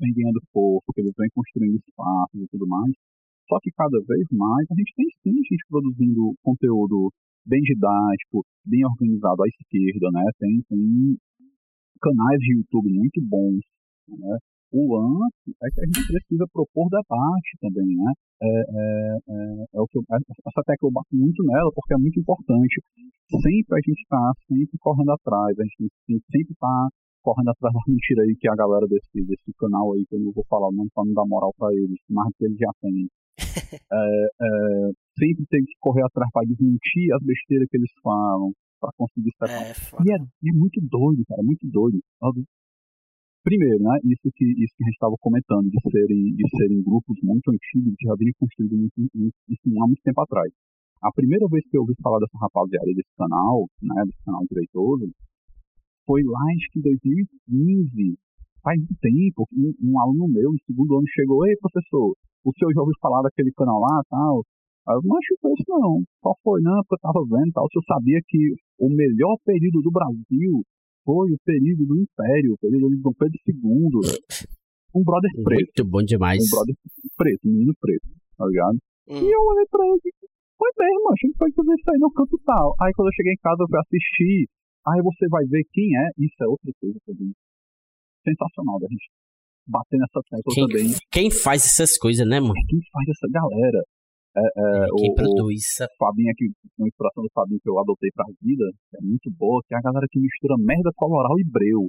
vem 0.00 0.14
ganhando 0.14 0.40
força, 0.52 0.86
que 0.94 1.00
eles 1.02 1.12
vêm 1.18 1.28
construindo 1.34 1.76
espaços 1.76 2.40
e 2.40 2.48
tudo 2.48 2.66
mais. 2.66 2.92
Só 3.48 3.58
que 3.60 3.70
cada 3.72 3.98
vez 4.06 4.26
mais 4.32 4.66
a 4.70 4.74
gente 4.74 4.92
tem 4.94 5.06
sim 5.22 5.36
gente 5.36 5.64
produzindo 5.68 6.34
conteúdo 6.42 7.10
bem 7.46 7.60
didático, 7.62 8.44
bem 8.64 8.84
organizado 8.84 9.42
à 9.42 9.46
esquerda, 9.48 10.08
né? 10.12 10.24
Tem, 10.38 10.62
tem 10.68 11.16
canais 12.00 12.38
de 12.38 12.56
YouTube 12.56 12.90
muito 12.92 13.20
bons, 13.22 13.60
né? 14.08 14.38
O 14.72 14.88
lance 14.88 15.52
é 15.62 15.68
que 15.68 15.80
a 15.80 15.84
gente 15.84 16.00
precisa 16.08 16.48
propor 16.48 16.88
debate 16.88 17.52
também, 17.60 17.92
né? 17.92 18.12
É, 18.40 18.48
é, 18.48 19.18
é, 19.28 19.64
é 19.76 19.80
o 19.80 19.86
que 19.86 19.98
eu, 19.98 20.02
essa 20.08 20.62
tecla 20.64 20.88
eu 20.88 20.92
bato 20.92 21.12
muito 21.12 21.44
nela 21.44 21.70
porque 21.74 21.92
é 21.92 21.98
muito 21.98 22.18
importante. 22.18 22.80
Sempre 23.28 23.76
a 23.76 23.82
gente 23.84 24.00
está 24.00 24.32
sempre 24.48 24.78
correndo 24.80 25.12
atrás, 25.12 25.58
a 25.58 25.62
gente 25.62 25.92
sempre 26.08 26.56
estar 26.56 26.66
tá 26.66 26.88
correndo 27.22 27.50
atrás 27.50 27.72
da 27.72 27.80
mentira 27.86 28.22
aí 28.22 28.34
que 28.34 28.48
a 28.48 28.56
galera 28.56 28.86
desse, 28.88 29.12
desse 29.12 29.52
canal 29.58 29.92
aí, 29.92 30.04
que 30.08 30.16
eu 30.16 30.20
não 30.20 30.32
vou 30.32 30.44
falar 30.48 30.68
o 30.68 30.72
nome 30.72 30.88
pra 30.94 31.04
não 31.04 31.12
dar 31.12 31.28
moral 31.28 31.52
pra 31.56 31.68
eles, 31.72 32.00
mais 32.08 32.28
do 32.28 32.34
que 32.38 32.44
eles 32.44 32.58
já 32.58 32.72
têm. 32.80 33.06
É, 33.38 34.24
é, 34.42 34.90
sempre 35.18 35.44
tem 35.48 35.64
que 35.64 35.74
correr 35.80 36.04
atrás 36.04 36.30
pra 36.32 36.42
desmentir 36.42 37.12
as 37.14 37.22
besteiras 37.22 37.68
que 37.68 37.76
eles 37.76 37.90
falam, 38.02 38.52
pra 38.80 38.90
conseguir 38.96 39.30
separar. 39.32 39.62
É, 39.62 39.74
foda. 39.74 40.04
E 40.06 40.12
é, 40.12 40.16
é 40.16 40.52
muito 40.52 40.80
doido, 40.80 41.22
cara, 41.26 41.42
muito 41.42 41.66
doido. 41.68 42.00
Primeiro, 43.42 43.82
né, 43.82 43.98
isso 44.04 44.30
que, 44.34 44.44
isso 44.44 44.74
que 44.76 44.84
a 44.84 44.86
gente 44.86 44.94
estava 44.94 45.16
comentando, 45.18 45.68
de 45.68 45.78
serem, 45.90 46.34
de 46.34 46.44
serem 46.56 46.82
grupos 46.82 47.18
muito 47.22 47.50
antigos, 47.50 47.94
que 47.98 48.06
já 48.06 48.14
vinham 48.14 48.34
construídos 48.38 48.78
muito, 48.78 48.94
muito, 49.14 49.34
isso 49.48 49.82
há 49.82 49.86
muito 49.86 50.02
tempo 50.02 50.20
atrás. 50.20 50.52
A 51.02 51.10
primeira 51.10 51.48
vez 51.48 51.66
que 51.68 51.76
eu 51.76 51.82
ouvi 51.82 51.94
falar 52.00 52.20
dessa 52.20 52.38
rapaziada 52.38 52.86
desse 52.94 53.10
canal, 53.18 53.66
né, 53.82 54.02
desse 54.06 54.22
canal 54.22 54.46
direitoso, 54.48 55.10
foi 56.06 56.22
lá 56.22 56.38
acho 56.54 56.70
que 56.70 56.78
em 56.78 56.82
2015, 56.82 58.18
faz 58.62 58.80
um 58.80 58.94
tempo, 59.00 59.46
um, 59.52 59.74
um 59.82 60.00
aluno 60.00 60.28
meu, 60.28 60.52
no 60.52 60.58
segundo 60.66 60.96
ano, 60.96 61.06
chegou, 61.14 61.46
ei 61.46 61.56
professor, 61.56 62.14
o 62.44 62.52
senhor 62.56 62.72
já 62.72 62.80
ouviu 62.80 62.94
falar 63.00 63.22
daquele 63.22 63.52
canal 63.52 63.80
lá 63.80 64.02
tal? 64.08 64.42
Aí 64.88 64.96
eu 64.96 65.02
não 65.04 65.16
acho 65.16 65.34
isso 65.34 65.66
não. 65.68 66.02
Qual 66.20 66.34
foi? 66.42 66.60
Não, 66.60 66.82
porque 66.82 66.98
eu 66.98 67.06
tava 67.06 67.22
vendo 67.22 67.52
tal. 67.54 67.64
O 67.64 67.70
senhor 67.70 67.84
sabia 67.86 68.18
que 68.26 68.54
o 68.80 68.88
melhor 68.90 69.38
período 69.44 69.78
do 69.78 69.90
Brasil 69.90 70.62
foi 71.06 71.30
o 71.30 71.38
período 71.44 71.86
do 71.86 72.02
Império, 72.02 72.54
o 72.54 72.58
período 72.58 72.90
de 72.90 73.02
Dom 73.02 73.14
Pedro 73.14 73.38
II. 73.46 74.50
Um 74.94 75.04
brother 75.04 75.30
preto. 75.44 75.86
Muito 75.86 75.90
bom 75.90 76.02
demais. 76.02 76.42
Um 76.42 76.50
brother 76.50 76.74
preto, 77.16 77.46
um 77.46 77.52
menino 77.52 77.74
preto, 77.78 78.06
tá 78.36 78.44
ligado? 78.46 78.78
Hum. 79.08 79.22
E 79.22 79.26
eu 79.30 79.40
olhei 79.40 79.66
pra 79.70 79.86
ele 79.86 79.98
e 79.98 80.10
disse, 80.10 80.26
foi 80.58 80.70
mesmo, 80.78 81.06
a 81.10 81.16
gente 81.18 81.38
foi 81.38 81.50
fazer 81.52 81.74
isso 81.74 81.90
aí 81.90 81.98
no 81.98 82.10
canto 82.12 82.38
tal. 82.44 82.74
Aí 82.82 82.92
quando 82.94 83.08
eu 83.08 83.16
cheguei 83.16 83.32
em 83.32 83.42
casa 83.42 83.62
eu 83.62 83.70
fui 83.70 83.78
assistir, 83.78 84.50
aí 84.86 85.00
você 85.02 85.26
vai 85.30 85.44
ver 85.46 85.62
quem 85.72 85.88
é, 85.94 86.06
isso 86.18 86.38
é 86.42 86.46
outra 86.46 86.70
coisa 86.78 86.98
também. 87.06 87.32
Sensacional 88.24 88.78
da 88.78 88.86
gente 88.88 89.10
bater 89.66 89.98
nessa 89.98 90.20
tecla 90.26 90.54
Quem, 90.54 90.66
também. 90.66 90.86
quem 91.10 91.30
faz 91.30 91.64
essas 91.66 91.96
coisas, 91.98 92.26
né, 92.26 92.40
mano? 92.40 92.54
Quem 92.54 92.80
faz 92.90 93.06
essa 93.08 93.28
galera? 93.30 93.82
É, 94.32 94.40
é, 94.40 94.86
quem 94.96 95.12
o, 95.12 95.14
produz 95.14 95.60
isso. 95.60 95.84
Fabinho 95.98 96.32
aqui, 96.32 96.48
uma 96.78 96.88
inspiração 96.88 97.22
do 97.22 97.30
Fabinho 97.34 97.60
que 97.60 97.68
eu 97.68 97.78
adotei 97.78 98.10
pra 98.14 98.24
vida, 98.40 98.64
que 98.88 98.96
é 98.96 99.02
muito 99.04 99.30
boa, 99.36 99.60
que 99.68 99.74
é 99.74 99.78
a 99.78 99.82
galera 99.82 100.06
que 100.10 100.18
mistura 100.18 100.56
merda 100.58 100.90
coloral 100.96 101.38
e 101.38 101.44
breu. 101.44 101.86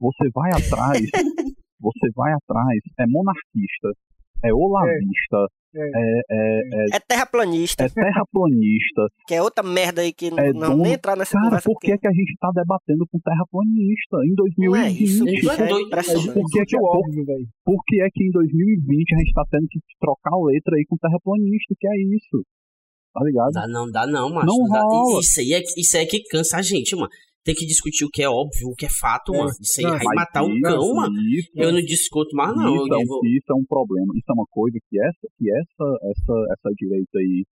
Você 0.00 0.26
vai 0.34 0.50
atrás, 0.50 0.98
você 1.80 2.06
vai 2.14 2.32
atrás, 2.34 2.80
é 2.98 3.06
monarquista, 3.06 3.94
é 4.42 4.52
olavista, 4.52 5.38
É. 5.74 5.80
é, 5.80 6.20
é, 6.30 6.60
é, 6.94 6.96
É 6.96 7.00
terraplanista, 7.00 7.84
é 7.84 7.88
terraplanista. 7.88 9.02
que 9.26 9.34
é 9.34 9.42
outra 9.42 9.62
merda 9.64 10.02
aí 10.02 10.12
que 10.12 10.30
não, 10.30 10.38
É 10.38 10.52
não 10.52 10.70
dono- 10.70 10.82
nem 10.84 10.92
entrar 10.94 11.16
nessa 11.16 11.32
Cara, 11.32 11.44
conversa. 11.46 11.64
por 11.68 11.78
que, 11.80 11.92
é 11.92 11.98
que 11.98 12.06
a 12.06 12.12
gente 12.12 12.34
tá 12.38 12.50
debatendo 12.54 13.04
com 13.10 13.18
terraplanista 13.20 14.16
em 14.24 14.34
Não 14.66 14.76
é 14.76 14.90
isso, 14.90 15.24
2020? 15.24 15.34
bicho, 15.34 15.50
é 15.50 15.54
é 15.54 15.68
doido. 15.68 15.86
impressionante. 15.86 16.32
Por 16.32 16.50
que, 16.50 16.60
é 16.60 16.64
que, 16.64 16.76
óbvio, 16.78 17.24
velho. 17.24 17.46
por 17.64 17.78
que 17.86 18.00
é 18.02 18.08
que 18.12 18.24
em 18.24 18.30
2020 18.30 19.14
a 19.14 19.18
gente 19.18 19.32
tá 19.34 19.44
tendo 19.50 19.66
que 19.68 19.78
trocar 20.00 20.32
a 20.32 20.46
letra 20.46 20.76
aí 20.76 20.84
com 20.88 20.96
terraplanista? 20.96 21.74
Que 21.78 21.88
é 21.88 21.96
isso? 22.14 22.44
Tá 23.12 23.24
ligado? 23.24 23.52
Dá 23.52 23.66
não, 23.68 23.90
dá 23.90 24.06
não, 24.06 24.32
macho. 24.32 24.46
Não 24.46 24.58
Não 24.58 24.68
dá. 24.68 24.80
rola. 24.82 25.20
Isso 25.20 25.40
aí, 25.40 25.52
é, 25.54 25.60
isso 25.78 25.96
aí 25.96 26.02
é 26.02 26.06
que 26.06 26.22
cansa 26.24 26.56
a 26.58 26.62
gente, 26.62 26.94
mano. 26.96 27.08
Tem 27.44 27.54
que 27.54 27.66
discutir 27.66 28.04
o 28.06 28.10
que 28.10 28.22
é 28.22 28.28
óbvio, 28.28 28.68
o 28.68 28.74
que 28.74 28.86
é 28.86 28.88
fato, 28.88 29.34
É. 29.34 29.38
mano. 29.38 29.50
Isso 29.60 29.80
aí 29.80 29.84
vai 30.02 30.14
matar 30.16 30.42
o 30.44 30.50
isso- 30.50 30.62
cão, 30.62 30.94
mano. 30.94 31.14
Isso, 31.20 31.50
Eu 31.54 31.72
não 31.72 31.80
discuto 31.82 32.34
mais, 32.34 32.56
não. 32.56 32.74
isso, 32.74 32.86
Eu, 32.88 32.94
é 32.96 33.02
um, 33.02 33.06
vou- 33.06 33.20
isso 33.26 33.48
é 33.50 33.54
um 33.54 33.64
problema. 33.68 34.12
Isso 34.16 34.30
é 34.30 34.32
uma 34.32 34.46
coisa 34.50 34.78
que 34.88 34.98
essa, 34.98 35.28
que 35.36 35.50
essa, 35.52 35.86
essa, 36.10 36.34
essa 36.56 36.70
direita 36.76 37.18
aí 37.18 37.44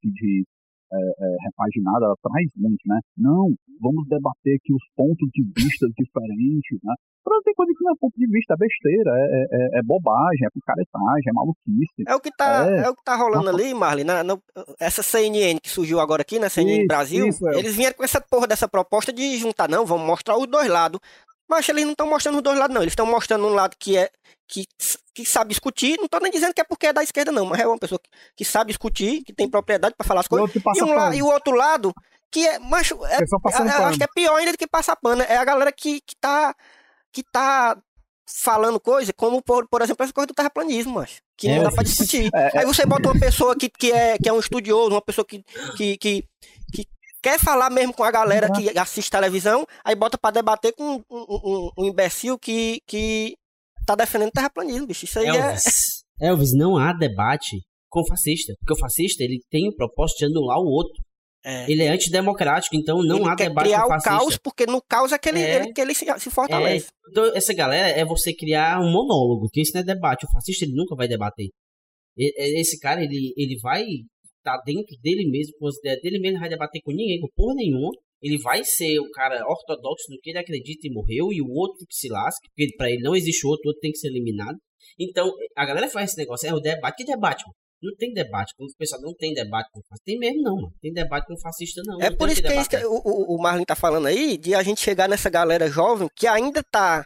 se 0.00 0.10
diz 0.10 0.46
é, 0.92 0.98
é, 1.24 1.36
repaginada, 1.46 2.06
ela 2.06 2.16
traz 2.22 2.46
muito, 2.56 2.80
né? 2.86 2.98
Não, 3.16 3.52
vamos 3.80 4.08
debater 4.08 4.56
aqui 4.56 4.72
os 4.74 4.82
pontos 4.96 5.28
de 5.34 5.42
vista 5.56 5.86
diferentes, 5.96 6.78
né? 6.82 6.94
Pra 7.22 7.36
tem 7.44 7.52
coisa 7.54 7.70
que 7.76 7.84
não 7.84 7.92
é 7.92 7.96
ponto 8.00 8.14
de 8.16 8.26
vista, 8.26 8.54
é 8.54 8.56
besteira, 8.56 9.10
é, 9.10 9.22
é, 9.22 9.46
é- 9.76 9.78
é 9.78 9.82
bobagem, 9.82 10.46
é 10.46 10.50
picaretagem, 10.54 11.28
é 11.28 11.32
maluquice. 11.32 12.02
É 12.08 12.14
o 12.14 12.20
que 12.20 12.30
tá, 12.34 12.66
É. 12.66 12.84
é. 12.86 12.88
o 12.90 12.94
que 12.96 13.04
tá 13.04 13.14
rolando 13.14 13.50
ali, 13.50 13.74
Marley. 13.74 14.04
Na, 14.04 14.24
na- 14.24 14.38
essa 14.80 15.02
CNN 15.02 15.60
que 15.60 15.68
surgiu 15.68 16.00
agora 16.00 16.22
aqui, 16.22 16.38
né? 16.38 16.48
CNN 16.48 16.78
Isso, 16.78 16.86
Brasil, 16.88 17.26
isso, 17.26 17.46
é. 17.48 17.58
eles 17.58 17.76
vieram 17.76 17.94
com 17.96 18.04
essa 18.04 18.20
porra 18.20 18.46
dessa 18.46 18.66
proposta 18.66 19.12
de 19.12 19.36
juntar, 19.36 19.68
não, 19.68 19.84
vamos 19.84 20.06
mostrar 20.06 20.38
os 20.38 20.46
dois 20.46 20.68
lados. 20.68 20.98
Mas 21.50 21.68
eles 21.68 21.84
não 21.84 21.92
estão 21.92 22.08
mostrando 22.08 22.36
os 22.36 22.42
dois 22.42 22.56
lados, 22.58 22.72
não. 22.74 22.82
Eles 22.82 22.92
estão 22.92 23.04
mostrando 23.04 23.44
um 23.46 23.50
lado 23.54 23.74
que 23.78 23.96
é 23.96 24.08
que, 24.46 24.64
que 25.14 25.24
sabe 25.24 25.50
discutir. 25.50 25.98
Não 25.98 26.06
tô 26.08 26.18
nem 26.20 26.30
dizendo 26.30 26.54
que 26.54 26.60
é 26.60 26.64
porque 26.64 26.86
é 26.86 26.92
da 26.92 27.02
esquerda, 27.02 27.32
não, 27.32 27.44
mas 27.44 27.58
é 27.60 27.66
uma 27.66 27.78
pessoa 27.78 27.98
que, 27.98 28.08
que 28.36 28.44
sabe 28.44 28.68
discutir, 28.70 29.22
que 29.24 29.32
tem 29.32 29.50
propriedade 29.50 29.94
para 29.98 30.06
falar 30.06 30.20
as 30.20 30.28
coisas. 30.28 30.48
E, 30.78 30.82
um 30.84 30.94
la- 30.94 31.16
e 31.18 31.22
o 31.22 31.26
outro 31.26 31.54
lado, 31.56 31.92
que 32.30 32.46
é. 32.46 32.58
Macho, 32.60 33.04
é, 33.04 33.16
É 33.16 33.66
é- 33.68 33.84
acho 33.88 33.98
que 33.98 34.04
é 34.04 34.08
pior 34.14 34.36
ainda 34.36 34.52
do 34.52 34.58
que 34.58 34.66
passar 34.66 34.94
pano. 34.96 35.22
É 35.22 35.36
a 35.36 35.44
galera 35.44 35.72
que, 35.72 36.00
que 36.00 36.14
tá. 36.20 36.54
Que 37.12 37.24
tá 37.24 37.76
falando 38.32 38.78
coisa, 38.78 39.12
como 39.12 39.42
por, 39.42 39.66
por 39.68 39.82
exemplo 39.82 40.04
essa 40.04 40.12
coisa 40.12 40.28
do 40.28 40.34
terraplanismo, 40.34 40.94
mas 40.94 41.20
que 41.36 41.48
É, 41.48 41.56
não 41.56 41.64
dá 41.64 41.72
pra 41.72 41.82
discutir. 41.82 42.30
É, 42.32 42.58
Aí 42.60 42.64
você 42.64 42.86
bota 42.86 43.08
uma 43.08 43.18
pessoa 43.18 43.56
que, 43.56 43.68
que, 43.68 43.90
é, 43.90 44.16
que 44.18 44.28
é 44.28 44.32
um 44.32 44.38
estudioso, 44.38 44.90
uma 44.92 45.02
pessoa 45.02 45.24
que, 45.24 45.44
que, 45.76 45.96
que 45.98 46.24
quer 47.22 47.38
falar 47.38 47.70
mesmo 47.70 47.92
com 47.92 48.02
a 48.04 48.10
galera 48.10 48.50
que 48.52 48.76
assiste 48.78 49.10
televisão, 49.10 49.66
aí 49.84 49.94
bota 49.94 50.16
pra 50.18 50.30
debater 50.30 50.72
com 50.74 50.96
um, 50.96 51.04
um, 51.10 51.70
um- 51.78 51.84
imbecil 51.86 52.38
que, 52.38 52.80
que 52.86 53.34
tá 53.86 53.94
defendendo 53.94 54.30
terraplanismo, 54.30 54.86
bicho. 54.86 55.04
Isso 55.04 55.18
aí 55.18 55.26
é. 55.26 55.30
Elvis, 55.36 56.04
Elvis, 56.20 56.52
não 56.54 56.76
há 56.76 56.92
debate 56.92 57.60
com 57.88 58.00
o 58.00 58.06
fascista. 58.06 58.52
Porque 58.60 58.74
o 58.74 58.78
fascista, 58.78 59.22
ele 59.24 59.40
tem 59.50 59.68
o 59.68 59.74
propósito 59.74 60.18
de 60.18 60.24
anular 60.26 60.58
o 60.58 60.66
outro. 60.66 61.02
é. 61.44 61.70
Ele 61.70 61.82
é 61.82 61.88
antidemocrático, 61.88 62.76
então 62.76 63.02
não 63.02 63.16
Ele 63.16 63.28
há 63.28 63.34
quer 63.36 63.48
debate 63.48 63.64
criar 63.66 63.82
com 63.86 63.94
o 63.94 64.02
caos, 64.02 64.36
porque 64.36 64.66
no 64.66 64.82
caos 64.82 65.10
é 65.12 65.18
que 65.18 65.28
ele, 65.30 65.40
É. 65.40 65.56
ele- 65.56 65.72
que 65.72 65.80
ele 65.80 65.94
se, 65.94 66.04
se 66.04 66.28
É, 66.28 66.30
fortalece. 66.30 66.88
então, 67.10 67.34
essa 67.34 67.52
galera 67.54 67.88
é 67.88 68.04
você 68.04 68.32
criar 68.34 68.78
um 68.80 68.90
monólogo, 68.92 69.48
que 69.50 69.60
isso 69.62 69.72
não 69.74 69.80
é 69.80 69.84
debate. 69.84 70.26
O 70.26 70.30
fascista 70.32 70.64
ele 70.66 70.74
nunca 70.74 70.94
vai 70.94 71.08
debater. 71.08 71.48
Esse 72.16 72.78
cara, 72.78 73.02
ele, 73.02 73.32
ele 73.36 73.58
vai 73.62 73.82
estar 74.40 74.58
dentro 74.64 74.96
dele 75.02 75.28
mesmo, 75.30 75.54
com 75.58 75.68
as 75.68 75.76
ideias 75.78 76.00
dele 76.02 76.18
mesmo, 76.18 76.34
não 76.34 76.40
vai 76.40 76.50
debater 76.50 76.80
com 76.82 76.92
ninguém, 76.92 77.20
com 77.20 77.28
porra 77.36 77.54
nenhuma. 77.54 77.90
Ele 78.22 78.38
vai 78.38 78.62
ser 78.64 78.98
o 78.98 79.10
cara 79.12 79.46
ortodoxo 79.46 80.10
no 80.10 80.18
que 80.20 80.30
ele 80.30 80.38
acredita 80.38 80.86
e 80.86 80.92
morreu, 80.92 81.32
e 81.32 81.40
o 81.40 81.48
outro 81.48 81.86
que 81.88 81.94
se 81.94 82.08
lasque, 82.08 82.48
porque 82.48 82.76
pra 82.76 82.90
ele 82.90 83.02
não 83.02 83.16
existe 83.16 83.46
outro, 83.46 83.66
o 83.66 83.68
outro 83.68 83.80
tem 83.80 83.92
que 83.92 83.98
ser 83.98 84.08
eliminado. 84.08 84.58
Então, 84.98 85.30
a 85.56 85.64
galera 85.64 85.88
faz 85.88 86.10
esse 86.10 86.18
negócio, 86.18 86.48
é 86.48 86.52
o 86.52 86.60
debate. 86.60 86.96
Que 86.96 87.04
debate, 87.04 87.44
mano? 87.44 87.54
Não 87.82 87.96
tem 87.96 88.12
debate. 88.12 88.52
Quando 88.56 88.70
o 88.70 88.76
pessoal 88.76 89.00
não 89.00 89.14
tem 89.14 89.32
debate 89.32 89.70
com 89.72 89.80
fascista. 89.80 90.04
Tem 90.04 90.18
mesmo, 90.18 90.42
não, 90.42 90.56
mano. 90.56 90.72
Tem 90.82 90.92
debate 90.92 91.26
com 91.26 91.38
fascista, 91.38 91.80
não. 91.86 92.00
É 92.00 92.10
Não 92.10 92.16
por 92.16 92.28
isso 92.28 92.42
que, 92.42 92.48
é 92.48 92.60
isso 92.60 92.68
que 92.68 92.76
debater. 92.76 93.00
o, 93.04 93.34
o, 93.34 93.42
Marlon 93.42 93.64
tá 93.64 93.74
falando 93.74 94.06
aí, 94.06 94.36
de 94.36 94.54
a 94.54 94.62
gente 94.62 94.80
chegar 94.80 95.08
nessa 95.08 95.30
galera 95.30 95.68
jovem 95.68 96.08
que 96.14 96.26
ainda 96.26 96.62
tá 96.62 97.04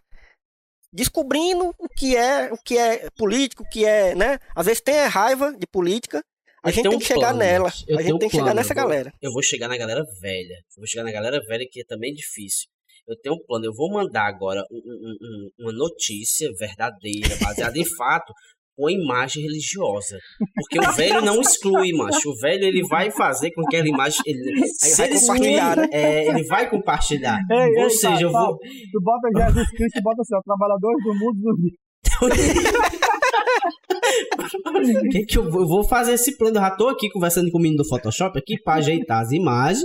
descobrindo 0.92 1.72
o 1.78 1.88
que 1.88 2.16
é 2.16 2.52
o 2.52 2.56
que 2.56 2.78
é 2.78 3.08
político, 3.16 3.62
o 3.62 3.68
que 3.68 3.84
é, 3.84 4.14
né? 4.14 4.38
Às 4.54 4.66
vezes 4.66 4.80
tem 4.80 4.94
raiva 5.06 5.52
de 5.52 5.66
política, 5.66 6.22
a 6.64 6.68
Eu 6.68 6.72
gente 6.72 6.82
tem 6.88 6.96
um 6.96 6.98
que 6.98 7.04
chegar 7.06 7.20
plano, 7.20 7.38
nela. 7.38 7.72
Eu 7.86 7.98
A 7.98 8.02
gente 8.02 8.12
um 8.14 8.18
tem 8.18 8.28
que 8.28 8.32
chegar 8.36 8.44
plano, 8.46 8.56
nessa 8.56 8.72
eu 8.72 8.76
vou- 8.76 8.84
galera. 8.88 9.12
Eu 9.22 9.32
vou 9.32 9.42
chegar 9.42 9.68
na 9.68 9.76
galera 9.76 10.02
velha. 10.20 10.54
Eu 10.54 10.78
vou 10.78 10.86
chegar 10.86 11.04
na 11.04 11.12
galera 11.12 11.40
velha 11.46 11.64
que 11.70 11.80
é 11.80 11.84
também 11.86 12.12
difícil. 12.14 12.66
Eu 13.06 13.16
tenho 13.20 13.34
um 13.36 13.44
plano. 13.46 13.66
Eu 13.66 13.74
vou 13.74 13.92
mandar 13.92 14.26
agora 14.26 14.62
um- 14.70 14.76
um- 14.76 15.16
um- 15.20 15.48
uma 15.60 15.72
notícia 15.72 16.48
verdadeira, 16.58 17.36
baseada 17.40 17.78
em 17.78 17.84
fato, 17.96 18.32
com 18.76 18.90
imagem 18.90 19.42
religiosa. 19.42 20.18
Porque 20.56 20.80
o 20.80 20.92
velho 20.94 21.20
não 21.20 21.40
exclui, 21.40 21.92
macho. 21.92 22.30
O 22.30 22.36
velho 22.40 22.64
ele 22.64 22.82
vai 22.88 23.10
fazer 23.10 23.52
com 23.52 23.62
que 23.62 23.76
aquela 23.76 23.88
imagem. 23.88 24.20
Ele, 24.26 24.66
se 24.66 24.96
vai 24.96 25.06
ele 25.10 25.20
compartilhar, 25.20 25.78
excluir, 25.78 25.94
é, 25.94 26.26
ele 26.28 26.44
vai 26.46 26.70
compartilhar. 26.70 27.38
Ei, 27.52 27.68
Ou 27.76 27.84
ei, 27.84 27.90
seja, 27.90 28.22
eu 28.22 28.32
Paulo, 28.32 28.48
vou. 28.48 28.58
Tu 28.58 29.00
bota 29.00 29.28
Jesus 29.46 29.70
Cristo 29.70 29.98
e 29.98 30.02
bota 30.02 30.22
assim, 30.22 30.34
ó, 30.34 30.40
trabalhadores 30.42 31.04
do 31.04 31.14
mundo 31.14 31.40
do 31.40 31.54
que 35.10 35.24
que 35.26 35.38
eu, 35.38 35.50
vou- 35.50 35.62
eu 35.62 35.68
vou 35.68 35.84
fazer 35.84 36.12
esse 36.14 36.36
plano? 36.36 36.56
Eu 36.56 36.60
já 36.62 36.70
tô 36.76 36.88
aqui 36.88 37.08
conversando 37.10 37.50
com 37.50 37.58
o 37.58 37.60
menino 37.60 37.82
do 37.82 37.88
Photoshop 37.88 38.38
aqui 38.38 38.60
para 38.62 38.74
ajeitar 38.78 39.22
as 39.22 39.32
imagens. 39.32 39.84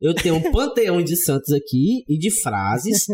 Eu 0.00 0.14
tenho 0.14 0.36
um 0.36 0.52
panteão 0.52 1.02
de 1.02 1.16
santos 1.16 1.52
aqui 1.52 2.02
e 2.08 2.18
de 2.18 2.30
frases 2.42 3.04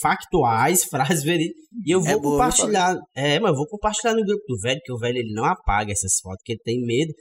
factuais, 0.00 0.84
frases 0.84 1.22
verídicas. 1.22 1.62
E 1.86 1.94
eu 1.94 2.00
vou 2.00 2.08
É 2.10 2.16
boa, 2.18 2.32
compartilhar. 2.32 2.96
É, 3.14 3.38
mas 3.40 3.50
eu 3.50 3.56
vou 3.56 3.66
compartilhar 3.66 4.14
no 4.14 4.24
grupo 4.24 4.42
do 4.48 4.58
velho, 4.60 4.80
que 4.84 4.92
o 4.92 4.98
velho 4.98 5.18
ele 5.18 5.32
não 5.32 5.44
apaga 5.44 5.92
essas 5.92 6.18
fotos, 6.22 6.40
que 6.44 6.52
ele 6.52 6.60
tem 6.64 6.80
medo 6.84 7.12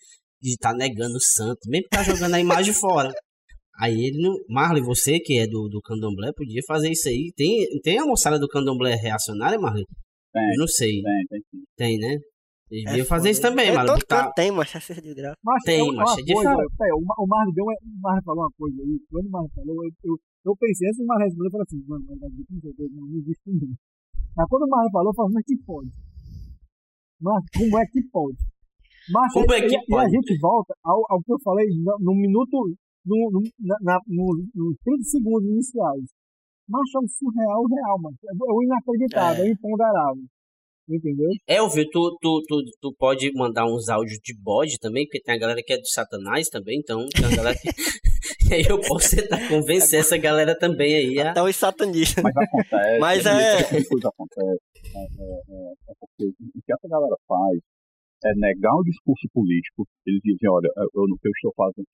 de 0.42 0.52
estar 0.52 0.74
negando 0.74 1.16
o 1.16 1.22
santo, 1.22 1.60
mesmo 1.68 1.84
que 1.92 1.98
tá 1.98 2.04
jogando 2.04 2.34
a 2.36 2.40
imagem 2.40 2.74
fora. 2.74 3.12
Aí 3.82 3.94
ele 3.94 4.22
não. 4.22 4.34
Marley, 4.50 4.84
você 4.84 5.20
que 5.20 5.38
é 5.38 5.48
do, 5.48 5.70
do 5.70 5.80
candomblé, 5.82 6.32
podia 6.36 6.62
fazer 6.68 6.90
isso 6.92 7.08
aí. 7.08 7.32
Tem, 7.36 7.66
tem 7.82 7.98
a 7.98 8.06
moçada 8.06 8.38
do 8.38 8.48
candomblé 8.48 8.96
reacionária, 8.96 9.58
Marley? 9.60 9.86
Tem, 10.34 10.44
Eu 10.54 10.58
não 10.60 10.68
sei. 10.68 11.02
Tem, 11.02 11.26
tem 11.30 11.42
sim. 11.52 11.64
Tem, 11.76 11.98
né? 12.00 12.18
Ele 12.72 13.02
É 13.02 13.06
fazer 13.06 13.32
isso 13.32 13.42
também, 13.42 13.70
É, 13.70 13.74
todo 13.84 13.98
botar- 13.98 14.26
canto 14.26 14.34
tem, 14.36 14.52
mas 14.52 14.70
é 14.76 15.02
de 15.02 15.14
graça. 15.16 15.36
Mas 15.44 15.64
Tem, 15.64 15.80
é 15.80 15.84
uma 15.84 16.04
mas 16.06 16.18
é 16.20 16.22
de 16.22 16.34
pera, 16.34 16.96
o, 16.96 17.02
Ma- 17.02 17.16
o 17.18 17.26
Marlon 17.26 17.52
deu 17.54 17.66
uma, 17.66 17.74
o 17.74 18.00
Marlon 18.00 18.22
falou 18.22 18.44
uma 18.46 18.52
coisa 18.56 18.78
aí, 18.84 19.00
quando 19.10 19.26
o 19.26 19.32
Marlon 19.32 19.50
falou, 19.56 19.76
eu, 19.86 19.92
eu, 20.06 20.16
eu 20.46 20.54
pensei, 20.56 20.88
antes 20.88 21.00
do 21.02 21.06
Marlon 21.08 21.26
responder, 21.26 21.48
eu 21.48 21.52
falei 21.52 21.66
assim, 21.66 21.84
mano, 21.90 22.06
com 22.06 22.60
certeza, 22.62 22.90
não, 22.94 23.18
existe 23.18 23.42
ninguém. 23.50 23.74
Mas 24.38 24.48
quando 24.50 24.64
o 24.64 24.70
Marlon 24.70 24.92
falou, 24.92 25.10
eu 25.10 25.16
falei, 25.16 25.34
mas 25.34 25.46
que 25.50 25.58
pode? 25.66 25.90
Mas 27.22 27.44
como 27.58 27.78
é 27.80 27.84
que 27.90 28.02
pode? 28.12 28.38
Mas 29.10 29.34
Como 29.34 29.54
é 29.54 29.62
que 29.66 29.74
e, 29.74 29.80
e 29.80 29.82
a 29.82 29.82
pode? 29.90 30.12
gente 30.14 30.38
volta 30.40 30.74
ao, 30.86 31.02
ao 31.10 31.20
que 31.24 31.34
eu 31.34 31.40
falei 31.42 31.66
no, 31.74 31.98
no 32.00 32.14
minuto, 32.14 32.70
no, 33.04 33.18
no, 33.34 33.42
na, 33.66 33.76
na- 33.82 34.02
no, 34.08 34.26
nos 34.54 34.78
30 34.86 35.04
segundos 35.10 35.50
iniciais. 35.50 36.06
Mas 36.70 36.84
é 36.96 37.00
um 37.00 37.08
surreal 37.08 37.64
real, 37.66 38.00
mano. 38.00 38.16
É 38.24 38.54
o 38.54 38.64
inacreditável, 38.64 39.44
é, 39.44 39.48
É. 39.48 39.50
o 39.50 39.54
imponderável. 39.54 40.24
Entendeu? 40.90 41.30
Elvio, 41.48 41.86
tu, 41.92 42.18
tu, 42.20 42.42
tu, 42.48 42.56
tu 42.82 42.96
pode 42.98 43.32
mandar 43.34 43.66
uns 43.68 43.90
áudios 43.90 44.18
de 44.24 44.34
bode 44.42 44.80
também, 44.80 45.06
porque 45.06 45.22
tem 45.22 45.36
a 45.36 45.40
galera 45.40 45.62
que 45.64 45.74
é 45.74 45.78
do 45.78 45.88
Satanás 45.88 46.50
também, 46.50 46.80
então 46.80 47.06
tem 47.10 47.26
a 47.26 47.36
galera 47.36 47.56
que. 47.56 47.70
e 48.50 48.54
aí 48.58 48.66
eu 48.68 48.82
posso 48.82 49.16
tentar 49.16 49.48
convencer 49.48 50.00
essa 50.00 50.18
galera 50.18 50.58
também 50.58 50.96
aí 50.96 51.20
a. 51.20 51.30
Até 51.30 51.44
os 51.44 51.56
satanistas. 51.56 52.24
Mas 52.24 52.36
acontece. 52.36 53.00
Mas 53.00 53.26
é. 53.26 53.60
é- 53.60 53.84
coisa 53.86 54.10
acontece. 54.10 54.62
É, 54.96 55.00
é, 55.00 55.06
é, 55.06 55.74
é 55.90 55.94
porque 56.00 56.26
o 56.26 56.62
que 56.66 56.74
essa 56.74 56.88
galera 56.90 57.16
faz 57.28 57.60
é 58.26 58.34
negar 58.34 58.74
o 58.74 58.84
discurso 58.84 59.28
político. 59.32 59.86
Eles 60.08 60.22
dizem, 60.24 60.50
olha, 60.50 60.70
eu, 60.76 60.90
eu, 60.96 61.04
o 61.04 61.18
que 61.22 61.28
eu 61.28 61.32
estou 61.38 61.54
fazendo. 61.56 61.86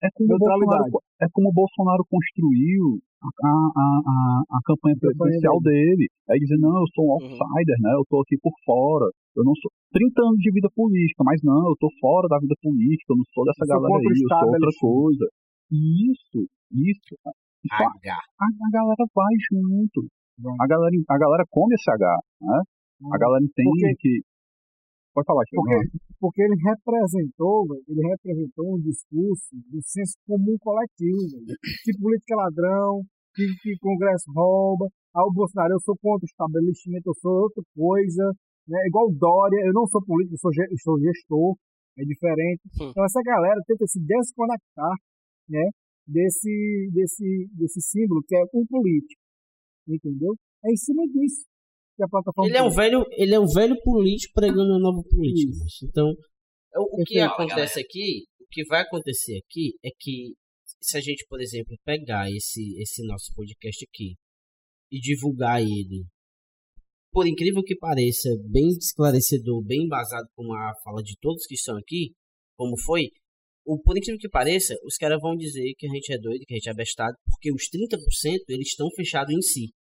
É 0.00 0.08
como. 0.14 0.38
Bolsonaro, 0.38 1.02
é 1.20 1.26
como 1.32 1.48
o 1.48 1.52
Bolsonaro 1.52 2.04
construiu 2.08 3.02
a, 3.22 3.48
a, 3.48 3.84
a, 4.02 4.42
a 4.58 4.60
campanha 4.66 4.96
presidencial 4.98 5.60
dele. 5.62 6.06
Aí 6.30 6.38
dizem, 6.38 6.58
não, 6.58 6.74
eu 6.74 6.88
sou 6.94 7.04
um 7.06 7.12
Uhum. 7.16 7.30
outsider, 7.30 7.78
né? 7.80 7.90
Eu 7.94 8.02
estou 8.02 8.20
aqui 8.22 8.36
por 8.42 8.52
fora. 8.66 9.06
Eu 9.36 9.44
não 9.44 9.54
sou. 9.56 9.70
30 9.92 10.12
anos 10.22 10.40
de 10.40 10.50
vida 10.52 10.68
política, 10.74 11.22
mas 11.24 11.40
não, 11.44 11.66
eu 11.68 11.74
estou 11.76 11.90
fora 12.00 12.26
da 12.28 12.38
vida 12.38 12.54
política, 12.62 13.12
eu 13.12 13.18
não 13.20 13.26
sou 13.32 13.44
dessa 13.44 13.64
Eu 13.64 13.68
galera 13.76 13.94
aí, 14.00 14.04
eu 14.08 14.28
sou 14.28 14.48
outra 14.48 14.72
coisa. 14.80 15.24
Isso, 15.70 16.38
isso. 16.72 17.14
Isso 17.62 17.78
a, 17.78 17.86
a, 17.86 18.70
galera 18.72 19.04
vai 19.14 19.34
junto. 19.52 20.02
A 20.60 20.66
galera, 20.66 20.90
a 21.08 21.18
galera 21.18 21.44
come 21.48 21.74
esse 21.74 21.90
H, 21.90 22.18
né? 22.42 22.58
A 23.12 23.18
galera 23.18 23.44
entende 23.44 23.68
Porque- 23.70 23.94
que. 24.00 24.22
Pode 25.14 25.26
falar, 25.26 25.44
Tiago. 25.44 25.62
Porque, 25.68 25.98
porque 26.18 26.42
ele 26.42 26.56
representou, 26.56 27.66
ele 27.86 28.00
representou 28.08 28.74
um 28.76 28.80
discurso 28.80 29.52
do 29.70 29.78
senso 29.84 30.16
comum 30.26 30.56
coletivo, 30.58 31.20
velho. 31.44 31.58
que 31.84 31.92
política 32.00 32.32
é 32.32 32.36
ladrão, 32.36 33.02
que, 33.34 33.46
que 33.62 33.78
Congresso 33.78 34.30
rouba, 34.32 34.88
ah, 35.14 35.26
o 35.26 35.32
Bolsonaro, 35.32 35.74
eu 35.74 35.80
sou 35.80 35.96
contra 36.00 36.24
o 36.24 36.30
estabelecimento, 36.30 37.06
eu 37.06 37.14
sou 37.20 37.42
outra 37.42 37.62
coisa, 37.76 38.32
né? 38.66 38.78
igual 38.86 39.08
o 39.08 39.14
Dória, 39.14 39.60
eu 39.66 39.72
não 39.72 39.86
sou 39.86 40.02
político, 40.04 40.34
eu 40.34 40.38
sou, 40.38 40.50
eu 40.54 40.78
sou 40.82 41.00
gestor, 41.00 41.56
é 41.98 42.04
diferente. 42.04 42.62
Hum. 42.80 42.90
Então 42.90 43.04
essa 43.04 43.20
galera 43.22 43.60
tenta 43.66 43.86
se 43.86 44.00
desconectar, 44.00 44.96
né, 45.48 45.70
desse, 46.06 46.90
desse, 46.92 47.48
desse 47.52 47.80
símbolo 47.80 48.22
que 48.26 48.36
é 48.36 48.42
o 48.52 48.66
político, 48.66 49.20
entendeu? 49.88 50.34
É 50.64 50.72
em 50.72 50.76
cima 50.76 51.02
disso 51.08 51.44
que 51.96 52.02
a 52.02 52.08
plataforma 52.08 52.48
Ele 52.48 52.56
é 52.56 52.62
um 52.62 52.70
velho, 52.70 53.04
ele 53.12 53.34
é 53.34 53.40
um 53.40 53.46
velho 53.46 53.76
político 53.82 54.32
pregando 54.34 54.80
política. 55.04 55.50
Isso. 55.50 55.60
mas 55.62 55.90
Então, 55.90 56.14
o, 56.76 57.04
que 57.04 57.18
acontece 57.20 57.80
aqui, 57.80 58.24
o 58.40 58.46
que 58.50 58.64
vai 58.64 58.82
acontecer 58.82 59.40
aqui 59.44 59.74
é 59.84 59.90
que 59.98 60.34
se 60.82 60.96
a 60.96 61.00
gente, 61.00 61.24
por 61.28 61.40
exemplo, 61.40 61.76
pegar 61.84 62.30
esse 62.30 62.76
esse 62.80 63.06
nosso 63.06 63.32
podcast 63.34 63.84
aqui 63.84 64.14
e 64.90 65.00
divulgar 65.00 65.60
ele, 65.60 66.04
por 67.10 67.26
incrível 67.26 67.62
que 67.62 67.76
pareça, 67.76 68.28
bem 68.50 68.68
esclarecedor, 68.68 69.64
bem 69.64 69.84
embasado 69.84 70.28
com 70.34 70.52
a 70.52 70.72
fala 70.84 71.02
de 71.02 71.16
todos 71.20 71.46
que 71.46 71.54
estão 71.54 71.76
aqui, 71.76 72.12
como 72.56 72.78
foi, 72.78 73.08
o, 73.64 73.80
por 73.80 73.96
incrível 73.96 74.18
que 74.18 74.28
pareça, 74.28 74.74
os 74.84 74.96
caras 74.96 75.20
vão 75.20 75.36
dizer 75.36 75.72
que 75.78 75.86
a 75.86 75.90
gente 75.90 76.12
é 76.12 76.18
doido, 76.18 76.44
que 76.46 76.54
a 76.54 76.56
gente 76.56 76.68
é 76.68 76.74
bestado, 76.74 77.16
porque 77.24 77.52
os 77.52 77.62
30% 77.70 78.40
eles 78.48 78.68
estão 78.68 78.88
fechados 78.96 79.32
em 79.32 79.40
si. 79.40 79.72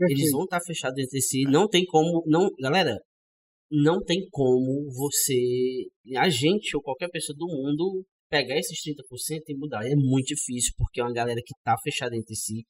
Eles 0.00 0.32
vão 0.32 0.44
estar 0.44 0.60
fechados 0.60 0.98
entre 0.98 1.20
si. 1.20 1.42
Não 1.42 1.68
tem 1.68 1.84
como. 1.84 2.24
Não, 2.26 2.50
galera, 2.58 2.98
não 3.70 4.02
tem 4.02 4.26
como 4.30 4.90
você. 4.90 5.86
A 6.18 6.28
gente 6.28 6.76
ou 6.76 6.82
qualquer 6.82 7.08
pessoa 7.08 7.36
do 7.36 7.46
mundo 7.46 8.04
pegar 8.32 8.56
esses 8.56 8.78
30% 8.80 9.42
e 9.48 9.54
mudar. 9.58 9.84
É 9.84 9.94
muito 9.94 10.28
difícil, 10.34 10.72
porque 10.78 11.00
é 11.00 11.04
uma 11.04 11.12
galera 11.12 11.40
que 11.44 11.52
tá 11.62 11.76
fechada 11.84 12.16
entre 12.16 12.34
si. 12.34 12.64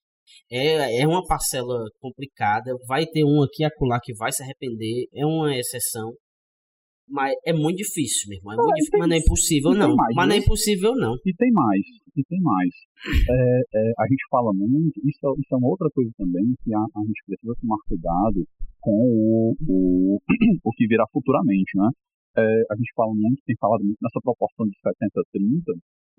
É, 0.50 1.02
é 1.02 1.06
uma 1.06 1.22
parcela 1.24 1.78
complicada. 2.00 2.72
Vai 2.88 3.06
ter 3.06 3.22
um 3.24 3.42
aqui 3.42 3.62
e 3.62 3.64
acolá 3.64 3.98
que 4.02 4.12
vai 4.14 4.32
se 4.32 4.42
arrepender. 4.42 5.06
É 5.14 5.24
uma 5.24 5.54
exceção. 5.56 6.10
Mas 7.08 7.34
é 7.46 7.52
muito 7.52 7.76
difícil, 7.78 8.28
meu 8.30 8.38
irmão. 8.38 8.54
É 8.54 8.56
Ah, 8.56 8.62
muito 8.62 8.76
difícil, 8.76 8.98
mas 8.98 9.08
não 9.08 9.16
é 9.16 9.20
impossível, 9.20 9.70
não. 9.74 9.94
mais, 9.94 10.14
Mas 10.16 10.26
não 10.28 10.34
é 10.34 10.38
viu? 10.38 10.44
impossível, 10.46 10.92
não. 10.96 11.14
E 11.26 11.34
tem 11.34 11.50
mais, 11.52 11.84
e 12.16 12.22
tem 12.24 12.40
mais. 12.40 12.72
É, 13.28 13.78
é, 13.78 13.92
a 13.98 14.06
gente 14.08 14.24
fala 14.30 14.50
muito, 14.54 14.96
isso, 15.04 15.20
é- 15.26 15.36
isso 15.38 15.52
é 15.52 15.56
uma 15.58 15.68
outra 15.68 15.88
coisa 15.92 16.10
também, 16.16 16.42
que 16.64 16.72
a, 16.74 16.78
a 16.80 17.00
gente 17.04 17.20
precisa 17.26 17.54
tomar 17.60 17.76
cuidado 17.86 18.46
com 18.80 18.96
o, 18.96 19.54
o, 19.68 20.20
o 20.64 20.70
que 20.72 20.86
virá 20.86 21.04
futuramente, 21.12 21.76
né? 21.76 21.88
É, 22.36 22.42
a 22.70 22.74
gente 22.76 22.92
fala 22.96 23.12
muito, 23.14 23.42
tem 23.44 23.56
falado 23.60 23.84
muito 23.84 23.98
nessa 24.00 24.20
proporção 24.22 24.64
de 24.66 24.72
70-30, 24.80 25.76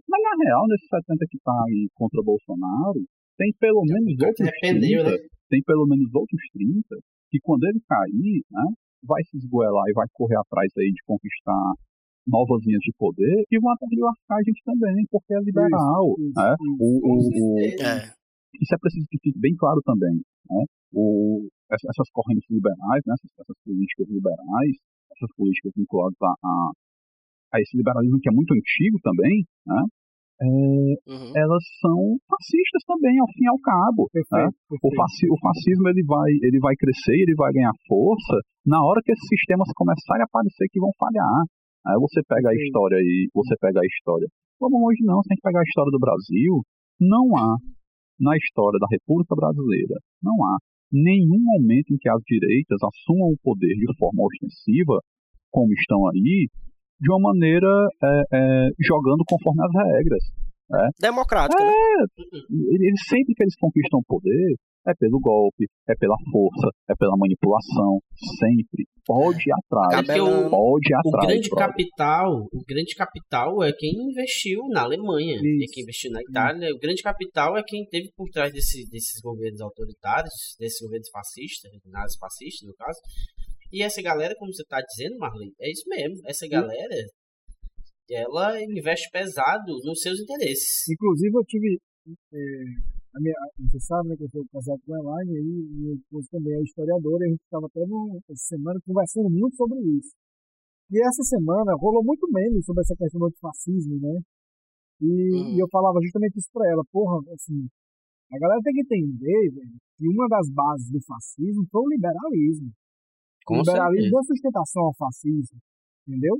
mas 0.08 0.22
na 0.22 0.34
real, 0.46 0.68
nesse 0.68 0.86
70 0.88 1.26
que 1.30 1.38
está 1.38 1.54
aí 1.68 1.88
contra 1.96 2.22
Bolsonaro, 2.22 3.02
tem 3.38 3.50
pelo 3.60 3.82
menos 3.82 4.14
outros 4.22 4.48
arrependeu, 4.48 5.04
30, 5.06 5.10
né? 5.10 5.28
tem 5.50 5.62
pelo 5.66 5.86
menos 5.88 6.14
outros 6.14 6.42
30, 6.54 6.86
que 7.32 7.40
quando 7.42 7.64
ele 7.66 7.82
cair, 7.90 8.44
né, 8.52 8.66
vai 9.04 9.24
se 9.26 9.38
esgoelar 9.38 9.86
e 9.90 9.94
vai 9.94 10.06
correr 10.14 10.38
atrás 10.38 10.70
aí 10.78 10.92
de 10.94 11.02
conquistar 11.06 11.74
novas 12.28 12.62
linhas 12.64 12.80
de 12.86 12.94
poder 12.98 13.44
e 13.52 13.60
vão 13.60 13.74
até 13.74 13.86
lascar 14.00 14.38
a 14.38 14.44
gente 14.46 14.62
também, 14.64 15.04
porque 15.10 15.34
é 15.34 15.40
liberal. 15.42 16.14
Isso, 16.20 16.40
né? 16.40 16.54
isso. 16.54 16.78
O, 16.80 16.90
o, 17.04 17.14
o, 17.18 17.60
É. 17.82 18.06
isso 18.62 18.74
é 18.76 18.78
preciso 18.80 19.06
que 19.10 19.18
fique 19.20 19.40
bem 19.40 19.56
claro 19.58 19.82
também. 19.84 20.22
Né? 20.50 20.64
O, 20.94 21.50
ess- 21.74 21.84
essas 21.90 22.10
correntes 22.14 22.46
liberais, 22.50 23.02
né? 23.06 23.14
essas, 23.18 23.32
essas 23.40 23.58
políticas 23.66 24.08
liberais, 24.08 24.76
essas 25.16 25.32
políticas 25.38 25.72
vinculadas 25.78 26.18
a, 26.22 26.34
a, 26.34 26.54
a 27.54 27.62
esse 27.62 27.78
liberalismo 27.78 28.20
que 28.20 28.30
é 28.30 28.34
muito 28.34 28.52
antigo 28.54 28.98
também, 29.02 29.46
né? 29.66 29.82
é, 30.42 30.46
Uhum. 31.08 31.32
elas 31.36 31.64
são 31.80 31.98
fascistas 32.28 32.84
também, 32.86 33.16
ao 33.20 33.28
fim 33.32 33.46
e 33.46 33.52
ao 33.54 33.60
cabo. 33.60 34.10
né? 34.12 34.20
Perfeito, 34.20 34.56
O, 34.68 34.76
perfeito. 34.76 34.96
fasci- 34.98 35.30
o 35.32 35.38
fascismo 35.40 35.88
ele 35.90 36.04
vai, 36.04 36.32
ele 36.44 36.60
vai 36.60 36.76
crescer, 36.76 37.16
ele 37.16 37.36
vai 37.36 37.54
ganhar 37.54 37.72
força 37.88 38.36
na 38.66 38.84
hora 38.84 39.02
que 39.04 39.12
esses 39.14 39.28
sistemas 39.30 39.70
começarem 39.76 40.22
a 40.24 40.26
aparecer 40.26 40.68
que 40.72 40.80
vão 40.82 40.92
falhar. 41.00 41.40
Aí 41.86 41.98
você 42.00 42.22
pega 42.28 42.50
a 42.50 42.56
história 42.56 42.98
aí, 42.98 43.28
você 43.34 43.56
pega 43.60 43.80
a 43.80 43.86
história. 43.86 44.28
Vamos 44.60 44.80
longe 44.82 45.04
não, 45.04 45.22
se 45.22 45.32
a 45.32 45.34
gente 45.36 45.44
pegar 45.44 45.60
a 45.60 45.68
história 45.70 45.92
do 45.92 46.00
Brasil, 46.00 46.54
não 47.00 47.26
há 47.36 47.58
na 48.20 48.36
história 48.38 48.80
da 48.80 48.88
República 48.90 49.36
Brasileira, 49.36 49.96
não 50.22 50.36
há 50.46 50.56
nenhum 50.94 51.42
momento 51.42 51.92
em 51.92 51.98
que 51.98 52.08
as 52.08 52.22
direitas 52.28 52.78
assumam 52.84 53.34
o 53.34 53.38
poder 53.42 53.74
de 53.74 53.98
forma 53.98 54.24
ostensiva, 54.24 55.02
como 55.50 55.74
estão 55.74 56.08
aí, 56.08 56.48
de 57.02 57.12
uma 57.12 57.34
maneira 57.34 57.68
é, 58.04 58.22
é, 58.32 58.70
jogando 58.80 59.24
conforme 59.28 59.64
as 59.66 59.74
regras. 59.74 60.24
Democrática, 61.00 61.64
né? 61.64 61.72
Ele- 62.50 62.88
Eles, 62.88 63.02
sempre 63.08 63.34
que 63.34 63.44
eles 63.44 63.56
conquistam 63.60 64.00
o 64.00 64.04
poder, 64.08 64.56
é 64.86 64.92
pelo 65.00 65.20
golpe, 65.20 65.66
é 65.88 65.96
pela 65.96 66.16
força, 66.32 66.68
é 66.90 66.94
pela 67.00 67.16
manipulação, 67.18 68.00
sempre. 68.40 68.84
Pode 69.06 69.40
ir 69.40 69.54
atrás, 69.54 70.06
Porque 70.06 70.20
o- 70.20 70.50
pode 70.50 70.88
ir 70.92 70.96
O 70.96 71.00
atrás. 71.00 71.28
grande 71.28 71.50
brother. 71.50 71.68
capital, 71.68 72.28
o 72.52 72.62
grande 72.68 72.94
capital 72.96 73.64
é 73.64 73.72
quem 73.72 73.92
investiu 74.12 74.60
na 74.70 74.84
Alemanha, 74.84 75.36
é 75.36 75.40
Isso. 75.40 75.72
quem 75.74 75.84
investiu 75.84 76.12
na 76.12 76.22
Itália. 76.22 76.70
O 76.76 76.80
grande 76.80 77.02
capital 77.02 77.58
é 77.58 77.64
quem 77.66 77.86
teve 77.90 78.10
por 78.16 78.28
trás 78.30 78.52
desse- 78.52 78.84
desses 78.90 79.22
governos 79.24 79.62
autoritários, 79.62 80.34
desses 80.60 80.80
governos 80.82 81.10
fascistas, 81.12 81.72
nazifascistas, 81.86 82.68
no 82.68 82.76
caso. 82.76 83.00
E 83.72 83.82
essa 83.82 84.02
galera, 84.02 84.36
como 84.38 84.54
você 84.54 84.62
está 84.64 84.80
dizendo, 84.82 85.18
Marley, 85.18 85.50
é 85.62 85.72
isso 85.72 85.84
mesmo. 85.88 86.18
Essa 86.28 86.46
galera, 86.48 86.96
ela 88.16 88.62
investe 88.64 89.10
pesado 89.12 89.72
nos 89.84 90.00
seus 90.02 90.20
interesses. 90.20 90.88
Inclusive, 90.90 91.36
eu 91.36 91.44
tive. 91.46 91.80
é, 92.34 92.40
a 93.16 93.20
minha, 93.20 93.36
você 93.70 93.80
sabe 93.80 94.10
né, 94.10 94.16
que 94.18 94.24
eu 94.24 94.30
sou 94.30 94.44
casado 94.52 94.82
com 94.86 94.94
a 94.96 95.00
Elaine, 95.00 95.38
e 95.38 95.78
minha 95.78 95.94
esposa 95.96 96.28
também 96.32 96.54
é 96.54 96.62
historiadora, 96.64 97.24
e 97.24 97.28
a 97.28 97.32
gente 97.32 97.44
estava 97.44 97.66
até 97.68 97.86
no, 97.86 98.18
essa 98.30 98.44
semana 98.58 98.80
conversando 98.86 99.30
muito 99.30 99.56
sobre 99.56 99.80
isso. 99.98 100.14
E 100.92 101.00
essa 101.00 101.24
semana 101.24 101.76
rolou 101.78 102.04
muito 102.04 102.28
meme 102.32 102.62
sobre 102.64 102.82
essa 102.82 102.96
questão 102.96 103.20
do 103.20 103.28
antifascismo, 103.28 104.00
né? 104.00 104.20
E, 105.02 105.06
Uhum. 105.34 105.56
e 105.56 105.60
eu 105.60 105.68
falava 105.70 106.00
justamente 106.02 106.38
isso 106.38 106.50
pra 106.54 106.70
ela, 106.70 106.84
porra, 106.92 107.20
assim, 107.34 107.68
a 108.32 108.38
galera 108.40 108.62
tem 108.64 108.74
que 108.74 108.82
entender, 108.82 109.52
velho, 109.52 109.78
que 109.98 110.08
uma 110.08 110.28
das 110.28 110.50
bases 110.50 110.90
do 110.90 111.00
fascismo 111.06 111.66
foi 111.72 111.82
o 111.82 111.90
liberalismo. 111.90 112.72
Com 113.46 113.56
o 113.56 113.58
liberalismo 113.60 114.02
certeza. 114.02 114.16
deu 114.16 114.24
sustentação 114.24 114.84
ao 114.84 114.96
fascismo, 114.96 115.58
entendeu? 116.08 116.36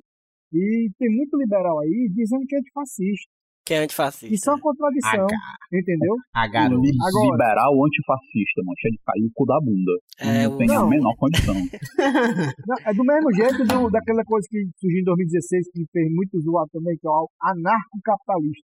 E 0.54 0.90
tem 1.00 1.10
muito 1.10 1.36
liberal 1.38 1.80
aí 1.80 2.10
dizendo 2.14 2.46
que 2.48 2.56
é 2.56 2.60
antifascista. 2.60 3.32
Que 3.66 3.74
é 3.76 3.78
antifascista. 3.80 4.36
Isso 4.36 4.50
é 4.50 4.54
uma 4.54 4.60
contradição, 4.60 5.26
entendeu? 5.72 6.16
A 6.36 6.46
garota. 6.50 6.82
Li- 6.84 6.92
Agora- 7.00 7.32
Liberal 7.32 7.72
antifascista, 7.86 8.60
mano. 8.66 8.76
Cheio 8.78 8.92
de 8.92 9.00
cair 9.06 9.24
o 9.26 9.32
cu 9.34 9.46
da 9.46 9.58
bunda. 9.64 9.92
É, 10.20 10.44
não 10.44 10.54
o- 10.54 10.58
tem 10.58 10.70
a 10.70 10.74
Não. 10.82 10.90
menor 10.90 11.16
condição. 11.16 11.56
Não, 12.68 12.76
é 12.86 12.94
do 12.94 13.04
mesmo 13.06 13.34
jeito 13.34 13.64
do, 13.64 13.90
daquela 13.90 14.24
coisa 14.26 14.46
que 14.52 14.68
surgiu 14.78 15.00
em 15.00 15.04
2016, 15.06 15.72
que 15.72 15.86
fez 15.94 16.12
muito 16.14 16.42
zoado 16.42 16.70
também, 16.74 16.98
que 17.00 17.08
é 17.08 17.10
o 17.10 17.30
anarcocapitalista. 17.42 18.68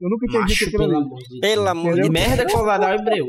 Eu 0.00 0.10
nunca 0.10 0.26
entendi 0.26 0.44
o 0.44 0.46
que 0.46 0.52
Macho, 0.52 0.64
aquilo 0.66 0.78
pelo 0.82 0.96
ali. 0.96 1.04
amor 1.06 1.18
de 1.18 1.40
Pelo 1.40 1.68
amor 1.68 1.94
de. 2.00 2.10
Merda 2.10 2.86
ao 2.86 2.94
hebreu. 2.94 3.26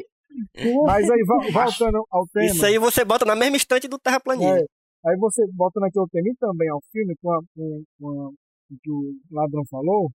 Mas 0.86 1.10
aí, 1.10 1.24
vo- 1.26 1.52
voltando 1.52 2.06
ao 2.12 2.28
tema. 2.32 2.46
Isso 2.46 2.66
aí 2.66 2.78
você 2.78 3.04
bota 3.04 3.26
na 3.26 3.36
mesma 3.36 3.58
estante 3.58 3.88
do 3.88 3.98
terraplanismo. 3.98 4.54
É, 4.54 4.66
aí 5.08 5.16
você 5.18 5.46
voltando 5.56 5.86
aqui 5.86 5.98
ao 6.00 6.08
tema 6.10 6.28
e 6.30 6.36
também 6.36 6.70
ao 6.70 6.82
filme, 6.92 7.16
com, 7.22 7.32
a, 7.32 7.40
com, 7.56 7.84
com 8.00 8.08
a- 8.22 8.30
o 8.30 8.76
que 8.84 8.92
o 8.92 9.16
ladrão 9.32 9.64
falou, 9.70 10.12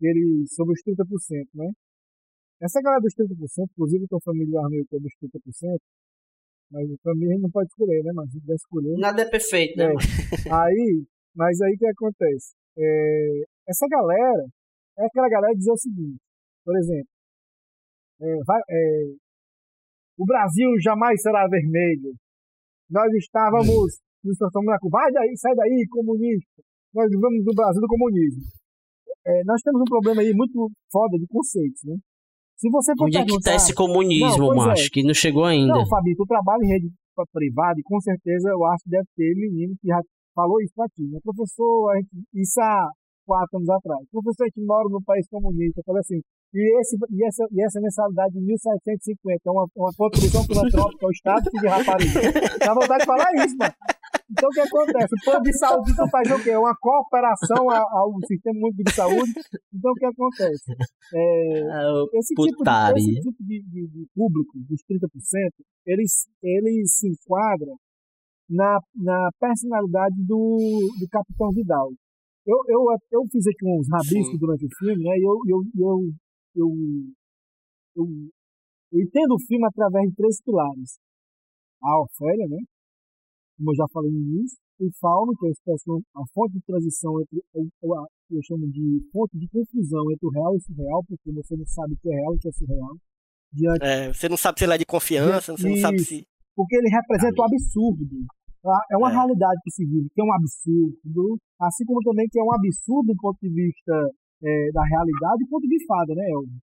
ele 0.00 0.44
sobre 0.48 0.74
os 0.74 0.82
30%, 0.82 1.48
né? 1.54 1.70
essa 2.60 2.80
galera 2.82 3.00
dos 3.00 3.14
30%, 3.14 3.68
inclusive 3.72 4.06
tô 4.08 4.20
familiar 4.20 4.68
meu 4.70 4.84
que 4.86 4.96
é 4.96 5.00
dos 5.00 5.12
30%, 5.20 5.78
mas 6.70 6.86
mim 6.88 7.26
a 7.28 7.32
gente 7.32 7.42
não 7.42 7.50
pode 7.50 7.68
escolher, 7.68 8.02
né? 8.04 8.12
Mas 8.14 8.28
a 8.28 8.32
gente 8.32 8.46
vai 8.46 8.56
escolher. 8.56 8.96
Nada 8.98 9.22
é 9.22 9.28
perfeito, 9.30 9.76
né? 9.78 9.84
É. 9.86 10.52
Aí, 10.52 11.04
mas 11.34 11.60
aí 11.60 11.74
o 11.74 11.78
que 11.78 11.86
acontece? 11.86 12.54
É, 12.76 13.44
essa 13.68 13.86
galera, 13.88 14.46
é 14.98 15.06
aquela 15.06 15.28
galera 15.28 15.52
que 15.52 15.58
dizer 15.58 15.72
o 15.72 15.76
seguinte, 15.76 16.20
por 16.64 16.76
exemplo, 16.76 17.08
é, 18.20 18.36
vai- 18.46 18.62
é, 18.70 19.04
o 20.18 20.24
Brasil 20.24 20.68
jamais 20.80 21.20
será 21.22 21.46
vermelho. 21.48 22.14
Nós 22.90 23.12
estávamos 23.14 23.98
nos 24.24 24.36
transformando 24.38 24.74
na 24.74 24.78
Cuba. 24.80 24.98
Vai 24.98 25.12
daí, 25.12 25.36
sai 25.36 25.54
daí, 25.54 25.86
comunista. 25.90 26.62
Nós 26.94 27.08
vivemos 27.10 27.44
do 27.44 27.52
Brasil 27.54 27.80
do 27.80 27.88
comunismo. 27.88 28.42
É, 29.26 29.42
nós 29.44 29.60
temos 29.62 29.80
um 29.80 29.84
problema 29.88 30.20
aí 30.22 30.32
muito 30.34 30.70
foda 30.92 31.16
de 31.18 31.26
conceitos, 31.26 31.80
né? 31.84 31.96
Se 32.56 32.70
você 32.70 32.92
for 32.96 33.06
Onde 33.06 33.16
é 33.18 33.20
que 33.20 33.26
tá 33.26 33.32
perguntar- 33.34 33.54
esse 33.56 33.74
comunismo, 33.74 34.54
Não, 34.54 34.62
é. 34.62 34.66
macho? 34.68 34.90
Que 34.90 35.02
não 35.02 35.14
chegou 35.14 35.44
ainda. 35.44 35.74
não, 35.74 35.86
Fabio, 35.88 36.14
tu 36.16 36.24
trabalha 36.26 36.62
em 36.62 36.68
rede 36.68 36.88
privada 37.32 37.78
e 37.78 37.82
com 37.82 38.00
certeza 38.00 38.48
eu 38.50 38.64
acho 38.66 38.84
que 38.84 38.90
deve 38.90 39.06
ter 39.16 39.34
menino 39.34 39.74
que 39.80 39.88
já 39.88 40.00
falou 40.34 40.60
isso 40.60 40.72
pra 40.74 40.86
ti, 40.88 41.02
né? 41.10 41.18
Professor, 41.22 41.90
a 41.90 41.96
gente, 41.96 42.08
isso 42.34 42.60
há 42.60 42.90
quatro 43.26 43.56
anos 43.58 43.68
atrás. 43.70 44.00
Professor, 44.10 44.44
a 44.44 44.46
gente 44.46 44.64
mora 44.66 44.88
num 44.88 45.02
país 45.02 45.26
comunista. 45.28 45.82
Falei 45.86 46.00
assim, 46.00 46.20
e, 46.54 46.80
esse, 46.80 46.96
e, 47.10 47.24
essa, 47.26 47.44
e 47.50 47.64
essa 47.64 47.80
mensalidade 47.80 48.34
de 48.34 48.40
1.750 48.40 49.40
é 49.46 49.50
uma, 49.50 49.66
uma 49.76 49.90
contribuição 49.96 50.44
filantrópica 50.44 51.06
ao 51.06 51.10
Estado 51.10 51.50
de 51.50 51.66
rapariga. 51.66 52.20
Dá 52.60 52.74
vontade 52.74 53.00
de 53.00 53.06
falar 53.06 53.30
isso, 53.44 53.56
mano. 53.58 53.74
Então 54.30 54.48
o 54.48 54.52
que 54.52 54.60
acontece? 54.60 55.14
O 55.14 55.24
plano 55.24 55.42
de 55.44 55.52
saúde 55.58 55.92
então 55.92 56.08
faz 56.08 56.30
o 56.30 56.42
quê? 56.42 56.56
Uma 56.56 56.74
cooperação 56.80 57.70
ao, 57.70 58.10
sistema 58.26 58.58
único 58.58 58.82
de 58.82 58.92
saúde. 58.94 59.32
Então 59.72 59.90
o 59.92 59.94
que 59.94 60.06
acontece? 60.06 60.72
É, 61.14 61.62
Ah, 61.70 62.04
esse 62.14 62.34
tipo, 62.50 62.64
de, 62.64 63.10
esse 63.12 63.20
tipo 63.20 63.44
de, 63.44 63.62
de- 63.62 63.88
de 63.88 64.06
público, 64.14 64.52
dos 64.68 64.80
30%, 64.88 65.06
eles, 65.86 66.26
eles 66.42 66.98
se 66.98 67.08
enquadram 67.08 67.76
na, 68.48 68.78
na 68.96 69.28
personalidade 69.38 70.16
do, 70.24 70.56
do 70.98 71.08
Capitão 71.10 71.50
Vidal. 71.50 71.90
Eu, 72.46 72.56
eu, 72.68 72.80
eu 73.12 73.22
fiz 73.30 73.46
aqui 73.46 73.64
uns 73.66 73.86
rabiscos 73.90 74.38
durante 74.38 74.64
o 74.66 74.68
filme, 74.78 75.02
né? 75.04 75.16
E 75.16 75.22
eu, 75.24 75.36
eu, 75.48 75.62
eu, 75.76 76.12
eu, 76.56 76.68
eu, 77.96 78.06
eu 78.92 79.00
entendo 79.00 79.32
o 79.34 79.40
filme 79.46 79.66
através 79.66 80.08
de 80.08 80.14
três 80.14 80.42
pilares. 80.42 80.98
A 81.82 82.00
Ofélia, 82.02 82.46
né? 82.48 82.58
Como 83.56 83.70
eu 83.70 83.76
já 83.76 83.86
falei 83.92 84.10
no 84.10 84.18
início. 84.18 84.58
O 84.80 84.90
Fauno, 85.00 85.32
que 85.38 85.46
é 85.46 85.48
a, 85.50 85.52
espécie, 85.52 85.84
a 85.90 86.22
fonte 86.34 86.54
de 86.54 86.62
transição 86.66 87.20
entre, 87.22 87.38
eu, 87.54 87.62
eu, 87.82 87.90
eu 88.30 88.42
chamo 88.42 88.66
de 88.68 89.00
fonte 89.12 89.38
de 89.38 89.46
confusão 89.48 90.02
entre 90.10 90.26
o 90.26 90.30
real 90.30 90.54
e 90.54 90.56
o 90.58 90.60
surreal, 90.62 91.00
porque 91.06 91.30
você 91.30 91.54
não 91.56 91.66
sabe 91.66 91.94
o 91.94 91.96
que 92.02 92.08
é 92.10 92.14
real 92.16 92.34
e 92.34 92.36
o 92.36 92.40
que 92.40 92.48
é 92.48 92.52
surreal. 92.52 92.94
Diante 93.52 93.84
É, 93.86 94.12
você 94.12 94.28
não 94.28 94.36
sabe 94.36 94.58
se 94.58 94.64
ele 94.66 94.74
é 94.74 94.78
de 94.78 94.84
confiança, 94.86 95.52
você 95.56 95.68
não 95.68 95.76
sabe 95.76 95.98
se. 96.00 96.26
porque 96.56 96.74
ele 96.76 96.90
representa 96.90 97.40
o 97.40 97.44
absurdo. 97.44 98.04
A- 98.66 98.84
É 98.90 98.96
uma 98.96 99.10
É. 99.10 99.14
realidade 99.14 99.60
que 99.62 99.70
se 99.70 99.84
vive, 99.86 100.08
que 100.12 100.20
é 100.20 100.24
um 100.24 100.34
absurdo, 100.34 101.38
assim 101.60 101.84
como 101.84 102.00
também 102.02 102.26
que 102.28 102.40
é 102.40 102.42
um 102.42 102.52
absurdo 102.52 103.12
do 103.12 103.16
ponto 103.20 103.38
de 103.40 103.50
vista 103.54 103.94
é, 104.42 104.70
da 104.72 104.82
realidade 104.84 105.44
e 105.44 105.48
ponto 105.48 105.68
de 105.68 105.86
fada, 105.86 106.14
né, 106.14 106.24
Elvio? 106.30 106.58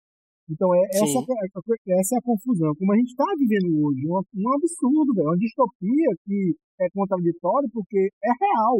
Então, 0.49 0.73
é, 0.73 0.79
essa, 0.95 1.05
Sim. 1.05 1.25
é, 1.27 1.99
essa 1.99 2.15
é 2.15 2.19
a 2.19 2.21
confusão. 2.23 2.73
Como 2.75 2.93
a 2.93 2.97
gente 2.97 3.09
está 3.09 3.25
vivendo 3.37 3.83
hoje, 3.83 4.07
um, 4.07 4.15
um 4.15 4.53
absurdo, 4.55 5.13
velho, 5.13 5.27
uma 5.27 5.37
distopia 5.37 6.09
que 6.23 6.55
é 6.79 6.89
contraditória 6.89 7.67
porque 7.73 8.09
é 8.23 8.31
real, 8.39 8.79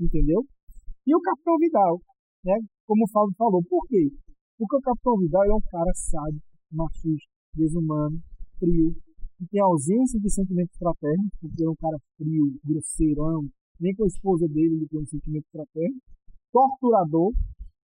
entendeu? 0.00 0.46
E 1.06 1.14
o 1.14 1.20
Capitão 1.20 1.56
Vidal, 1.58 2.00
né, 2.44 2.54
como 2.86 3.04
o 3.04 3.10
Fábio 3.10 3.34
falou, 3.36 3.62
por 3.68 3.84
quê? 3.88 4.08
Porque 4.56 4.76
o 4.76 4.80
Capitão 4.80 5.18
Vidal 5.18 5.44
é 5.44 5.54
um 5.54 5.66
cara 5.68 5.92
sádico, 5.94 6.46
machista, 6.70 7.28
desumano, 7.54 8.16
frio, 8.58 8.94
que 9.36 9.46
tem 9.50 9.60
ausência 9.60 10.20
de 10.20 10.30
sentimentos 10.30 10.76
fraternos, 10.78 11.28
porque 11.40 11.64
é 11.64 11.68
um 11.68 11.74
cara 11.74 11.98
frio, 12.16 12.54
grosseirão, 12.64 13.42
nem 13.80 13.94
com 13.96 14.04
a 14.04 14.06
esposa 14.06 14.46
dele 14.46 14.76
ele 14.76 14.88
tem 14.88 15.00
um 15.00 15.06
sentimento 15.06 15.46
fraterno, 15.50 15.98
torturador 16.52 17.32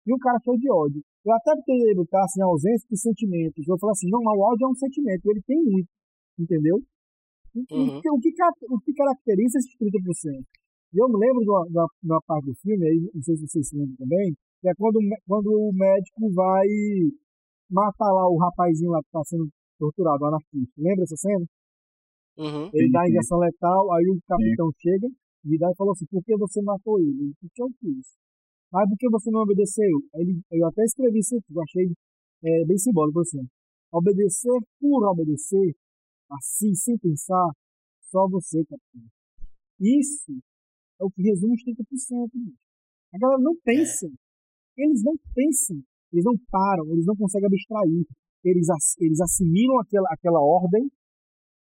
e 0.09 0.15
um 0.15 0.19
cara 0.19 0.39
cheio 0.43 0.57
de 0.59 0.71
ódio. 0.73 1.03
Eu 1.25 1.33
até 1.35 1.53
tentei 1.63 1.95
botar 1.95 2.25
assim, 2.25 2.41
a 2.41 2.47
ausência 2.47 2.87
de 2.91 2.97
sentimentos. 2.99 3.69
Eu 3.69 3.79
falo 3.79 3.93
assim, 3.93 4.09
não, 4.09 4.23
mas 4.23 4.39
o 4.39 4.41
ódio 4.43 4.65
é 4.67 4.71
um 4.71 4.75
sentimento, 4.75 5.23
ele 5.31 5.43
tem 5.47 5.63
muito, 5.63 5.89
entendeu? 6.39 6.77
O, 7.55 7.61
o 7.61 7.65
Uhum. 7.77 8.01
que- 8.01 8.11
o, 8.11 8.19
que, 8.21 8.31
o 8.71 8.79
que 8.81 8.93
caracteriza 8.95 9.59
esses 9.59 9.77
30%? 9.77 10.47
E 10.95 11.03
eu 11.03 11.09
me 11.09 11.19
lembro 11.19 11.43
de 11.45 11.51
uma, 11.51 11.65
de 11.69 11.77
uma- 11.77 11.89
de 12.03 12.09
uma 12.13 12.23
parte 12.27 12.47
do 12.47 12.55
filme, 12.57 12.87
aí, 12.87 13.11
não 13.15 13.23
sei 13.23 13.37
se 13.37 13.47
vocês 13.47 13.69
se 13.69 13.77
lembram 13.77 13.97
também, 13.97 14.33
que 14.61 14.69
é 14.69 14.73
quando, 14.75 14.97
o 14.97 15.03
quando 15.27 15.47
o 15.53 15.73
médico 15.75 16.33
vai 16.33 16.67
matar 17.71 18.11
lá 18.13 18.29
o 18.29 18.37
rapazinho 18.39 18.91
lá 18.91 19.01
que 19.03 19.09
está 19.09 19.23
sendo 19.25 19.49
torturado, 19.79 20.25
o 20.25 20.27
anarquista. 20.29 20.73
Lembra 20.79 21.05
essa 21.05 21.17
cena? 21.17 21.45
Uhum. 22.39 22.71
Ele 22.73 22.87
Sim, 22.87 22.93
dá 22.93 23.03
a 23.03 23.05
sim. 23.05 23.11
injeção 23.11 23.39
letal, 23.39 23.93
aí 23.93 24.05
o 24.09 24.19
capitão 24.27 24.71
chega, 24.79 25.09
Vidal 25.45 25.71
e 25.73 25.77
falou 25.77 25.93
assim, 25.93 26.07
por 26.11 26.23
que 26.25 26.37
você 26.37 26.61
matou 26.63 26.99
ele? 27.01 27.11
Ele 27.11 27.33
disse, 27.43 27.61
eu 27.63 27.69
fiz. 27.81 28.07
Mas 28.73 28.89
por 28.89 28.97
que 28.99 29.09
você 29.11 29.31
não 29.31 29.41
obedeceu? 29.41 29.91
Ele, 30.15 30.41
eu 30.51 30.67
até 30.67 30.83
escrevi 30.85 31.21
isso 31.21 31.37
aqui, 31.37 31.55
eu 31.55 31.63
achei 31.63 31.93
é, 32.45 32.65
bem 32.67 32.79
simbólico 32.79 33.21
assim. 33.21 33.47
Obedecer 33.93 34.61
por 34.81 35.09
obedecer, 35.09 35.75
assim, 36.31 36.75
sem 36.75 36.99
pensar, 36.99 37.49
só 38.11 38.29
você, 38.29 38.65
capitão. 38.65 39.09
Isso 39.81 40.33
é 41.01 41.05
o 41.05 41.11
que 41.11 41.23
resume 41.23 41.55
os 41.55 41.63
30%. 41.65 42.31
bicho. 42.35 42.57
A 43.15 43.19
galera 43.19 43.41
não 43.41 43.57
pensa. 43.65 44.07
Eles 44.77 45.03
não 45.03 45.15
pensam. 45.35 45.79
Eles 46.13 46.25
não 46.25 46.35
param, 46.51 46.87
eles 46.93 47.07
não 47.07 47.17
conseguem 47.17 47.47
abstrair. 47.47 48.07
Eles, 48.45 48.67
eles 48.99 49.21
assimilam 49.21 49.81
aquela, 49.81 50.09
aquela 50.11 50.41
ordem 50.41 50.89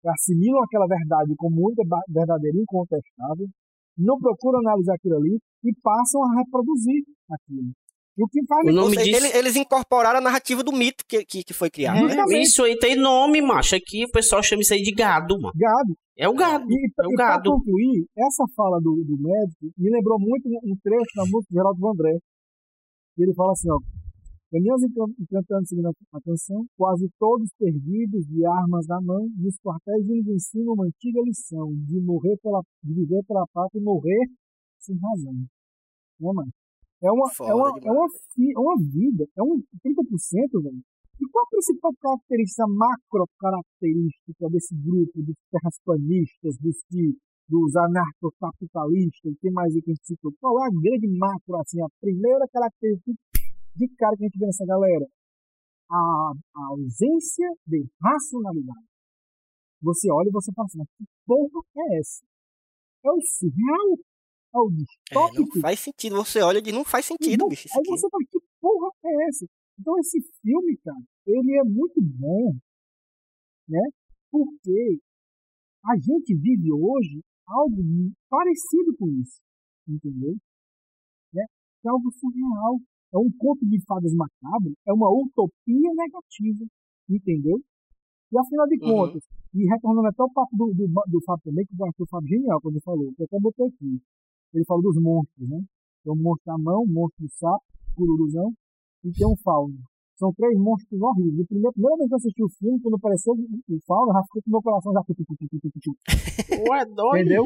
assimilam 0.06 0.64
aquela 0.64 0.88
verdade 0.88 1.36
como 1.36 1.68
única 1.68 1.84
ba- 1.86 2.04
verdadeira 2.08 2.58
e 2.58 2.62
incontestável, 2.62 3.48
não 4.00 4.18
procuram 4.18 4.60
analisar 4.60 4.96
aquilo 4.96 5.18
ali 5.18 5.38
e 5.64 5.74
passam 5.84 6.24
a 6.24 6.40
reproduzir 6.40 7.04
aquilo. 7.32 7.72
E 8.18 8.24
o 8.24 8.28
que 8.28 8.46
faz 8.46 8.66
O 8.66 8.70
Ou 8.70 8.74
nome 8.76 8.98
disso. 8.98 9.16
ele- 9.26 9.38
eles 9.38 9.56
incorporaram 9.56 10.20
a 10.20 10.22
narrativa 10.22 10.62
do 10.64 10.74
mito 10.74 11.04
que, 11.08 11.24
que, 11.24 11.44
que 11.44 11.54
foi 11.54 11.70
criado. 11.70 11.98
É, 12.10 12.16
né? 12.16 12.42
Isso 12.42 12.64
aí 12.64 12.78
tem 12.78 12.96
nome, 12.96 13.42
macho. 13.42 13.76
Aqui 13.76 14.04
o 14.06 14.12
pessoal 14.12 14.44
chama 14.44 14.62
isso 14.62 14.74
aí 14.74 14.82
de 14.82 14.92
gado, 14.94 15.40
mano. 15.40 15.54
gado. 15.56 15.96
É 16.18 16.28
o 16.28 16.34
gado. 16.34 16.66
E, 16.70 16.76
É 16.76 17.08
o 17.08 17.12
e 17.12 17.16
para 17.16 17.28
gado. 17.38 17.50
concluir, 17.52 18.06
essa 18.18 18.44
fala 18.56 18.78
do, 18.82 18.92
do 19.06 19.16
médico 19.22 19.72
me 19.78 19.90
lembrou 19.90 20.20
muito 20.20 20.50
um 20.50 20.76
trecho 20.84 21.12
da 21.16 21.24
música 21.24 21.48
de 21.50 21.56
Geraldo 21.56 21.80
Vandré. 21.80 22.18
Ele 23.18 23.34
fala 23.34 23.52
assim, 23.54 23.70
ó, 23.72 23.80
encan- 24.58 25.14
encantando 25.20 25.68
seguindo 25.68 25.88
a 25.88 26.22
canção, 26.22 26.66
quase 26.76 27.08
todos 27.20 27.50
perdidos, 27.58 28.26
de 28.26 28.46
armas 28.46 28.88
na 28.88 29.00
mão, 29.02 29.28
nos 29.38 29.56
quartéis 29.60 30.08
nos 30.08 30.28
ensinam 30.28 30.74
uma 30.74 30.86
antiga 30.86 31.22
lição, 31.22 31.72
de 31.86 32.00
morrer 32.02 32.38
pela, 32.42 32.62
de 32.84 32.94
viver 32.94 33.24
pela 33.28 33.46
pátria 33.54 33.80
e 33.80 33.84
morrer 33.84 34.26
sem 34.80 34.98
razão. 34.98 35.34
Né, 35.34 35.46
mano? 36.20 36.52
É 37.02 37.12
uma, 37.12 37.30
Foda 37.32 37.52
é 37.52 37.54
uma, 37.54 37.70
é 37.70 37.92
uma, 37.92 38.08
é 38.08 38.60
uma 38.60 38.76
vida, 38.78 39.26
é 39.38 39.44
um 39.44 39.62
30%, 39.86 40.62
velho. 40.62 40.82
E 41.22 41.26
qual 41.32 41.46
a 41.46 41.50
principal 41.50 41.94
característica, 42.02 42.66
macro 42.68 43.26
característica 43.40 44.50
desse 44.50 44.76
grupo 44.76 45.22
dos 45.22 45.36
terraplanistas, 45.52 46.58
dos, 46.58 46.82
que, 46.90 47.16
dos 47.48 47.76
anarcocapitalistas, 47.76 49.36
tem 49.42 49.52
mais 49.52 49.76
aí 49.76 49.82
que 49.82 49.92
a 49.92 49.94
gente 49.94 50.08
citou? 50.08 50.34
Qual 50.40 50.64
é 50.64 50.68
a 50.68 50.72
grande 50.72 51.08
macro, 51.08 51.56
assim, 51.60 51.82
a 51.82 51.88
primeira 52.02 52.46
característica 52.52 53.12
de 53.76 53.88
cara 53.96 54.16
que 54.18 54.24
a 54.24 54.28
gente 54.28 54.38
vê 54.40 54.46
nessa 54.46 54.66
galera? 54.66 55.06
A, 55.92 55.96
a 56.56 56.66
ausência 56.72 57.50
de 57.68 57.86
racionalidade. 58.02 58.86
Você 59.82 60.12
olha 60.12 60.28
e 60.28 60.32
você 60.32 60.52
fala 60.54 60.66
assim, 60.68 60.84
que 60.98 61.06
porra 61.26 61.62
é 61.78 62.00
essa? 62.00 62.26
É 63.06 63.10
o 63.12 63.20
surreal? 63.22 63.98
É 64.54 64.58
o 64.60 64.70
É, 64.70 64.76
distópico? 64.76 65.56
não 65.56 65.62
faz 65.62 65.80
sentido. 65.80 66.16
Você 66.18 66.42
olha 66.42 66.58
e 66.60 66.62
diz, 66.62 66.74
não 66.74 66.84
faz 66.86 67.06
sentido, 67.06 67.42
Não, 67.42 67.50
bicho. 67.50 67.68
Aí 67.74 67.80
aqui. 67.80 67.90
você 67.90 68.08
fala, 68.10 68.24
que 68.30 68.40
porra 68.62 68.92
é 69.06 69.28
essa? 69.30 69.46
Então 69.80 69.98
esse 70.00 70.20
filme, 70.42 70.78
cara, 70.84 71.00
ele 71.26 71.58
é 71.58 71.64
muito 71.64 72.02
bom, 72.02 72.54
né? 73.70 73.80
Porque 74.30 75.00
a 75.86 75.96
gente 75.96 76.36
vive 76.36 76.72
hoje 76.74 77.22
algo 77.48 77.82
parecido 78.30 78.96
com 78.98 79.08
isso, 79.22 79.40
entendeu? 79.88 80.36
Né? 81.34 81.46
É 81.86 81.90
algo 81.90 82.12
surreal. 82.12 82.78
É 83.14 83.18
um 83.18 83.30
conto 83.38 83.66
de 83.66 83.82
fadas 83.86 84.14
macabro, 84.14 84.74
é 84.88 84.94
uma 84.94 85.10
utopia 85.10 85.90
negativa, 85.94 86.66
entendeu? 87.10 87.60
E 88.32 88.38
afinal 88.38 88.68
de 88.68 88.78
Uhum. 88.82 88.92
contas, 88.92 89.24
e 89.54 89.66
retornando 89.66 90.08
até 90.08 90.22
o 90.24 90.32
papo 90.32 90.56
do, 90.56 90.74
do, 90.74 90.86
do 90.86 91.22
Fábio 91.26 91.44
também, 91.46 91.66
que 91.66 91.74
eu 91.74 91.86
achei 91.86 92.04
o 92.04 92.08
Fábio 92.08 92.30
genial 92.30 92.62
quando 92.62 92.76
ele 92.76 92.84
falou, 92.84 93.12
que 93.14 93.22
eu 93.22 93.26
até 93.26 93.40
botei 93.40 93.66
aqui. 93.66 94.02
Ele 94.54 94.66
falou 94.66 94.84
dos 94.84 95.02
monstros, 95.02 95.50
né? 95.50 95.60
Tem 96.04 96.14
um 96.14 96.16
monstro 96.16 96.46
da 96.46 96.58
mão, 96.58 96.84
um 96.84 96.94
monstro 96.94 97.26
do 97.26 97.32
sapo, 97.34 97.64
cururuzão, 97.96 98.54
e 99.04 99.12
tem 99.12 99.28
um 99.28 99.36
fauno. 99.44 99.76
São 100.18 100.34
três 100.34 100.58
monstros 100.60 101.02
horríveis. 101.02 101.42
A 101.42 101.72
primeira, 101.72 101.98
vez 101.98 102.08
que 102.08 102.14
eu 102.14 102.18
assisti 102.18 102.44
o 102.44 102.50
filme, 102.50 102.80
quando 102.82 102.96
apareceu 102.96 103.34
o 103.34 103.80
fauno, 103.88 104.14
já 104.14 104.22
ficou 104.24 104.42
com 104.44 104.52
meu 104.52 104.62
coração 104.62 104.94
já... 104.94 105.02
Ué, 106.70 106.86
doido. 106.86 107.18
Entendeu? 107.18 107.46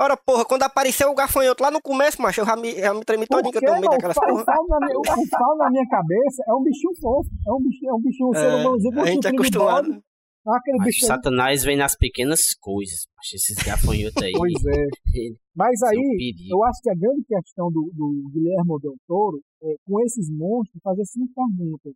Ora, 0.00 0.16
porra, 0.16 0.46
quando 0.46 0.62
apareceu 0.62 1.10
o 1.10 1.14
gafanhoto 1.14 1.62
lá 1.62 1.70
no 1.70 1.82
começo, 1.82 2.22
macho, 2.22 2.40
eu 2.40 2.46
já 2.46 2.56
me, 2.56 2.72
já 2.72 2.94
me 2.94 3.04
tremi 3.04 3.26
todinho 3.26 3.52
que 3.52 3.58
eu 3.58 3.74
Porque, 3.74 3.88
daquelas 3.88 4.16
porra. 4.16 4.32
o, 4.32 4.44
falo 4.46 4.66
na 4.68 4.78
minha, 4.80 4.98
o, 4.98 5.26
falo 5.28 5.56
na 5.58 5.70
minha 5.70 5.86
cabeça 5.88 6.42
é 6.48 6.54
um 6.54 6.62
bichinho 6.62 6.94
fofo. 6.98 7.28
É 7.46 7.52
um 7.52 7.60
bichinho, 7.60 7.90
é 7.90 7.94
um 7.94 8.00
bichinho, 8.00 8.28
um 8.30 8.32
ser 8.32 8.46
É, 8.46 8.56
humanozinho 8.56 9.00
a 9.00 9.06
gente 9.06 9.26
é 9.26 9.30
acostumado. 9.30 10.02
Ah, 10.46 10.56
Aquele 10.56 10.78
bicho. 10.84 11.04
Satanás 11.04 11.62
vem 11.62 11.76
nas 11.76 11.94
pequenas 11.98 12.40
coisas. 12.58 13.06
Mas 13.14 13.28
esses 13.34 13.62
gafanhotos 13.62 14.22
aí. 14.22 14.32
Pois 14.32 14.54
é. 14.64 14.86
Mas 15.54 15.82
aí, 15.82 16.32
eu 16.48 16.64
acho 16.64 16.80
que 16.82 16.88
a 16.88 16.94
grande 16.94 17.22
questão 17.28 17.70
do, 17.70 17.90
do 17.92 18.30
Guilherme 18.32 18.80
Del 18.80 18.96
Toro 19.06 19.38
é, 19.62 19.74
com 19.86 20.00
esses 20.00 20.30
monstros, 20.30 20.80
fazer 20.82 21.04
cinco 21.04 21.28
perguntas. 21.34 21.92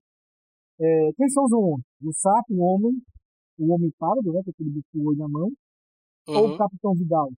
É, 0.78 1.10
quem 1.16 1.28
são 1.31 1.44
os 1.44 1.51
monstros? 1.52 1.86
O 2.05 2.12
sapo, 2.12 2.52
o 2.52 2.60
homem, 2.60 2.93
o 3.59 3.72
homem 3.72 3.90
pálido, 3.98 4.31
né, 4.31 4.43
com 4.44 4.51
aquele 4.51 4.68
bicho 4.70 4.89
com 4.93 4.98
o 4.98 5.09
olho 5.09 5.16
na 5.18 5.28
mão, 5.28 5.48
ou 6.28 6.48
o 6.48 6.51
Uhum. 6.51 6.59
Capitão 6.59 6.93
Vidal? 6.93 7.31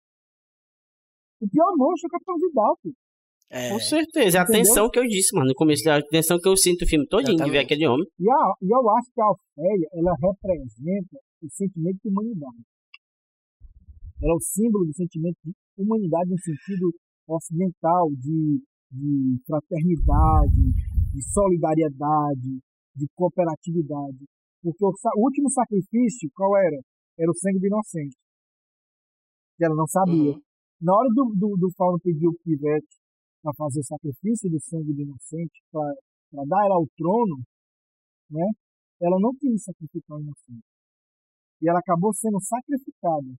O 1.40 1.48
pior 1.48 1.72
monstro 1.76 2.06
é 2.06 2.08
o 2.08 2.10
Capitão 2.10 2.36
Vidal, 2.36 2.78
pô. 2.82 2.92
É, 3.50 3.70
Com 3.70 3.78
certeza. 3.78 4.38
É 4.38 4.40
a 4.40 4.46
tensão 4.46 4.90
que 4.90 4.98
eu 4.98 5.06
disse, 5.06 5.34
mano. 5.34 5.48
No 5.48 5.54
começo, 5.54 5.88
a 5.88 6.02
tensão 6.02 6.38
que 6.38 6.48
eu 6.48 6.56
sinto 6.56 6.82
o 6.82 6.88
filme 6.88 7.06
todinho 7.06 7.36
de 7.36 7.50
ver 7.50 7.58
aquele 7.58 7.86
homem. 7.86 8.06
E, 8.18 8.28
a, 8.28 8.54
e 8.62 8.68
eu 8.74 8.90
acho 8.90 9.12
que 9.14 9.20
a 9.20 9.30
Ofélia, 9.30 9.88
ela 9.92 10.14
representa 10.18 11.16
o 11.42 11.48
sentimento 11.50 11.98
de 12.02 12.08
humanidade. 12.08 12.62
Ela 14.22 14.32
é 14.32 14.36
o 14.36 14.40
símbolo 14.40 14.86
do 14.86 14.94
sentimento 14.94 15.36
de 15.44 15.52
humanidade 15.78 16.30
no 16.30 16.38
sentido 16.38 16.90
ocidental, 17.28 18.08
de, 18.10 18.62
de 18.90 19.42
fraternidade, 19.46 20.62
de 21.12 21.32
solidariedade, 21.32 22.58
de 22.96 23.06
cooperatividade. 23.14 24.24
Porque 24.62 24.84
o, 24.84 24.88
o 24.88 25.22
último 25.22 25.50
sacrifício, 25.50 26.30
qual 26.34 26.56
era? 26.56 26.80
Era 27.18 27.30
o 27.30 27.34
sangue 27.34 27.60
do 27.60 27.66
inocente. 27.66 28.16
Que 29.56 29.64
ela 29.64 29.76
não 29.76 29.86
sabia. 29.86 30.32
Uhum. 30.32 30.45
Na 30.80 30.94
hora 30.94 31.08
do, 31.08 31.34
do, 31.34 31.56
do 31.56 31.70
Fauno 31.76 31.98
pedir 32.00 32.26
o 32.28 32.36
pivete 32.44 32.96
para 33.42 33.52
fazer 33.56 33.80
o 33.80 33.84
sacrifício 33.84 34.50
do 34.50 34.60
sangue 34.60 34.92
do 34.92 35.02
inocente, 35.02 35.62
para 35.72 36.44
dar 36.44 36.64
ela 36.66 36.76
ao 36.76 36.86
trono, 36.96 37.42
né? 38.30 38.46
Ela 39.00 39.16
não 39.20 39.32
quis 39.38 39.62
sacrificar 39.62 40.18
o 40.18 40.20
inocente. 40.20 40.64
E 41.62 41.68
ela 41.68 41.78
acabou 41.78 42.12
sendo 42.12 42.40
sacrificada. 42.40 43.32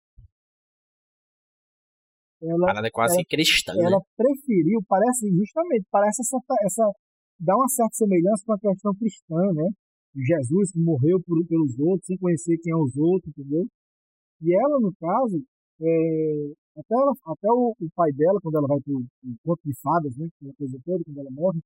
Ela, 2.42 2.66
Parada 2.66 2.90
quase 2.90 3.16
ela- 3.16 3.24
cristã, 3.28 3.72
né? 3.74 3.84
ela 3.84 4.00
preferiu, 4.16 4.80
parece 4.86 5.28
justamente, 5.32 5.86
parece 5.90 6.20
essa, 6.20 6.36
essa 6.64 6.84
dá 7.40 7.56
uma 7.56 7.68
certa 7.68 7.94
semelhança 7.96 8.44
com 8.44 8.52
a 8.52 8.58
questão 8.58 8.94
cristã, 8.94 9.40
né? 9.54 9.68
Jesus 10.14 10.72
que 10.72 10.80
morreu 10.80 11.20
por, 11.26 11.44
pelos 11.46 11.78
outros, 11.78 12.06
sem 12.06 12.16
conhecer 12.18 12.56
quem 12.62 12.72
é 12.72 12.76
os 12.76 12.96
outros, 12.96 13.32
entendeu? 13.36 13.64
E 14.42 14.54
ela, 14.54 14.80
no 14.80 14.92
caso, 15.00 15.42
é, 15.80 16.52
até, 16.76 16.94
ela, 16.94 17.12
até 17.26 17.48
o, 17.50 17.74
o 17.80 17.90
pai 17.94 18.12
dela, 18.12 18.40
quando 18.40 18.56
ela 18.56 18.68
vai 18.68 18.80
pro 18.80 19.04
pro 19.20 19.36
conto 19.44 19.60
de 19.64 19.74
fadas, 19.80 20.16
né? 20.16 20.26
Aquela 20.26 20.54
coisa 20.54 20.78
toda, 20.84 21.04
quando 21.04 21.20
ela 21.20 21.30
morre, 21.30 21.60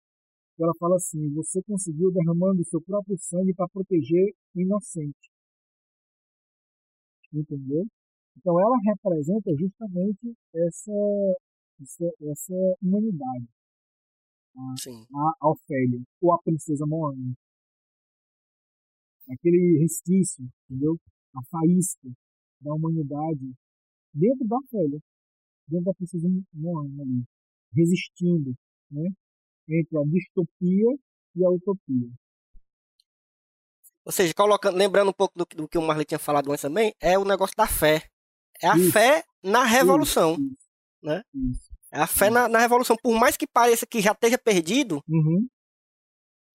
ela 0.59 0.75
fala 0.79 0.97
assim: 0.97 1.33
você 1.35 1.63
conseguiu 1.63 2.13
derramando 2.13 2.61
o 2.63 2.65
seu 2.65 2.81
próprio 2.83 3.17
sangue 3.19 3.55
para 3.55 3.69
proteger 3.69 4.35
o 4.55 4.61
inocente. 4.61 5.31
Entendeu? 7.33 7.87
Então 8.37 8.61
ela 8.61 8.77
representa 8.85 9.51
justamente 9.57 10.35
essa, 10.55 10.93
essa, 11.81 12.13
essa 12.31 12.77
humanidade, 12.83 13.49
Sim. 14.79 15.05
a, 15.15 15.33
a 15.41 15.51
Ofélia, 15.51 16.01
ou 16.21 16.33
a 16.33 16.39
princesa 16.43 16.87
Moana. 16.87 17.35
Aquele 19.29 19.79
resquício, 19.81 20.45
entendeu? 20.69 20.97
A 21.37 21.43
faísca 21.51 22.09
da 22.61 22.75
humanidade 22.75 23.55
dentro 24.13 24.47
da 24.47 24.57
Ofélia, 24.57 24.99
dentro 25.69 25.85
da 25.87 25.95
princesa 25.95 26.29
Moana 26.53 27.03
ali, 27.03 27.25
resistindo, 27.75 28.55
né? 28.91 29.09
Entre 29.69 29.97
a 29.99 30.03
distopia 30.05 30.97
e 31.37 31.45
a 31.45 31.51
utopia. 31.51 32.09
Ou 34.05 34.13
seja, 34.13 34.33
colocando, 34.35 34.77
lembrando 34.77 35.11
um 35.11 35.15
pouco 35.15 35.37
do, 35.39 35.47
que- 35.47 35.57
do 35.57 35.69
que 35.69 35.79
o 35.79 35.83
Marley 35.83 36.05
tinha 36.05 36.19
falado 36.19 36.51
antes 36.51 36.63
também, 36.63 36.93
é 37.01 37.19
o 37.19 37.25
negócio 37.25 37.55
da 37.57 37.67
fé. 37.67 38.09
É 38.63 38.69
a 38.69 38.77
Isso. 38.77 38.93
fé 38.93 39.23
na 39.43 39.65
revolução. 39.65 40.33
Isso, 40.35 40.57
né? 41.03 41.23
Isso. 41.35 41.71
É 41.93 42.01
a 42.01 42.07
fé 42.07 42.31
na, 42.31 42.49
na 42.49 42.59
revolução. 42.59 42.97
Por 43.03 43.15
mais 43.19 43.37
que 43.37 43.47
pareça 43.47 43.87
que 43.87 44.01
já 44.01 44.13
esteja 44.13 44.39
perdido, 44.39 45.03
Uhum. 45.09 45.47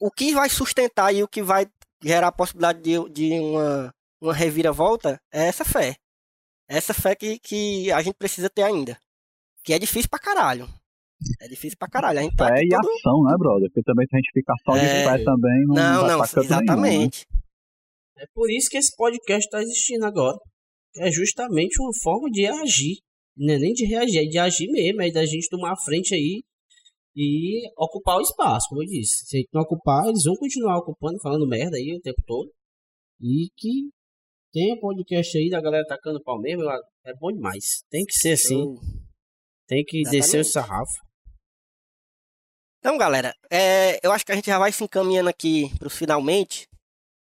o 0.01 0.09
que 0.11 0.33
vai 0.33 0.49
sustentar 0.49 1.13
e 1.13 1.23
o 1.23 1.27
que 1.27 1.41
vai 1.41 1.67
gerar 2.03 2.27
a 2.27 2.31
possibilidade 2.31 2.81
de, 2.81 3.09
de 3.09 3.39
uma, 3.39 3.93
uma 4.21 4.33
reviravolta 4.33 5.19
é 5.31 5.47
essa 5.47 5.63
fé. 5.63 5.95
Essa 6.67 6.93
fé 6.93 7.15
que, 7.15 7.37
que 7.39 7.91
a 7.91 8.01
gente 8.01 8.15
precisa 8.15 8.49
ter 8.49 8.63
ainda. 8.63 8.97
Que 9.63 9.73
é 9.73 9.79
difícil 9.79 10.09
pra 10.09 10.19
caralho. 10.19 10.67
É 11.41 11.47
difícil 11.47 11.77
pra 11.77 11.87
caralho. 11.87 12.19
A 12.19 12.21
gente 12.23 12.35
tá 12.35 12.47
Fé 12.47 12.53
aqui 12.55 12.65
e 12.65 12.69
todo... 12.69 12.89
ação, 12.91 13.23
né, 13.23 13.35
brother? 13.37 13.69
Porque 13.69 13.83
também 13.83 14.05
se 14.07 14.15
a 14.15 14.19
gente 14.19 14.31
ficar 14.33 14.55
só 14.65 14.73
de 14.77 14.85
É. 14.85 15.03
fé 15.03 15.23
também 15.23 15.65
não, 15.67 15.75
Não, 15.75 16.01
vai 16.01 16.09
não, 16.11 16.17
pra 16.19 16.27
canto 16.27 16.39
nenhum, 16.41 16.49
né? 16.49 16.63
exatamente. 16.63 17.25
É 18.17 18.25
por 18.33 18.49
isso 18.51 18.69
que 18.69 18.77
esse 18.77 18.95
podcast 18.95 19.45
está 19.45 19.61
existindo 19.61 20.05
agora. 20.05 20.37
É 20.97 21.11
justamente 21.11 21.81
uma 21.81 21.91
forma 22.03 22.29
de 22.29 22.45
agir. 22.45 22.97
Não 23.37 23.53
é 23.53 23.57
nem 23.57 23.73
de 23.73 23.85
reagir, 23.85 24.19
é 24.19 24.25
de 24.25 24.37
agir 24.37 24.67
mesmo. 24.71 25.01
É 25.01 25.11
da 25.11 25.25
gente 25.25 25.49
tomar 25.49 25.73
a 25.73 25.77
frente 25.77 26.13
aí 26.15 26.41
e 27.15 27.61
ocupar 27.77 28.17
o 28.17 28.21
espaço, 28.21 28.67
como 28.69 28.83
eu 28.83 28.87
disse. 28.87 29.25
Se 29.25 29.37
a 29.37 29.39
gente 29.39 29.49
não 29.53 29.61
ocupar, 29.61 30.05
eles 30.07 30.23
vão 30.23 30.35
continuar 30.35 30.77
ocupando, 30.77 31.19
falando 31.21 31.47
merda 31.47 31.77
aí 31.77 31.95
o 31.97 32.01
tempo 32.01 32.21
todo. 32.25 32.49
E 33.21 33.47
que 33.57 33.89
tem 34.55 34.79
podcast 34.79 35.37
aí 35.37 35.49
da 35.49 35.59
galera 35.59 35.85
tacando 35.85 36.23
pau 36.23 36.39
mesmo, 36.39 36.63
é 37.03 37.13
bom 37.15 37.29
demais. 37.29 37.83
Tem 37.89 38.05
que 38.05 38.13
ser 38.13 38.31
assim, 38.31 38.77
tem 39.67 39.83
que 39.83 40.01
descer 40.03 40.37
o 40.37 40.39
Exatamente. 40.39 40.51
sarrafo. 40.53 40.93
Então, 42.79 42.97
galera, 42.97 43.35
é, 43.51 43.99
eu 44.01 44.13
acho 44.13 44.25
que 44.25 44.31
a 44.31 44.35
gente 44.35 44.45
já 44.45 44.57
vai 44.57 44.71
se 44.71 44.81
encaminhando 44.81 45.27
aqui 45.27 45.69
para 45.77 45.89
finalmente. 45.89 46.69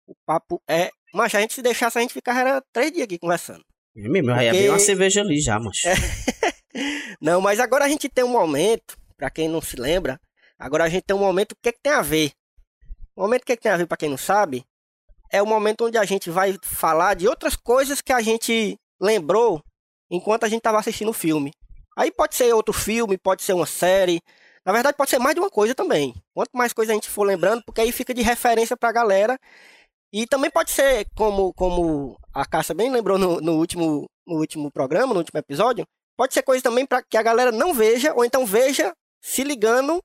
O 0.05 0.15
papo 0.27 0.61
é. 0.69 0.91
Mas 1.15 1.33
a 1.37 1.41
gente 1.41 1.55
se 1.55 1.63
deixasse, 1.63 1.97
a 1.97 2.01
gente 2.01 2.13
ficar 2.13 2.61
três 2.73 2.91
dias 2.91 3.05
aqui 3.05 3.19
conversando. 3.19 3.63
É 3.97 4.09
mesmo, 4.09 4.31
eu 4.31 4.35
já 4.35 4.43
ia 4.43 4.51
Porque- 4.51 4.59
abrir 4.59 4.71
uma 4.71 4.79
cerveja 4.81 5.21
ali 5.21 5.41
já, 5.41 5.61
mas. 5.61 5.79
Não, 7.23 7.41
mas 7.41 7.61
agora 7.61 7.85
a 7.85 7.89
gente 7.89 8.09
tem 8.09 8.25
um 8.25 8.33
momento, 8.33 8.97
para 9.17 9.31
quem 9.31 9.47
não 9.47 9.61
se 9.61 9.77
lembra, 9.77 10.19
agora 10.59 10.85
a 10.85 10.89
gente 10.89 11.05
tem 11.05 11.15
um 11.15 11.21
momento, 11.21 11.53
o 11.53 11.57
que, 11.63 11.69
é 11.69 11.73
que 11.73 11.81
tem 11.81 11.93
a 11.93 12.03
ver? 12.03 12.33
O 13.15 13.21
momento 13.21 13.45
que, 13.45 13.53
é 13.53 13.57
que 13.57 13.63
tem 13.63 13.71
a 13.71 13.77
ver, 13.77 13.87
para 13.87 13.97
quem 13.97 14.09
não 14.09 14.17
sabe, 14.17 14.65
é 15.33 15.43
o 15.43 15.47
momento 15.47 15.87
onde 15.87 15.97
a 15.97 16.05
gente 16.05 16.31
vai 16.31 16.57
falar 16.63 17.15
de 17.15 17.27
outras 17.27 17.57
coisas 17.57 18.03
que 18.03 18.13
a 18.13 18.21
gente 18.21 18.79
lembrou 19.01 19.63
enquanto 20.11 20.45
a 20.45 20.49
gente 20.49 20.59
estava 20.59 20.79
assistindo 20.79 21.09
o 21.09 21.15
filme. 21.15 21.53
Aí 21.97 22.13
pode 22.13 22.37
ser 22.37 22.53
outro 22.55 22.73
filme, 22.73 23.17
pode 23.17 23.43
ser 23.43 23.55
uma 23.55 23.67
série. 23.67 24.21
Na 24.65 24.73
verdade, 24.73 24.97
pode 24.97 25.11
ser 25.11 25.19
mais 25.19 25.35
de 25.35 25.41
uma 25.41 25.51
coisa 25.51 25.75
também. 25.75 26.15
Quanto 26.35 26.51
mais 26.53 26.73
coisa 26.73 26.93
a 26.93 26.95
gente 26.95 27.09
for 27.09 27.25
lembrando, 27.25 27.63
porque 27.65 27.81
aí 27.81 27.91
fica 27.91 28.15
de 28.15 28.23
referência 28.23 28.77
pra 28.77 28.93
galera. 28.93 29.39
E 30.13 30.27
também 30.27 30.51
pode 30.51 30.71
ser, 30.71 31.07
como, 31.17 31.55
como 31.55 32.19
a 32.35 32.45
Cássia 32.45 32.75
bem 32.75 32.91
lembrou 32.91 33.19
no, 33.19 33.41
no 33.41 33.53
último, 33.57 34.07
no 34.27 34.37
último 34.37 34.71
programa, 34.71 35.15
no 35.15 35.21
último 35.21 35.39
episódio, 35.39 35.87
pode 36.17 36.35
ser 36.35 36.43
coisa 36.43 36.63
também 36.63 36.85
para 36.87 37.03
que 37.03 37.17
a 37.17 37.23
galera 37.23 37.51
não 37.51 37.73
veja, 37.73 38.13
ou 38.15 38.25
então 38.25 38.45
veja 38.45 38.93
se 39.23 39.43
ligando 39.43 40.03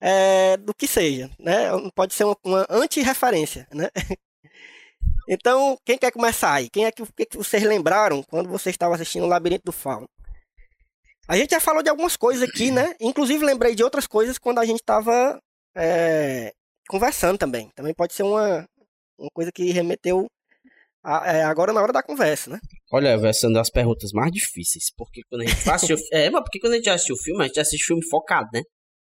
é, 0.00 0.58
do 0.58 0.74
que 0.74 0.86
seja. 0.86 1.30
Né? 1.38 1.70
Pode 1.94 2.12
ser 2.12 2.24
uma, 2.24 2.36
uma 2.44 2.66
anti-referência. 2.68 3.66
Né? 3.72 3.88
Então, 5.28 5.76
quem 5.84 5.98
quer 5.98 6.10
começar 6.12 6.52
aí? 6.54 6.68
Quem 6.70 6.84
é 6.86 6.92
que, 6.92 7.04
que 7.16 7.26
que 7.26 7.36
vocês 7.36 7.62
lembraram 7.62 8.22
quando 8.22 8.48
vocês 8.48 8.74
estavam 8.74 8.94
assistindo 8.94 9.24
o 9.24 9.28
Labirinto 9.28 9.64
do 9.64 9.72
Fauno? 9.72 10.06
A 11.28 11.36
gente 11.36 11.50
já 11.50 11.60
falou 11.60 11.82
de 11.82 11.88
algumas 11.90 12.16
coisas 12.16 12.48
aqui, 12.48 12.70
né? 12.70 12.94
Inclusive 13.00 13.44
lembrei 13.44 13.74
de 13.74 13.82
outras 13.82 14.06
coisas 14.06 14.38
quando 14.38 14.58
a 14.60 14.64
gente 14.64 14.80
estava 14.80 15.38
conversando 16.88 17.38
também. 17.38 17.70
Também 17.74 17.92
pode 17.94 18.14
ser 18.14 18.22
uma, 18.22 18.64
uma 19.18 19.30
coisa 19.34 19.50
que 19.52 19.70
remeteu 19.72 20.26
a- 21.04 21.32
é, 21.36 21.42
agora 21.42 21.72
na 21.72 21.82
hora 21.82 21.92
da 21.92 22.02
conversa, 22.02 22.50
né? 22.50 22.58
Olha, 22.92 23.08
essa 23.28 23.46
é 23.46 23.48
uma 23.48 23.58
das 23.58 23.70
perguntas 23.70 24.12
mais 24.12 24.30
difíceis. 24.30 24.84
Porque 24.96 25.22
quando 25.28 25.42
a 25.42 25.46
gente 25.46 25.64
vai 25.64 25.74
assistir 25.74 25.94
o 25.94 25.98
É, 26.12 26.30
mas 26.30 26.42
porque 26.42 26.60
quando 26.60 26.74
a 26.74 26.76
gente 26.76 26.90
assiste 26.90 27.12
o 27.12 27.16
filme, 27.22 27.42
a 27.42 27.46
gente 27.48 27.60
assiste 27.60 27.84
filme 27.84 28.02
focado, 28.08 28.48
né? 28.52 28.62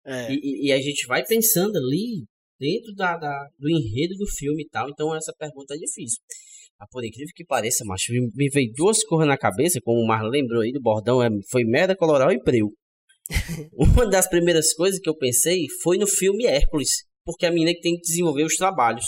É, 0.06 0.32
E, 0.32 0.36
e- 0.36 0.68
e 0.68 0.72
a 0.74 0.78
gente 0.80 1.08
vai 1.08 1.24
pensando 1.26 1.78
ali 1.78 2.26
dentro 2.64 2.94
da, 2.96 3.18
da- 3.18 3.48
do 3.60 3.70
enredo 3.70 4.16
do 4.16 4.28
filme 4.38 4.64
e 4.64 4.70
tal. 4.70 4.90
Então 4.90 5.14
essa 5.16 5.34
pergunta 5.38 5.74
é 5.76 5.78
difícil. 5.78 6.20
Mas 6.80 6.90
por 6.92 7.04
incrível 7.04 7.32
que 7.36 7.46
pareça, 7.46 7.84
macho, 7.86 8.12
me, 8.14 8.22
me 8.34 8.50
veio 8.50 8.72
duas 8.76 9.04
coisas 9.04 9.28
na 9.28 9.38
cabeça, 9.38 9.80
como 9.84 10.00
o 10.02 10.08
Marlon 10.08 10.30
lembrou 10.30 10.62
aí 10.62 10.72
do 10.72 10.82
bordão, 10.82 11.22
é, 11.22 11.30
foi 11.52 11.64
merda, 11.64 11.96
coloral 11.96 12.32
e 12.32 12.42
preu. 12.42 12.70
Uma 13.74 14.06
das 14.10 14.28
primeiras 14.30 14.74
coisas 14.74 15.00
que 15.00 15.10
eu 15.10 15.16
pensei 15.16 15.66
foi 15.82 15.98
no 15.98 16.08
filme 16.08 16.46
Hércules. 16.46 16.90
Porque 17.26 17.46
a 17.46 17.52
menina 17.52 17.74
que 17.74 17.82
tem 17.82 17.96
que 17.96 18.02
desenvolver 18.02 18.44
os 18.44 18.56
trabalhos. 18.56 19.06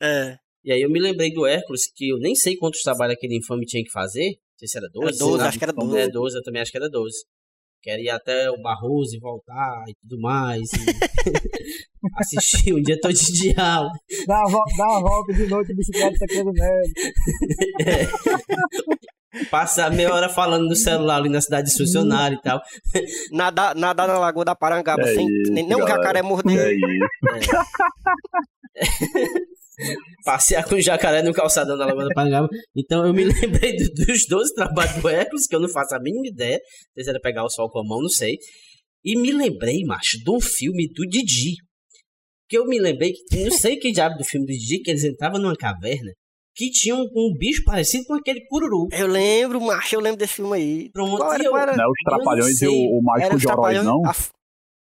é, 0.00 0.36
E 0.64 0.72
aí 0.72 0.80
eu 0.82 0.90
me 0.90 1.00
lembrei 1.00 1.32
do 1.32 1.44
Hércules, 1.46 1.90
que 1.94 2.08
eu 2.08 2.18
nem 2.18 2.34
sei 2.34 2.56
quantos 2.56 2.80
trabalhos 2.82 3.14
aquele 3.16 3.36
infame 3.36 3.64
tinha 3.66 3.82
que 3.82 3.90
fazer. 3.90 4.26
Não 4.28 4.58
sei 4.58 4.68
se 4.68 4.78
era 4.78 4.88
12. 4.92 5.06
era 5.08 5.16
sei 5.16 5.26
12, 5.26 5.38
lá. 5.38 5.48
acho 5.48 5.58
que 5.58 5.64
era 5.64 5.72
É, 5.72 5.74
12. 5.74 6.10
12, 6.12 6.36
eu 6.38 6.42
também 6.42 6.62
acho 6.62 6.70
que 6.70 6.76
era 6.78 6.88
12. 6.88 7.16
Queria 7.86 8.02
ir 8.02 8.10
até 8.10 8.50
o 8.50 8.60
Barroso 8.60 9.14
e 9.14 9.20
voltar 9.20 9.84
e 9.86 9.94
tudo 10.02 10.20
mais. 10.20 10.68
E... 10.72 10.86
assistir 12.18 12.74
um 12.74 12.82
dia 12.82 12.98
todo 13.00 13.14
de 13.14 13.32
diálogo. 13.32 13.94
Dá 14.26 14.40
uma, 14.40 14.50
volta, 14.50 14.76
dá 14.76 14.88
uma 14.88 15.00
volta 15.02 15.32
de 15.32 15.46
noite 15.46 15.68
de 15.68 15.76
bicicleta 15.76 16.18
tacando 16.18 16.50
neve. 16.52 16.92
Passar 19.52 19.92
meia 19.92 20.12
hora 20.12 20.28
falando 20.28 20.68
no 20.68 20.74
celular 20.74 21.18
ali 21.18 21.28
na 21.28 21.40
cidade 21.40 21.70
de 21.70 21.78
funcionário 21.78 22.36
e 22.38 22.42
tal. 22.42 22.60
Nadar, 23.30 23.76
nadar 23.76 24.08
na 24.08 24.18
Lagoa 24.18 24.44
da 24.44 24.56
Parangaba 24.56 25.02
É 25.02 25.14
sem 25.14 25.28
isso, 25.28 25.52
nem, 25.52 25.64
nem 25.64 25.76
um 25.76 25.86
jacaré 25.86 26.22
morder. 26.22 26.58
É 26.58 26.74
isso. 26.74 26.86
Passear 30.24 30.64
com 30.68 30.74
o 30.76 30.80
jacaré 30.80 31.22
no 31.22 31.32
calçadão 31.32 31.76
da 31.76 31.86
Lagoa 31.86 32.04
da 32.08 32.14
Parangaba. 32.14 32.48
Então 32.76 33.06
eu 33.06 33.12
me 33.12 33.24
lembrei 33.28 33.76
do- 33.76 34.04
dos 34.06 34.26
12 34.28 34.54
trabalhos 34.54 34.94
do 35.00 35.08
Hércules, 35.08 35.46
que 35.46 35.54
eu 35.54 35.60
não 35.60 35.68
faço 35.68 35.94
a 35.94 36.00
mínima 36.00 36.26
ideia. 36.26 36.58
Se 36.98 37.08
era 37.08 37.20
pegar 37.20 37.44
o 37.44 37.50
sol 37.50 37.68
com 37.70 37.80
a 37.80 37.84
mão, 37.84 38.00
não 38.00 38.08
sei. 38.08 38.36
E 39.04 39.16
me 39.18 39.30
lembrei, 39.32 39.84
macho, 39.84 40.18
de 40.22 40.30
um 40.30 40.40
filme 40.40 40.88
do 40.92 41.06
Didi. 41.06 41.54
Que 42.48 42.58
eu 42.58 42.64
me 42.66 42.78
lembrei, 42.78 43.12
que 43.12 43.44
não 43.44 43.50
sei 43.50 43.76
que 43.76 43.90
diabo 43.92 44.16
do 44.16 44.24
filme 44.24 44.46
do 44.46 44.52
Didi, 44.52 44.80
que 44.82 44.90
eles 44.90 45.04
entravam 45.04 45.40
numa 45.40 45.56
caverna 45.56 46.12
que 46.54 46.70
tinha 46.70 46.94
um, 46.96 47.02
um 47.14 47.34
bicho 47.36 47.62
parecido 47.66 48.04
com 48.06 48.14
aquele 48.14 48.40
cururu. 48.48 48.88
Eu 48.90 49.06
lembro, 49.08 49.60
macho, 49.60 49.94
eu 49.94 50.00
lembro 50.00 50.18
desse 50.18 50.34
filme 50.36 50.56
aí. 50.56 50.90
Pronto, 50.90 51.18
Qual 51.18 51.32
era? 51.34 51.44
Qual 51.44 51.60
era? 51.60 51.76
Não 51.76 51.84
é 51.84 51.88
os 51.88 51.98
Trapalhões 52.02 52.52
e 52.54 52.56
sei. 52.56 52.68
o, 52.68 52.72
o 52.72 53.02
Mágico 53.02 53.36
de 53.38 53.44
Trapalhões- 53.44 53.84
não? 53.84 54.00
a 54.06 54.14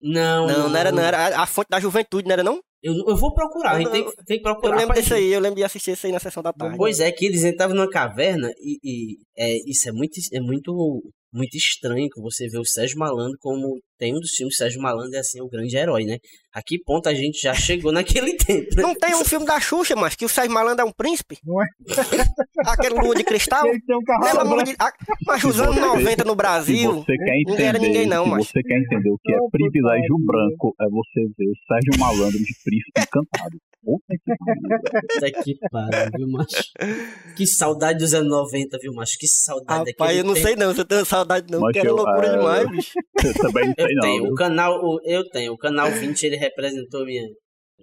Não, 0.01 0.47
Não, 0.47 0.69
não 0.69 0.75
era, 0.77 0.91
não. 0.91 1.01
Era 1.03 1.17
a- 1.37 1.43
a 1.43 1.45
fonte 1.45 1.67
da 1.69 1.79
juventude, 1.79 2.27
não 2.27 2.33
era 2.33 2.43
não? 2.43 2.59
Eu, 2.83 2.93
eu 3.07 3.15
vou 3.15 3.31
procurar, 3.33 3.73
a 3.73 3.77
gente 3.79 3.91
tem, 3.91 4.03
tem 4.03 4.13
que 4.25 4.33
Eu 4.39 4.41
procurar. 4.41 4.71
lembro 4.77 4.87
pra 4.87 4.95
desse 4.95 5.09
gente. 5.09 5.17
aí, 5.19 5.31
eu 5.33 5.39
lembro 5.39 5.57
de 5.57 5.63
assistir 5.63 5.91
esse 5.91 6.07
aí 6.07 6.11
na 6.11 6.19
sessão 6.19 6.41
da 6.41 6.51
tarde. 6.51 6.77
Pois 6.77 6.99
é, 6.99 7.11
que 7.11 7.25
eles 7.27 7.43
entravam 7.43 7.75
numa 7.75 7.87
caverna 7.87 8.51
e, 8.57 8.79
e, 8.83 9.17
é, 9.37 9.55
isso 9.69 9.87
é 9.87 9.91
muito, 9.91 10.19
é 10.33 10.39
muito, 10.39 11.03
muito 11.31 11.55
estranho 11.55 12.09
que 12.09 12.19
você 12.19 12.47
vê 12.47 12.57
o 12.57 12.65
Sérgio 12.65 12.97
Malandro 12.97 13.37
como 13.39 13.79
tem 14.01 14.15
um 14.15 14.19
dos 14.19 14.31
filmes, 14.31 14.57
Sérgio 14.57 14.81
Malandro 14.81 15.15
é 15.15 15.19
assim, 15.19 15.39
o 15.41 15.47
grande 15.47 15.77
herói, 15.77 16.05
né? 16.05 16.17
A 16.51 16.61
que 16.63 16.79
ponto 16.83 17.07
a 17.07 17.13
gente 17.13 17.39
já 17.39 17.53
chegou 17.53 17.91
naquele 17.93 18.35
tempo, 18.35 18.75
né? 18.75 18.81
Não 18.81 18.95
tem 18.95 19.13
um 19.13 19.23
filme 19.23 19.45
da 19.45 19.59
Xuxa, 19.59 19.95
mas 19.95 20.15
que 20.15 20.25
o 20.25 20.29
Sérgio 20.29 20.51
Malandro 20.51 20.81
é 20.81 20.85
um 20.85 20.91
príncipe? 20.91 21.37
Não 21.45 21.61
é? 21.61 21.67
Aquele 22.65 22.95
lua 22.95 23.13
de 23.13 23.23
cristal? 23.23 23.67
Ele 23.67 23.79
tem 23.85 23.95
um 23.95 24.63
de... 24.63 24.75
ah, 24.79 24.91
Mas 25.27 25.43
os 25.43 25.59
anos 25.59 25.75
90 25.75 26.23
no 26.23 26.33
Brasil... 26.35 26.95
você 26.95 27.15
quer 27.15 27.25
não 27.25 27.35
entender, 27.35 27.63
era 27.63 27.77
ninguém 27.77 28.07
não, 28.07 28.23
se 28.23 28.29
macho. 28.31 28.45
você 28.45 28.63
quer 28.63 28.79
entender 28.79 29.11
o 29.11 29.19
que 29.23 29.31
é 29.33 29.37
Não, 29.37 29.49
privilégio 29.51 30.17
putaria. 30.17 30.25
branco, 30.25 30.75
é 30.81 30.85
você 30.89 31.21
ver 31.37 31.47
o 31.47 31.55
Sérgio 31.67 31.99
Malandro 31.99 32.39
de 32.39 32.55
príncipe 32.63 33.01
encantado. 33.01 33.57
Puta 33.83 34.13
que 34.13 34.37
pariu, 34.37 35.43
que 35.43 35.69
pariu, 35.71 36.11
viu, 36.15 36.27
macho? 36.27 37.35
Que 37.35 37.47
saudade 37.47 37.97
dos 37.97 38.13
anos 38.13 38.29
90, 38.29 38.77
viu, 38.79 38.93
macho? 38.93 39.17
Que 39.17 39.27
saudade 39.27 39.91
Rapaz, 39.91 39.97
daquele 39.97 40.19
eu 40.19 40.23
não 40.23 40.33
tempo. 40.35 40.47
sei 40.47 40.55
não, 40.55 40.73
se 40.73 40.81
eu 40.81 40.85
tenho 40.85 41.03
saudade 41.05 41.51
não, 41.51 41.59
Mas 41.61 41.73
porque 41.73 41.79
era 41.79 41.91
loucura 41.91 42.27
é, 42.27 42.37
demais, 42.37 42.69
bicho. 42.69 42.93
Eu 43.23 43.33
também 43.33 43.65
não 43.65 43.73
não. 43.95 44.01
tenho, 44.01 44.23
viu? 44.23 44.31
o 44.31 44.35
canal, 44.35 44.79
o- 44.83 44.99
eu 45.05 45.23
tenho, 45.29 45.53
o 45.53 45.57
canal 45.57 45.89
20 45.91 46.23
ele 46.23 46.35
representou 46.37 47.05
minha, 47.05 47.23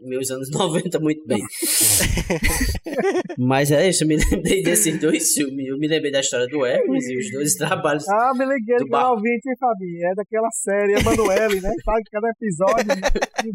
meus 0.02 0.30
anos 0.30 0.48
90 0.52 0.98
muito 1.00 1.24
bem. 1.26 1.40
Mas 3.38 3.70
é 3.70 3.88
isso, 3.88 4.04
eu 4.04 4.08
me 4.08 4.16
lembrei 4.16 4.62
desses 4.62 4.98
dois 5.00 5.32
filmes. 5.32 5.66
Eu 5.68 5.78
me 5.78 5.86
lembrei 5.88 6.10
da 6.10 6.20
história 6.20 6.46
do 6.46 6.64
Hércules 6.64 7.08
e 7.08 7.16
os 7.18 7.30
dois 7.32 7.54
trabalhos. 7.54 8.08
Ah, 8.08 8.32
me 8.34 8.44
liguei 8.44 8.76
Do 8.78 8.84
do 8.84 8.90
canal 8.90 9.16
20, 9.16 9.24
hein, 9.26 9.40
Fabinho? 9.58 10.06
É 10.10 10.14
daquela 10.14 10.48
série 10.50 10.92
Emanuele, 11.00 11.60
né? 11.60 11.70
Sabe, 11.84 12.02
cada 12.10 12.28
episódio 12.30 12.86
né? 12.88 12.94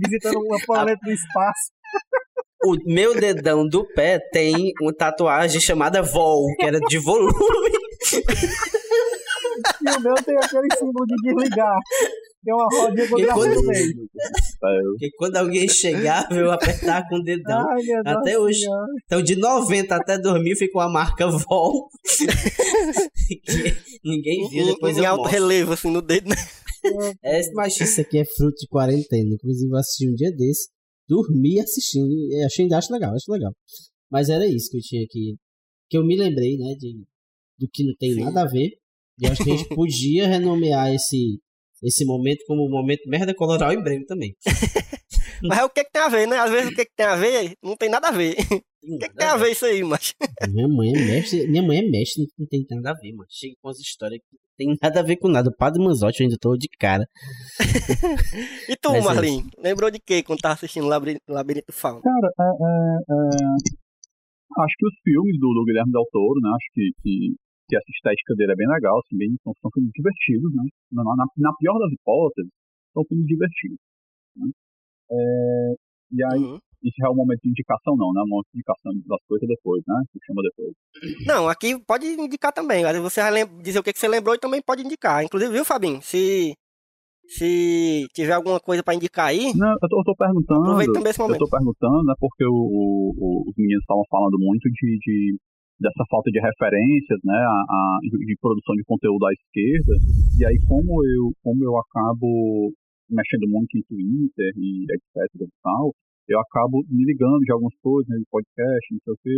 visitando 0.05 0.39
uma 0.39 0.57
planeta 0.65 0.99
do 1.03 1.11
espaço. 1.11 1.71
O 2.65 2.77
meu 2.93 3.13
dedão 3.19 3.67
do 3.67 3.85
pé 3.93 4.19
tem 4.31 4.71
uma 4.81 4.93
tatuagem 4.93 5.59
chamada 5.59 6.01
Vol, 6.01 6.45
que 6.57 6.65
era 6.65 6.79
de 6.79 6.97
volume. 6.97 7.33
E 9.81 9.97
o 9.97 10.01
meu 10.01 10.13
tem 10.15 10.35
aquele 10.37 10.67
símbolo 10.77 11.05
de 11.05 11.15
desligar. 11.23 11.77
Tem 12.43 12.53
uma 12.53 12.67
rodinha 12.71 13.07
com 13.07 13.15
o 13.15 13.19
E 13.19 13.23
gravando 13.23 13.55
quando-. 13.55 13.71
É, 13.71 14.81
Porque 14.91 15.09
quando 15.17 15.35
alguém 15.37 15.67
chegava, 15.69 16.33
eu 16.33 16.51
apertava 16.51 17.05
com 17.09 17.15
o 17.17 17.23
dedão. 17.23 17.65
Ai, 17.69 17.81
Até 18.05 18.37
hoje. 18.37 18.61
céu. 18.61 18.71
Então, 19.05 19.21
de 19.21 19.35
90 19.35 19.95
até 19.95 20.17
2000 20.19 20.57
ficou 20.57 20.81
a 20.81 20.89
marca 20.89 21.27
Vol. 21.29 21.89
que 23.27 23.37
ninguém 24.03 24.49
viu, 24.49 24.65
depois 24.65 24.97
em 24.97 25.01
eu 25.01 25.07
alto 25.07 25.27
relevo, 25.27 25.73
assim, 25.73 25.89
no 25.91 26.01
dedo, 26.01 26.29
né? 26.29 26.35
É, 27.23 27.41
mas 27.53 27.79
isso 27.79 28.01
aqui 28.01 28.17
é 28.19 28.25
fruto 28.25 28.57
de 28.57 28.67
quarentena. 28.67 29.33
Inclusive, 29.33 29.71
eu 29.71 29.77
assisti 29.77 30.09
um 30.09 30.15
dia 30.15 30.31
desse. 30.31 30.67
Dormi 31.07 31.59
assistindo. 31.59 32.09
e 32.11 32.43
Achei, 32.43 32.67
acho 32.73 32.91
legal, 32.91 33.13
acho 33.13 33.31
legal. 33.31 33.51
Mas 34.11 34.29
era 34.29 34.45
isso 34.45 34.69
que 34.69 34.77
eu 34.77 34.81
tinha 34.81 35.03
aqui. 35.03 35.35
Que 35.89 35.97
eu 35.97 36.05
me 36.05 36.17
lembrei, 36.17 36.57
né? 36.57 36.75
De, 36.77 37.03
do 37.59 37.67
que 37.71 37.85
não 37.85 37.93
tem 37.97 38.13
Sim. 38.13 38.19
nada 38.21 38.41
a 38.41 38.47
ver. 38.47 38.69
E 39.19 39.25
eu 39.25 39.31
acho 39.31 39.43
que 39.43 39.51
a 39.51 39.55
gente 39.55 39.69
podia 39.69 40.27
renomear 40.27 40.93
esse, 40.93 41.39
esse 41.83 42.05
momento 42.05 42.43
como 42.47 42.63
o 42.63 42.69
momento 42.69 43.07
merda 43.07 43.33
coloral 43.33 43.71
e 43.71 43.81
breve 43.81 44.05
também. 44.05 44.35
Mas 45.43 45.59
é 45.59 45.63
o 45.65 45.69
que 45.69 45.83
que 45.83 45.91
tem 45.91 46.01
a 46.01 46.09
ver, 46.09 46.27
né? 46.27 46.37
Às 46.37 46.51
vezes 46.51 46.71
o 46.71 46.75
que 46.75 46.85
que 46.85 46.95
tem 46.95 47.05
a 47.05 47.15
ver, 47.15 47.53
não 47.61 47.75
tem 47.75 47.89
nada 47.89 48.07
a 48.07 48.11
ver. 48.11 48.35
O 48.85 48.99
que 48.99 49.07
que 49.07 49.15
tem 49.15 49.27
a 49.27 49.37
ver 49.37 49.51
isso 49.51 49.65
aí, 49.65 49.81
mas 49.81 50.13
Minha 50.51 50.67
mãe 50.67 50.89
é 50.89 50.99
mestre, 50.99 51.47
minha 51.47 51.63
mãe 51.63 51.77
é 51.77 51.89
mestre, 51.89 52.27
não 52.37 52.45
tem 52.45 52.65
nada 52.69 52.91
a 52.91 52.93
ver, 52.93 53.13
mano. 53.13 53.29
Chega 53.29 53.55
com 53.61 53.69
as 53.69 53.79
histórias 53.79 54.19
que 54.19 54.35
não 54.35 54.49
tem 54.57 54.77
nada 54.81 54.99
a 54.99 55.03
ver 55.03 55.15
com 55.15 55.29
nada. 55.29 55.49
O 55.49 55.55
Padre 55.55 55.81
Manzotti 55.81 56.19
eu 56.19 56.25
ainda 56.25 56.37
tô 56.37 56.57
de 56.57 56.67
cara. 56.77 57.07
E 58.67 58.75
tu, 58.75 58.91
Mas 58.91 58.99
é 58.99 59.07
Marlin? 59.07 59.49
Lembrou 59.57 59.89
de 59.89 59.99
quê 59.99 60.21
quando 60.21 60.41
tava 60.41 60.55
assistindo 60.55 60.85
Labirinto, 60.85 61.21
Labirinto 61.29 61.71
Fauno? 61.71 62.01
Cara, 62.01 62.27
é, 62.27 62.43
é, 62.43 62.97
é, 63.07 64.63
acho 64.63 64.75
que 64.77 64.85
os 64.85 64.95
filmes 65.01 65.39
do, 65.39 65.53
do 65.53 65.63
Guilherme 65.63 65.91
Del 65.93 66.05
Toro, 66.11 66.41
né? 66.41 66.49
Acho 66.49 66.67
que, 66.73 66.91
que, 67.01 67.35
que 67.73 67.77
essa 67.81 67.89
estética 67.89 68.35
dele 68.37 68.53
é 68.53 68.55
bem 68.55 68.69
legal, 68.69 68.99
assim, 69.01 69.17
bem, 69.17 69.33
são, 69.43 69.51
são 69.61 69.71
filmes 69.73 69.89
divertidos, 69.97 70.53
né? 70.53 70.63
Na, 70.93 71.01
na, 71.03 71.25
na 71.25 71.51
pior 71.57 71.79
das 71.79 71.91
hipóteses, 71.91 72.51
são 72.93 73.01
filmes 73.09 73.25
divertidos. 73.25 73.79
Né? 74.37 74.47
É, 75.09 75.73
e 76.13 76.23
aí, 76.23 76.43
Uhum. 76.45 76.59
isso 76.83 76.99
é 77.05 77.09
o 77.09 77.15
momento 77.15 77.41
de 77.41 77.49
indicação, 77.49 77.95
não, 77.97 78.13
né? 78.13 78.21
O 78.21 78.27
momento 78.29 78.45
de 78.53 78.59
indicação 78.61 78.91
das 79.09 79.21
coisas 79.27 79.47
depois, 79.49 79.81
né? 79.87 79.97
Que 80.13 80.19
chama 80.25 80.41
depois. 80.43 80.73
Não, 81.25 81.49
aqui 81.49 81.79
pode 81.85 82.05
indicar 82.05 82.53
também. 82.53 82.85
Você 83.01 83.21
vai 83.21 83.45
dizer 83.63 83.79
o 83.79 83.83
que 83.83 83.93
que 83.93 83.99
você 83.99 84.07
lembrou 84.07 84.35
e 84.35 84.39
também 84.39 84.61
pode 84.61 84.83
indicar. 84.85 85.23
Inclusive, 85.23 85.51
viu, 85.51 85.65
Fabinho? 85.65 86.01
Se, 86.01 86.53
se 87.27 88.07
tiver 88.13 88.33
alguma 88.33 88.59
coisa 88.59 88.83
pra 88.83 88.93
indicar 88.93 89.27
aí, 89.27 89.53
Não, 89.55 89.71
eu 89.71 89.89
tô, 89.89 89.99
eu 89.99 90.03
tô 90.03 90.15
perguntando. 90.15 90.61
aproveita 90.61 90.93
também 90.93 91.09
esse 91.09 91.19
Eu 91.19 91.25
momento. 91.25 91.39
tô 91.39 91.49
perguntando, 91.49 92.03
né, 92.05 92.13
porque 92.19 92.45
o, 92.45 92.53
o- 92.53 93.13
o- 93.17 93.49
os 93.49 93.55
meninos 93.57 93.81
estavam 93.81 94.03
falando 94.09 94.37
muito 94.39 94.69
de, 94.69 94.97
de- 94.99 95.37
dessa 95.83 96.03
falta 96.09 96.31
de 96.31 96.39
referências, 96.39 97.19
né, 97.23 97.35
a, 97.35 97.57
a- 97.67 97.99
de, 98.01 98.35
produção 98.39 98.73
de 98.75 98.83
conteúdo 98.87 99.25
à 99.27 99.31
esquerda, 99.35 99.93
e 100.39 100.45
aí 100.47 100.57
como 100.67 101.03
eu, 101.05 101.31
como 101.43 101.59
eu 101.63 101.75
acabo 101.77 102.71
mexendo 103.11 103.45
muito 103.51 103.77
em 103.77 103.83
Twitter 103.83 104.51
e 104.57 104.87
etc 104.87 105.43
e 105.43 105.47
tal, 105.61 105.91
eu 106.27 106.39
acabo 106.39 106.81
me 106.89 107.03
ligando 107.03 107.43
de 107.43 107.51
algumas 107.51 107.75
coisas, 107.83 108.07
né, 108.09 108.17
de 108.17 108.25
podcast, 108.31 108.85
não 108.95 108.99
sei 109.03 109.13
o 109.13 109.17
quê. 109.21 109.37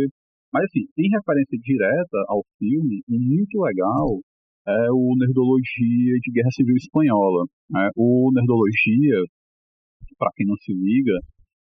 Mas 0.54 0.62
assim, 0.70 0.86
em 0.96 1.10
referência 1.10 1.58
direta 1.58 2.18
ao 2.28 2.40
filme, 2.58 3.02
muito 3.10 3.60
legal 3.60 4.22
é 4.68 4.90
o 4.90 5.14
Nerdologia 5.18 6.14
de 6.22 6.32
Guerra 6.32 6.50
Civil 6.54 6.74
Espanhola. 6.76 7.44
né? 7.70 7.90
O 7.96 8.30
Nerdologia, 8.34 9.18
para 10.18 10.30
quem 10.34 10.46
não 10.46 10.56
se 10.56 10.72
liga, 10.72 11.12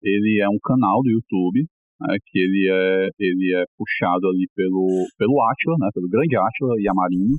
ele 0.04 0.42
é 0.42 0.50
um 0.50 0.60
canal 0.64 1.02
do 1.02 1.10
YouTube, 1.10 1.66
né, 2.02 2.18
que 2.26 2.40
ele 2.40 2.70
é, 2.70 3.10
ele 3.20 3.56
é 3.56 3.64
puxado 3.78 4.28
ali 4.28 4.48
pelo, 4.56 5.06
pelo 5.18 5.42
Atila, 5.42 5.78
né, 5.80 5.90
pelo 5.94 6.10
grande 6.10 6.36
Atila 6.36 6.76
e 6.80 6.90
a 6.90 6.94
Marinho. 6.94 7.38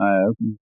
É, 0.00 0.60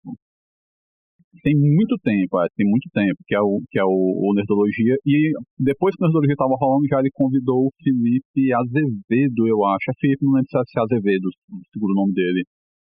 tem 1.42 1.54
muito 1.54 1.98
tempo, 1.98 2.40
é, 2.40 2.46
tem 2.56 2.66
muito 2.66 2.88
tempo, 2.94 3.18
que 3.26 3.34
é 3.34 3.40
o, 3.40 3.60
que 3.70 3.78
é 3.78 3.84
o, 3.84 3.90
o 3.90 4.34
Nerdologia. 4.34 4.94
E 5.04 5.32
depois 5.58 5.94
que 5.94 6.02
o 6.02 6.06
Nerdologia 6.06 6.34
estava 6.34 6.54
rolando, 6.58 6.86
já 6.86 6.98
ele 7.00 7.10
convidou 7.12 7.66
o 7.66 7.74
Felipe 7.82 8.52
Azevedo, 8.54 9.46
eu 9.46 9.64
acho. 9.66 9.90
É 9.90 9.94
Felipe, 10.00 10.24
não 10.24 10.34
lembro 10.34 10.48
se 10.48 10.58
é, 10.58 10.62
é 10.62 10.82
Azevedo, 10.82 11.28
seguro 11.72 11.92
o 11.92 12.00
nome 12.00 12.14
dele. 12.14 12.44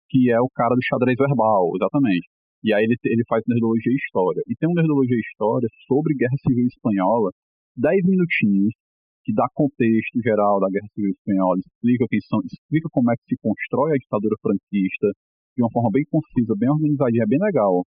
Que 0.09 0.31
é 0.31 0.41
o 0.41 0.49
cara 0.55 0.75
do 0.75 0.85
xadrez 0.85 1.17
verbal, 1.19 1.73
exatamente. 1.75 2.29
E 2.63 2.73
aí 2.73 2.85
ele, 2.85 2.97
ele 3.05 3.25
faz 3.29 3.43
Nerdologia 3.49 3.93
e 3.93 3.97
História. 3.97 4.43
E 4.47 4.55
tem 4.55 4.69
um 4.69 4.75
Nerdologia 4.75 5.17
e 5.17 5.27
História 5.27 5.69
sobre 5.87 6.15
Guerra 6.15 6.37
Civil 6.47 6.67
Espanhola, 6.67 7.31
10 7.77 8.05
minutinhos, 8.05 8.73
que 9.27 9.35
dá 9.35 9.43
contexto 9.53 10.23
geral 10.23 10.61
da 10.63 10.71
Guerra 10.71 10.87
Civil 10.95 11.11
Espanhola, 11.11 11.59
explica 11.59 12.07
quem 12.09 12.21
são, 12.31 12.39
explica 12.47 12.87
como 12.95 13.11
é 13.11 13.15
que 13.19 13.35
se 13.35 13.37
constrói 13.43 13.91
a 13.91 13.99
ditadura 13.99 14.37
franquista, 14.41 15.11
de 15.59 15.63
uma 15.67 15.73
forma 15.75 15.91
bem 15.91 16.07
concisa, 16.07 16.55
bem 16.55 16.71
organizadinha, 16.71 17.25
é 17.25 17.27
bem 17.27 17.43
legal. 17.43 17.83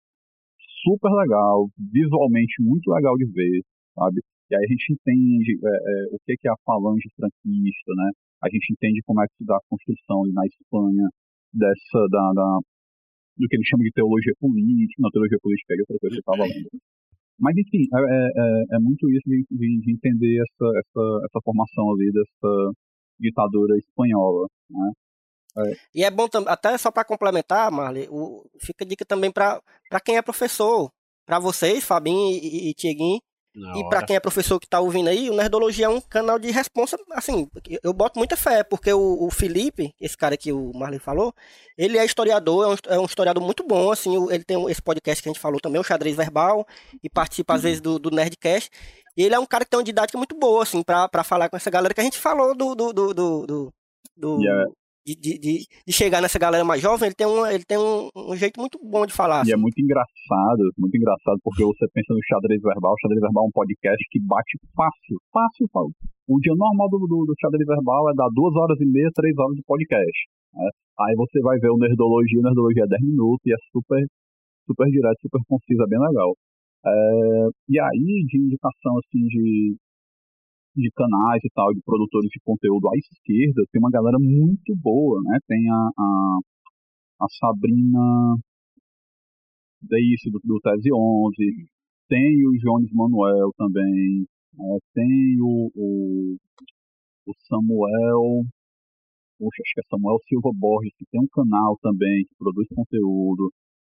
Super 0.87 1.11
legal, 1.11 1.67
visualmente 1.91 2.55
muito 2.63 2.87
legal 2.87 3.17
de 3.17 3.25
ver, 3.25 3.61
sabe? 3.95 4.21
E 4.49 4.55
aí 4.55 4.63
a 4.63 4.69
gente 4.71 4.93
entende 4.93 5.59
é, 5.59 5.75
é, 5.75 6.15
o 6.15 6.17
que 6.23 6.47
é 6.47 6.51
a 6.51 6.61
falange 6.63 7.09
franquista, 7.17 7.91
né? 7.99 8.09
A 8.43 8.47
gente 8.47 8.71
entende 8.71 9.01
como 9.03 9.19
é 9.21 9.27
que 9.27 9.35
se 9.35 9.45
dá 9.45 9.57
a 9.57 9.65
construção 9.67 10.23
na 10.31 10.45
Espanha 10.45 11.09
dessa, 11.51 11.99
da, 12.11 12.31
da- 12.31 12.59
do 13.37 13.47
que 13.49 13.55
eles 13.57 13.67
chamam 13.67 13.83
de 13.83 13.91
teologia 13.91 14.33
política, 14.39 15.01
não, 15.01 15.09
teologia 15.11 15.39
política 15.41 15.73
é 15.73 15.79
outra 15.83 15.99
coisa 15.99 16.15
que 16.15 16.21
eu 16.21 16.25
estava 16.31 16.45
lendo. 16.47 16.69
Mas 17.39 17.55
enfim, 17.57 17.83
é, 17.93 17.99
é, 17.99 18.27
é- 18.73 18.75
é 18.77 18.79
muito 18.79 19.09
isso 19.09 19.27
de, 19.27 19.45
de- 19.51 19.79
de 19.81 19.91
entender 19.93 20.41
essa, 20.41 20.65
essa, 20.79 21.25
essa 21.25 21.39
formação 21.43 21.91
ali 21.91 22.11
dessa 22.11 22.71
ditadura 23.19 23.77
espanhola, 23.77 24.47
né? 24.69 24.91
E 25.93 26.03
é 26.03 26.11
bom 26.11 26.27
também, 26.27 26.51
até 26.51 26.77
só 26.77 26.91
para 26.91 27.05
complementar, 27.05 27.71
Marley, 27.71 28.07
o, 28.09 28.45
fica 28.59 28.85
dica 28.85 29.05
também 29.05 29.31
para 29.31 29.61
quem 30.03 30.17
é 30.17 30.21
professor, 30.21 30.91
para 31.25 31.39
vocês, 31.39 31.83
Fabinho 31.83 32.29
e, 32.31 32.71
e, 32.71 32.73
Na 33.55 33.77
E 33.77 33.87
pra 33.87 34.03
quem 34.03 34.15
é 34.17 34.19
professor 34.19 34.59
que 34.59 34.67
tá 34.67 34.79
ouvindo 34.81 35.07
aí, 35.07 35.29
o 35.29 35.33
Nerdologia 35.35 35.85
é 35.85 35.89
um 35.89 36.01
canal 36.01 36.37
de 36.37 36.51
responsa, 36.51 36.97
assim, 37.11 37.47
eu 37.81 37.93
boto 37.93 38.19
muita 38.19 38.35
fé, 38.35 38.63
porque 38.63 38.91
o, 38.91 39.23
o 39.25 39.31
Felipe, 39.31 39.93
esse 39.99 40.17
cara 40.17 40.35
que 40.35 40.51
o 40.51 40.73
Marley 40.75 40.99
falou, 40.99 41.33
ele 41.77 41.97
é 41.97 42.03
historiador, 42.05 42.65
é 42.65 42.67
um, 42.91 42.95
é 42.95 42.99
um 42.99 43.05
historiador 43.05 43.41
muito 43.41 43.63
bom, 43.65 43.91
assim, 43.91 44.13
ele 44.29 44.43
tem 44.43 44.61
esse 44.69 44.81
podcast 44.81 45.23
que 45.23 45.29
a 45.29 45.31
gente 45.31 45.41
falou 45.41 45.59
também, 45.61 45.79
o 45.79 45.83
Xadrez 45.85 46.15
Verbal, 46.17 46.67
e 47.01 47.09
participa 47.09 47.53
às 47.53 47.63
vezes 47.63 47.79
do, 47.79 47.97
do 47.97 48.11
Nerdcast, 48.11 48.69
e 49.15 49.23
ele 49.23 49.33
é 49.35 49.39
um 49.39 49.45
cara 49.45 49.63
que 49.63 49.71
tem 49.71 49.77
uma 49.77 49.83
didática 49.85 50.17
muito 50.17 50.35
boa, 50.37 50.63
assim, 50.63 50.83
pra, 50.83 51.07
pra 51.07 51.23
falar 51.23 51.47
com 51.49 51.55
essa 51.55 51.69
galera 51.71 51.93
que 51.93 52.01
a 52.01 52.03
gente 52.03 52.17
falou 52.19 52.53
do... 52.53 52.75
do, 52.75 52.91
do, 52.91 53.13
do, 53.13 53.45
do- 53.47 53.73
do- 54.17 54.41
E 54.41 54.47
é- 54.47 54.65
de, 55.05 55.13
de, 55.15 55.37
de- 55.85 55.93
chegar 55.93 56.21
nessa 56.21 56.39
galera 56.39 56.65
mais 56.65 56.81
jovem, 56.81 57.07
ele 57.07 57.15
tem, 57.15 57.27
um, 57.27 57.45
ele 57.45 57.63
tem 57.63 57.77
um, 57.77 58.09
um 58.15 58.35
jeito 58.35 58.59
muito 58.59 58.79
bom 58.81 59.05
de 59.05 59.13
falar. 59.13 59.45
E 59.45 59.51
é 59.51 59.53
assim. 59.53 59.61
muito 59.61 59.77
engraçado, 59.79 60.61
muito 60.77 60.97
engraçado, 60.97 61.37
porque 61.43 61.63
você 61.63 61.85
pensa 61.93 62.13
no 62.13 62.19
xadrez 62.25 62.61
verbal, 62.61 62.93
o 62.93 63.01
xadrez 63.01 63.21
verbal 63.21 63.45
é 63.45 63.47
um 63.47 63.51
podcast 63.51 64.01
que 64.09 64.19
bate 64.19 64.57
fácil, 64.75 65.15
fácil, 65.31 65.67
fácil. 65.71 65.93
O 66.27 66.39
dia 66.39 66.53
normal 66.57 66.89
do, 66.89 66.97
do, 67.05 67.25
do 67.29 67.35
xadrez 67.39 67.67
verbal 67.67 68.09
é 68.09 68.13
dar 68.15 68.29
duas 68.33 68.55
horas 68.55 68.81
e 68.81 68.85
meia, 68.85 69.09
três 69.13 69.37
horas 69.37 69.55
de 69.55 69.61
podcast. 69.63 70.19
né? 70.53 70.67
Aí 71.05 71.13
você 71.15 71.39
vai 71.41 71.59
ver 71.59 71.69
o 71.69 71.77
Nerdologia, 71.77 72.39
o 72.39 72.43
Nerdologia 72.43 72.83
é 72.83 72.87
10 72.87 73.01
minutos 73.03 73.45
e 73.45 73.53
é 73.53 73.57
super, 73.71 74.01
super 74.65 74.87
direto, 74.89 75.21
super 75.21 75.41
conciso, 75.47 75.83
é 75.83 75.87
bem 75.87 75.99
legal. 75.99 76.33
É, 76.85 77.47
e 77.69 77.79
aí, 77.79 78.25
de 78.25 78.37
indicação 78.37 78.97
assim 78.99 79.25
de, 79.27 79.75
de 80.75 80.91
canais 80.91 81.41
e 81.43 81.49
tal, 81.53 81.73
de 81.73 81.81
produtores 81.81 82.29
de 82.29 82.39
conteúdo 82.43 82.87
à 82.89 82.97
esquerda, 82.97 83.63
tem 83.71 83.79
uma 83.79 83.89
galera 83.89 84.17
muito 84.19 84.75
boa, 84.75 85.21
né? 85.23 85.39
Tem 85.47 85.69
a, 85.69 85.89
a, 85.97 86.39
a 87.21 87.27
Sabrina 87.39 88.35
Deice 89.81 90.29
do, 90.31 90.39
do 90.43 90.59
Tese 90.59 90.91
11, 90.91 91.35
tem 92.09 92.47
o 92.47 92.51
Jones 92.59 92.91
Manuel 92.91 93.51
também, 93.57 94.25
né? 94.53 94.77
tem 94.93 95.37
o, 95.41 95.71
o, 95.75 96.35
o 97.27 97.33
Samuel, 97.47 98.43
poxa, 99.39 99.61
acho 99.63 99.73
que 99.73 99.81
é 99.81 99.89
Samuel 99.89 100.17
Silva 100.27 100.51
Borges, 100.53 100.93
que 100.97 101.05
tem 101.09 101.21
um 101.21 101.27
canal 101.31 101.77
também 101.81 102.25
que 102.25 102.35
produz 102.37 102.67
conteúdo, 102.69 103.51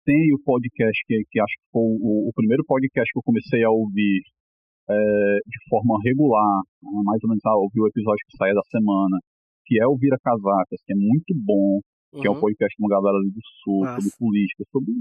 tem 0.04 0.32
o 0.32 0.42
podcast 0.44 1.04
que, 1.06 1.22
que 1.30 1.40
acho 1.40 1.54
que 1.58 1.70
foi 1.72 1.82
o, 1.82 2.28
o 2.28 2.32
primeiro 2.34 2.64
podcast 2.64 3.10
que 3.12 3.18
eu 3.18 3.22
comecei 3.22 3.62
a 3.64 3.70
ouvir 3.70 4.22
é, 4.90 4.94
de 5.46 5.58
forma 5.68 5.98
regular, 6.02 6.62
né, 6.82 7.00
mais 7.04 7.22
ou 7.22 7.28
menos 7.28 7.44
a 7.44 7.56
ouvir 7.56 7.80
o 7.80 7.88
episódio 7.88 8.24
que 8.28 8.36
saia 8.36 8.54
da 8.54 8.62
semana, 8.70 9.18
que 9.66 9.80
é 9.80 9.86
o 9.86 9.96
Vira 9.96 10.16
Casacas, 10.22 10.80
que 10.84 10.92
é 10.92 10.96
muito 10.96 11.34
bom, 11.36 11.80
que 12.20 12.26
é 12.26 12.30
um 12.30 12.34
Uhum. 12.34 12.40
podcast 12.40 12.74
com 12.76 12.84
uma 12.86 12.96
galera 12.96 13.18
ali 13.18 13.30
do 13.30 13.40
sul, 13.62 13.80
Massa. 13.84 14.00
sobre 14.00 14.16
política, 14.18 14.64
sobre 14.72 14.92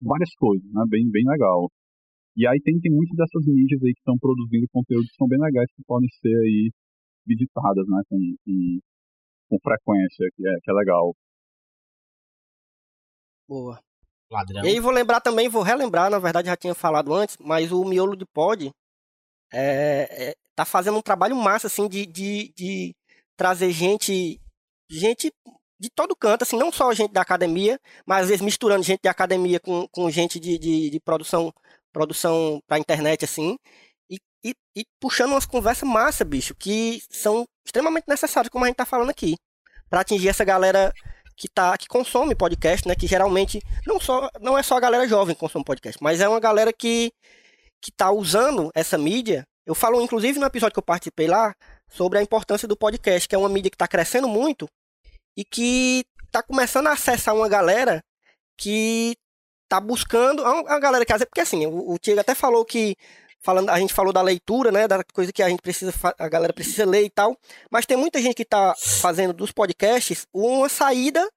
várias 0.00 0.30
coisas, 0.36 0.64
né? 0.72 0.84
Bem, 0.88 1.10
bem 1.10 1.24
legal. 1.26 1.68
E 2.36 2.46
aí 2.46 2.60
tem, 2.62 2.78
tem 2.80 2.92
muitas 2.92 3.16
dessas 3.16 3.46
mídias 3.46 3.82
aí 3.82 3.92
que 3.92 4.00
estão 4.00 4.18
produzindo 4.18 4.66
conteúdo 4.72 5.06
que 5.06 5.16
são 5.16 5.26
bem 5.28 5.38
legais, 5.40 5.66
que 5.74 5.82
podem 5.86 6.08
ser 6.20 6.34
aí 6.34 6.70
visitadas, 7.26 7.86
né? 7.88 8.02
Com, 8.08 8.18
com, 8.44 8.78
com 9.50 9.58
frequência, 9.62 10.28
que 10.36 10.46
é, 10.46 10.52
que 10.62 10.70
é 10.70 10.74
legal. 10.74 11.14
Boa. 13.48 13.78
Ladrão. 14.30 14.64
E 14.64 14.68
aí 14.68 14.80
vou 14.80 14.90
lembrar 14.92 15.20
também, 15.20 15.48
vou 15.48 15.62
relembrar, 15.62 16.10
na 16.10 16.18
verdade 16.18 16.48
já 16.48 16.56
tinha 16.56 16.74
falado 16.74 17.12
antes, 17.12 17.36
mas 17.40 17.70
o 17.70 17.84
Miolo 17.84 18.16
de 18.16 18.24
Pod 18.26 18.70
é, 19.54 20.30
é, 20.30 20.34
tá 20.54 20.64
fazendo 20.64 20.98
um 20.98 21.02
trabalho 21.02 21.36
massa, 21.36 21.68
assim, 21.68 21.88
de, 21.88 22.04
de, 22.06 22.52
de 22.56 22.94
trazer 23.36 23.70
gente, 23.70 24.40
gente 24.90 25.32
de 25.78 25.90
todo 25.90 26.16
canto, 26.16 26.42
assim, 26.42 26.56
não 26.56 26.72
só 26.72 26.92
gente 26.92 27.12
da 27.12 27.20
academia, 27.20 27.78
mas 28.06 28.22
às 28.22 28.28
vezes 28.28 28.42
misturando 28.42 28.82
gente 28.82 29.00
de 29.02 29.08
academia 29.08 29.60
com, 29.60 29.86
com 29.88 30.10
gente 30.10 30.40
de, 30.40 30.58
de, 30.58 30.90
de 30.90 31.00
produção, 31.00 31.52
produção 31.92 32.60
pra 32.66 32.78
internet, 32.78 33.24
assim, 33.24 33.56
e, 34.10 34.18
e, 34.44 34.54
e 34.76 34.84
puxando 35.00 35.30
umas 35.32 35.46
conversas 35.46 35.88
massa, 35.88 36.24
bicho, 36.24 36.54
que 36.54 37.02
são 37.10 37.44
extremamente 37.64 38.06
necessárias, 38.08 38.50
como 38.50 38.64
a 38.64 38.68
gente 38.68 38.76
tá 38.76 38.86
falando 38.86 39.10
aqui, 39.10 39.36
pra 39.88 40.00
atingir 40.00 40.28
essa 40.28 40.44
galera 40.44 40.92
que 41.36 41.48
tá 41.48 41.76
que 41.76 41.86
consome 41.88 42.34
podcast, 42.34 42.86
né, 42.86 42.94
que 42.94 43.06
geralmente 43.06 43.60
não 43.86 43.98
só 44.00 44.30
não 44.40 44.56
é 44.56 44.62
só 44.62 44.76
a 44.76 44.80
galera 44.80 45.08
jovem 45.08 45.34
que 45.34 45.40
consome 45.40 45.64
podcast, 45.64 46.00
mas 46.02 46.20
é 46.20 46.28
uma 46.28 46.38
galera 46.40 46.72
que 46.72 47.12
que 47.84 47.92
tá 47.92 48.10
usando 48.10 48.70
essa 48.74 48.96
mídia. 48.96 49.46
Eu 49.66 49.74
falo 49.74 50.00
inclusive 50.00 50.38
no 50.38 50.46
episódio 50.46 50.72
que 50.72 50.78
eu 50.78 50.82
participei 50.82 51.26
lá 51.26 51.54
sobre 51.86 52.18
a 52.18 52.22
importância 52.22 52.66
do 52.66 52.76
podcast, 52.76 53.28
que 53.28 53.34
é 53.34 53.38
uma 53.38 53.48
mídia 53.48 53.70
que 53.70 53.74
está 53.74 53.86
crescendo 53.86 54.26
muito 54.26 54.66
e 55.36 55.44
que 55.44 56.02
tá 56.32 56.42
começando 56.42 56.86
a 56.86 56.92
acessar 56.92 57.34
uma 57.36 57.46
galera 57.46 58.02
que 58.56 59.14
tá 59.68 59.78
buscando 59.80 60.42
a 60.44 60.78
galera 60.78 61.04
que 61.04 61.26
porque 61.26 61.42
assim, 61.42 61.66
o, 61.66 61.98
Tiago 61.98 62.20
até 62.20 62.34
falou 62.34 62.64
que 62.64 62.96
falando, 63.40 63.68
a 63.68 63.78
gente 63.78 63.92
falou 63.92 64.14
da 64.14 64.22
leitura, 64.22 64.72
né, 64.72 64.88
da 64.88 65.04
coisa 65.04 65.30
que 65.30 65.42
a 65.42 65.48
gente 65.50 65.60
precisa 65.60 65.92
a 66.18 66.28
galera 66.28 66.54
precisa 66.54 66.86
ler 66.86 67.04
e 67.04 67.10
tal, 67.10 67.36
mas 67.70 67.84
tem 67.84 67.98
muita 67.98 68.18
gente 68.22 68.34
que 68.34 68.46
tá 68.46 68.74
fazendo 68.78 69.34
dos 69.34 69.52
podcasts 69.52 70.26
uma 70.32 70.70
saída 70.70 71.28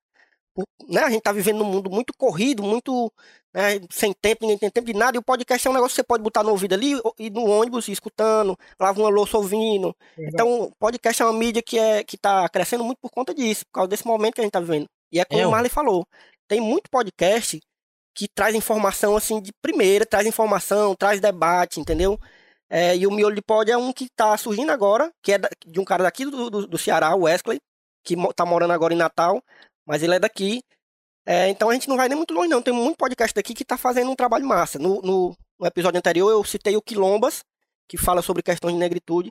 né? 0.88 1.02
A 1.02 1.10
gente 1.10 1.22
tá 1.22 1.32
vivendo 1.32 1.60
num 1.60 1.66
mundo 1.72 1.90
muito 1.90 2.14
corrido, 2.18 2.64
muito 2.64 3.12
né, 3.58 3.80
sem 3.90 4.14
tempo, 4.14 4.42
ninguém 4.44 4.60
tem 4.60 4.70
tempo 4.70 4.86
de 4.86 4.94
nada, 4.94 5.18
e 5.18 5.20
o 5.20 5.24
podcast 5.24 5.68
é 5.68 5.72
um 5.72 5.74
negócio 5.74 5.96
que 5.96 5.96
você 5.96 6.04
pode 6.04 6.24
botar 6.24 6.44
no 6.44 6.52
ouvido 6.52 6.74
ali 6.76 6.94
e 7.18 7.30
no 7.32 7.46
ônibus 7.46 7.88
escutando, 7.88 8.56
lava 8.80 9.00
uma 9.02 9.10
louça 9.10 9.36
ouvindo. 9.36 9.96
Verdade. 10.16 10.34
Então, 10.34 10.62
o 10.66 10.72
podcast 10.78 11.22
é 11.22 11.26
uma 11.26 11.34
mídia 11.34 11.64
que, 11.64 11.80
é, 11.80 12.04
que 12.04 12.18
tá 12.18 12.48
crescendo 12.50 12.84
muito 12.84 13.00
por 13.02 13.10
conta 13.10 13.34
disso, 13.34 13.66
por 13.66 13.72
causa 13.72 13.88
desse 13.88 14.06
momento 14.06 14.36
que 14.36 14.42
a 14.42 14.44
gente 14.44 14.54
tá 14.54 14.60
vivendo. 14.60 14.86
E 15.12 15.20
é 15.20 15.26
como 15.26 15.42
É, 15.42 15.48
o. 15.48 15.52
Marley 15.52 15.72
falou, 15.72 16.06
tem 16.48 16.62
muito 16.62 16.90
podcast 16.92 17.60
que 18.14 18.28
traz 18.28 18.54
informação 18.56 19.16
assim 19.18 19.42
de 19.42 19.52
primeira, 19.62 20.06
traz 20.06 20.28
informação, 20.28 20.96
traz 20.96 21.20
debate, 21.20 21.80
entendeu? 21.80 22.20
É, 22.70 22.96
e 22.98 23.08
o 23.08 23.12
Miolo 23.12 23.34
de 23.36 23.42
Pod 23.42 23.72
é 23.72 23.78
um 23.78 23.94
que 23.94 24.08
tá 24.16 24.36
surgindo 24.38 24.72
agora, 24.72 25.12
que 25.24 25.34
é 25.34 25.40
de 25.66 25.80
um 25.80 25.86
cara 25.86 26.04
daqui 26.04 26.26
do, 26.26 26.50
do, 26.50 26.68
do 26.68 26.78
Ceará, 26.78 27.16
o 27.16 27.22
Wesley, 27.24 27.60
que 28.04 28.16
mo- 28.16 28.34
tá 28.34 28.46
morando 28.46 28.74
agora 28.74 28.94
em 28.94 28.98
Natal, 28.98 29.42
mas 29.86 30.04
ele 30.04 30.16
é 30.16 30.20
daqui. 30.20 30.62
É, 31.28 31.50
então 31.50 31.70
a 31.70 31.74
gente 31.74 31.90
não 31.90 31.98
vai 31.98 32.08
nem 32.08 32.16
muito 32.16 32.34
longe, 32.34 32.48
não. 32.48 32.62
Tem 32.62 32.74
muito 32.74 32.96
podcast 32.98 33.34
daqui 33.36 33.54
que 33.54 33.66
tá 33.66 33.78
fazendo 33.78 34.10
um 34.10 34.16
trabalho 34.16 34.46
massa. 34.46 34.80
No, 34.80 35.02
no, 35.02 35.36
no 35.60 35.68
episódio 35.68 35.98
anterior 35.98 36.32
eu 36.32 36.42
citei 36.46 36.78
o 36.78 36.82
Quilombas, 36.82 37.44
que 37.88 37.98
fala 37.98 38.22
sobre 38.22 38.42
questões 38.42 38.74
de 38.74 38.80
negritude. 38.80 39.30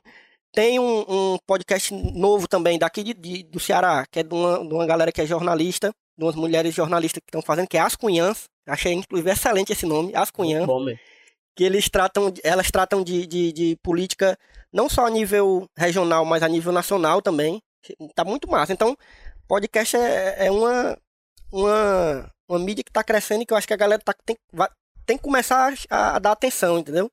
Tem 0.53 0.79
um, 0.79 1.05
um 1.07 1.37
podcast 1.47 1.93
novo 1.93 2.47
também 2.47 2.77
daqui 2.77 3.03
de, 3.03 3.13
de- 3.13 3.43
do 3.43 3.59
Ceará, 3.59 4.05
que 4.11 4.19
é 4.19 4.23
de 4.23 4.33
uma, 4.33 4.59
de 4.65 4.73
uma 4.73 4.85
galera 4.85 5.11
que 5.11 5.21
é 5.21 5.25
jornalista, 5.25 5.91
de 6.17 6.23
umas 6.23 6.35
mulheres 6.35 6.73
jornalistas 6.73 7.19
que 7.19 7.29
estão 7.29 7.41
fazendo, 7.41 7.67
que 7.67 7.77
é 7.77 7.81
As 7.81 7.95
Cunhãs. 7.95 8.43
Achei, 8.67 8.93
inclusive, 8.93 9.31
excelente 9.31 9.71
esse 9.73 9.85
nome, 9.85 10.15
As 10.15 10.29
Cunhãs 10.29 10.65
Bom, 10.65 10.85
que 11.55 11.63
eles 11.63 11.89
tratam, 11.89 12.31
elas 12.43 12.69
tratam 12.69 13.03
de, 13.03 13.25
de, 13.25 13.51
de 13.51 13.77
política 13.83 14.37
não 14.71 14.87
só 14.87 15.05
a 15.07 15.09
nível 15.09 15.65
regional, 15.75 16.23
mas 16.25 16.43
a 16.43 16.47
nível 16.47 16.71
nacional 16.71 17.21
também. 17.21 17.59
Tá 18.13 18.23
muito 18.23 18.47
massa. 18.49 18.71
Então, 18.73 18.95
podcast 19.47 19.95
é, 19.97 20.47
é 20.47 20.51
uma, 20.51 20.97
uma, 21.51 22.29
uma 22.49 22.59
mídia 22.59 22.83
que 22.83 22.91
tá 22.91 23.03
crescendo 23.03 23.43
e 23.43 23.45
que 23.45 23.53
eu 23.53 23.57
acho 23.57 23.67
que 23.67 23.73
a 23.73 23.77
galera 23.77 24.01
tá, 24.03 24.13
tem, 24.25 24.35
vai- 24.51 24.69
tem 25.05 25.17
que 25.17 25.23
começar 25.23 25.73
a, 25.89 26.15
a 26.15 26.19
dar 26.19 26.31
atenção, 26.31 26.79
entendeu? 26.79 27.09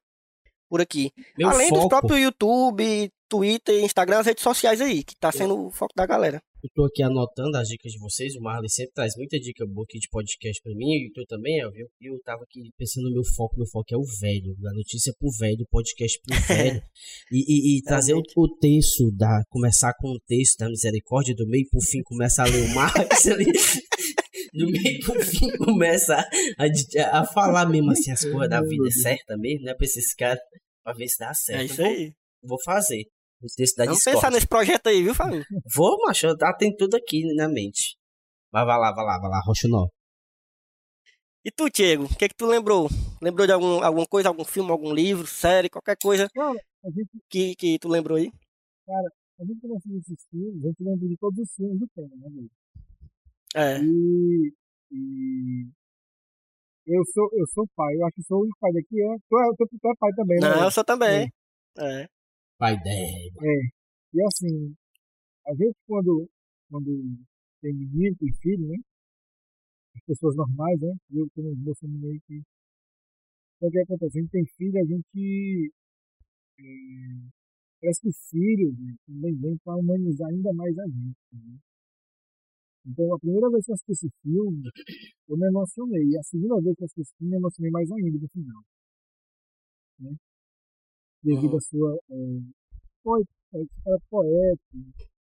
Por 0.69 0.81
aqui. 0.81 1.11
Meu 1.39 1.49
Além 1.49 1.69
dos 1.69 1.79
foco, 1.83 1.89
próprios 1.91 2.21
YouTube, 2.21 3.09
Twitter, 3.29 3.85
Instagram, 3.85 4.19
as 4.21 4.27
redes 4.27 4.43
sociais 4.43 4.81
aí, 4.81 5.05
que 5.05 5.15
tá 5.17 5.31
sendo 5.31 5.67
o 5.67 5.71
foco 5.71 5.93
da 5.95 6.05
galera. 6.05 6.41
eu 6.65 6.71
tô 6.75 6.85
aqui 6.85 7.01
anotando 7.03 7.57
as 7.59 7.69
dicas 7.69 7.93
de 7.93 7.99
vocês. 8.01 8.35
O 8.35 8.41
Marley 8.41 8.69
sempre 8.69 8.93
traz 8.93 9.15
muita 9.17 9.39
dica 9.39 9.65
boa 9.67 9.85
aqui 9.89 9.99
de 10.01 10.09
podcast 10.11 10.61
pra 10.63 10.73
mim. 10.75 10.87
E 10.97 11.13
tu 11.15 11.25
também, 11.29 11.61
Elvio. 11.61 11.87
E 12.01 12.11
eu 12.11 12.19
tava 12.25 12.43
aqui 12.43 12.71
pensando 12.77 13.05
no 13.05 13.13
meu 13.15 13.23
foco. 13.37 13.55
Meu 13.57 13.67
foco 13.71 13.95
é 13.95 13.97
o 13.97 14.03
velho. 14.21 14.57
A 14.69 14.73
notícia 14.75 15.13
pro 15.17 15.31
velho, 15.39 15.63
o 15.63 15.69
podcast 15.71 16.19
pro 16.27 16.35
velho. 16.57 16.83
E, 17.31 17.39
e- 17.77 17.79
e 17.79 17.83
trazer 17.83 18.15
o, 18.15 18.23
o 18.37 18.57
texto, 18.59 19.13
da, 19.17 19.43
começar 19.51 19.93
com 20.01 20.09
o 20.09 20.19
texto 20.27 20.59
da 20.59 20.69
misericórdia, 20.69 21.35
do 21.37 21.47
meio 21.47 21.69
pro 21.71 21.81
fim 21.83 22.03
começa 22.03 22.43
a 22.43 22.47
ler 22.47 22.65
o 22.69 22.75
Marx 22.75 23.27
ali. 23.29 23.45
Do 24.55 24.71
meio 24.71 25.01
pro 25.05 25.21
fim 25.21 25.51
começa 25.57 26.15
a, 26.15 26.65
a, 26.65 27.21
a 27.21 27.27
falar 27.27 27.67
mesmo 27.69 27.91
assim 27.91 28.13
as 28.13 28.23
coisas 28.23 28.49
da 28.49 28.61
vida 28.61 28.89
certa 28.91 29.37
mesmo, 29.37 29.65
né? 29.65 29.75
Pra 29.75 29.85
esses 29.85 30.15
caras, 30.15 30.39
pra 30.83 30.93
ver 30.93 31.09
se 31.09 31.19
dá 31.19 31.35
certo. 31.35 31.61
É 31.61 31.65
isso 31.65 31.83
Eu 31.83 31.87
aí. 31.87 32.13
Vou, 32.41 32.51
vou 32.51 32.63
fazer. 32.63 33.05
Vamos 33.85 34.03
pensar 34.03 34.31
nesse 34.31 34.47
projeto 34.47 34.87
aí, 34.87 35.03
viu, 35.03 35.15
Fabinho? 35.15 35.45
Vou, 35.75 35.99
macho, 36.07 36.35
tá, 36.37 36.55
tem 36.55 36.75
tudo 36.75 36.95
aqui 36.97 37.25
na 37.35 37.49
mente. 37.49 37.97
Vai, 38.51 38.65
vai 38.65 38.79
lá, 38.79 38.93
vai 38.93 39.05
lá, 39.05 39.19
vai 39.19 39.31
lá, 39.31 39.43
Roxinó. 39.45 39.89
E 41.45 41.51
tu, 41.51 41.69
Diego, 41.69 42.05
o 42.05 42.17
que 42.17 42.29
que 42.29 42.35
tu 42.35 42.47
lembrou? 42.47 42.89
Lembrou 43.21 43.47
de 43.47 43.53
algum, 43.53 43.83
alguma 43.83 44.07
coisa, 44.07 44.29
algum 44.29 44.45
filme, 44.45 44.71
algum 44.71 44.95
livro, 44.95 45.27
série, 45.27 45.69
qualquer 45.69 45.97
coisa 46.01 46.27
Cara, 46.31 46.59
a 46.85 46.89
gente, 46.89 47.11
que, 47.29 47.55
que 47.55 47.79
tu 47.79 47.89
lembrou 47.89 48.17
aí? 48.17 48.31
a 48.89 49.45
gente 49.45 49.61
começa 49.61 49.89
a 49.89 49.99
esses 49.99 50.27
filmes, 50.31 50.65
a 50.65 50.69
gente 50.69 50.83
lembra 50.83 51.09
de 51.09 51.17
todos 51.19 51.39
os 51.39 51.55
filmes 51.55 51.81
do 51.81 51.89
tema, 51.89 52.17
né, 52.17 52.27
amigo? 52.29 52.51
É. 53.55 53.79
E, 53.81 54.53
e 54.91 55.71
eu 56.87 57.03
sou 57.13 57.29
eu 57.33 57.47
sou 57.47 57.67
pai, 57.77 57.95
eu 57.95 58.07
acho 58.07 58.17
que 58.17 58.23
sou 58.25 58.39
o 58.39 58.43
único 58.43 58.59
pai 58.61 58.73
daqui, 58.73 59.01
é. 59.01 59.17
Tu 59.29 59.39
é, 59.39 59.45
tu, 59.57 59.79
tu 59.81 59.89
é 59.89 59.95
pai 59.99 60.11
também, 60.17 60.39
né? 60.41 60.49
Não, 60.49 60.65
eu 60.65 60.71
sou 60.71 60.85
também. 60.85 61.31
É. 61.79 62.09
Pai 62.59 62.77
dela. 62.83 63.75
E 64.13 64.23
assim, 64.23 64.75
a 65.47 65.55
gente 65.55 65.77
quando, 65.87 66.29
quando 66.71 66.91
tem 67.61 67.75
menino, 67.75 68.17
tem 68.17 68.33
filho, 68.41 68.69
né? 68.69 68.77
As 69.97 70.05
pessoas 70.05 70.37
normais, 70.37 70.81
né? 70.81 70.93
Eu 71.13 71.27
como 71.35 71.55
moça 71.57 71.87
meio 71.89 72.21
que. 72.27 72.43
Então 73.57 73.69
o 73.69 73.73
que 73.73 73.81
acontece? 73.81 74.19
A 74.19 74.21
gente 74.21 74.31
tem 74.31 74.45
filho, 74.57 74.79
a 74.79 74.85
gente 74.85 75.73
é, 76.59 76.65
parece 77.81 78.01
que 78.01 78.09
o 78.09 78.13
filho 78.31 78.73
né, 78.79 78.95
também 79.07 79.35
vem 79.37 79.57
para 79.65 79.77
humanizar 79.77 80.29
ainda 80.29 80.53
mais 80.53 80.79
a 80.79 80.87
gente. 80.87 81.17
Né? 81.33 81.59
Então, 82.87 83.15
a 83.15 83.19
primeira 83.19 83.51
vez 83.51 83.65
que 83.65 83.71
eu 83.71 83.75
assisti 83.75 83.93
esse 83.93 84.11
filme, 84.23 84.71
eu 85.29 85.37
me 85.37 85.47
emocionei. 85.49 86.05
E 86.05 86.19
a 86.19 86.23
segunda 86.23 86.61
vez 86.61 86.77
que 86.77 86.83
eu 86.83 86.87
assisti 86.87 87.01
esse 87.03 87.15
filme, 87.19 87.35
eu 87.35 87.41
me 87.41 87.43
emocionei 87.45 87.71
mais 87.71 87.91
ainda 87.91 88.19
no 88.19 88.29
final. 88.29 88.63
Né? 89.99 90.15
Devido 91.23 91.53
Uhum. 91.53 91.57
à 91.57 91.61
sua 91.61 91.99
é, 92.11 92.41
poe- 93.03 93.25
é, 93.55 93.61
é 93.63 93.97
poética, 94.11 94.79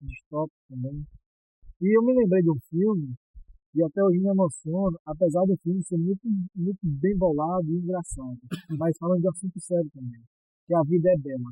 distópica 0.00 0.58
também. 0.68 1.06
E 1.80 1.96
eu 1.96 2.02
me 2.02 2.14
lembrei 2.14 2.42
de 2.42 2.50
um 2.50 2.58
filme, 2.70 3.14
e 3.74 3.82
até 3.82 4.02
hoje 4.02 4.18
me 4.18 4.28
emociono, 4.30 4.98
apesar 5.06 5.44
do 5.46 5.56
filme 5.58 5.82
ser 5.84 5.98
muito, 5.98 6.20
muito 6.54 6.78
bem 6.82 7.16
bolado 7.16 7.66
e 7.70 7.76
engraçado. 7.78 8.38
Mas 8.78 8.96
falando 8.98 9.20
de 9.22 9.28
assunto 9.28 9.60
sério 9.60 9.90
também. 9.92 10.22
Que 10.66 10.74
a 10.74 10.82
vida 10.82 11.10
é 11.10 11.18
bela. 11.18 11.50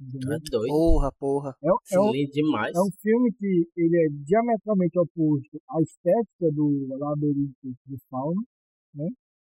É 0.00 0.50
doido. 0.50 0.68
Porra, 0.68 1.12
porra. 1.18 1.54
É, 1.62 1.68
um- 1.72 1.76
é 1.92 2.00
um, 2.00 2.12
demais. 2.30 2.76
é 2.76 2.80
um 2.80 2.90
filme 3.02 3.32
que 3.32 3.66
ele 3.76 3.96
é 3.96 4.08
diametralmente 4.24 4.98
oposto 4.98 5.60
à 5.70 5.80
estética 5.82 6.52
do 6.54 6.86
Labirinto 6.98 7.54
do 7.86 7.96
Fauno, 8.08 8.42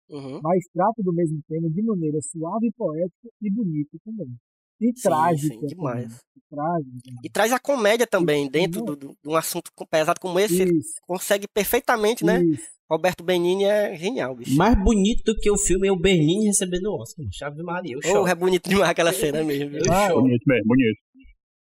Uhum. 0.08 0.40
mas 0.42 0.62
trata 0.72 1.02
do 1.02 1.12
mesmo 1.12 1.40
tema 1.48 1.68
de 1.68 1.82
maneira 1.82 2.18
suave, 2.22 2.70
poética 2.76 3.28
e 3.42 3.50
bonita 3.50 3.98
também. 4.04 4.34
E 4.80 4.86
Sim, 4.94 5.02
trágica 5.08 5.54
sim, 5.54 5.66
demais. 5.66 6.02
também. 6.04 6.18
E 6.36 6.40
trágica 6.50 6.98
também. 7.04 7.20
E 7.24 7.30
traz 7.30 7.52
a 7.52 7.58
comédia 7.58 8.06
também, 8.06 8.50
dentro 8.50 8.80
Uhum. 8.80 8.86
do, 8.86 8.96
do- 8.96 9.16
de 9.22 9.28
um 9.28 9.34
assunto 9.34 9.70
pesado 9.90 10.20
como 10.20 10.38
esse, 10.38 10.62
ele 10.62 10.78
Isso, 10.78 10.94
consegue 11.02 11.46
perfeitamente, 11.48 12.24
né? 12.24 12.40
Roberto 12.88 13.24
Benini 13.24 13.64
é 13.64 13.96
genial, 13.96 14.36
bicho. 14.36 14.56
Mais 14.56 14.76
bonito 14.82 15.24
do 15.24 15.34
que 15.40 15.50
o 15.50 15.58
filme 15.58 15.88
é 15.88 15.92
o 15.92 15.98
Bernini 15.98 16.46
recebendo 16.46 16.86
o 16.86 17.00
Oscar. 17.02 17.26
Chave 17.32 17.62
Maria, 17.62 17.94
eu 17.96 18.02
choro. 18.02 18.22
Oh, 18.22 18.28
é 18.28 18.34
bonito 18.34 18.68
demais 18.68 18.90
aquela 18.90 19.12
cena 19.12 19.42
mesmo. 19.42 19.76
Eu 19.76 19.82
Ah, 19.92 20.08
choro. 20.08 20.22
Bonito 20.22 20.44
mesmo, 20.46 20.66
bonito. 20.68 21.00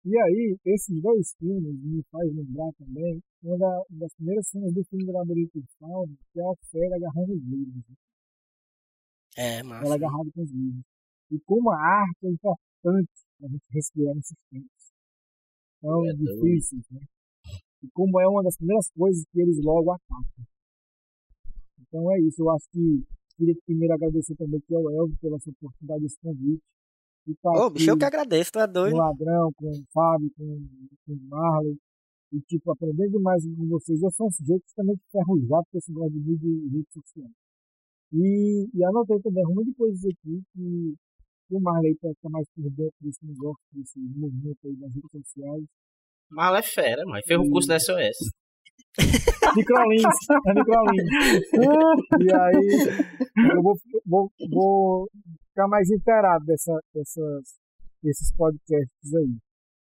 E 0.04 0.18
aí, 0.18 0.56
esses 0.66 1.00
dois 1.02 1.34
filmes 1.38 1.74
me 1.82 2.02
faz 2.10 2.28
lembrar 2.34 2.70
também 2.78 3.20
uma 3.42 3.58
da- 3.58 3.82
das 3.90 4.12
primeiras 4.14 4.48
cenas 4.48 4.72
do 4.74 4.84
filme 4.84 5.04
do 5.06 5.12
Labirinto 5.12 5.58
do 5.58 5.66
Fauno, 5.78 6.14
que 6.32 6.40
é 6.40 6.42
a 6.44 6.54
fera 6.70 6.96
agarrando 6.96 7.32
os 7.34 7.42
livros. 7.42 7.84
É, 9.36 9.58
Ela 9.60 9.64
massa. 9.64 9.94
agarrada 9.94 10.30
com 10.34 10.42
os 10.42 10.50
livros. 10.52 10.82
E 11.30 11.38
como 11.40 11.70
a 11.70 11.76
arte 11.78 12.24
é 12.26 12.28
importante 12.28 13.10
para 13.38 13.48
a 13.48 13.50
gente 13.50 13.64
respirar 13.72 14.14
nesses 14.14 14.36
tempos 14.50 14.92
tão 15.80 16.06
É 16.06 16.12
difíceis, 16.12 16.82
né? 16.90 17.00
E 17.82 17.88
como 17.92 18.20
é 18.20 18.26
uma 18.28 18.42
das 18.42 18.56
primeiras 18.56 18.90
coisas 18.90 19.24
que 19.32 19.40
eles 19.40 19.58
logo 19.62 19.90
atacam. 19.92 20.44
Então 21.88 22.12
é 22.12 22.20
isso, 22.20 22.42
eu 22.42 22.50
acho 22.50 22.68
que 22.70 23.02
queria 23.36 23.54
primeiro 23.64 23.94
agradecer 23.94 24.34
também 24.36 24.58
aqui 24.58 24.74
ao 24.74 24.90
Elvio 24.90 25.16
pela 25.20 25.36
essa 25.36 25.50
oportunidade, 25.50 26.04
esse 26.04 26.18
convite. 26.20 26.62
E 27.26 27.34
tá 27.36 27.50
Ô, 27.50 27.70
bicho, 27.70 27.90
eu 27.90 27.98
que 27.98 28.04
agradeço, 28.04 28.52
tu 28.52 28.58
é 28.58 28.66
com 28.66 28.72
doido. 28.72 28.94
o 28.94 28.98
Ladrão, 28.98 29.52
com 29.54 29.68
o 29.68 29.84
Fábio, 29.92 30.30
com, 30.36 30.66
com 31.06 31.12
o 31.12 31.28
Marley. 31.28 31.76
E, 32.32 32.40
tipo, 32.42 32.70
aprendendo 32.70 33.12
demais 33.12 33.42
com 33.44 33.68
vocês. 33.68 34.02
Eu 34.02 34.10
sou 34.10 34.26
um 34.28 34.30
sujeito 34.30 34.64
extremamente 34.66 35.02
ferrujado 35.10 35.66
com 35.70 35.78
esse 35.78 35.92
negócio 35.92 36.20
de 36.20 36.30
e 36.32 36.68
rede 36.68 36.88
social. 36.92 37.30
E, 38.12 38.68
e 38.74 38.84
anotei 38.84 39.20
também 39.20 39.46
um 39.46 39.54
monte 39.54 39.66
de 39.66 39.74
coisas 39.74 40.04
aqui 40.04 40.42
que, 40.52 40.94
que 41.48 41.54
o 41.54 41.60
Marley 41.60 41.94
pode 41.96 42.14
estar 42.14 42.28
mais 42.30 42.46
por 42.54 42.70
dentro 42.70 42.96
desse 43.00 43.24
negócio, 43.24 43.62
desse 43.72 43.98
movimento 43.98 44.58
aí 44.64 44.76
das 44.76 44.94
redes 44.94 45.10
sociais. 45.10 45.64
Mas 46.30 46.58
é 46.58 46.62
fera, 46.62 47.02
mas 47.06 47.24
fez 47.26 47.40
o 47.40 47.50
curso 47.50 47.68
da 47.68 47.78
SOS. 47.78 48.30
Microlinks, 49.56 50.16
é 50.46 50.54
microlinks. 50.54 51.10
E 52.20 52.34
aí 52.34 53.54
eu 53.54 53.62
vou, 53.62 53.74
vou, 54.06 54.32
vou 54.50 55.08
ficar 55.48 55.68
mais 55.68 55.90
inteirado 55.90 56.44
dessa, 56.44 56.72
dessas, 56.94 57.42
desses 58.02 58.32
podcasts 58.36 59.14
aí. 59.14 59.36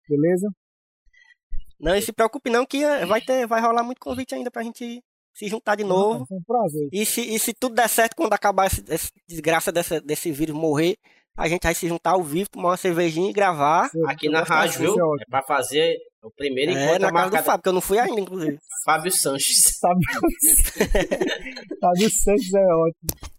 Beleza? 0.09 0.49
Não, 1.79 1.95
e 1.95 2.03
se 2.03 2.13
preocupe 2.13 2.51
não 2.51 2.65
que 2.65 2.85
vai 3.07 3.21
ter, 3.21 3.47
vai 3.47 3.61
rolar 3.61 3.83
muito 3.83 4.01
convite 4.01 4.35
ainda 4.35 4.51
pra 4.51 4.63
gente 4.63 5.03
se 5.35 5.49
juntar 5.49 5.77
de 5.77 5.85
novo. 5.85 6.25
Foi 6.27 6.39
um 6.39 6.43
prazer. 6.43 6.89
E 6.91 7.05
se, 7.05 7.21
e 7.21 7.39
se 7.39 7.53
tudo 7.53 7.75
der 7.75 7.89
certo, 7.89 8.17
quando 8.17 8.33
acabar 8.33 8.67
esse 8.67 8.83
desgraça 9.29 9.71
dessa, 9.71 10.01
desse 10.01 10.33
vírus 10.33 10.57
morrer, 10.57 10.97
a 11.37 11.47
gente 11.49 11.65
vai 11.65 11.75
se 11.75 11.87
juntar 11.87 12.13
ao 12.13 12.23
vivo, 12.23 12.49
tomar 12.49 12.71
uma 12.71 12.77
cervejinha 12.79 13.29
e 13.29 13.35
gravar. 13.35 13.91
Aqui 14.07 14.31
na 14.31 14.43
rádio, 14.43 14.81
viu? 14.81 14.95
é. 14.95 15.23
É 15.23 15.25
pra 15.29 15.43
fazer 15.43 15.99
o 16.27 16.31
primeiro 16.36 16.73
É, 16.73 16.74
encontro 16.85 17.03
na 17.03 17.12
casa 17.12 17.36
do 17.39 17.44
Fábio, 17.44 17.62
que 17.62 17.69
eu 17.69 17.73
não 17.73 17.81
fui 17.81 17.98
ainda, 17.98 18.20
inclusive. 18.20 18.59
Fábio 18.85 19.11
Sanches. 19.12 19.57
Sabe, 19.78 20.01
sabe 21.81 22.11
Santos 22.11 22.55
é 22.55 22.74
ótimo. 22.74 23.31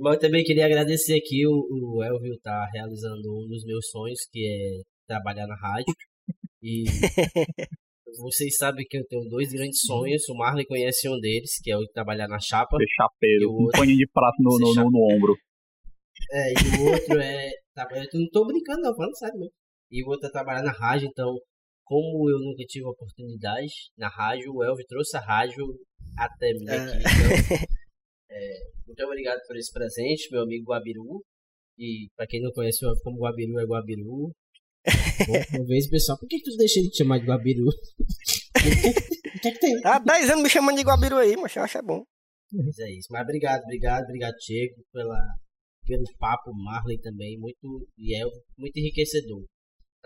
Mas 0.00 0.14
eu 0.14 0.20
também 0.20 0.44
queria 0.44 0.66
agradecer 0.66 1.16
aqui 1.16 1.46
o, 1.46 1.96
o 1.96 2.04
Elvio 2.04 2.38
tá 2.42 2.68
realizando 2.72 3.28
um 3.34 3.48
dos 3.48 3.64
meus 3.64 3.88
sonhos, 3.90 4.20
que 4.30 4.46
é 4.46 4.82
trabalhar 5.06 5.46
na 5.46 5.56
rádio. 5.56 5.92
E 6.62 6.84
vocês 8.20 8.56
sabem 8.56 8.84
que 8.88 8.98
eu 8.98 9.06
tenho 9.06 9.28
dois 9.28 9.48
grandes 9.52 9.80
sonhos. 9.80 10.28
O 10.28 10.34
Marley 10.36 10.66
conhece 10.66 11.08
um 11.08 11.18
deles, 11.18 11.50
que 11.62 11.70
é 11.70 11.76
o 11.76 11.80
de 11.80 11.92
trabalhar 11.92 12.28
na 12.28 12.38
chapa. 12.40 12.76
Ser 12.76 12.86
chapeiro, 12.96 13.42
E 13.42 13.46
um 13.46 13.68
paninho 13.72 13.96
de 13.98 14.06
prato 14.12 14.36
no, 14.40 14.58
no, 14.58 14.74
no, 14.74 14.90
no 14.90 15.16
ombro. 15.16 15.34
É, 16.32 16.52
e 16.52 16.82
o 16.82 16.92
outro 16.92 17.20
é. 17.20 17.50
trabalhar- 17.74 18.04
Eu 18.12 18.20
não 18.20 18.28
tô 18.32 18.44
brincando, 18.46 18.82
não, 18.82 18.94
falando 18.94 19.16
sério 19.16 19.38
mesmo. 19.38 19.52
E 19.90 20.04
o 20.04 20.08
outro 20.08 20.28
é 20.28 20.30
trabalhar 20.30 20.62
na 20.62 20.72
rádio, 20.72 21.08
então, 21.08 21.34
como 21.84 22.28
eu 22.30 22.38
nunca 22.38 22.62
tive 22.64 22.86
oportunidade 22.86 23.72
na 23.96 24.08
rádio, 24.08 24.52
o 24.52 24.62
Elvio 24.62 24.84
trouxe 24.86 25.16
a 25.16 25.20
rádio 25.20 25.64
até 26.16 26.52
mim 26.52 26.68
aqui. 26.68 26.98
Então, 26.98 27.08
é, 28.30 28.60
muito 28.86 29.04
obrigado 29.04 29.40
por 29.46 29.56
esse 29.56 29.72
presente, 29.72 30.30
meu 30.30 30.42
amigo 30.42 30.70
Guabiru. 30.70 31.24
E 31.78 32.08
pra 32.16 32.26
quem 32.26 32.42
não 32.42 32.52
conhece 32.52 32.84
o 32.84 32.88
Elvio 32.88 33.02
como 33.02 33.20
Guabiru, 33.20 33.58
é 33.58 33.64
Guabiru. 33.64 34.30
Bom, 35.26 35.56
uma 35.58 35.66
vez, 35.66 35.88
pessoal, 35.88 36.18
por 36.18 36.28
que, 36.28 36.36
que 36.36 36.50
tu 36.50 36.56
deixa 36.56 36.80
ele 36.80 36.90
te 36.90 36.98
chamar 36.98 37.18
de 37.18 37.26
Guabiru? 37.26 37.66
O 39.28 39.40
que, 39.40 39.48
é 39.48 39.50
que 39.52 39.60
tem? 39.60 39.72
Há 39.84 40.00
10 40.00 40.30
anos 40.30 40.42
me 40.42 40.50
chamando 40.50 40.78
de 40.78 40.82
Guabiru 40.82 41.16
aí, 41.16 41.36
mas 41.36 41.54
eu 41.54 41.62
acho 41.62 41.78
é 41.78 41.82
bom. 41.82 42.02
Mas 42.52 42.76
é 42.80 42.90
isso. 42.90 43.06
Mas 43.12 43.22
obrigado, 43.22 43.62
obrigado, 43.62 44.02
obrigado, 44.02 44.34
Diego, 44.34 44.82
pela, 44.92 45.16
pelo 45.86 46.02
papo, 46.18 46.50
Marley 46.52 46.98
também, 47.00 47.38
muito, 47.38 47.86
e 47.96 48.16
é 48.16 48.24
muito 48.56 48.76
enriquecedor 48.76 49.44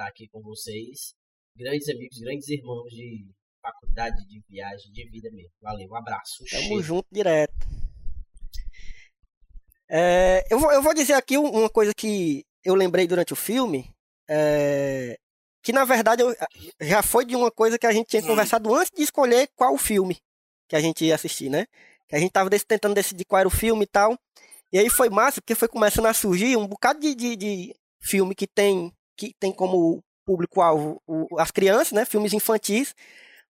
estar 0.02 0.08
aqui 0.08 0.28
com 0.28 0.40
vocês. 0.42 1.14
Grandes 1.56 1.88
amigos, 1.88 2.18
grandes 2.18 2.48
irmãos 2.48 2.90
de 2.90 3.26
faculdade, 3.60 4.16
de 4.26 4.42
viagem, 4.48 4.90
de 4.92 5.08
vida 5.10 5.30
mesmo. 5.32 5.52
Valeu, 5.60 5.88
um 5.88 5.96
abraço. 5.96 6.44
Tamo 6.50 6.62
cheiro. 6.62 6.82
junto 6.82 7.06
direto. 7.12 7.54
É, 9.88 10.44
eu, 10.50 10.58
vou, 10.58 10.72
eu 10.72 10.82
vou 10.82 10.94
dizer 10.94 11.12
aqui 11.14 11.36
um- 11.36 11.50
uma 11.50 11.68
coisa 11.68 11.92
que 11.94 12.44
eu 12.64 12.74
lembrei 12.74 13.06
durante 13.06 13.32
o 13.32 13.36
filme. 13.36 13.90
é, 14.28 15.18
que 15.62 15.72
na 15.72 15.84
verdade 15.84 16.22
eu- 16.22 16.34
já 16.80 17.02
foi 17.02 17.24
de 17.26 17.36
uma 17.36 17.50
coisa 17.50 17.78
que 17.78 17.86
a 17.86 17.92
gente 17.92 18.06
tinha 18.06 18.22
conversado 18.22 18.72
antes 18.74 18.90
de 18.96 19.02
escolher 19.02 19.48
qual 19.54 19.76
filme 19.76 20.16
que 20.68 20.74
a 20.76 20.80
gente 20.80 21.04
ia 21.04 21.14
assistir, 21.16 21.50
né? 21.50 21.66
Que 22.08 22.16
a 22.16 22.18
gente 22.18 22.30
tava 22.32 22.48
dec- 22.48 22.64
tentando 22.64 22.94
decidir 22.94 23.24
qual 23.26 23.40
era 23.40 23.48
o 23.48 23.50
filme 23.50 23.82
e 23.82 23.86
tal. 23.86 24.16
E 24.72 24.78
aí 24.78 24.88
foi 24.88 25.10
massa, 25.10 25.40
porque 25.42 25.54
foi 25.54 25.68
começando 25.68 26.06
a 26.06 26.14
surgir 26.14 26.56
um 26.56 26.66
bocado 26.66 27.00
de, 27.00 27.14
de, 27.14 27.36
de 27.36 27.74
filme 28.00 28.34
que 28.34 28.46
tem, 28.46 28.90
que 29.16 29.34
tem 29.38 29.52
como 29.52 30.02
público-alvo 30.24 31.00
as 31.38 31.50
crianças, 31.50 31.92
né? 31.92 32.04
Filmes 32.04 32.32
infantis, 32.32 32.94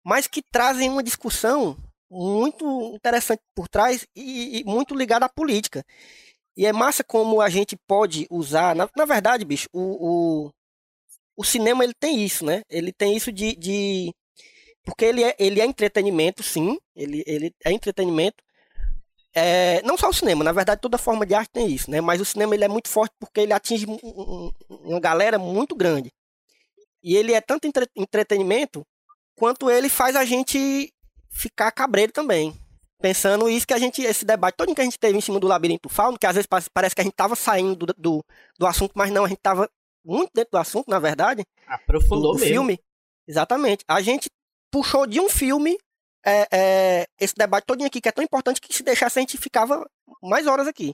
mas 0.03 0.27
que 0.27 0.41
trazem 0.41 0.89
uma 0.89 1.03
discussão 1.03 1.77
muito 2.09 2.93
interessante 2.93 3.41
por 3.55 3.67
trás 3.69 4.05
e, 4.15 4.59
e 4.59 4.63
muito 4.65 4.93
ligada 4.93 5.25
à 5.25 5.29
política. 5.29 5.83
E 6.57 6.65
é 6.65 6.73
massa 6.73 7.03
como 7.03 7.39
a 7.39 7.49
gente 7.49 7.77
pode 7.87 8.27
usar. 8.29 8.75
Na, 8.75 8.89
na 8.95 9.05
verdade, 9.05 9.45
bicho, 9.45 9.67
o, 9.71 10.45
o, 10.45 10.51
o 11.37 11.43
cinema 11.43 11.83
ele 11.83 11.93
tem 11.97 12.23
isso, 12.23 12.45
né? 12.45 12.61
Ele 12.69 12.91
tem 12.91 13.15
isso 13.15 13.31
de. 13.31 13.55
de 13.55 14.13
porque 14.83 15.05
ele 15.05 15.23
é, 15.23 15.35
ele 15.39 15.61
é 15.61 15.65
entretenimento, 15.65 16.43
sim. 16.43 16.77
Ele, 16.95 17.23
ele 17.25 17.53
é 17.63 17.71
entretenimento. 17.71 18.43
É, 19.33 19.81
não 19.83 19.97
só 19.97 20.09
o 20.09 20.13
cinema, 20.13 20.43
na 20.43 20.51
verdade, 20.51 20.81
toda 20.81 20.97
forma 20.97 21.25
de 21.25 21.33
arte 21.33 21.51
tem 21.51 21.67
isso, 21.71 21.89
né? 21.89 22.01
Mas 22.01 22.19
o 22.19 22.25
cinema 22.25 22.53
ele 22.53 22.65
é 22.65 22.67
muito 22.67 22.89
forte 22.89 23.13
porque 23.19 23.39
ele 23.41 23.53
atinge 23.53 23.85
um- 23.87 23.97
um- 24.03 24.51
uma 24.69 24.99
galera 24.99 25.39
muito 25.39 25.73
grande. 25.75 26.11
E 27.01 27.15
ele 27.15 27.33
é 27.33 27.39
tanto 27.41 27.65
entre- 27.65 27.87
entretenimento 27.95 28.85
quanto 29.35 29.69
ele 29.69 29.87
faz 29.89 30.15
a 30.15 30.25
gente 30.25 30.93
ficar 31.31 31.71
cabreiro 31.71 32.11
também. 32.11 32.53
Pensando 33.01 33.49
isso 33.49 33.65
que 33.65 33.73
a 33.73 33.79
gente, 33.79 34.01
esse 34.03 34.23
debate 34.25 34.55
todo 34.57 34.75
que 34.75 34.81
a 34.81 34.83
gente 34.83 34.99
teve 34.99 35.17
em 35.17 35.21
cima 35.21 35.39
do 35.39 35.47
labirinto 35.47 35.89
fauno, 35.89 36.19
que 36.19 36.27
às 36.27 36.35
vezes 36.35 36.45
pa- 36.45 36.61
parece 36.73 36.93
que 36.93 37.01
a 37.01 37.03
gente 37.03 37.15
tava 37.15 37.35
saindo 37.35 37.75
do, 37.87 37.93
do, 37.97 38.25
do 38.59 38.67
assunto, 38.67 38.91
mas 38.95 39.09
não, 39.11 39.25
a 39.25 39.27
gente 39.29 39.39
tava 39.41 39.67
muito 40.05 40.29
dentro 40.35 40.51
do 40.51 40.57
assunto, 40.57 40.87
na 40.89 40.99
verdade, 40.99 41.41
do, 41.41 41.73
Aprofundou 41.73 42.33
do 42.33 42.39
mesmo. 42.39 42.47
filme. 42.53 42.79
Exatamente. 43.27 43.83
A 43.87 44.01
gente 44.01 44.29
puxou 44.69 45.07
de 45.07 45.19
um 45.19 45.29
filme 45.29 45.77
é, 46.25 46.47
é, 46.51 47.07
esse 47.19 47.33
debate 47.35 47.65
todo 47.65 47.83
aqui, 47.83 47.99
que 48.01 48.09
é 48.09 48.11
tão 48.11 48.23
importante 48.23 48.59
que 48.61 48.73
se 48.75 48.83
deixasse 48.83 49.19
a 49.19 49.21
gente 49.21 49.37
ficava 49.37 49.85
mais 50.21 50.45
horas 50.47 50.67
aqui. 50.67 50.93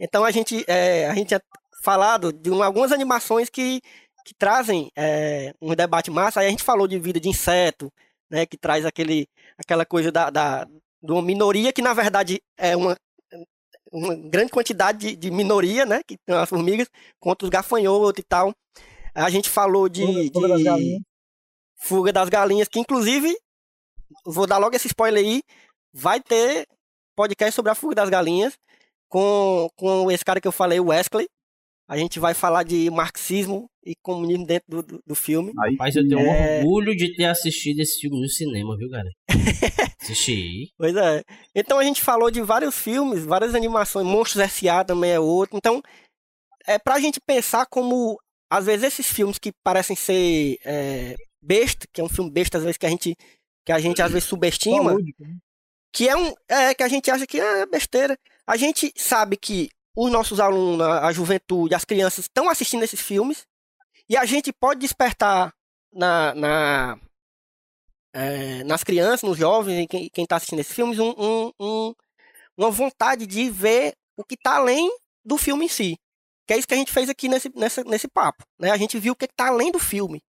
Então 0.00 0.24
a 0.24 0.30
gente, 0.30 0.64
é, 0.68 1.06
a 1.08 1.14
gente 1.14 1.28
tinha 1.28 1.42
falado 1.82 2.32
de 2.32 2.50
um- 2.50 2.62
algumas 2.62 2.92
animações 2.92 3.48
que, 3.50 3.80
que 4.24 4.34
trazem 4.38 4.90
é, 4.96 5.52
um 5.60 5.74
debate 5.74 6.10
massa. 6.10 6.40
Aí 6.40 6.46
a 6.46 6.50
gente 6.50 6.62
falou 6.62 6.86
de 6.88 6.98
vida 6.98 7.18
de 7.20 7.28
inseto, 7.28 7.92
né, 8.30 8.46
que 8.46 8.56
traz 8.56 8.84
aquele, 8.86 9.26
aquela 9.58 9.84
coisa 9.84 10.10
da, 10.10 10.30
da, 10.30 10.64
de 10.64 11.12
uma 11.12 11.20
minoria 11.22 11.72
que 11.72 11.82
na 11.82 11.92
verdade 11.94 12.40
é 12.56 12.76
uma 12.76 12.96
uma 13.94 14.14
grande 14.14 14.50
quantidade 14.50 14.98
de, 15.10 15.16
de 15.16 15.30
minoria, 15.30 15.84
né? 15.84 16.00
Que 16.06 16.16
tem 16.24 16.34
as 16.34 16.48
formigas, 16.48 16.88
contra 17.20 17.44
os 17.44 17.50
gafanhotos 17.50 18.20
e 18.20 18.26
tal. 18.26 18.50
A 19.14 19.28
gente 19.28 19.50
falou 19.50 19.86
de. 19.86 20.00
Fuga- 20.06 20.30
Fuga 20.32 20.48
das 20.48 20.58
de 20.58 20.64
Galinhas. 20.64 21.00
Fuga 21.76 22.12
das 22.12 22.28
Galinhas, 22.30 22.68
que 22.68 22.78
inclusive, 22.78 23.36
vou 24.24 24.46
dar 24.46 24.58
logo 24.58 24.74
esse 24.76 24.86
spoiler 24.88 25.22
aí, 25.24 25.42
vai 25.92 26.20
ter 26.20 26.66
podcast 27.16 27.54
sobre 27.54 27.70
a 27.70 27.74
Fuga 27.74 27.94
das 27.94 28.08
Galinhas 28.10 28.54
com, 29.08 29.68
com 29.76 30.10
esse 30.10 30.24
cara 30.24 30.40
que 30.40 30.48
eu 30.48 30.52
falei, 30.52 30.80
o 30.80 30.86
Wesley. 30.86 31.26
A 31.88 31.96
gente 31.96 32.18
vai 32.18 32.32
falar 32.32 32.62
de 32.62 32.88
marxismo 32.90 33.66
e 33.84 33.92
comunismo 34.02 34.46
dentro 34.46 34.64
do, 34.68 34.82
do, 34.82 35.00
do 35.04 35.14
filme. 35.14 35.52
Aí 35.60 35.76
Mas 35.78 35.94
eu 35.96 36.08
tenho 36.08 36.20
É. 36.20 36.60
orgulho 36.60 36.96
de 36.96 37.14
ter 37.14 37.24
assistido 37.26 37.80
esse 37.80 38.00
filme 38.00 38.18
no 38.20 38.28
cinema, 38.28 38.76
viu, 38.78 38.88
galera? 38.88 39.10
Assisti. 40.00 40.70
Pois 40.78 40.96
é. 40.96 41.22
Então 41.54 41.78
a 41.78 41.84
gente 41.84 42.00
falou 42.00 42.30
de 42.30 42.40
vários 42.40 42.74
filmes, 42.76 43.24
várias 43.24 43.54
animações, 43.54 44.06
Monstros 44.06 44.42
S.A. 44.42 44.84
também 44.84 45.10
é 45.10 45.20
outro. 45.20 45.56
Então, 45.56 45.82
é 46.66 46.78
pra 46.78 46.98
gente 47.00 47.20
pensar 47.26 47.66
como, 47.66 48.16
às 48.50 48.66
vezes, 48.66 48.84
esses 48.84 49.06
filmes 49.12 49.38
que 49.38 49.52
parecem 49.64 49.96
ser 49.96 50.56
é, 50.64 51.14
besta, 51.42 51.86
que 51.92 52.00
é 52.00 52.04
um 52.04 52.08
filme 52.08 52.30
besta, 52.30 52.56
às 52.58 52.64
vezes, 52.64 52.78
que 52.78 52.86
a 52.86 52.90
gente, 52.90 53.14
que 53.64 53.72
a 53.72 53.78
gente 53.78 54.00
às 54.02 54.10
vezes 54.12 54.28
subestima, 54.28 54.94
né? 54.94 55.36
que 55.92 56.08
é 56.08 56.16
um. 56.16 56.32
É, 56.48 56.74
que 56.74 56.82
a 56.82 56.88
gente 56.88 57.10
acha 57.10 57.26
que 57.26 57.38
é 57.40 57.66
besteira. 57.66 58.18
A 58.46 58.56
gente 58.56 58.92
sabe 58.96 59.36
que 59.36 59.68
os 59.96 60.10
nossos 60.10 60.40
alunos, 60.40 60.86
a 60.86 61.12
juventude, 61.12 61.74
as 61.74 61.84
crianças 61.84 62.24
estão 62.24 62.48
assistindo 62.48 62.82
esses 62.82 63.00
filmes, 63.00 63.46
e 64.08 64.16
a 64.16 64.24
gente 64.24 64.52
pode 64.52 64.80
despertar 64.80 65.52
na, 65.92 66.34
na, 66.34 66.98
é, 68.14 68.64
nas 68.64 68.82
crianças, 68.82 69.22
nos 69.22 69.38
jovens, 69.38 69.84
e 69.84 69.86
quem, 69.86 70.08
quem 70.10 70.26
tá 70.26 70.36
assistindo 70.36 70.58
esses 70.60 70.72
filmes, 70.74 70.98
um, 70.98 71.10
um- 71.16 71.52
um- 71.60 71.94
uma 72.56 72.70
vontade 72.70 73.26
de 73.26 73.50
ver 73.50 73.94
o 74.16 74.24
que 74.24 74.34
está 74.34 74.56
além 74.56 74.90
do 75.24 75.36
filme 75.38 75.66
em 75.66 75.68
si. 75.68 75.96
Que 76.46 76.54
é 76.54 76.58
isso 76.58 76.66
que 76.66 76.74
a 76.74 76.76
gente 76.76 76.92
fez 76.92 77.08
aqui 77.08 77.28
nesse, 77.28 77.50
nessa, 77.54 77.84
nesse 77.84 78.08
papo. 78.08 78.44
Né? 78.58 78.70
A 78.70 78.76
gente 78.76 78.98
viu 78.98 79.12
o 79.12 79.16
que 79.16 79.26
está 79.26 79.48
além 79.48 79.70
do 79.70 79.78
filme. 79.78 80.20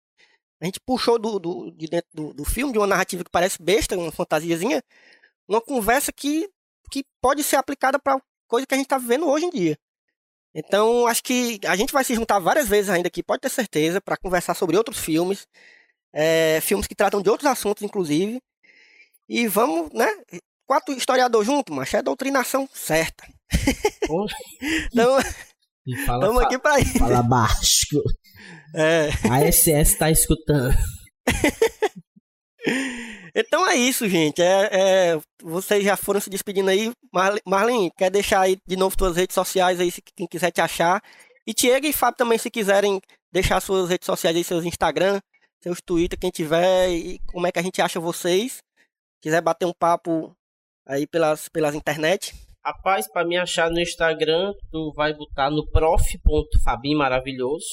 A 0.63 0.65
gente 0.65 0.79
puxou 0.79 1.19
do, 1.19 1.37
do- 1.39 1.71
de 1.71 1.87
dentro 1.87 2.09
do, 2.13 2.33
do 2.33 2.45
filme, 2.45 2.71
de 2.71 2.79
uma 2.79 2.87
narrativa 2.87 3.21
que 3.23 3.29
parece 3.29 3.61
besta, 3.61 3.97
uma 3.97 4.11
fantasiazinha, 4.13 4.81
uma 5.47 5.59
conversa 5.59 6.11
que, 6.11 6.49
que 6.89 7.03
pode 7.21 7.43
ser 7.43 7.57
aplicada 7.57 7.99
para 7.99 8.17
coisa 8.47 8.65
que 8.65 8.73
a 8.73 8.77
gente 8.77 8.85
está 8.85 8.97
vivendo 8.97 9.27
hoje 9.27 9.45
em 9.45 9.49
dia. 9.49 9.77
Então, 10.55 11.05
acho 11.07 11.21
que 11.23 11.59
a 11.67 11.75
gente 11.75 11.91
vai 11.91 12.03
se 12.03 12.15
juntar 12.15 12.39
várias 12.39 12.67
vezes 12.67 12.89
ainda 12.89 13.07
aqui, 13.09 13.21
pode 13.21 13.41
ter 13.41 13.49
certeza, 13.49 13.99
para 13.99 14.15
conversar 14.15 14.53
sobre 14.53 14.77
outros 14.77 14.99
filmes, 14.99 15.45
é, 16.13 16.61
filmes 16.61 16.87
que 16.87 16.95
tratam 16.95 17.21
de 17.21 17.29
outros 17.29 17.49
assuntos, 17.49 17.83
inclusive. 17.83 18.39
E 19.27 19.47
vamos, 19.47 19.91
né? 19.91 20.07
Quatro 20.65 20.93
historiadores 20.95 21.45
juntos, 21.47 21.75
mas 21.75 21.93
é 21.93 22.01
doutrinação 22.01 22.69
certa. 22.73 23.27
Então, 24.91 25.17
E 25.85 25.97
fala, 26.05 26.33
fa- 26.33 26.43
aqui 26.43 26.57
para 26.59 26.79
isso. 26.79 26.97
fala 26.99 27.21
baixo. 27.23 28.01
É. 28.75 29.09
A 29.29 29.51
SS 29.51 29.99
tá 29.99 30.09
escutando. 30.09 30.73
Então 33.35 33.67
é 33.67 33.75
isso, 33.75 34.07
gente. 34.07 34.41
É, 34.41 34.69
é, 35.15 35.19
vocês 35.41 35.83
já 35.83 35.97
foram 35.97 36.19
se 36.19 36.29
despedindo 36.29 36.69
aí. 36.69 36.91
Marle- 37.13 37.41
Marlene, 37.45 37.91
quer 37.97 38.09
deixar 38.11 38.41
aí 38.41 38.57
de 38.65 38.75
novo 38.75 38.95
suas 38.97 39.15
redes 39.17 39.33
sociais 39.33 39.79
aí, 39.79 39.91
se 39.91 40.01
quem 40.15 40.27
quiser 40.27 40.51
te 40.51 40.61
achar. 40.61 41.01
E 41.45 41.53
Tiago 41.53 41.85
e 41.85 41.93
Fábio 41.93 42.17
também, 42.17 42.37
se 42.37 42.49
quiserem 42.49 43.01
deixar 43.31 43.59
suas 43.59 43.89
redes 43.89 44.05
sociais 44.05 44.35
aí, 44.37 44.43
seus 44.43 44.63
Instagram, 44.65 45.19
seus 45.61 45.79
Twitter, 45.81 46.17
quem 46.17 46.29
tiver, 46.29 46.89
e 46.91 47.19
como 47.27 47.45
é 47.47 47.51
que 47.51 47.59
a 47.59 47.63
gente 47.63 47.81
acha 47.81 47.99
vocês. 47.99 48.59
Quiser 49.21 49.41
bater 49.41 49.65
um 49.65 49.73
papo 49.73 50.35
aí 50.87 51.07
pelas, 51.07 51.49
pelas 51.49 51.75
internet. 51.75 52.33
Rapaz, 52.65 53.11
pra 53.11 53.25
me 53.25 53.37
achar 53.37 53.69
no 53.69 53.79
Instagram, 53.79 54.53
tu 54.71 54.93
vai 54.95 55.13
botar 55.13 55.49
no 55.49 55.67
prof.fabim 55.69 56.95
maravilhoso. 56.95 57.65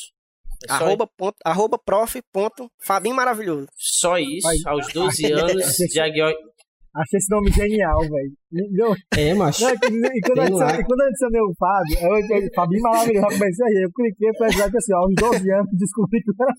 É 0.64 0.68
só, 0.68 0.84
Arroba, 0.84 1.06
ponto, 1.06 1.36
arroba 1.44 1.78
prof 1.78 2.20
ponto 2.30 2.68
Fabinho 2.84 3.16
Maravilhoso. 3.16 3.66
só 3.76 4.18
isso, 4.18 4.46
Vai. 4.46 4.56
aos 4.66 4.92
12 4.92 5.24
anos, 5.32 5.76
diagnó... 5.90 6.26
Achei 6.26 7.16
esse 7.18 7.30
nome 7.34 7.50
genial, 7.50 8.00
velho. 8.00 8.32
Não, 8.52 8.94
É, 9.16 9.32
macho. 9.34 9.62
não, 9.64 9.70
e 9.70 10.20
quando 10.20 10.40
adicionei- 10.40 10.80
e 10.80 10.84
quando 10.84 11.00
eu 11.00 11.06
adicionei 11.06 11.40
o 11.40 11.54
Fábio, 11.56 11.98
eu, 12.02 12.36
eu, 12.42 12.48
Fabinho 12.54 12.82
maravilhoso, 12.82 13.26
eu 13.26 13.38
comecei 13.38 13.66
aí, 13.66 13.82
eu 13.84 13.90
cliquei 13.92 14.32
pra 14.36 14.48
dizer 14.48 14.76
assim, 14.76 14.92
ó, 14.94 14.98
aos 14.98 15.14
12 15.14 15.52
anos, 15.52 15.70
descobri 15.78 16.20
que 16.20 16.30
eu 16.30 16.34
era 16.40 16.54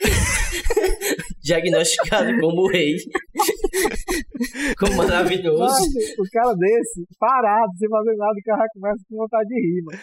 diagnosticado 1.42 2.40
como 2.40 2.68
rei. 2.68 2.96
como 4.78 4.96
maravilhoso. 4.96 5.58
Nossa, 5.58 5.82
o 6.18 6.24
cara 6.32 6.54
desse, 6.54 7.04
parado, 7.18 7.72
sem 7.78 7.88
fazer 7.88 8.16
nada, 8.16 8.32
o 8.32 8.42
cara 8.44 8.66
começa 8.72 9.04
com 9.08 9.16
vontade 9.16 9.48
de 9.48 9.54
rir, 9.60 9.82
mano. 9.84 9.98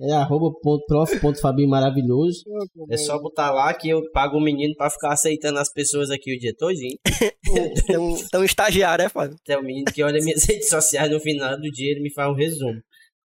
É 0.00 0.12
arroba 0.14 0.50
prof 0.88 1.20
ponto 1.20 1.40
Fabinho 1.40 1.68
maravilhoso. 1.68 2.42
É 2.90 2.96
só 2.96 3.18
botar 3.20 3.52
lá 3.52 3.72
que 3.74 3.88
eu 3.88 4.02
pago 4.12 4.36
o 4.38 4.40
menino 4.42 4.74
pra 4.76 4.90
ficar 4.90 5.12
aceitando 5.12 5.58
as 5.58 5.72
pessoas 5.72 6.10
aqui 6.10 6.34
o 6.34 6.38
dia 6.38 6.54
todinho. 6.56 6.96
Então, 7.84 8.16
então 8.16 8.44
estagiário, 8.44 9.01
é, 9.04 9.08
Fábio? 9.08 9.36
Até 9.40 9.58
o 9.58 9.62
menino 9.62 9.84
que 9.92 10.02
olha 10.02 10.22
minhas 10.22 10.44
redes 10.48 10.68
sociais 10.68 11.10
no 11.10 11.20
final 11.20 11.56
do 11.56 11.70
dia, 11.70 11.90
ele 11.92 12.02
me 12.02 12.12
faz 12.12 12.30
um 12.30 12.34
resumo. 12.34 12.80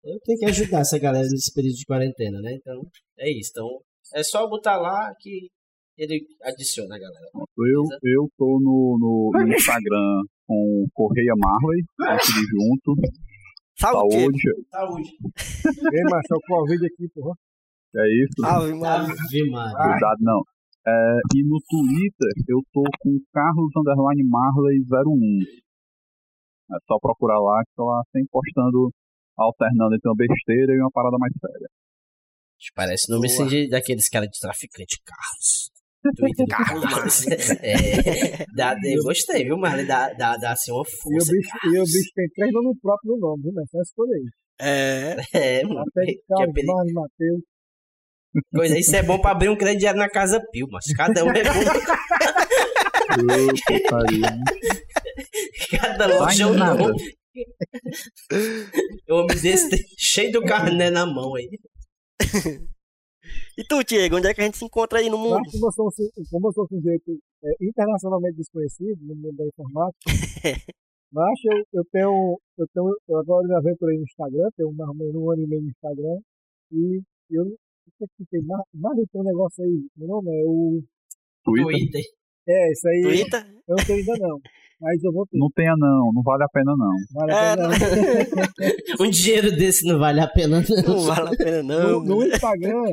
Eu 0.03 0.19
tenho 0.23 0.39
que 0.39 0.45
ajudar 0.45 0.81
essa 0.81 0.99
galera 0.99 1.27
nesse 1.27 1.51
período 1.53 1.75
de 1.75 1.85
quarentena, 1.85 2.39
né? 2.41 2.53
Então, 2.53 2.81
é 3.17 3.29
isso. 3.29 3.51
Então, 3.51 3.67
é 4.13 4.23
só 4.23 4.47
botar 4.47 4.77
lá 4.77 5.11
que 5.19 5.49
ele 5.97 6.25
adiciona 6.43 6.95
a 6.95 6.99
galera. 6.99 7.25
Eu, 7.33 7.83
eu 8.03 8.29
tô 8.37 8.59
no, 8.61 8.97
no, 8.99 9.31
no 9.33 9.53
Instagram 9.53 10.21
com 10.45 10.85
Correia 10.93 11.33
Marley, 11.35 11.83
tá 11.97 12.17
tudo 12.17 12.47
junto. 12.49 13.01
Saúde. 13.79 14.15
Saúde, 14.15 14.39
Saúde. 14.69 15.09
Ei, 15.91 16.03
macho, 16.03 16.33
é 16.33 16.35
o 16.35 16.41
Covid 16.47 16.85
aqui, 16.85 17.09
porra. 17.13 17.35
é 17.95 18.23
isso. 18.23 18.45
Maria. 19.49 19.91
Cuidado, 19.91 20.17
não. 20.21 20.43
É, 20.87 20.91
e 21.35 21.43
no 21.43 21.57
Twitter 21.67 22.33
eu 22.47 22.61
tô 22.71 22.83
com 23.01 23.17
Carlos 23.33 23.71
Underline 23.75 24.23
Marley 24.29 24.79
01. 24.85 25.65
É 26.71 26.77
só 26.87 26.99
procurar 26.99 27.39
lá 27.39 27.61
que 27.65 27.71
tô 27.75 27.85
lá 27.85 28.01
sempre 28.11 28.29
postando, 28.31 28.91
alternando 29.37 29.95
entre 29.95 30.09
uma 30.09 30.15
besteira 30.15 30.73
e 30.73 30.79
uma 30.79 30.91
parada 30.91 31.17
mais 31.17 31.33
séria. 31.39 31.69
Parece 32.75 33.11
nome 33.11 33.27
assim 33.27 33.45
de, 33.47 33.69
daqueles 33.69 34.09
caras 34.09 34.29
de 34.29 34.39
traficante 34.39 34.99
Carlos. 35.05 35.71
Twitter 36.17 36.45
Carlos. 36.47 37.25
é, 37.61 38.45
dá, 38.55 38.75
eu 38.83 39.03
gostei, 39.03 39.43
viu, 39.43 39.57
Marley? 39.57 39.87
Dá, 39.87 40.13
dá, 40.13 40.37
dá 40.37 40.51
assim 40.51 40.71
uma 40.71 40.81
E 40.81 40.81
o, 40.81 40.85
força. 40.85 41.31
bicho, 41.31 41.49
e 41.65 41.79
o 41.79 41.83
bicho 41.83 42.11
tem 42.13 42.29
três 42.29 42.53
nomes 42.53 42.79
próprios 42.79 43.15
no 43.15 43.19
nome, 43.19 43.43
viu, 43.43 43.53
mas 43.53 43.69
só 43.69 43.79
escolher 43.81 44.15
aí. 44.15 44.29
É, 44.61 45.15
É, 45.33 45.63
mano. 45.63 45.81
Até 45.81 46.05
Carlos, 46.27 46.65
Marlos, 46.65 46.93
Matheus. 46.93 47.41
Coisa, 48.53 48.77
isso 48.77 48.95
é 48.95 49.03
bom 49.03 49.19
pra 49.19 49.31
abrir 49.31 49.49
um 49.49 49.57
crediário 49.57 49.99
na 49.99 50.09
Casa 50.09 50.41
Pio, 50.51 50.67
mas 50.71 50.85
cada 50.95 51.23
um 51.23 51.31
é 51.31 51.43
bom. 51.43 51.49
Cada 55.79 56.07
loja 56.19 56.43
é 56.43 56.47
um 56.47 56.53
nome. 56.53 56.83
Homem 59.09 59.27
desse 59.41 59.69
tem- 59.69 59.79
cheio 59.97 60.31
do 60.31 60.41
carné 60.43 60.89
na 60.89 61.05
mão 61.05 61.35
aí. 61.35 61.49
E 63.57 63.63
tu, 63.63 63.83
Diego, 63.83 64.17
onde 64.17 64.27
é 64.27 64.33
que 64.33 64.41
a 64.41 64.45
gente 64.45 64.57
se 64.57 64.65
encontra 64.65 64.99
aí 64.99 65.09
no 65.09 65.17
mundo? 65.17 65.41
como 65.51 65.67
eu 65.67 65.71
sou, 65.71 65.87
um 65.87 66.23
como 66.29 66.47
eu 66.49 66.53
sou 66.53 66.63
um 66.65 66.67
sujeito 66.67 67.17
é, 67.43 67.49
internacionalmente 67.61 68.37
desconhecido 68.37 68.97
no 69.01 69.15
mundo 69.15 69.35
da 69.37 69.45
informática, 69.45 70.05
mas 71.11 71.33
eu, 71.45 71.63
eu 71.73 71.83
tenho, 71.91 72.39
eu 72.57 72.67
tenho, 72.73 72.95
eu 73.09 73.17
agora 73.17 73.47
me 73.47 73.55
aventurei 73.55 73.97
no 73.97 74.03
Instagram, 74.03 74.49
tenho 74.57 74.71
mais 74.73 74.89
ou 74.89 74.95
menos 74.95 75.15
um 75.15 75.31
ano 75.31 75.43
e 75.43 75.47
meio 75.47 75.61
no 75.61 75.69
Instagram, 75.69 76.19
e 76.71 77.01
eu 77.31 77.45
sei 77.97 78.07
que 78.17 78.25
tem 79.11 79.21
um 79.21 79.23
negócio 79.23 79.63
aí, 79.63 79.87
meu 79.97 80.07
nome 80.07 80.29
é 80.29 80.43
o. 80.45 80.81
Twitter? 81.43 82.01
É, 82.47 82.71
isso 82.71 82.87
aí 82.87 83.01
Twitter? 83.03 83.45
eu 83.67 83.75
não 83.75 83.85
tenho 83.85 83.99
ainda 83.99 84.13
não. 84.27 84.39
Mas 84.81 85.03
eu 85.03 85.11
vou 85.11 85.25
ter. 85.25 85.37
Não 85.37 85.49
tenha 85.55 85.73
não, 85.77 86.11
não 86.13 86.21
vale 86.21 86.43
a 86.43 86.47
pena 86.49 86.73
não. 86.77 86.91
Vale 87.13 87.31
a 87.31 87.35
É, 87.35 87.55
pena 87.55 87.67
não. 87.69 87.75
Um 89.07 89.09
dinheiro 89.09 89.51
desse 89.55 89.85
não 89.87 89.97
vale 89.99 90.19
a 90.19 90.27
pena, 90.27 90.61
Não 90.61 90.95
não. 90.95 91.01
vale 91.03 91.29
a 91.29 91.37
pena, 91.37 91.63
No, 91.63 92.03
não. 92.03 92.05
no 92.05 92.23
Instagram, 92.27 92.83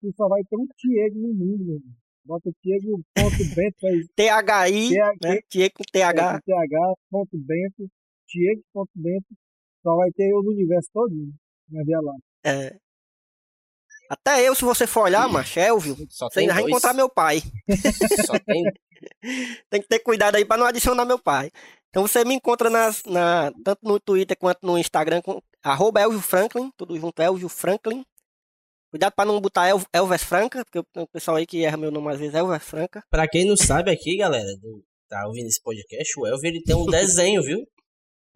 tu 0.00 0.12
só 0.16 0.28
vai 0.28 0.42
ter 0.44 0.56
um 0.56 0.66
Diego 0.78 1.18
no 1.18 1.28
mundo, 1.34 1.64
meu 1.64 1.74
irmão. 1.76 1.92
Bota 2.24 2.50
Diego.bento 2.62 3.86
aí. 3.86 4.06
THI, 4.14 4.14
TH, 4.14 4.68
né? 5.22 5.38
Diego 5.50 5.74
com 5.76 5.84
TH. 5.90 6.40
th.bento, 6.44 7.90
Diego.bento, 8.28 9.26
só 9.82 9.96
vai 9.96 10.10
ter 10.12 10.30
eu 10.30 10.42
no 10.42 10.50
universo 10.50 10.88
todinho. 10.92 11.32
Na 11.70 11.82
Via 11.84 11.98
Láctea. 12.00 12.22
É. 12.44 12.76
Até 14.12 14.46
eu, 14.46 14.54
se 14.54 14.62
você 14.64 14.86
for 14.86 15.04
olhar, 15.04 15.26
macho, 15.28 15.58
Elvio, 15.58 15.96
Só 16.10 16.28
você 16.28 16.34
tem 16.34 16.42
ainda 16.42 16.54
vai 16.60 16.62
encontrar 16.70 16.92
meu 16.92 17.08
pai. 17.08 17.42
Só 18.26 18.34
tem 18.46 18.62
Tem 19.70 19.80
que 19.80 19.88
ter 19.88 20.00
cuidado 20.00 20.36
aí 20.36 20.44
pra 20.44 20.56
não 20.58 20.66
adicionar 20.66 21.04
meu 21.06 21.18
pai. 21.18 21.50
Então 21.88 22.06
você 22.06 22.24
me 22.24 22.34
encontra 22.34 22.68
nas, 22.68 23.02
na, 23.04 23.50
tanto 23.64 23.80
no 23.82 23.98
Twitter 23.98 24.36
quanto 24.38 24.66
no 24.66 24.78
Instagram 24.78 25.22
com 25.22 25.40
arroba 25.62 26.00
Elvio 26.02 26.20
Franklin, 26.20 26.70
tudo 26.76 26.98
junto, 26.98 27.22
Elvio 27.22 27.48
Franklin. 27.48 28.04
Cuidado 28.90 29.14
pra 29.14 29.24
não 29.24 29.40
botar 29.40 29.68
El, 29.68 29.80
Elves 29.94 30.22
Franca, 30.22 30.62
porque 30.66 30.78
o 30.78 31.06
pessoal 31.08 31.38
aí 31.38 31.46
que 31.46 31.64
erra 31.64 31.78
meu 31.78 31.90
nome 31.90 32.12
às 32.12 32.18
vezes 32.18 32.34
é 32.34 32.38
Elves 32.40 32.62
Franca. 32.62 33.02
Pra 33.10 33.26
quem 33.26 33.46
não 33.46 33.56
sabe 33.56 33.90
aqui, 33.90 34.18
galera, 34.18 34.54
do- 34.60 34.84
tá 35.08 35.26
ouvindo 35.26 35.46
esse 35.46 35.62
podcast, 35.62 36.12
o 36.20 36.26
Elvio 36.26 36.48
ele 36.50 36.62
tem 36.62 36.76
um 36.76 36.84
desenho, 36.92 37.42
viu? 37.42 37.66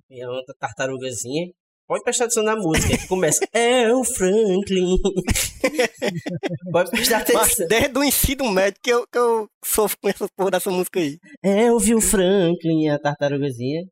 E 0.08 0.22
a 0.22 0.30
outra 0.30 0.54
tartarugazinha. 0.58 1.52
Pode 1.86 2.02
prestar 2.02 2.24
atenção 2.24 2.42
na 2.42 2.56
música, 2.56 2.98
que 2.98 3.06
começa. 3.06 3.40
É 3.52 3.92
o 3.94 4.02
Franklin. 4.04 4.96
Pode 6.72 6.90
prestar 6.90 7.24
Mas 7.32 7.52
atenção. 7.52 7.68
desde 7.68 7.98
o 7.98 8.04
ensino 8.04 8.50
médio 8.50 8.80
que 8.82 8.90
eu, 8.90 9.06
que 9.06 9.18
eu 9.18 9.48
sofro 9.64 9.96
com 10.02 10.08
essa 10.08 10.26
porra 10.36 10.50
dessa 10.52 10.70
música 10.70 10.98
aí. 10.98 11.18
É, 11.42 11.68
eu 11.68 11.78
vi 11.78 11.94
o 11.94 12.00
Franklin, 12.00 12.88
a 12.88 12.98
tartarugazinha. 12.98 13.82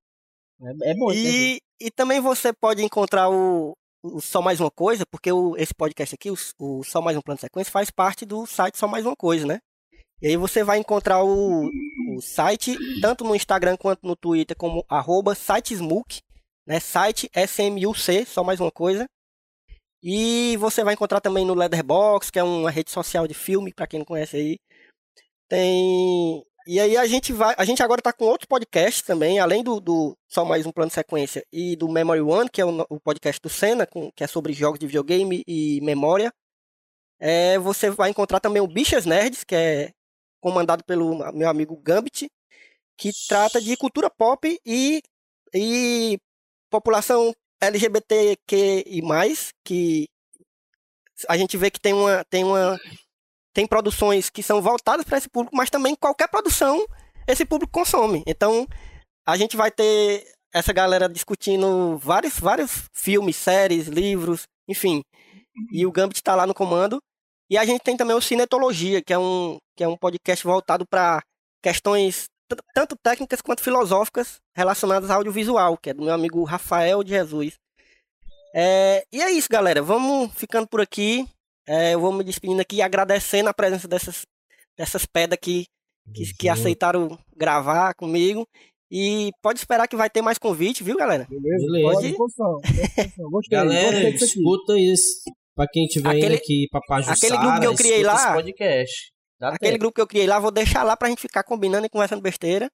É, 0.60 0.90
é 0.90 0.94
bom. 0.94 1.12
E, 1.12 1.58
e 1.80 1.90
também 1.90 2.20
você 2.20 2.52
pode 2.52 2.82
encontrar 2.82 3.30
o, 3.30 3.74
o 4.02 4.20
Só 4.20 4.42
Mais 4.42 4.60
Uma 4.60 4.70
Coisa, 4.70 5.04
porque 5.06 5.30
o, 5.30 5.56
esse 5.56 5.74
podcast 5.74 6.14
aqui, 6.14 6.30
o, 6.30 6.36
o 6.58 6.82
Só 6.82 7.00
Mais 7.00 7.16
Um 7.16 7.20
Plano 7.20 7.36
de 7.36 7.42
Sequência, 7.42 7.72
faz 7.72 7.90
parte 7.90 8.26
do 8.26 8.44
site 8.44 8.76
Só 8.76 8.88
Mais 8.88 9.06
Uma 9.06 9.16
Coisa, 9.16 9.46
né? 9.46 9.60
E 10.20 10.28
aí 10.28 10.36
você 10.36 10.64
vai 10.64 10.78
encontrar 10.78 11.22
o, 11.22 11.66
o 11.66 12.20
site, 12.20 12.76
tanto 13.00 13.24
no 13.24 13.34
Instagram 13.34 13.76
quanto 13.76 14.06
no 14.06 14.16
Twitter, 14.16 14.56
como 14.56 14.84
arroba 14.88 15.34
sitesmook, 15.34 16.20
né? 16.66 16.80
Site 16.80 17.30
SMUC, 17.34 18.24
só 18.26 18.42
mais 18.44 18.60
uma 18.60 18.70
coisa. 18.72 19.06
E 20.02 20.56
você 20.58 20.84
vai 20.84 20.94
encontrar 20.94 21.20
também 21.20 21.44
no 21.46 21.54
Leatherbox, 21.54 22.30
que 22.30 22.38
é 22.38 22.42
uma 22.44 22.70
rede 22.70 22.90
social 22.90 23.26
de 23.26 23.34
filme, 23.34 23.72
para 23.72 23.86
quem 23.86 23.98
não 24.00 24.04
conhece 24.06 24.36
aí. 24.36 24.58
Tem. 25.48 26.44
E 26.66 26.80
aí 26.80 26.96
a 26.96 27.06
gente 27.06 27.32
vai. 27.32 27.54
A 27.58 27.64
gente 27.64 27.82
agora 27.82 28.02
tá 28.02 28.12
com 28.12 28.24
outros 28.24 28.46
podcasts 28.46 29.02
também, 29.02 29.38
além 29.38 29.62
do, 29.62 29.80
do 29.80 30.16
Só 30.28 30.44
Mais 30.44 30.66
Um 30.66 30.72
Plano 30.72 30.88
de 30.88 30.94
Sequência 30.94 31.44
e 31.52 31.76
do 31.76 31.88
Memory 31.88 32.20
One, 32.22 32.50
que 32.50 32.60
é 32.60 32.64
o, 32.64 32.86
o 32.90 33.00
podcast 33.00 33.40
do 33.40 33.48
Senna, 33.48 33.86
com- 33.86 34.10
que 34.12 34.24
é 34.24 34.26
sobre 34.26 34.52
jogos 34.52 34.78
de 34.78 34.86
videogame 34.86 35.42
e 35.46 35.80
memória. 35.82 36.32
É, 37.20 37.58
você 37.58 37.90
vai 37.90 38.10
encontrar 38.10 38.40
também 38.40 38.62
o 38.62 38.66
Bichas 38.66 39.06
Nerds, 39.06 39.44
que 39.44 39.54
é 39.54 39.90
comandado 40.40 40.84
pelo 40.84 41.32
meu 41.32 41.48
amigo 41.48 41.76
Gambit, 41.76 42.28
que 42.98 43.10
trata 43.28 43.60
de 43.60 43.76
cultura 43.76 44.10
pop 44.10 44.58
e, 44.66 45.02
e 45.54 46.18
população 46.74 47.32
LGBTQ 47.60 48.84
e 48.86 49.00
mais, 49.00 49.50
que 49.64 50.06
a 51.28 51.36
gente 51.36 51.56
vê 51.56 51.70
que 51.70 51.80
tem 51.80 51.92
uma, 51.92 52.24
tem 52.24 52.42
uma 52.42 52.78
tem 53.54 53.64
produções 53.64 54.28
que 54.28 54.42
são 54.42 54.60
voltadas 54.60 55.04
para 55.04 55.18
esse 55.18 55.28
público, 55.28 55.56
mas 55.56 55.70
também 55.70 55.94
qualquer 55.94 56.28
produção 56.28 56.84
esse 57.28 57.44
público 57.44 57.72
consome. 57.72 58.24
Então, 58.26 58.66
a 59.24 59.36
gente 59.36 59.56
vai 59.56 59.70
ter 59.70 60.26
essa 60.52 60.72
galera 60.72 61.08
discutindo 61.08 61.96
vários, 61.98 62.38
vários 62.40 62.88
filmes, 62.92 63.36
séries, 63.36 63.86
livros, 63.86 64.42
enfim. 64.68 65.02
E 65.72 65.86
o 65.86 65.92
Gambit 65.92 66.18
está 66.18 66.34
lá 66.34 66.46
no 66.46 66.54
comando. 66.54 66.98
E 67.48 67.56
a 67.56 67.64
gente 67.64 67.82
tem 67.82 67.96
também 67.96 68.16
o 68.16 68.20
Cinetologia, 68.20 69.00
que 69.00 69.12
é 69.12 69.18
um, 69.18 69.58
que 69.76 69.84
é 69.84 69.88
um 69.88 69.96
podcast 69.96 70.44
voltado 70.44 70.84
para 70.90 71.22
questões 71.62 72.24
tanto 72.74 72.96
técnicas 73.02 73.40
quanto 73.40 73.62
filosóficas 73.62 74.36
relacionadas 74.56 75.10
ao 75.10 75.18
audiovisual, 75.18 75.76
que 75.76 75.90
é 75.90 75.94
do 75.94 76.02
meu 76.04 76.14
amigo 76.14 76.42
Rafael 76.44 77.02
de 77.02 77.10
Jesus. 77.10 77.54
É, 78.54 79.04
e 79.12 79.20
é 79.20 79.30
isso, 79.30 79.48
galera. 79.50 79.82
Vamos 79.82 80.32
ficando 80.34 80.66
por 80.68 80.80
aqui. 80.80 81.26
É, 81.66 81.94
eu 81.94 82.00
vou 82.00 82.12
me 82.12 82.22
despedindo 82.22 82.60
aqui, 82.60 82.82
agradecendo 82.82 83.48
a 83.48 83.54
presença 83.54 83.88
dessas, 83.88 84.22
dessas 84.78 85.06
pedras 85.06 85.38
que, 85.40 85.64
que, 86.14 86.34
que 86.38 86.48
aceitaram 86.48 87.18
gravar 87.36 87.94
comigo. 87.94 88.46
E 88.90 89.30
pode 89.42 89.58
esperar 89.58 89.88
que 89.88 89.96
vai 89.96 90.08
ter 90.08 90.22
mais 90.22 90.38
convite, 90.38 90.84
viu, 90.84 90.96
galera? 90.96 91.26
Beleza? 91.28 91.66
Beleza. 91.66 91.92
Pode. 91.94 92.12
Gostei. 93.30 93.58
Galera, 93.58 94.10
gostei 94.10 94.28
escuta 94.28 94.78
isso. 94.78 95.22
Pra 95.56 95.66
quem 95.68 95.86
tiver 95.86 96.10
Aquele- 96.10 96.34
aqui 96.34 96.66
pra 96.70 96.80
Pajussara, 96.86 97.16
aquele 97.16 97.36
grupo 97.38 97.60
que 97.60 97.66
eu 97.66 97.74
criei 97.76 98.02
lá, 98.02 98.34
podcast. 98.34 99.12
Dá 99.50 99.54
Aquele 99.56 99.72
tempo. 99.72 99.80
grupo 99.80 99.94
que 99.96 100.00
eu 100.00 100.06
criei 100.06 100.26
lá, 100.26 100.38
vou 100.38 100.50
deixar 100.50 100.82
lá 100.82 100.96
pra 100.96 101.08
gente 101.08 101.20
ficar 101.20 101.42
combinando 101.44 101.86
e 101.86 101.90
conversando 101.90 102.22
besteira. 102.22 102.70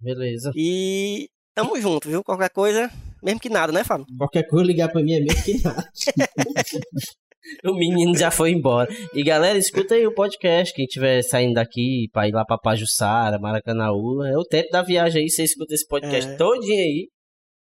Beleza. 0.00 0.50
E 0.54 1.28
tamo 1.54 1.80
junto, 1.80 2.08
viu? 2.08 2.22
Qualquer 2.24 2.50
coisa, 2.50 2.90
mesmo 3.22 3.40
que 3.40 3.48
nada, 3.48 3.72
né, 3.72 3.82
Fábio? 3.84 4.06
Qualquer 4.16 4.46
coisa 4.46 4.64
ligar 4.66 4.90
pra 4.90 5.02
mim 5.02 5.12
é 5.14 5.20
mesmo 5.20 5.42
que 5.44 5.62
nada. 5.62 5.88
o 7.64 7.74
menino 7.74 8.16
já 8.16 8.30
foi 8.30 8.50
embora. 8.50 8.88
E 9.14 9.22
galera, 9.22 9.58
escuta 9.58 9.94
aí 9.94 10.06
o 10.06 10.14
podcast. 10.14 10.74
Quem 10.74 10.86
tiver 10.86 11.22
saindo 11.22 11.54
daqui 11.54 12.08
pra 12.12 12.28
ir 12.28 12.32
lá 12.32 12.44
pra 12.44 12.58
Pajussara, 12.58 13.38
Maracanaú, 13.38 14.22
é 14.24 14.36
o 14.36 14.44
tempo 14.44 14.68
da 14.70 14.82
viagem 14.82 15.22
aí. 15.22 15.30
Você 15.30 15.44
escuta 15.44 15.74
esse 15.74 15.86
podcast 15.86 16.30
É. 16.30 16.36
todinho 16.36 16.80
aí. 16.82 17.08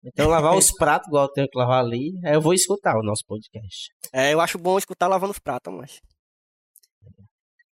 Então 0.04 0.28
lavar 0.28 0.56
os 0.56 0.70
pratos, 0.76 1.08
igual 1.08 1.24
eu 1.26 1.32
tenho 1.32 1.48
que 1.48 1.58
lavar 1.58 1.84
ali. 1.84 2.12
Aí 2.24 2.34
eu 2.34 2.40
vou 2.40 2.54
escutar 2.54 2.96
o 2.98 3.02
nosso 3.02 3.22
podcast. 3.26 3.88
É, 4.12 4.32
eu 4.32 4.40
acho 4.40 4.58
bom 4.58 4.78
escutar 4.78 5.08
lavando 5.08 5.32
os 5.32 5.38
pratos, 5.38 5.72
mas. 5.74 5.98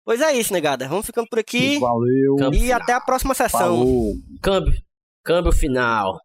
Pois 0.09 0.21
é 0.21 0.33
isso, 0.33 0.51
negada. 0.51 0.87
Vamos 0.87 1.05
ficando 1.05 1.27
por 1.29 1.37
aqui. 1.37 1.77
Valeu. 1.77 2.35
Campo 2.37 2.55
E 2.55 2.61
final. 2.61 2.81
até 2.81 2.93
a 2.93 2.99
próxima 2.99 3.35
sessão. 3.35 3.59
Falou. 3.59 4.15
Câmbio. 4.41 4.73
Câmbio 5.23 5.51
final. 5.51 6.19